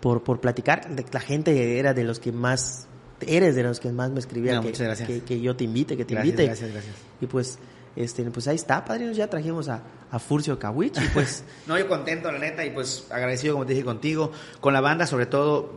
por, 0.00 0.22
por 0.24 0.40
platicar. 0.40 0.88
La 1.12 1.20
gente 1.20 1.78
era 1.78 1.92
de 1.92 2.02
los 2.04 2.18
que 2.18 2.32
más, 2.32 2.88
eres 3.20 3.54
de 3.54 3.62
los 3.62 3.78
que 3.78 3.92
más 3.92 4.10
me 4.10 4.20
escribían 4.20 4.56
No, 4.56 4.62
que, 4.62 4.68
muchas 4.68 4.86
gracias. 4.86 5.06
que, 5.06 5.20
que 5.20 5.38
yo 5.40 5.54
te 5.54 5.64
invite, 5.64 5.98
que 5.98 6.06
te 6.06 6.14
Gracias, 6.14 6.30
invite. 6.32 6.46
gracias, 6.46 6.72
gracias. 6.72 6.96
Y 7.20 7.26
pues, 7.26 7.58
este, 7.96 8.22
pues 8.30 8.46
ahí 8.48 8.56
está, 8.56 8.84
padrinos, 8.84 9.16
ya 9.16 9.28
trajimos 9.28 9.68
a, 9.68 9.82
a 10.10 10.18
Furcio 10.18 10.58
Kawich 10.58 10.96
y 10.98 11.08
pues, 11.08 11.44
No, 11.66 11.78
yo 11.78 11.88
contento, 11.88 12.30
la 12.30 12.38
neta, 12.38 12.64
y 12.64 12.70
pues 12.70 13.06
agradecido, 13.10 13.54
como 13.54 13.66
te 13.66 13.72
dije, 13.72 13.84
contigo, 13.84 14.32
con 14.60 14.72
la 14.72 14.80
banda, 14.80 15.06
sobre 15.06 15.26
todo, 15.26 15.72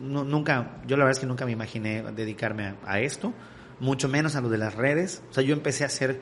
no- 0.00 0.24
nunca, 0.24 0.78
yo 0.86 0.96
la 0.96 1.04
verdad 1.04 1.12
es 1.18 1.20
que 1.20 1.26
nunca 1.26 1.44
me 1.46 1.52
imaginé 1.52 2.02
dedicarme 2.14 2.74
a, 2.86 3.00
esto, 3.00 3.32
mucho 3.80 4.08
menos 4.08 4.34
a 4.36 4.40
lo 4.40 4.48
de 4.48 4.58
las 4.58 4.74
redes. 4.74 5.22
O 5.30 5.34
sea, 5.34 5.42
yo 5.42 5.52
empecé 5.54 5.84
a 5.84 5.86
hacer 5.86 6.20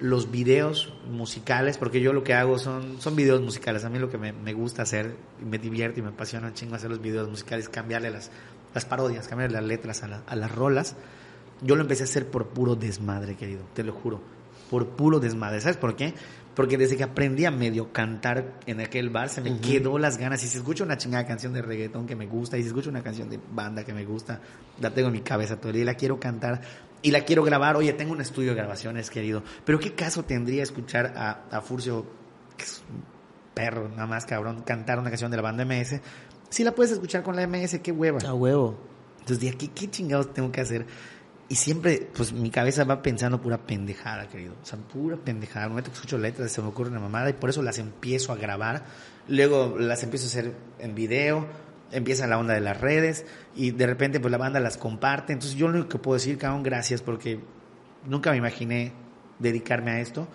los 0.00 0.30
videos 0.30 0.94
musicales, 1.10 1.76
porque 1.76 2.00
yo 2.00 2.14
lo 2.14 2.24
que 2.24 2.32
hago 2.32 2.58
son, 2.58 3.00
son 3.02 3.16
videos 3.16 3.42
musicales. 3.42 3.84
A 3.84 3.90
mí 3.90 3.98
lo 3.98 4.08
que 4.10 4.16
me, 4.16 4.32
me 4.32 4.54
gusta 4.54 4.82
hacer, 4.82 5.14
me 5.44 5.58
divierte 5.58 6.00
y 6.00 6.02
me 6.02 6.08
apasiona 6.08 6.46
un 6.48 6.54
chingo 6.54 6.74
hacer 6.74 6.88
los 6.88 7.02
videos 7.02 7.28
musicales, 7.28 7.68
cambiarle 7.68 8.10
las, 8.10 8.30
las 8.74 8.86
parodias, 8.86 9.28
cambiarle 9.28 9.56
las 9.58 9.64
letras 9.66 10.02
a, 10.02 10.08
la- 10.08 10.22
a 10.26 10.36
las 10.36 10.50
rolas. 10.54 10.96
Yo 11.60 11.76
lo 11.76 11.82
empecé 11.82 12.02
a 12.02 12.06
hacer 12.06 12.26
por 12.28 12.46
puro 12.48 12.76
desmadre, 12.76 13.36
querido, 13.36 13.60
te 13.74 13.84
lo 13.84 13.92
juro. 13.92 14.22
Por 14.70 14.88
puro 14.90 15.20
desmadre. 15.20 15.60
¿Sabes 15.60 15.76
por 15.76 15.96
qué? 15.96 16.14
Porque 16.54 16.78
desde 16.78 16.96
que 16.96 17.02
aprendí 17.02 17.44
a 17.44 17.50
medio 17.50 17.92
cantar 17.92 18.60
en 18.66 18.80
aquel 18.80 19.10
bar, 19.10 19.28
se 19.28 19.40
me 19.40 19.60
quedó 19.60 19.98
las 19.98 20.16
ganas. 20.18 20.42
Y 20.44 20.48
si 20.48 20.58
escucho 20.58 20.84
una 20.84 20.96
chingada 20.96 21.26
canción 21.26 21.52
de 21.52 21.62
reggaetón 21.62 22.06
que 22.06 22.16
me 22.16 22.26
gusta, 22.26 22.56
y 22.58 22.62
si 22.62 22.68
escucho 22.68 22.90
una 22.90 23.02
canción 23.02 23.28
de 23.28 23.38
banda 23.52 23.84
que 23.84 23.92
me 23.92 24.04
gusta, 24.04 24.40
la 24.80 24.92
tengo 24.92 25.08
en 25.08 25.14
mi 25.14 25.20
cabeza 25.20 25.56
todo 25.56 25.68
el 25.68 25.74
día 25.74 25.82
y 25.82 25.86
la 25.86 25.94
quiero 25.94 26.18
cantar 26.18 26.60
y 27.02 27.10
la 27.10 27.24
quiero 27.24 27.42
grabar. 27.42 27.76
Oye, 27.76 27.92
tengo 27.92 28.12
un 28.12 28.20
estudio 28.20 28.50
de 28.50 28.56
grabaciones, 28.56 29.10
querido. 29.10 29.42
Pero 29.64 29.78
¿qué 29.78 29.94
caso 29.94 30.24
tendría 30.24 30.62
escuchar 30.62 31.14
a, 31.16 31.44
a 31.50 31.60
Furcio, 31.60 32.06
que 32.56 32.64
es 32.64 32.82
un 32.90 33.02
perro, 33.54 33.88
nada 33.88 34.06
más 34.06 34.26
cabrón, 34.26 34.62
cantar 34.62 34.98
una 34.98 35.10
canción 35.10 35.30
de 35.30 35.36
la 35.36 35.42
banda 35.42 35.64
MS? 35.64 36.00
Si 36.50 36.64
la 36.64 36.72
puedes 36.72 36.92
escuchar 36.92 37.22
con 37.22 37.36
la 37.36 37.46
MS, 37.46 37.78
qué 37.82 37.92
hueva. 37.92 38.18
a 38.26 38.34
huevo. 38.34 38.78
Entonces 39.20 39.40
dije, 39.40 39.56
¿qué, 39.56 39.68
qué 39.68 39.90
chingados 39.90 40.32
tengo 40.32 40.50
que 40.50 40.60
hacer? 40.60 40.86
Y 41.50 41.56
siempre, 41.56 42.08
pues 42.14 42.32
mi 42.32 42.48
cabeza 42.48 42.84
va 42.84 43.02
pensando 43.02 43.40
pura 43.40 43.58
pendejada, 43.58 44.28
querido. 44.28 44.54
O 44.62 44.64
sea, 44.64 44.78
pura 44.78 45.16
pendejada. 45.16 45.64
Al 45.64 45.70
momento 45.70 45.90
que 45.90 45.96
escucho 45.96 46.16
letras 46.16 46.52
se 46.52 46.62
me 46.62 46.68
ocurre 46.68 46.90
una 46.90 47.00
mamada 47.00 47.28
y 47.28 47.32
por 47.32 47.50
eso 47.50 47.60
las 47.60 47.78
empiezo 47.78 48.32
a 48.32 48.36
grabar. 48.36 48.84
Luego 49.26 49.76
las 49.76 50.04
empiezo 50.04 50.26
a 50.26 50.28
hacer 50.28 50.54
en 50.78 50.94
video. 50.94 51.48
Empieza 51.90 52.28
la 52.28 52.38
onda 52.38 52.54
de 52.54 52.60
las 52.60 52.80
redes 52.80 53.26
y 53.56 53.72
de 53.72 53.84
repente 53.88 54.20
pues 54.20 54.30
la 54.30 54.38
banda 54.38 54.60
las 54.60 54.76
comparte. 54.76 55.32
Entonces 55.32 55.58
yo 55.58 55.66
lo 55.66 55.74
único 55.74 55.88
que 55.88 55.98
puedo 55.98 56.14
decir, 56.14 56.38
cabrón, 56.38 56.62
gracias 56.62 57.02
porque 57.02 57.40
nunca 58.06 58.30
me 58.30 58.36
imaginé 58.36 58.92
dedicarme 59.40 59.90
a 59.90 60.00
esto. 60.00 60.28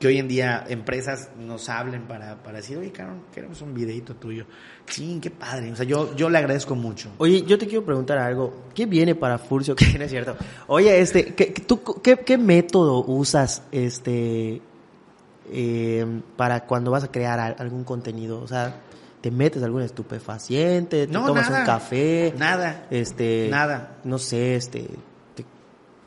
Que 0.00 0.06
hoy 0.08 0.18
en 0.18 0.28
día 0.28 0.64
empresas 0.68 1.28
nos 1.38 1.68
hablen 1.68 2.08
para, 2.08 2.42
para 2.42 2.56
decir, 2.56 2.78
oye, 2.78 2.90
cabrón, 2.90 3.22
queremos 3.34 3.60
un 3.60 3.74
videito 3.74 4.16
tuyo. 4.16 4.46
Sí, 4.86 5.18
qué 5.20 5.30
padre. 5.30 5.70
O 5.70 5.76
sea, 5.76 5.84
yo, 5.84 6.16
yo 6.16 6.30
le 6.30 6.38
agradezco 6.38 6.74
mucho. 6.74 7.10
Oye, 7.18 7.42
yo 7.42 7.58
te 7.58 7.66
quiero 7.66 7.84
preguntar 7.84 8.16
algo. 8.16 8.62
¿Qué 8.74 8.86
viene 8.86 9.14
para 9.14 9.36
Furcio? 9.36 9.76
Que 9.76 9.98
no 9.98 10.04
es 10.04 10.10
cierto. 10.10 10.36
Oye, 10.68 10.98
este, 11.00 11.34
¿qué, 11.34 11.52
qué- 11.52 11.62
tú, 11.62 11.82
qué, 12.02 12.16
qué 12.16 12.38
método 12.38 13.04
usas, 13.04 13.62
este, 13.72 14.62
eh, 15.52 16.06
para 16.36 16.64
cuando 16.66 16.90
vas 16.90 17.04
a 17.04 17.10
crear 17.10 17.38
al- 17.38 17.56
algún 17.58 17.84
contenido? 17.84 18.40
O 18.40 18.46
sea, 18.48 18.80
¿te 19.20 19.30
metes 19.30 19.62
algún 19.62 19.82
estupefaciente? 19.82 21.08
¿Te 21.08 21.12
No, 21.12 21.26
tomas 21.26 21.50
nada. 21.50 21.60
un 21.60 21.66
café? 21.66 22.32
Nada. 22.38 22.86
Este, 22.90 23.48
Nada. 23.50 23.98
No 24.04 24.16
sé, 24.18 24.56
este, 24.56 24.88
te 24.88 25.09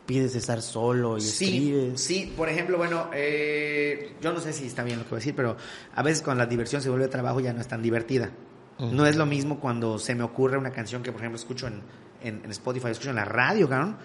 pides 0.06 0.36
estar 0.36 0.62
solo 0.62 1.18
y 1.18 1.22
Sí, 1.22 1.46
escribes. 1.46 2.02
sí, 2.02 2.34
por 2.36 2.50
ejemplo, 2.50 2.78
bueno, 2.78 3.10
eh, 3.14 4.16
yo 4.22 4.34
no 4.34 4.40
sé 4.40 4.54
si 4.54 4.66
está 4.68 4.84
bien 4.84 5.00
lo 5.00 5.06
que 5.06 5.12
voy 5.12 5.18
a 5.18 5.20
decir, 5.20 5.36
pero 5.36 5.56
a 5.96 6.04
veces 6.04 6.22
cuando 6.22 6.44
la 6.44 6.50
diversión 6.50 6.82
se 6.82 6.90
vuelve 6.90 7.08
trabajo 7.08 7.40
ya 7.40 7.54
no 7.54 7.62
es 7.62 7.68
tan 7.68 7.82
divertida. 7.82 8.32
No 8.80 9.06
es 9.06 9.16
lo 9.16 9.26
mismo 9.26 9.60
cuando 9.60 10.00
se 10.00 10.16
me 10.16 10.24
ocurre 10.24 10.58
una 10.58 10.72
canción 10.72 11.04
que, 11.04 11.12
por 11.12 11.22
ejemplo, 11.22 11.40
escucho 11.40 11.68
en, 11.68 11.82
en, 12.22 12.42
en 12.44 12.52
Spotify, 12.52 12.88
escucho 12.90 13.12
en 13.12 13.16
la 13.18 13.24
radio, 13.26 13.70
cabrón. 13.70 13.96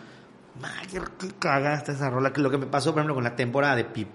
Qué, 0.90 0.98
está 0.98 1.92
esa 1.92 2.10
rola. 2.10 2.32
Lo 2.36 2.50
que 2.50 2.58
me 2.58 2.66
pasó, 2.66 2.92
por 2.92 3.00
ejemplo, 3.00 3.14
con 3.14 3.24
la 3.24 3.34
temporada 3.34 3.74
de 3.76 3.84
Pip. 3.84 4.08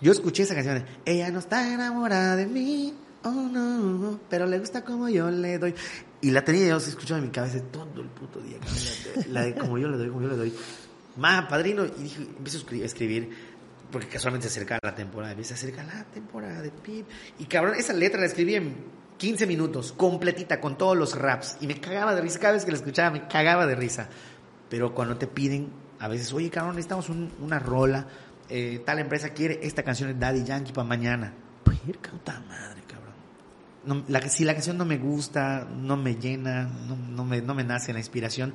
Yo 0.00 0.12
escuché 0.12 0.42
esa 0.42 0.54
canción 0.54 0.76
de 0.76 0.84
Ella 1.04 1.30
no 1.30 1.38
está 1.38 1.72
enamorada 1.72 2.34
de 2.34 2.46
mí, 2.46 2.92
oh 3.22 3.30
no, 3.30 4.18
pero 4.28 4.46
le 4.46 4.58
gusta 4.58 4.82
como 4.84 5.08
yo 5.08 5.30
le 5.30 5.58
doy. 5.58 5.74
Y 6.20 6.30
la 6.30 6.44
tenía 6.44 6.66
yo 6.68 6.76
escuchando 6.78 7.18
en 7.22 7.24
mi 7.28 7.30
cabeza 7.32 7.60
todo 7.70 7.88
el 8.02 8.08
puto 8.08 8.40
día, 8.40 8.58
la 8.60 9.22
de, 9.22 9.28
la 9.28 9.42
de 9.42 9.54
como 9.54 9.78
yo 9.78 9.88
le 9.88 9.96
doy, 9.98 10.08
como 10.08 10.22
yo 10.22 10.28
le 10.28 10.36
doy. 10.36 10.52
Ma, 11.16 11.46
padrino, 11.48 11.84
y 11.84 12.02
dije, 12.04 12.22
empiezo 12.22 12.58
a 12.58 12.62
escri- 12.62 12.82
a 12.82 12.86
escribir. 12.86 13.52
porque 13.90 14.06
casualmente 14.08 14.48
se 14.48 14.54
acerca 14.58 14.78
la 14.82 14.94
temporada, 14.94 15.34
se 15.44 15.52
acerca 15.52 15.82
la 15.84 16.04
temporada 16.04 16.62
de 16.62 16.70
Pip. 16.70 17.06
Y 17.38 17.44
cabrón, 17.44 17.74
esa 17.76 17.92
letra 17.92 18.20
la 18.20 18.26
escribí 18.26 18.54
en 18.54 18.74
15 19.18 19.46
minutos, 19.46 19.92
completita, 19.92 20.60
con 20.62 20.78
todos 20.78 20.96
los 20.96 21.14
raps. 21.14 21.58
Y 21.60 21.66
me 21.66 21.78
cagaba 21.78 22.14
de 22.14 22.22
risa, 22.22 22.38
cada 22.38 22.54
vez 22.54 22.64
que 22.64 22.70
la 22.70 22.78
escuchaba 22.78 23.10
me 23.10 23.28
cagaba 23.28 23.66
de 23.66 23.74
risa. 23.74 24.08
Pero 24.70 24.94
cuando 24.94 25.18
te 25.18 25.26
piden, 25.26 25.68
a 25.98 26.08
veces, 26.08 26.32
oye, 26.32 26.48
cabrón, 26.48 26.76
necesitamos 26.76 27.10
una 27.10 27.58
rola, 27.58 28.06
eh, 28.48 28.82
tal 28.86 28.98
empresa 28.98 29.28
quiere 29.34 29.60
esta 29.62 29.82
canción 29.82 30.08
de 30.08 30.18
Daddy 30.18 30.42
Yankee 30.44 30.72
para 30.72 30.88
mañana. 30.88 31.34
Puta 32.10 32.40
madre, 32.48 32.80
cabrón. 32.88 34.04
la, 34.08 34.26
si 34.30 34.44
la 34.46 34.54
canción 34.54 34.78
no 34.78 34.86
me 34.86 34.96
gusta, 34.96 35.66
no 35.70 35.98
me 35.98 36.14
llena, 36.16 36.64
no, 36.64 36.96
no, 36.96 37.24
me, 37.26 37.42
no 37.42 37.54
me 37.54 37.62
nace 37.64 37.92
la 37.92 37.98
inspiración, 37.98 38.54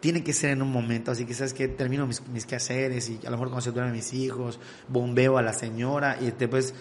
tiene 0.00 0.22
que 0.22 0.32
ser 0.32 0.50
en 0.50 0.62
un 0.62 0.70
momento, 0.70 1.10
así 1.10 1.24
que 1.24 1.34
sabes 1.34 1.54
que 1.54 1.68
termino 1.68 2.06
mis, 2.06 2.26
mis, 2.28 2.46
quehaceres 2.46 3.08
y 3.08 3.20
a 3.26 3.30
lo 3.30 3.38
mejor 3.38 3.62
se 3.62 3.72
duermen 3.72 3.94
mis 3.94 4.12
hijos, 4.12 4.60
bombeo 4.88 5.38
a 5.38 5.42
la 5.42 5.52
señora 5.52 6.16
y 6.20 6.30
después 6.30 6.74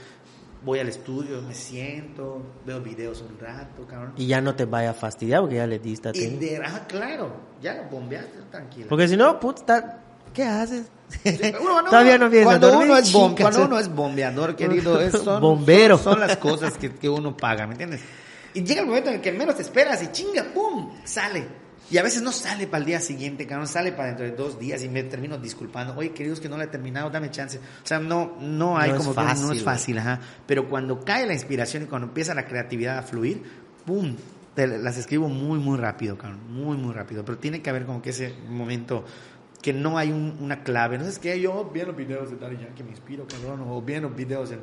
voy 0.63 0.79
al 0.79 0.89
estudio, 0.89 1.41
me 1.41 1.53
siento, 1.53 2.41
veo 2.65 2.81
videos 2.81 3.21
un 3.21 3.39
rato, 3.39 3.85
cabrón. 3.87 4.13
Y 4.17 4.27
ya 4.27 4.41
no 4.41 4.55
te 4.55 4.65
vaya 4.65 4.91
a 4.91 4.93
fastidiar 4.93 5.41
porque 5.41 5.55
ya 5.55 5.67
le 5.67 5.79
diste 5.79 6.09
a 6.09 6.11
ti. 6.11 6.19
Y 6.19 6.55
ah, 6.63 6.85
claro, 6.87 7.31
ya 7.61 7.75
lo 7.75 7.83
bombeaste, 7.89 8.39
tranquilo. 8.51 8.87
Porque 8.89 9.07
si 9.07 9.17
no, 9.17 9.39
puta, 9.39 10.01
¿qué 10.33 10.43
haces? 10.43 10.87
Todavía 11.89 12.17
no 12.17 12.29
vienes 12.29 12.47
cuando 12.47 12.79
uno 12.79 12.97
es 12.97 13.11
Cuando 13.11 13.65
uno 13.65 13.79
es 13.79 13.87
bombeador, 13.87 14.55
querido, 14.55 14.99
es, 14.99 15.13
son, 15.23 15.41
Bombero. 15.41 15.97
Son, 15.97 16.19
las 16.19 16.37
cosas 16.37 16.77
que, 16.77 16.93
que 16.93 17.09
uno 17.09 17.35
paga, 17.35 17.65
¿me 17.65 17.73
entiendes? 17.73 18.01
Y 18.53 18.63
llega 18.63 18.81
el 18.81 18.87
momento 18.87 19.09
en 19.09 19.17
el 19.17 19.21
que 19.21 19.31
menos 19.31 19.55
te 19.55 19.61
esperas 19.61 20.01
y 20.03 20.11
chinga, 20.11 20.43
¡pum! 20.53 20.91
Sale. 21.03 21.66
Y 21.89 21.97
a 21.97 22.03
veces 22.03 22.21
no 22.21 22.31
sale 22.33 22.67
para 22.67 22.79
el 22.79 22.85
día 22.85 22.99
siguiente, 22.99 23.45
no 23.45 23.65
sale 23.65 23.93
para 23.93 24.09
dentro 24.09 24.25
de 24.25 24.31
dos 24.31 24.59
días 24.59 24.83
y 24.83 24.89
me 24.89 25.03
termino 25.03 25.37
disculpando. 25.37 25.95
Oye, 25.95 26.11
queridos, 26.11 26.39
que 26.41 26.49
no 26.49 26.57
la 26.57 26.65
he 26.65 26.67
terminado, 26.67 27.09
dame 27.09 27.31
chance. 27.31 27.57
O 27.57 27.87
sea, 27.87 27.99
no, 27.99 28.37
no 28.41 28.77
hay 28.77 28.91
como 28.91 29.13
fácil, 29.13 29.47
no 29.47 29.53
es 29.53 29.63
fácil, 29.63 29.97
ajá. 29.99 30.19
Pero 30.45 30.69
cuando 30.69 31.03
cae 31.05 31.25
la 31.25 31.33
inspiración 31.33 31.83
y 31.83 31.85
cuando 31.85 32.07
empieza 32.07 32.33
la 32.33 32.45
creatividad 32.45 32.97
a 32.97 33.03
fluir, 33.03 33.41
¡pum! 33.85 34.15
las 34.55 34.97
escribo 34.97 35.29
muy, 35.29 35.59
muy 35.59 35.77
rápido, 35.77 36.17
cabrón. 36.17 36.39
Muy, 36.49 36.77
muy 36.77 36.93
rápido. 36.93 37.23
Pero 37.23 37.37
tiene 37.37 37.61
que 37.61 37.69
haber 37.69 37.85
como 37.85 38.01
que 38.01 38.09
ese 38.09 38.33
momento 38.49 39.05
que 39.61 39.73
no 39.73 39.97
hay 39.97 40.11
una 40.11 40.63
clave. 40.63 40.97
No 40.97 41.05
es 41.05 41.19
que 41.19 41.39
yo 41.41 41.69
viendo 41.73 41.93
videos 41.93 42.29
de 42.29 42.37
Daddy 42.37 42.57
que 42.75 42.83
me 42.83 42.91
inspiro, 42.91 43.25
cabrón, 43.27 43.65
o 43.67 43.81
viendo 43.81 44.09
videos 44.09 44.51
en, 44.51 44.59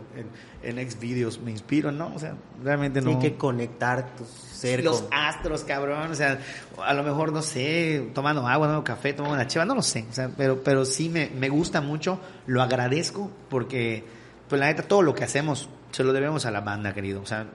en, 0.62 0.78
en 0.78 0.88
videos 1.00 1.40
me 1.40 1.50
inspiro, 1.50 1.90
¿no? 1.90 2.14
O 2.14 2.18
sea, 2.18 2.34
realmente 2.62 3.00
no. 3.00 3.10
Hay 3.10 3.18
que 3.18 3.36
conectar 3.36 4.14
tus 4.14 4.28
ser 4.28 4.82
Los 4.82 5.04
astros, 5.10 5.64
cabrón, 5.64 6.10
o 6.10 6.14
sea, 6.14 6.38
a 6.78 6.94
lo 6.94 7.02
mejor, 7.02 7.32
no 7.32 7.42
sé, 7.42 8.10
tomando 8.14 8.46
agua, 8.46 8.66
tomando 8.66 8.84
café, 8.84 9.12
tomando 9.12 9.34
una 9.34 9.46
cheva, 9.46 9.64
no 9.64 9.74
lo 9.74 9.82
sé, 9.82 10.06
o 10.08 10.12
sea, 10.12 10.30
pero, 10.34 10.62
pero 10.62 10.84
sí 10.84 11.08
me, 11.08 11.28
me 11.28 11.48
gusta 11.50 11.80
mucho, 11.80 12.18
lo 12.46 12.62
agradezco, 12.62 13.30
porque, 13.50 14.04
pues 14.48 14.58
la 14.58 14.66
neta, 14.66 14.84
todo 14.84 15.02
lo 15.02 15.14
que 15.14 15.24
hacemos 15.24 15.68
se 15.90 16.02
lo 16.02 16.12
debemos 16.12 16.46
a 16.46 16.50
la 16.50 16.62
banda, 16.62 16.94
querido, 16.94 17.20
o 17.20 17.26
sea, 17.26 17.46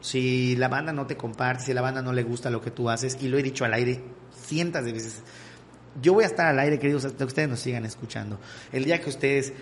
si 0.00 0.56
la 0.56 0.68
banda 0.68 0.92
no 0.92 1.06
te 1.06 1.16
comparte, 1.16 1.64
si 1.64 1.72
la 1.72 1.82
banda 1.82 2.02
no 2.02 2.12
le 2.12 2.24
gusta 2.24 2.50
lo 2.50 2.60
que 2.60 2.72
tú 2.72 2.90
haces, 2.90 3.16
y 3.20 3.28
lo 3.28 3.38
he 3.38 3.42
dicho 3.42 3.64
al 3.64 3.74
aire 3.74 4.02
cientos 4.34 4.84
de 4.84 4.92
veces, 4.92 5.22
yo 6.02 6.14
voy 6.14 6.24
a 6.24 6.26
estar 6.26 6.46
al 6.46 6.58
aire, 6.58 6.78
queridos, 6.78 7.06
que 7.06 7.24
ustedes 7.24 7.48
nos 7.48 7.60
sigan 7.60 7.84
escuchando. 7.84 8.38
El 8.72 8.84
día 8.84 9.00
que 9.00 9.08
ustedes 9.08 9.52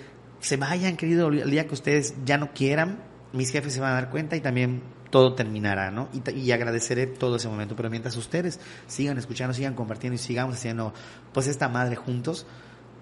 se 0.40 0.56
vayan, 0.56 0.96
querido, 0.96 1.28
el 1.28 1.50
día 1.50 1.66
que 1.66 1.74
ustedes 1.74 2.14
ya 2.24 2.38
no 2.38 2.52
quieran, 2.52 2.98
mis 3.32 3.50
jefes 3.50 3.72
se 3.72 3.80
van 3.80 3.92
a 3.92 3.94
dar 3.94 4.10
cuenta 4.10 4.36
y 4.36 4.40
también 4.40 4.82
todo 5.10 5.34
terminará, 5.34 5.90
¿no? 5.90 6.08
Y, 6.34 6.50
agradeceré 6.50 7.06
todo 7.06 7.36
ese 7.36 7.48
momento. 7.48 7.76
Pero 7.76 7.88
mientras 7.88 8.16
ustedes 8.16 8.58
sigan 8.88 9.16
escuchando, 9.16 9.54
sigan 9.54 9.74
compartiendo 9.74 10.16
y 10.16 10.18
sigamos 10.18 10.56
haciendo, 10.56 10.92
pues, 11.32 11.46
esta 11.46 11.68
madre 11.68 11.94
juntos, 11.94 12.46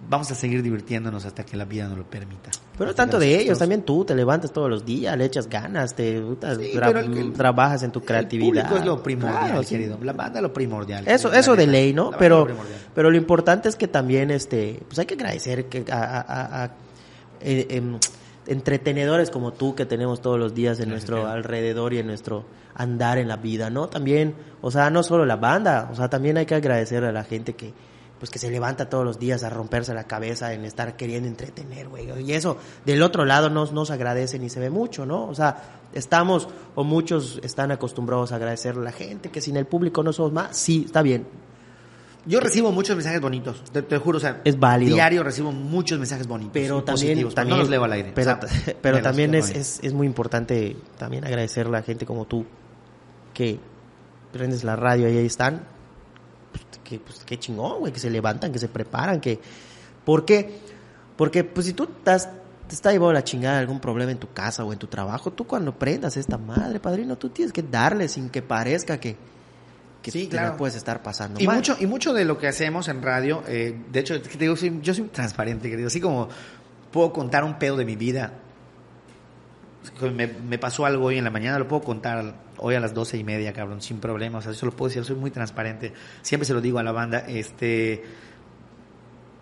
vamos 0.09 0.30
a 0.30 0.34
seguir 0.34 0.62
divirtiéndonos 0.62 1.24
hasta 1.24 1.44
que 1.44 1.57
la 1.57 1.64
vida 1.64 1.88
nos 1.88 1.98
lo 1.98 2.05
permita. 2.05 2.50
Pero 2.76 2.94
tanto 2.94 3.18
de 3.18 3.38
ellos, 3.38 3.59
también 3.59 3.82
tú 3.82 4.05
te 4.05 4.14
levantas 4.14 4.53
todos 4.53 4.68
los 4.68 4.84
días, 4.84 5.16
le 5.16 5.24
echas 5.24 5.48
ganas, 5.48 5.94
te 5.94 6.20
trabajas 7.34 7.82
en 7.82 7.92
tu 7.92 8.00
creatividad. 8.00 8.70
El 8.72 8.78
es 8.78 8.84
lo 8.84 9.03
primordial, 9.03 9.64
querido. 9.66 9.98
La 10.03 10.12
banda 10.12 10.38
es 10.38 10.42
lo 10.42 10.53
primordial. 10.53 11.07
Eso, 11.07 11.32
eso 11.32 11.55
de 11.55 11.66
ley, 11.66 11.92
¿no? 11.92 12.11
Pero, 12.18 12.48
pero 12.94 13.11
lo 13.11 13.16
importante 13.16 13.68
es 13.68 13.76
que 13.76 13.88
también, 13.88 14.30
este, 14.30 14.80
pues 14.86 14.98
hay 14.98 15.07
que 15.07 15.14
agradecer 15.14 15.66
que 15.66 15.84
a, 15.90 16.70
eh, 17.40 17.66
em, 17.70 17.98
entretenedores 18.46 19.30
como 19.30 19.53
tú 19.53 19.74
que 19.74 19.86
tenemos 19.86 20.20
todos 20.20 20.38
los 20.38 20.55
días 20.55 20.80
en 20.80 20.88
nuestro 20.88 21.26
alrededor 21.28 21.92
y 21.92 21.98
en 21.98 22.07
nuestro 22.07 22.44
andar 22.74 23.18
en 23.18 23.28
la 23.28 23.36
vida, 23.36 23.70
¿no? 23.70 23.88
También, 23.88 24.34
o 24.61 24.70
sea, 24.70 24.90
no 24.90 25.03
solo 25.03 25.24
la 25.24 25.36
banda, 25.36 25.88
o 25.92 25.94
sea, 25.94 26.09
también 26.09 26.36
hay 26.38 26.46
que 26.46 26.55
agradecer 26.55 27.05
a 27.05 27.12
la 27.12 27.22
gente 27.22 27.55
que 27.55 27.72
pues 28.22 28.30
que 28.30 28.38
se 28.38 28.52
levanta 28.52 28.88
todos 28.88 29.04
los 29.04 29.18
días 29.18 29.42
a 29.42 29.50
romperse 29.50 29.92
la 29.94 30.04
cabeza 30.04 30.52
en 30.52 30.64
estar 30.64 30.94
queriendo 30.94 31.26
entretener, 31.28 31.88
güey. 31.88 32.08
Y 32.24 32.34
eso 32.34 32.56
del 32.86 33.02
otro 33.02 33.24
lado 33.24 33.50
nos, 33.50 33.72
nos 33.72 33.90
agradece 33.90 34.38
ni 34.38 34.48
se 34.48 34.60
ve 34.60 34.70
mucho, 34.70 35.04
¿no? 35.04 35.26
O 35.26 35.34
sea, 35.34 35.80
estamos 35.92 36.48
o 36.76 36.84
muchos 36.84 37.40
están 37.42 37.72
acostumbrados 37.72 38.30
a 38.30 38.36
agradecer 38.36 38.76
a 38.76 38.80
la 38.80 38.92
gente, 38.92 39.30
que 39.30 39.40
sin 39.40 39.56
el 39.56 39.66
público 39.66 40.04
no 40.04 40.12
somos 40.12 40.32
más. 40.32 40.56
Sí, 40.56 40.84
está 40.86 41.02
bien. 41.02 41.26
Yo 42.24 42.38
recibo 42.38 42.70
muchos 42.70 42.94
mensajes 42.94 43.20
bonitos, 43.20 43.64
te, 43.72 43.98
juro, 43.98 44.18
o 44.18 44.20
sea, 44.20 44.40
es 44.44 44.56
válido. 44.56 44.94
Diario 44.94 45.24
recibo 45.24 45.50
muchos 45.50 45.98
mensajes 45.98 46.28
bonitos, 46.28 46.52
pero 46.52 46.84
también, 46.84 47.28
también 47.30 47.56
no 47.56 47.62
los 47.64 47.70
leo 47.70 47.82
al 47.82 47.92
aire. 47.92 48.12
Pero, 48.14 48.38
pero 48.80 49.02
también 49.02 49.34
es, 49.34 49.50
es, 49.50 49.80
es, 49.82 49.92
muy 49.92 50.06
importante 50.06 50.76
también 50.96 51.24
agradecer 51.24 51.66
a 51.66 51.70
la 51.70 51.82
gente 51.82 52.06
como 52.06 52.24
tú 52.24 52.46
que 53.34 53.58
prendes 54.32 54.62
la 54.62 54.76
radio 54.76 55.08
y 55.08 55.18
ahí 55.18 55.26
están 55.26 55.72
que 56.83 56.99
pues 56.99 57.22
qué 57.24 57.39
chingón, 57.39 57.80
güey, 57.80 57.93
que 57.93 58.01
se 58.01 58.11
levantan, 58.11 58.53
que 58.53 58.59
se 58.59 58.68
preparan, 58.68 59.20
que... 59.20 59.41
¿Por 60.05 60.24
qué? 60.24 60.61
Porque 61.16 61.45
pues 61.45 61.66
si 61.66 61.72
tú 61.72 61.85
estás, 61.85 62.28
te 62.66 62.74
está 62.74 62.91
llevando 62.91 63.12
la 63.12 63.24
chingada 63.24 63.59
algún 63.59 63.80
problema 63.80 64.11
en 64.11 64.18
tu 64.18 64.33
casa 64.33 64.64
o 64.64 64.72
en 64.72 64.78
tu 64.78 64.89
trabajo, 64.89 65.33
tú 65.33 65.47
cuando 65.47 65.78
prendas 65.78 66.16
esta 66.16 66.39
madre, 66.39 66.80
padrino, 66.80 67.16
tú 67.16 67.28
tienes 67.28 67.53
que 67.53 67.62
darle 67.62 68.09
sin 68.09 68.30
que 68.30 68.43
parezca 68.43 68.99
que, 68.99 69.16
que 70.03 70.11
sí, 70.11 70.26
claro. 70.28 70.57
puedes 70.57 70.74
estar 70.74 71.03
pasando 71.03 71.41
y 71.41 71.47
mucho 71.47 71.76
y 71.78 71.87
mucho 71.87 72.12
de 72.12 72.24
lo 72.24 72.37
que 72.37 72.49
hacemos 72.49 72.89
en 72.89 73.03
radio 73.03 73.43
eh, 73.47 73.80
de 73.91 74.01
hecho 74.01 74.20
te 74.20 74.37
digo, 74.37 74.55
yo 74.57 74.95
soy 74.95 75.05
transparente 75.05 75.70
querido 75.70 75.87
así 75.87 76.01
como 76.01 76.28
puedo 76.91 77.12
contar 77.12 77.45
un 77.45 77.59
pedo 77.59 77.76
de 77.76 77.85
mi 77.85 77.95
vida 77.95 78.33
me, 80.01 80.26
me, 80.26 80.59
pasó 80.59 80.87
algo 80.87 81.07
hoy 81.07 81.18
en 81.18 81.24
la 81.24 81.30
mañana 81.30 81.59
lo 81.59 81.68
puedo 81.68 81.83
contar 81.83 82.35
hoy 82.62 82.76
a 82.76 82.80
las 82.80 82.94
doce 82.94 83.18
y 83.18 83.24
media, 83.24 83.52
cabrón, 83.52 83.82
sin 83.82 83.98
problemas. 83.98 84.40
O 84.40 84.42
sea, 84.44 84.52
eso 84.52 84.66
lo 84.66 84.72
puedo 84.72 84.88
decir, 84.88 85.04
soy 85.04 85.16
muy 85.16 85.30
transparente. 85.30 85.92
Siempre 86.22 86.46
se 86.46 86.54
lo 86.54 86.60
digo 86.60 86.78
a 86.78 86.82
la 86.82 86.92
banda. 86.92 87.18
Este. 87.18 88.02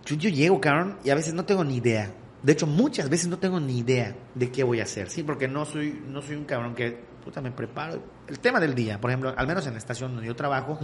Yo, 0.07 0.17
llego, 0.17 0.61
cabrón, 0.61 0.97
y 1.05 1.11
a 1.11 1.15
veces 1.15 1.35
no 1.35 1.45
tengo 1.45 1.63
ni 1.63 1.77
idea. 1.77 2.11
De 2.43 2.53
hecho, 2.53 2.67
muchas 2.67 3.09
veces 3.09 3.29
no 3.29 3.39
tengo 3.39 3.61
ni 3.61 3.79
idea 3.79 4.17
de 4.35 4.51
qué 4.51 4.65
voy 4.65 4.81
a 4.81 4.85
hacer, 4.85 5.09
¿sí? 5.11 5.23
Porque 5.23 5.47
no 5.47 5.65
soy, 5.67 6.03
no 6.09 6.23
soy 6.23 6.37
un 6.37 6.47
cabrón 6.47 6.75
que, 6.75 6.99
puta, 7.23 7.41
me 7.41 7.53
preparo. 7.53 8.03
El 8.27 8.41
tema 8.41 8.59
del 8.59 8.75
día, 8.75 9.01
por 9.01 9.11
ejemplo, 9.11 9.33
al 9.37 9.47
menos 9.47 9.67
en 9.67 9.75
la 9.75 9.79
estación 9.79 10.15
donde 10.15 10.27
yo 10.27 10.35
trabajo, 10.35 10.79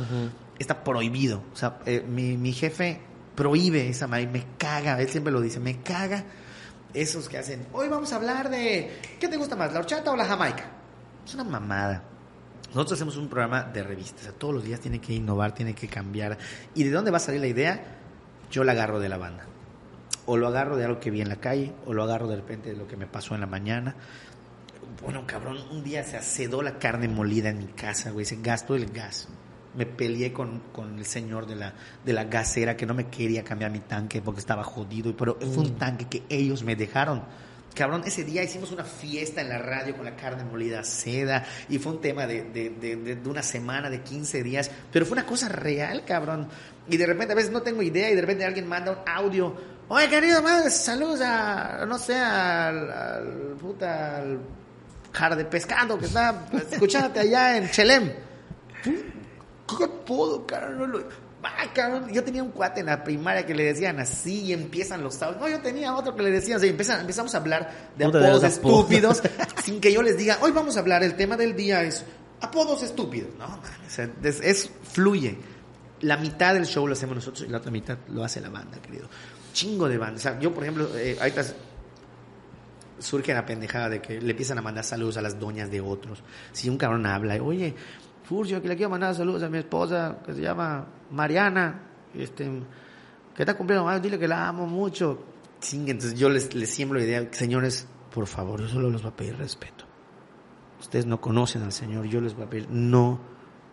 está 0.58 0.84
prohibido. 0.84 1.42
O 1.52 1.56
sea, 1.56 1.78
eh, 1.86 2.04
mi, 2.06 2.36
mi 2.36 2.52
jefe 2.52 3.00
prohíbe 3.34 3.88
esa 3.88 4.06
madre, 4.06 4.26
me 4.26 4.44
caga, 4.58 5.00
él 5.00 5.08
siempre 5.08 5.32
lo 5.32 5.40
dice, 5.40 5.58
me 5.58 5.80
caga 5.80 6.24
esos 6.94 7.28
que 7.28 7.38
hacen, 7.38 7.66
hoy 7.72 7.88
vamos 7.88 8.12
a 8.12 8.16
hablar 8.16 8.48
de, 8.48 9.00
¿qué 9.20 9.28
te 9.28 9.36
gusta 9.36 9.56
más, 9.56 9.72
la 9.72 9.80
horchata 9.80 10.10
o 10.12 10.16
la 10.16 10.24
jamaica? 10.24 10.70
Es 11.26 11.34
una 11.34 11.44
mamada. 11.44 12.02
Nosotros 12.68 12.92
hacemos 12.92 13.16
un 13.16 13.28
programa 13.28 13.62
de 13.62 13.82
revistas, 13.82 14.32
todos 14.38 14.54
los 14.54 14.64
días 14.64 14.80
tiene 14.80 15.00
que 15.00 15.14
innovar, 15.14 15.54
tiene 15.54 15.74
que 15.74 15.88
cambiar. 15.88 16.36
¿Y 16.74 16.84
de 16.84 16.90
dónde 16.90 17.10
va 17.10 17.18
a 17.18 17.20
salir 17.20 17.40
la 17.40 17.46
idea? 17.46 17.98
Yo 18.50 18.64
la 18.64 18.72
agarro 18.72 19.00
de 19.00 19.08
la 19.08 19.16
banda. 19.16 19.46
O 20.26 20.36
lo 20.36 20.48
agarro 20.48 20.76
de 20.76 20.84
algo 20.84 21.00
que 21.00 21.10
vi 21.10 21.20
en 21.20 21.28
la 21.28 21.36
calle, 21.36 21.72
o 21.86 21.94
lo 21.94 22.02
agarro 22.02 22.26
de 22.26 22.36
repente 22.36 22.70
de 22.70 22.76
lo 22.76 22.86
que 22.86 22.96
me 22.96 23.06
pasó 23.06 23.34
en 23.34 23.40
la 23.40 23.46
mañana. 23.46 23.94
Bueno, 25.02 25.24
cabrón, 25.26 25.58
un 25.70 25.84
día 25.84 26.02
se 26.04 26.16
acedó 26.16 26.62
la 26.62 26.78
carne 26.78 27.08
molida 27.08 27.50
en 27.50 27.58
mi 27.58 27.66
casa, 27.66 28.10
güey, 28.10 28.24
se 28.26 28.36
gastó 28.36 28.74
el 28.74 28.86
gas. 28.86 29.28
Me 29.74 29.86
peleé 29.86 30.32
con, 30.32 30.60
con, 30.72 30.98
el 30.98 31.04
señor 31.04 31.46
de 31.46 31.54
la, 31.54 31.74
de 32.04 32.12
la 32.12 32.24
gasera 32.24 32.76
que 32.76 32.86
no 32.86 32.94
me 32.94 33.08
quería 33.08 33.44
cambiar 33.44 33.70
mi 33.70 33.80
tanque 33.80 34.22
porque 34.22 34.40
estaba 34.40 34.64
jodido, 34.64 35.14
pero 35.16 35.36
fue 35.38 35.64
un 35.64 35.72
mm. 35.74 35.78
tanque 35.78 36.06
que 36.06 36.22
ellos 36.28 36.62
me 36.64 36.76
dejaron 36.76 37.22
Cabrón, 37.76 38.04
ese 38.06 38.24
día 38.24 38.42
hicimos 38.42 38.72
una 38.72 38.84
fiesta 38.84 39.42
en 39.42 39.50
la 39.50 39.58
radio 39.58 39.94
con 39.94 40.06
la 40.06 40.16
carne 40.16 40.44
molida 40.44 40.82
seda 40.82 41.44
y 41.68 41.78
fue 41.78 41.92
un 41.92 42.00
tema 42.00 42.26
de, 42.26 42.44
de, 42.44 42.70
de, 42.70 43.28
una 43.28 43.42
semana, 43.42 43.90
de 43.90 44.00
15 44.00 44.42
días, 44.42 44.70
pero 44.90 45.04
fue 45.04 45.12
una 45.12 45.26
cosa 45.26 45.50
real, 45.50 46.02
cabrón. 46.06 46.48
Y 46.88 46.96
de 46.96 47.04
repente 47.04 47.34
a 47.34 47.36
veces 47.36 47.50
no 47.50 47.60
tengo 47.60 47.82
idea 47.82 48.10
y 48.10 48.14
de 48.14 48.22
repente 48.22 48.46
alguien 48.46 48.66
manda 48.66 48.92
un 48.92 48.98
audio. 49.06 49.54
Oye, 49.88 50.08
querido, 50.08 50.42
madre, 50.42 50.70
saludos 50.70 51.20
a, 51.20 51.84
no 51.86 51.98
sé, 51.98 52.16
al, 52.16 52.90
al 52.90 53.56
puta, 53.60 54.16
al 54.16 54.40
jar 55.12 55.36
de 55.36 55.44
pescado 55.44 55.98
que 55.98 56.06
está 56.06 56.46
escuchándote 56.70 57.20
allá 57.20 57.58
en 57.58 57.70
Chelem. 57.70 58.10
¿Qué 58.82 59.88
puedo, 60.06 60.46
cabrón? 61.74 62.08
yo 62.12 62.24
tenía 62.24 62.42
un 62.42 62.50
cuate 62.50 62.80
en 62.80 62.86
la 62.86 63.04
primaria 63.04 63.44
que 63.44 63.54
le 63.54 63.64
decían 63.64 64.00
así 64.00 64.44
y 64.44 64.52
empiezan 64.52 65.02
los 65.02 65.14
sábados. 65.14 65.40
No, 65.40 65.48
yo 65.48 65.60
tenía 65.60 65.94
otro 65.94 66.14
que 66.14 66.22
le 66.22 66.30
decían 66.30 66.58
así. 66.58 66.68
empezamos 66.68 67.34
a 67.34 67.38
hablar 67.38 67.90
de 67.96 68.04
apodos 68.04 68.42
estúpidos 68.42 69.22
sin 69.64 69.80
que 69.80 69.92
yo 69.92 70.02
les 70.02 70.16
diga, 70.16 70.38
hoy 70.40 70.52
vamos 70.52 70.76
a 70.76 70.80
hablar, 70.80 71.02
el 71.02 71.14
tema 71.14 71.36
del 71.36 71.54
día 71.54 71.82
es 71.82 72.04
apodos 72.40 72.82
estúpidos. 72.82 73.30
No, 73.38 73.60
es, 74.22 74.70
fluye. 74.92 75.38
La 76.00 76.16
mitad 76.16 76.54
del 76.54 76.66
show 76.66 76.86
lo 76.86 76.92
hacemos 76.92 77.16
nosotros 77.16 77.46
y 77.48 77.50
la 77.50 77.58
otra 77.58 77.70
mitad 77.70 77.98
lo 78.08 78.22
hace 78.22 78.40
la 78.40 78.50
banda, 78.50 78.78
querido. 78.78 79.08
Chingo 79.52 79.88
de 79.88 79.96
banda. 79.96 80.16
O 80.16 80.20
sea, 80.20 80.38
yo, 80.38 80.52
por 80.52 80.62
ejemplo, 80.62 80.90
eh, 80.96 81.16
ahorita 81.18 81.44
surge 82.98 83.32
la 83.34 83.44
pendejada 83.44 83.88
de 83.88 84.00
que 84.00 84.20
le 84.20 84.30
empiezan 84.30 84.58
a 84.58 84.62
mandar 84.62 84.84
saludos 84.84 85.16
a 85.16 85.22
las 85.22 85.38
doñas 85.38 85.70
de 85.70 85.80
otros. 85.80 86.22
Si 86.52 86.68
un 86.68 86.76
cabrón 86.76 87.06
habla, 87.06 87.42
oye, 87.42 87.74
Furcio, 88.28 88.60
que 88.60 88.68
le 88.68 88.76
quiero 88.76 88.90
mandar 88.90 89.14
saludos 89.14 89.42
a 89.42 89.48
mi 89.48 89.58
esposa, 89.58 90.18
que 90.24 90.34
se 90.34 90.40
llama 90.40 90.84
Mariana, 91.10 91.80
este, 92.14 92.44
que 93.34 93.42
está 93.42 93.54
cumpliendo 93.56 93.84
más, 93.84 94.02
dile 94.02 94.18
que 94.18 94.26
la 94.28 94.48
amo 94.48 94.66
mucho. 94.66 95.22
Sí, 95.60 95.76
entonces 95.88 96.14
yo 96.18 96.28
les, 96.28 96.54
les 96.54 96.68
siembro 96.70 96.98
la 96.98 97.04
idea, 97.04 97.28
señores, 97.30 97.86
por 98.12 98.26
favor, 98.26 98.60
yo 98.60 98.68
solo 98.68 98.90
les 98.90 99.00
voy 99.02 99.10
a 99.12 99.16
pedir 99.16 99.36
respeto. 99.36 99.84
Ustedes 100.80 101.06
no 101.06 101.20
conocen 101.20 101.62
al 101.62 101.72
Señor, 101.72 102.04
yo 102.06 102.20
les 102.20 102.34
voy 102.34 102.44
a 102.44 102.50
pedir, 102.50 102.68
no 102.70 103.18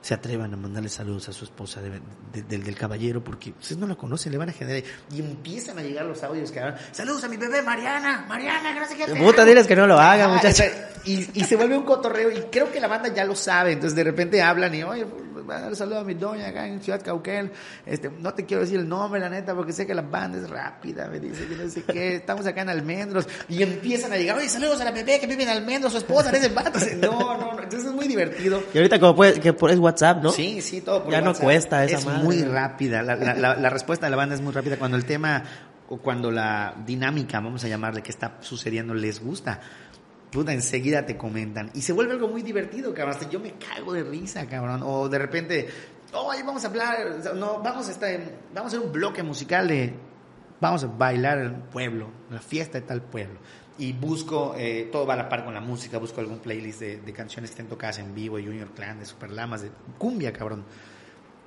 se 0.01 0.13
atrevan 0.13 0.53
a 0.53 0.57
mandarle 0.57 0.89
saludos 0.89 1.29
a 1.29 1.33
su 1.33 1.45
esposa 1.45 1.81
de- 1.81 2.01
de- 2.33 2.43
del, 2.43 2.63
del 2.63 2.75
caballero 2.75 3.23
porque 3.23 3.51
ustedes 3.51 3.77
no 3.77 3.87
la 3.87 3.95
conocen, 3.95 4.31
le 4.33 4.37
van 4.37 4.49
a 4.49 4.51
generar. 4.51 4.83
Y 5.11 5.19
empiezan 5.21 5.77
a 5.79 5.81
llegar 5.81 6.05
los 6.05 6.21
audios 6.23 6.51
que 6.51 6.59
hablan, 6.59 6.77
saludos 6.91 7.23
a 7.23 7.29
mi 7.29 7.37
bebé 7.37 7.61
Mariana, 7.61 8.25
Mariana, 8.27 8.73
que 8.73 8.79
no 8.81 8.85
sé 8.87 8.95
qué. 8.97 9.05
Puta, 9.15 9.41
amo". 9.43 9.49
diles 9.49 9.65
que 9.67 9.75
no 9.75 9.87
lo 9.87 9.97
hagan, 9.99 10.29
Ajá, 10.31 10.35
muchachos. 10.35 10.65
Y, 11.05 11.27
y 11.39 11.43
se 11.43 11.55
vuelve 11.55 11.77
un 11.77 11.83
cotorreo 11.83 12.31
y 12.31 12.41
creo 12.51 12.71
que 12.71 12.79
la 12.79 12.87
banda 12.87 13.13
ya 13.13 13.25
lo 13.25 13.35
sabe, 13.35 13.73
entonces 13.73 13.95
de 13.95 14.03
repente 14.03 14.41
hablan 14.41 14.73
y, 14.73 14.83
oye, 14.83 15.05
voy 15.05 15.55
a 15.55 15.59
dar 15.59 15.75
saludo 15.75 15.99
a 15.99 16.03
mi 16.05 16.13
doña 16.13 16.47
acá 16.47 16.65
en 16.67 16.81
Ciudad 16.81 17.01
Cauquel, 17.03 17.51
este, 17.85 18.09
no 18.09 18.33
te 18.33 18.45
quiero 18.45 18.61
decir 18.61 18.79
el 18.79 18.87
nombre, 18.87 19.19
la 19.19 19.29
neta, 19.29 19.53
porque 19.53 19.73
sé 19.73 19.85
que 19.85 19.93
la 19.93 20.01
banda 20.01 20.37
es 20.37 20.49
rápida, 20.49 21.07
me 21.09 21.19
dice 21.19 21.45
que 21.47 21.55
no 21.55 21.69
sé 21.69 21.83
qué, 21.83 22.15
estamos 22.15 22.45
acá 22.45 22.61
en 22.61 22.69
Almendros, 22.69 23.27
y 23.49 23.61
empiezan 23.61 24.13
a 24.13 24.17
llegar, 24.17 24.37
oye, 24.37 24.47
saludos 24.47 24.79
a 24.79 24.85
la 24.85 24.91
bebé 24.91 25.19
que 25.19 25.27
vive 25.27 25.43
en 25.43 25.49
Almendros, 25.49 25.91
su 25.91 25.97
esposa, 25.97 26.29
eres 26.29 26.43
el 26.45 26.53
vato, 26.53 26.79
no, 27.01 27.11
no, 27.37 27.37
no, 27.55 27.61
entonces 27.61 27.85
es 27.89 27.93
muy 27.93 28.07
divertido. 28.07 28.63
Y 28.73 28.77
ahorita 28.77 28.99
como 28.99 29.15
puedes, 29.15 29.39
que 29.39 29.51
por 29.51 29.69
es 29.71 29.79
WhatsApp, 29.79 30.23
¿no? 30.23 30.31
Sí, 30.31 30.61
sí, 30.61 30.79
todo 30.81 31.03
por 31.03 31.11
Ya 31.11 31.19
no 31.19 31.33
cuesta 31.33 31.83
esa 31.83 31.97
Es 31.97 32.05
madre. 32.05 32.23
muy 32.23 32.41
rápida. 32.43 33.01
La, 33.03 33.15
la- 33.15 33.33
la- 33.33 33.55
la 33.55 33.69
respuesta 33.69 34.05
de 34.05 34.11
la 34.11 34.15
banda 34.17 34.35
es 34.35 34.41
muy 34.41 34.53
rápida. 34.53 34.77
Cuando 34.77 34.95
el 34.97 35.03
tema 35.05 35.43
o 35.89 35.97
cuando 35.97 36.31
la 36.31 36.73
dinámica, 36.85 37.39
vamos 37.41 37.63
a 37.65 37.67
llamarle, 37.67 38.01
que 38.01 38.11
está 38.11 38.37
sucediendo, 38.39 38.93
les 38.93 39.19
gusta. 39.21 39.59
Puta, 40.33 40.51
enseguida 40.51 41.05
te 41.05 41.15
comentan. 41.15 41.69
Y 41.75 41.81
se 41.81 41.93
vuelve 41.93 42.13
algo 42.13 42.27
muy 42.27 42.41
divertido, 42.41 42.93
cabrón. 42.93 43.15
Hasta 43.15 43.29
yo 43.29 43.39
me 43.39 43.53
cago 43.53 43.93
de 43.93 44.03
risa, 44.03 44.47
cabrón. 44.47 44.81
O 44.83 45.07
de 45.07 45.19
repente, 45.19 45.67
oye, 46.11 46.41
vamos 46.43 46.63
a 46.65 46.67
hablar, 46.67 46.97
no, 47.35 47.59
vamos 47.61 47.87
a 47.87 47.91
estar 47.91 48.09
en- 48.09 48.31
vamos 48.53 48.73
a 48.73 48.77
hacer 48.77 48.87
un 48.87 48.91
bloque 48.91 49.21
musical 49.21 49.67
de, 49.67 49.93
vamos 50.59 50.83
a 50.83 50.87
bailar 50.87 51.37
el 51.37 51.53
pueblo, 51.53 52.09
la 52.31 52.39
fiesta 52.39 52.79
de 52.79 52.87
tal 52.87 53.01
pueblo. 53.03 53.39
Y 53.77 53.93
busco, 53.93 54.55
eh, 54.57 54.89
todo 54.91 55.05
va 55.05 55.13
a 55.13 55.17
la 55.17 55.29
par 55.29 55.45
con 55.45 55.53
la 55.53 55.61
música, 55.61 55.97
busco 55.97 56.19
algún 56.21 56.39
playlist 56.39 56.79
de, 56.79 57.13
canciones 57.13 57.51
que 57.51 57.53
estén 57.53 57.67
tocadas 57.67 57.99
en 57.99 58.13
vivo, 58.15 58.37
Junior 58.37 58.69
Clan, 58.69 58.99
de 58.99 59.05
Superlamas, 59.05 59.61
de 59.61 59.71
cumbia, 59.97 60.33
cabrón. 60.33 60.63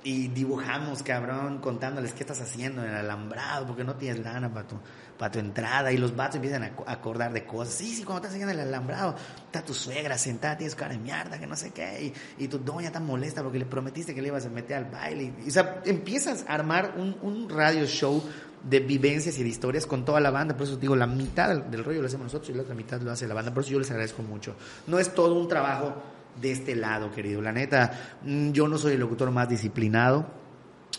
Y 0.03 0.27
dibujamos, 0.29 1.03
cabrón, 1.03 1.59
contándoles 1.59 2.13
qué 2.13 2.23
estás 2.23 2.39
haciendo 2.41 2.83
en 2.83 2.89
el 2.91 2.95
alambrado, 2.95 3.65
porque 3.67 3.83
no 3.83 3.95
tienes 3.95 4.23
lana 4.23 4.53
para 4.53 4.67
tu, 4.67 4.77
para 5.17 5.31
tu 5.31 5.39
entrada. 5.39 5.91
Y 5.91 5.97
los 5.97 6.15
vatos 6.15 6.35
empiezan 6.35 6.63
a 6.63 6.75
ac- 6.75 6.83
a 6.85 6.91
acordar 6.93 7.33
de 7.33 7.45
cosas. 7.45 7.73
Sí, 7.73 7.95
sí, 7.95 8.03
cuando 8.03 8.17
estás 8.27 8.31
haciendo 8.33 8.53
el 8.53 8.59
alambrado, 8.67 9.15
está 9.45 9.63
tu 9.63 9.73
suegra 9.73 10.17
sentada, 10.17 10.57
tienes 10.57 10.75
cara 10.75 10.91
de 10.93 10.99
mierda, 10.99 11.39
que 11.39 11.47
no 11.47 11.55
sé 11.55 11.71
qué. 11.71 12.13
Y, 12.37 12.43
y 12.43 12.47
tu 12.47 12.59
doña 12.59 12.91
tan 12.91 13.05
molesta 13.05 13.41
porque 13.43 13.59
le 13.59 13.65
prometiste 13.65 14.13
que 14.13 14.21
le 14.21 14.27
ibas 14.29 14.45
a 14.45 14.49
meter 14.49 14.77
al 14.77 14.85
baile. 14.85 15.33
O 15.45 15.49
sea, 15.49 15.81
empiezas 15.85 16.45
a 16.47 16.53
armar 16.53 16.93
un, 16.97 17.17
un 17.21 17.49
radio 17.49 17.85
show 17.85 18.23
de 18.63 18.79
vivencias 18.79 19.37
y 19.37 19.43
de 19.43 19.49
historias 19.49 19.85
con 19.85 20.03
toda 20.03 20.19
la 20.19 20.31
banda. 20.31 20.55
Por 20.57 20.65
eso 20.67 20.77
digo, 20.77 20.95
la 20.95 21.07
mitad 21.07 21.49
del, 21.49 21.69
del 21.71 21.83
rollo 21.83 22.01
lo 22.01 22.07
hacemos 22.07 22.25
nosotros 22.25 22.49
y 22.49 22.53
la 22.53 22.63
otra 22.63 22.75
mitad 22.75 22.99
lo 23.01 23.11
hace 23.11 23.27
la 23.27 23.33
banda. 23.33 23.53
Por 23.53 23.63
eso 23.63 23.71
yo 23.73 23.79
les 23.79 23.89
agradezco 23.91 24.23
mucho. 24.23 24.55
No 24.87 24.99
es 24.99 25.13
todo 25.13 25.35
un 25.35 25.47
trabajo 25.47 25.95
de 26.41 26.51
este 26.51 26.75
lado, 26.75 27.11
querido. 27.11 27.41
La 27.41 27.51
neta, 27.51 28.17
mm, 28.23 28.51
yo 28.51 28.67
no 28.67 28.77
soy 28.77 28.93
el 28.93 28.99
locutor 28.99 29.31
más 29.31 29.47
disciplinado. 29.49 30.36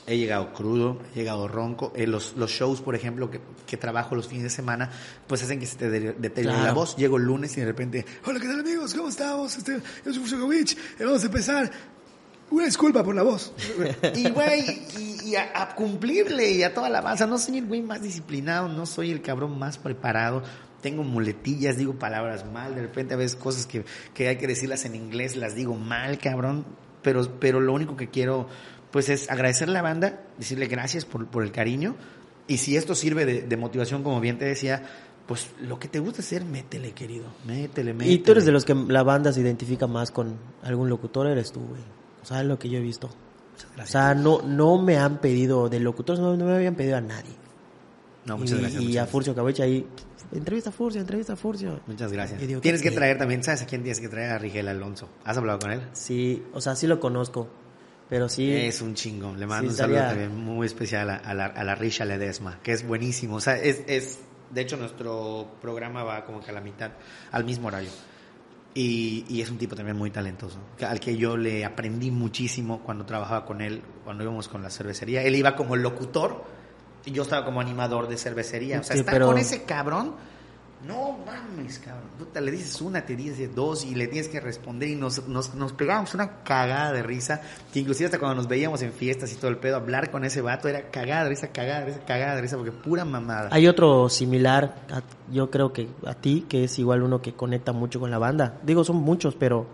He 0.09 0.17
llegado 0.17 0.53
crudo, 0.55 0.99
he 1.15 1.19
llegado 1.19 1.47
ronco. 1.49 1.93
Eh, 1.95 2.07
los, 2.07 2.35
los 2.37 2.51
shows, 2.51 2.81
por 2.81 2.95
ejemplo, 2.95 3.31
que, 3.31 3.41
que 3.67 3.77
trabajo 3.77 4.15
los 4.15 4.27
fines 4.27 4.45
de 4.45 4.51
semana, 4.51 4.91
pues 5.27 5.43
hacen 5.43 5.61
que 5.61 5.67
se 5.67 5.77
te 5.77 5.91
de- 5.91 6.13
deteriore 6.15 6.57
Claro. 6.57 6.65
la 6.65 6.73
voz. 6.73 6.97
Llego 6.97 7.19
el 7.19 7.25
lunes 7.25 7.57
y 7.57 7.61
de 7.61 7.67
repente, 7.67 8.07
hola, 8.25 8.41
¿qué 8.41 8.47
tal 8.47 8.61
amigos? 8.61 8.95
¿Cómo 8.95 9.09
estamos? 9.11 9.57
Este, 9.57 9.79
yo 10.05 10.13
soy 10.15 10.23
Fusokovic. 10.23 10.71
Eh, 10.99 11.05
vamos 11.05 11.23
a 11.23 11.27
empezar. 11.27 11.71
Una 12.51 12.65
disculpa 12.65 13.05
por 13.05 13.15
la 13.15 13.23
voz. 13.23 13.53
Y, 14.17 14.31
güey, 14.31 14.63
y, 14.99 15.31
y 15.31 15.37
a, 15.37 15.51
a 15.63 15.75
cumplirle 15.75 16.53
y 16.53 16.63
a 16.63 16.73
toda 16.73 16.89
la 16.89 17.03
banda. 17.03 17.27
No 17.27 17.37
soy 17.37 17.59
el 17.59 17.67
güey 17.67 17.83
más 17.83 18.01
disciplinado, 18.01 18.69
no 18.69 18.87
soy 18.87 19.11
el 19.11 19.21
cabrón 19.21 19.59
más 19.59 19.77
preparado. 19.77 20.43
Tengo 20.81 21.03
muletillas, 21.05 21.77
digo 21.77 21.95
palabras 21.99 22.47
mal. 22.51 22.75
De 22.75 22.81
repente 22.81 23.13
a 23.13 23.17
veces 23.19 23.37
cosas 23.37 23.67
que, 23.67 23.85
que 24.15 24.29
hay 24.29 24.39
que 24.39 24.47
decirlas 24.47 24.87
en 24.87 24.95
inglés 24.95 25.37
las 25.37 25.55
digo 25.55 25.75
mal, 25.75 26.19
cabrón. 26.19 26.65
Pero, 27.03 27.39
pero 27.39 27.61
lo 27.61 27.75
único 27.75 27.97
que 27.97 28.09
quiero, 28.09 28.49
pues, 28.91 29.09
es 29.09 29.31
agradecerle 29.31 29.79
a 29.79 29.83
la 29.83 29.89
banda, 29.89 30.21
decirle 30.39 30.67
gracias 30.67 31.05
por, 31.05 31.27
por 31.27 31.43
el 31.43 31.53
cariño. 31.53 31.97
Y 32.47 32.59
si 32.59 32.77
esto 32.77 32.95
sirve 32.95 33.27
de, 33.27 33.43
de 33.43 33.57
motivación, 33.57 34.03
como 34.03 34.21
bien 34.21 34.39
te 34.39 34.45
decía, 34.47 34.83
pues 35.27 35.51
lo 35.61 35.79
que 35.79 35.89
te 35.89 35.99
gusta 35.99 36.23
hacer, 36.23 36.45
métele, 36.45 36.93
querido. 36.93 37.27
Métele, 37.47 37.93
métele. 37.93 38.13
Y 38.13 38.19
tú 38.21 38.33
eres 38.33 38.47
de 38.47 38.53
los 38.53 38.65
que 38.65 38.75
la 38.75 39.03
banda 39.03 39.33
se 39.33 39.41
identifica 39.41 39.87
más 39.87 40.11
con 40.11 40.37
algún 40.63 40.89
locutor, 40.89 41.27
eres 41.27 41.53
tú, 41.53 41.61
güey. 41.61 41.83
O 42.23 42.25
sea, 42.25 42.41
es 42.41 42.47
lo 42.47 42.59
que 42.59 42.69
yo 42.71 42.79
he 42.79 42.83
visto. 42.83 43.11
O 43.83 43.87
sea, 43.87 44.15
no, 44.15 44.41
no 44.43 44.81
me 44.81 44.97
han 44.97 45.19
pedido, 45.21 45.69
de 45.69 45.81
locutores 45.81 46.21
no, 46.21 46.37
no 46.37 46.45
me 46.47 46.55
habían 46.55 46.75
pedido 46.77 46.97
a 46.97 47.01
nadie. 47.01 47.33
No, 48.25 48.39
muchas 48.39 48.59
y, 48.59 48.61
gracias. 48.63 48.83
y 48.83 48.87
muchas 48.87 49.03
a. 49.09 49.11
Furcio 49.11 49.35
Cabecha 49.35 49.65
ahí, 49.65 49.87
entrevista 50.33 50.71
a 50.71 50.73
Furcio, 50.73 51.01
entrevista 51.01 51.33
a 51.35 51.37
Furcio. 51.37 51.81
Muchas 51.87 52.13
gracias. 52.13 52.41
Digo, 52.41 52.61
tienes 52.61 52.81
¿qué- 52.83 52.91
que 52.91 52.95
traer 52.95 53.19
también, 53.19 53.43
¿sabes 53.43 53.63
a 53.63 53.67
quién 53.67 53.83
tienes 53.83 54.01
que 54.01 54.09
traer? 54.09 54.31
A 54.31 54.39
Rigel 54.39 54.69
Alonso. 54.69 55.09
¿Has 55.25 55.37
hablado 55.37 55.59
con 55.59 55.73
él? 55.73 55.81
Sí, 55.93 56.43
o 56.53 56.61
sea, 56.61 56.75
sí 56.77 56.87
lo 56.87 57.01
conozco. 57.01 57.49
Pero 58.09 58.29
sí. 58.29 58.51
Es 58.51 58.81
un 58.81 58.95
chingón. 58.95 59.39
Le 59.39 59.47
mando 59.47 59.65
Sí, 59.69 59.71
un 59.73 59.77
saludo 59.77 59.97
estaría- 59.99 60.23
también 60.25 60.45
muy 60.45 60.67
especial 60.67 61.11
a, 61.11 61.17
a 61.17 61.35
la, 61.35 61.47
a 61.47 61.65
la 61.65 61.75
Risha 61.75 62.05
Ledesma, 62.05 62.59
que 62.63 62.73
es 62.73 62.87
buenísimo. 62.87 63.37
O 63.37 63.41
sea, 63.41 63.57
es, 63.59 63.83
es, 63.87 64.21
de 64.51 64.61
hecho, 64.63 64.77
nuestro 64.79 65.47
programa 65.61 66.03
va 66.05 66.25
como 66.25 66.41
que 66.41 66.51
a 66.51 66.55
la 66.55 66.61
mitad, 66.63 66.93
al 67.33 67.45
mismo 67.45 67.69
horario. 67.69 67.91
Y, 68.75 69.25
y 69.29 69.41
es 69.43 69.51
un 69.51 69.59
tipo 69.59 69.75
también 69.75 69.97
muy 69.97 70.11
talentoso, 70.11 70.59
al 70.87 71.01
que 71.01 71.17
yo 71.17 71.37
le 71.37 71.65
aprendí 71.65 72.11
muchísimo 72.13 72.81
cuando 72.85 73.05
trabajaba 73.05 73.45
con 73.45 73.61
él, 73.61 73.83
cuando 74.05 74.23
íbamos 74.23 74.47
con 74.47 74.63
la 74.63 74.71
cervecería. 74.71 75.23
Él 75.23 75.35
iba 75.35 75.57
como 75.57 75.75
locutor 75.75 76.45
y 77.05 77.11
yo 77.11 77.23
estaba 77.23 77.45
como 77.45 77.61
animador 77.61 78.07
de 78.09 78.17
cervecería. 78.17 78.81
O 78.81 78.85
sea, 78.85 78.95
Sí, 78.95 79.01
estar 79.01 79.15
pero- 79.15 79.27
con 79.27 79.39
ese 79.39 79.65
cabrón, 79.65 80.15
no 80.87 81.19
mames, 81.27 81.81
cabrón. 81.81 82.09
Puta, 82.19 82.41
le 82.41 82.53
dices 82.53 82.81
una, 82.81 83.05
te 83.05 83.17
dice 83.17 83.49
dos 83.49 83.85
y 83.85 83.95
le 83.95 84.07
tienes 84.07 84.29
que 84.29 84.39
responder 84.39 84.89
y 84.89 84.95
nos, 84.95 85.27
nos, 85.27 85.55
nos 85.55 85.73
pegábamos 85.73 86.15
una 86.15 86.43
cagada 86.45 86.93
de 86.93 87.03
risa. 87.03 87.41
Que 87.73 87.81
inclusive 87.81 88.07
hasta 88.07 88.19
cuando 88.19 88.37
nos 88.37 88.49
veíamos 88.49 88.83
en 88.83 88.93
fiestas 88.93 89.33
y 89.33 89.37
todo 89.37 89.51
el 89.51 89.57
pedo, 89.57 89.77
hablar 89.77 90.11
con 90.11 90.25
ese 90.25 90.41
vato 90.41 90.69
era 90.69 90.91
cagada 90.91 91.25
de 91.25 91.31
risa, 91.31 91.49
cagada 91.49 91.81
de 91.81 91.87
risa, 91.87 92.01
cagada 92.07 92.37
de 92.37 92.43
risa, 92.43 92.57
porque 92.57 92.73
pura 92.73 93.05
mamada. 93.05 93.49
Hay 93.51 93.67
otro 93.67 94.09
similar, 94.09 94.77
yo 95.33 95.51
creo 95.51 95.73
que 95.73 95.89
a 96.07 96.15
ti, 96.15 96.47
que 96.49 96.65
es 96.65 96.79
igual 96.79 97.03
uno 97.03 97.21
que 97.21 97.35
conecta 97.35 97.73
mucho 97.73 97.99
con 97.99 98.11
la 98.11 98.19
banda. 98.19 98.59
Digo, 98.63 98.85
son 98.85 98.97
muchos, 98.97 99.35
pero 99.35 99.67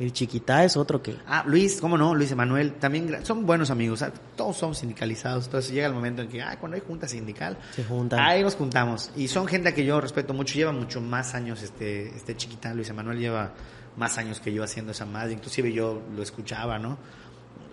el 0.00 0.12
chiquita 0.12 0.64
es 0.64 0.76
otro 0.76 1.02
que... 1.02 1.16
Ah, 1.26 1.44
Luis, 1.46 1.80
¿cómo 1.80 1.96
no? 1.96 2.14
Luis 2.14 2.30
Emanuel, 2.32 2.74
también 2.74 3.24
son 3.24 3.46
buenos 3.46 3.70
amigos, 3.70 4.04
todos 4.36 4.56
somos 4.56 4.78
sindicalizados, 4.78 5.44
entonces 5.46 5.70
llega 5.72 5.86
el 5.86 5.92
momento 5.92 6.22
en 6.22 6.28
que, 6.28 6.42
ah, 6.42 6.56
cuando 6.58 6.76
hay 6.76 6.82
junta 6.86 7.06
sindical, 7.06 7.56
Se 7.74 7.84
juntan. 7.84 8.18
ahí 8.20 8.42
nos 8.42 8.56
juntamos. 8.56 9.10
Y 9.16 9.28
son 9.28 9.46
gente 9.46 9.72
que 9.74 9.84
yo 9.84 10.00
respeto 10.00 10.34
mucho, 10.34 10.54
lleva 10.54 10.72
mucho 10.72 11.00
más 11.00 11.34
años 11.34 11.62
este, 11.62 12.08
este 12.08 12.36
chiquita, 12.36 12.74
Luis 12.74 12.88
Emanuel 12.88 13.18
lleva 13.18 13.52
más 13.96 14.16
años 14.18 14.40
que 14.40 14.52
yo 14.52 14.64
haciendo 14.64 14.92
esa 14.92 15.04
madre, 15.06 15.34
inclusive 15.34 15.72
yo 15.72 16.02
lo 16.16 16.22
escuchaba, 16.22 16.78
¿no? 16.78 16.98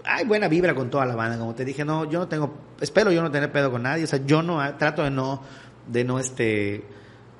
Hay 0.03 0.25
buena 0.25 0.47
vibra 0.47 0.73
con 0.75 0.89
toda 0.89 1.05
la 1.05 1.15
banda, 1.15 1.37
como 1.37 1.55
te 1.55 1.65
dije, 1.65 1.83
no, 1.85 2.09
yo 2.09 2.19
no 2.19 2.27
tengo, 2.27 2.53
espero 2.79 3.11
yo 3.11 3.21
no 3.21 3.31
tener 3.31 3.51
pedo 3.51 3.71
con 3.71 3.83
nadie, 3.83 4.03
o 4.03 4.07
sea, 4.07 4.19
yo 4.25 4.41
no, 4.43 4.59
trato 4.77 5.03
de 5.03 5.09
no, 5.11 5.41
de 5.87 6.03
no, 6.03 6.19
este, 6.19 6.83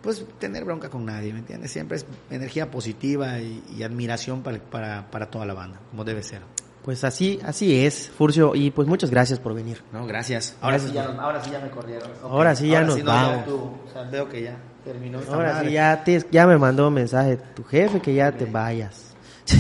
pues 0.02 0.26
tener 0.40 0.64
bronca 0.66 0.90
con 0.90 1.06
nadie, 1.06 1.34
¿me 1.34 1.40
entiendes? 1.40 1.72
Siempre 1.72 1.98
es 1.98 2.06
energía 2.32 2.70
positiva 2.72 3.40
y, 3.40 3.64
y 3.78 3.84
admiración 3.84 4.42
para, 4.42 4.60
para, 4.60 5.10
para 5.12 5.26
toda 5.30 5.46
la 5.46 5.54
banda, 5.54 5.80
como 5.92 6.04
debe 6.04 6.24
ser. 6.24 6.42
Pues 6.84 7.04
así, 7.04 7.40
así 7.44 7.86
es, 7.86 8.10
Furcio, 8.10 8.56
y 8.56 8.72
pues 8.72 8.88
muchas 8.88 9.10
gracias 9.12 9.38
por 9.40 9.54
venir. 9.54 9.82
No, 9.92 10.08
gracias. 10.08 10.56
Ahora, 10.62 10.78
Gracias 10.78 10.92
sí, 10.92 10.96
ya, 10.96 11.06
por- 11.08 11.20
ahora 11.20 11.44
sí 11.44 11.52
ya 11.52 11.60
me 11.60 11.70
corrieron. 11.70 12.10
Ahora 12.24 12.56
sí 12.56 12.70
ya 12.70 12.82
nos 12.84 12.98
no, 13.00 13.06
vamos. 13.06 13.46
tú, 13.46 13.56
o 13.88 13.92
sea, 13.92 14.04
veo 14.04 14.30
que 14.30 14.44
ya 14.44 14.56
terminó 14.86 15.20
esta 15.20 15.34
Ahora 15.36 15.54
madre. 15.54 15.68
sí, 15.68 15.74
ya, 15.74 16.04
te, 16.04 16.26
ya 16.32 16.48
me 16.48 16.58
mandó 16.58 16.88
un 16.88 16.94
mensaje 16.94 17.38
tu 17.54 17.64
jefe 17.66 18.00
que 18.00 18.14
ya 18.14 18.32
te 18.32 18.46
vayas. 18.46 19.14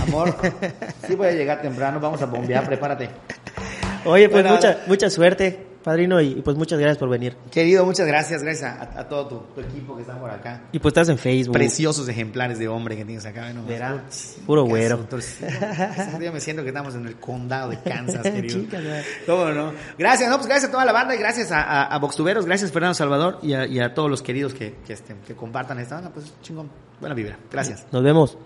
Amor, 0.07 0.34
sí 1.07 1.15
voy 1.15 1.27
a 1.27 1.31
llegar 1.31 1.61
temprano, 1.61 1.99
vamos 1.99 2.22
a 2.22 2.26
bombear, 2.26 2.65
prepárate. 2.65 3.09
Oye, 4.05 4.30
pues 4.30 4.41
Bueno, 4.43 4.55
mucha, 4.55 4.80
mucha 4.88 5.09
suerte, 5.09 5.68
padrino, 5.84 6.22
y, 6.22 6.27
y 6.27 6.41
pues 6.41 6.57
muchas 6.57 6.80
gracias 6.80 6.97
por 6.97 7.10
venir. 7.10 7.35
Querido, 7.51 7.85
muchas 7.85 8.07
gracias, 8.07 8.43
gracias 8.43 8.72
a, 8.72 8.99
a 8.99 9.07
todo 9.07 9.27
tu, 9.27 9.39
tu 9.56 9.61
equipo 9.61 9.95
que 9.95 10.01
está 10.01 10.18
por 10.19 10.30
acá. 10.30 10.61
Y 10.72 10.80
pues 10.80 10.91
estás 10.91 11.10
en 11.10 11.18
Facebook. 11.18 11.53
Preciosos 11.53 12.07
ejemplares 12.07 12.60
de 12.60 12.68
hombre 12.68 12.95
que 12.95 13.06
tienes 13.06 13.26
acá. 13.26 13.51
¿no? 13.53 13.65
Verá, 13.65 14.03
puro 14.45 14.64
güero. 14.64 15.07
Yo 16.22 16.31
me 16.34 16.39
siento 16.39 16.64
que 16.64 16.69
estamos 16.69 16.95
en 16.95 17.06
el 17.07 17.15
condado 17.15 17.69
de 17.69 17.80
Kansas, 17.80 18.22
querido. 18.23 18.60
Chicas, 18.61 18.84
ya. 18.84 19.03
¿Cómo 19.26 19.45
no? 19.49 19.73
Gracias, 19.97 20.30
no, 20.30 20.35
pues 20.38 20.47
gracias 20.47 20.69
a 20.69 20.72
toda 20.72 20.85
la 20.85 20.91
banda 20.91 21.15
y 21.15 21.18
gracias 21.18 21.51
a, 21.51 21.61
a, 21.61 21.84
a 21.85 21.99
Voxtuberos, 21.99 22.45
gracias 22.45 22.72
Fernando 22.72 22.93
Salvador 22.93 23.39
y 23.41 23.53
a, 23.53 23.65
y 23.65 23.80
a 23.80 23.93
todos 23.93 24.10
los 24.10 24.22
queridos 24.22 24.53
que, 24.53 24.76
que, 24.85 24.93
este, 24.93 25.15
que 25.26 25.35
compartan 25.35 25.80
esta 25.80 25.95
banda, 25.95 26.11
pues 26.14 26.34
chingón, 26.41 26.69
buena 26.99 27.15
vibra. 27.15 27.38
Gracias. 27.51 27.85
Nos 27.91 28.03
vemos. 28.03 28.38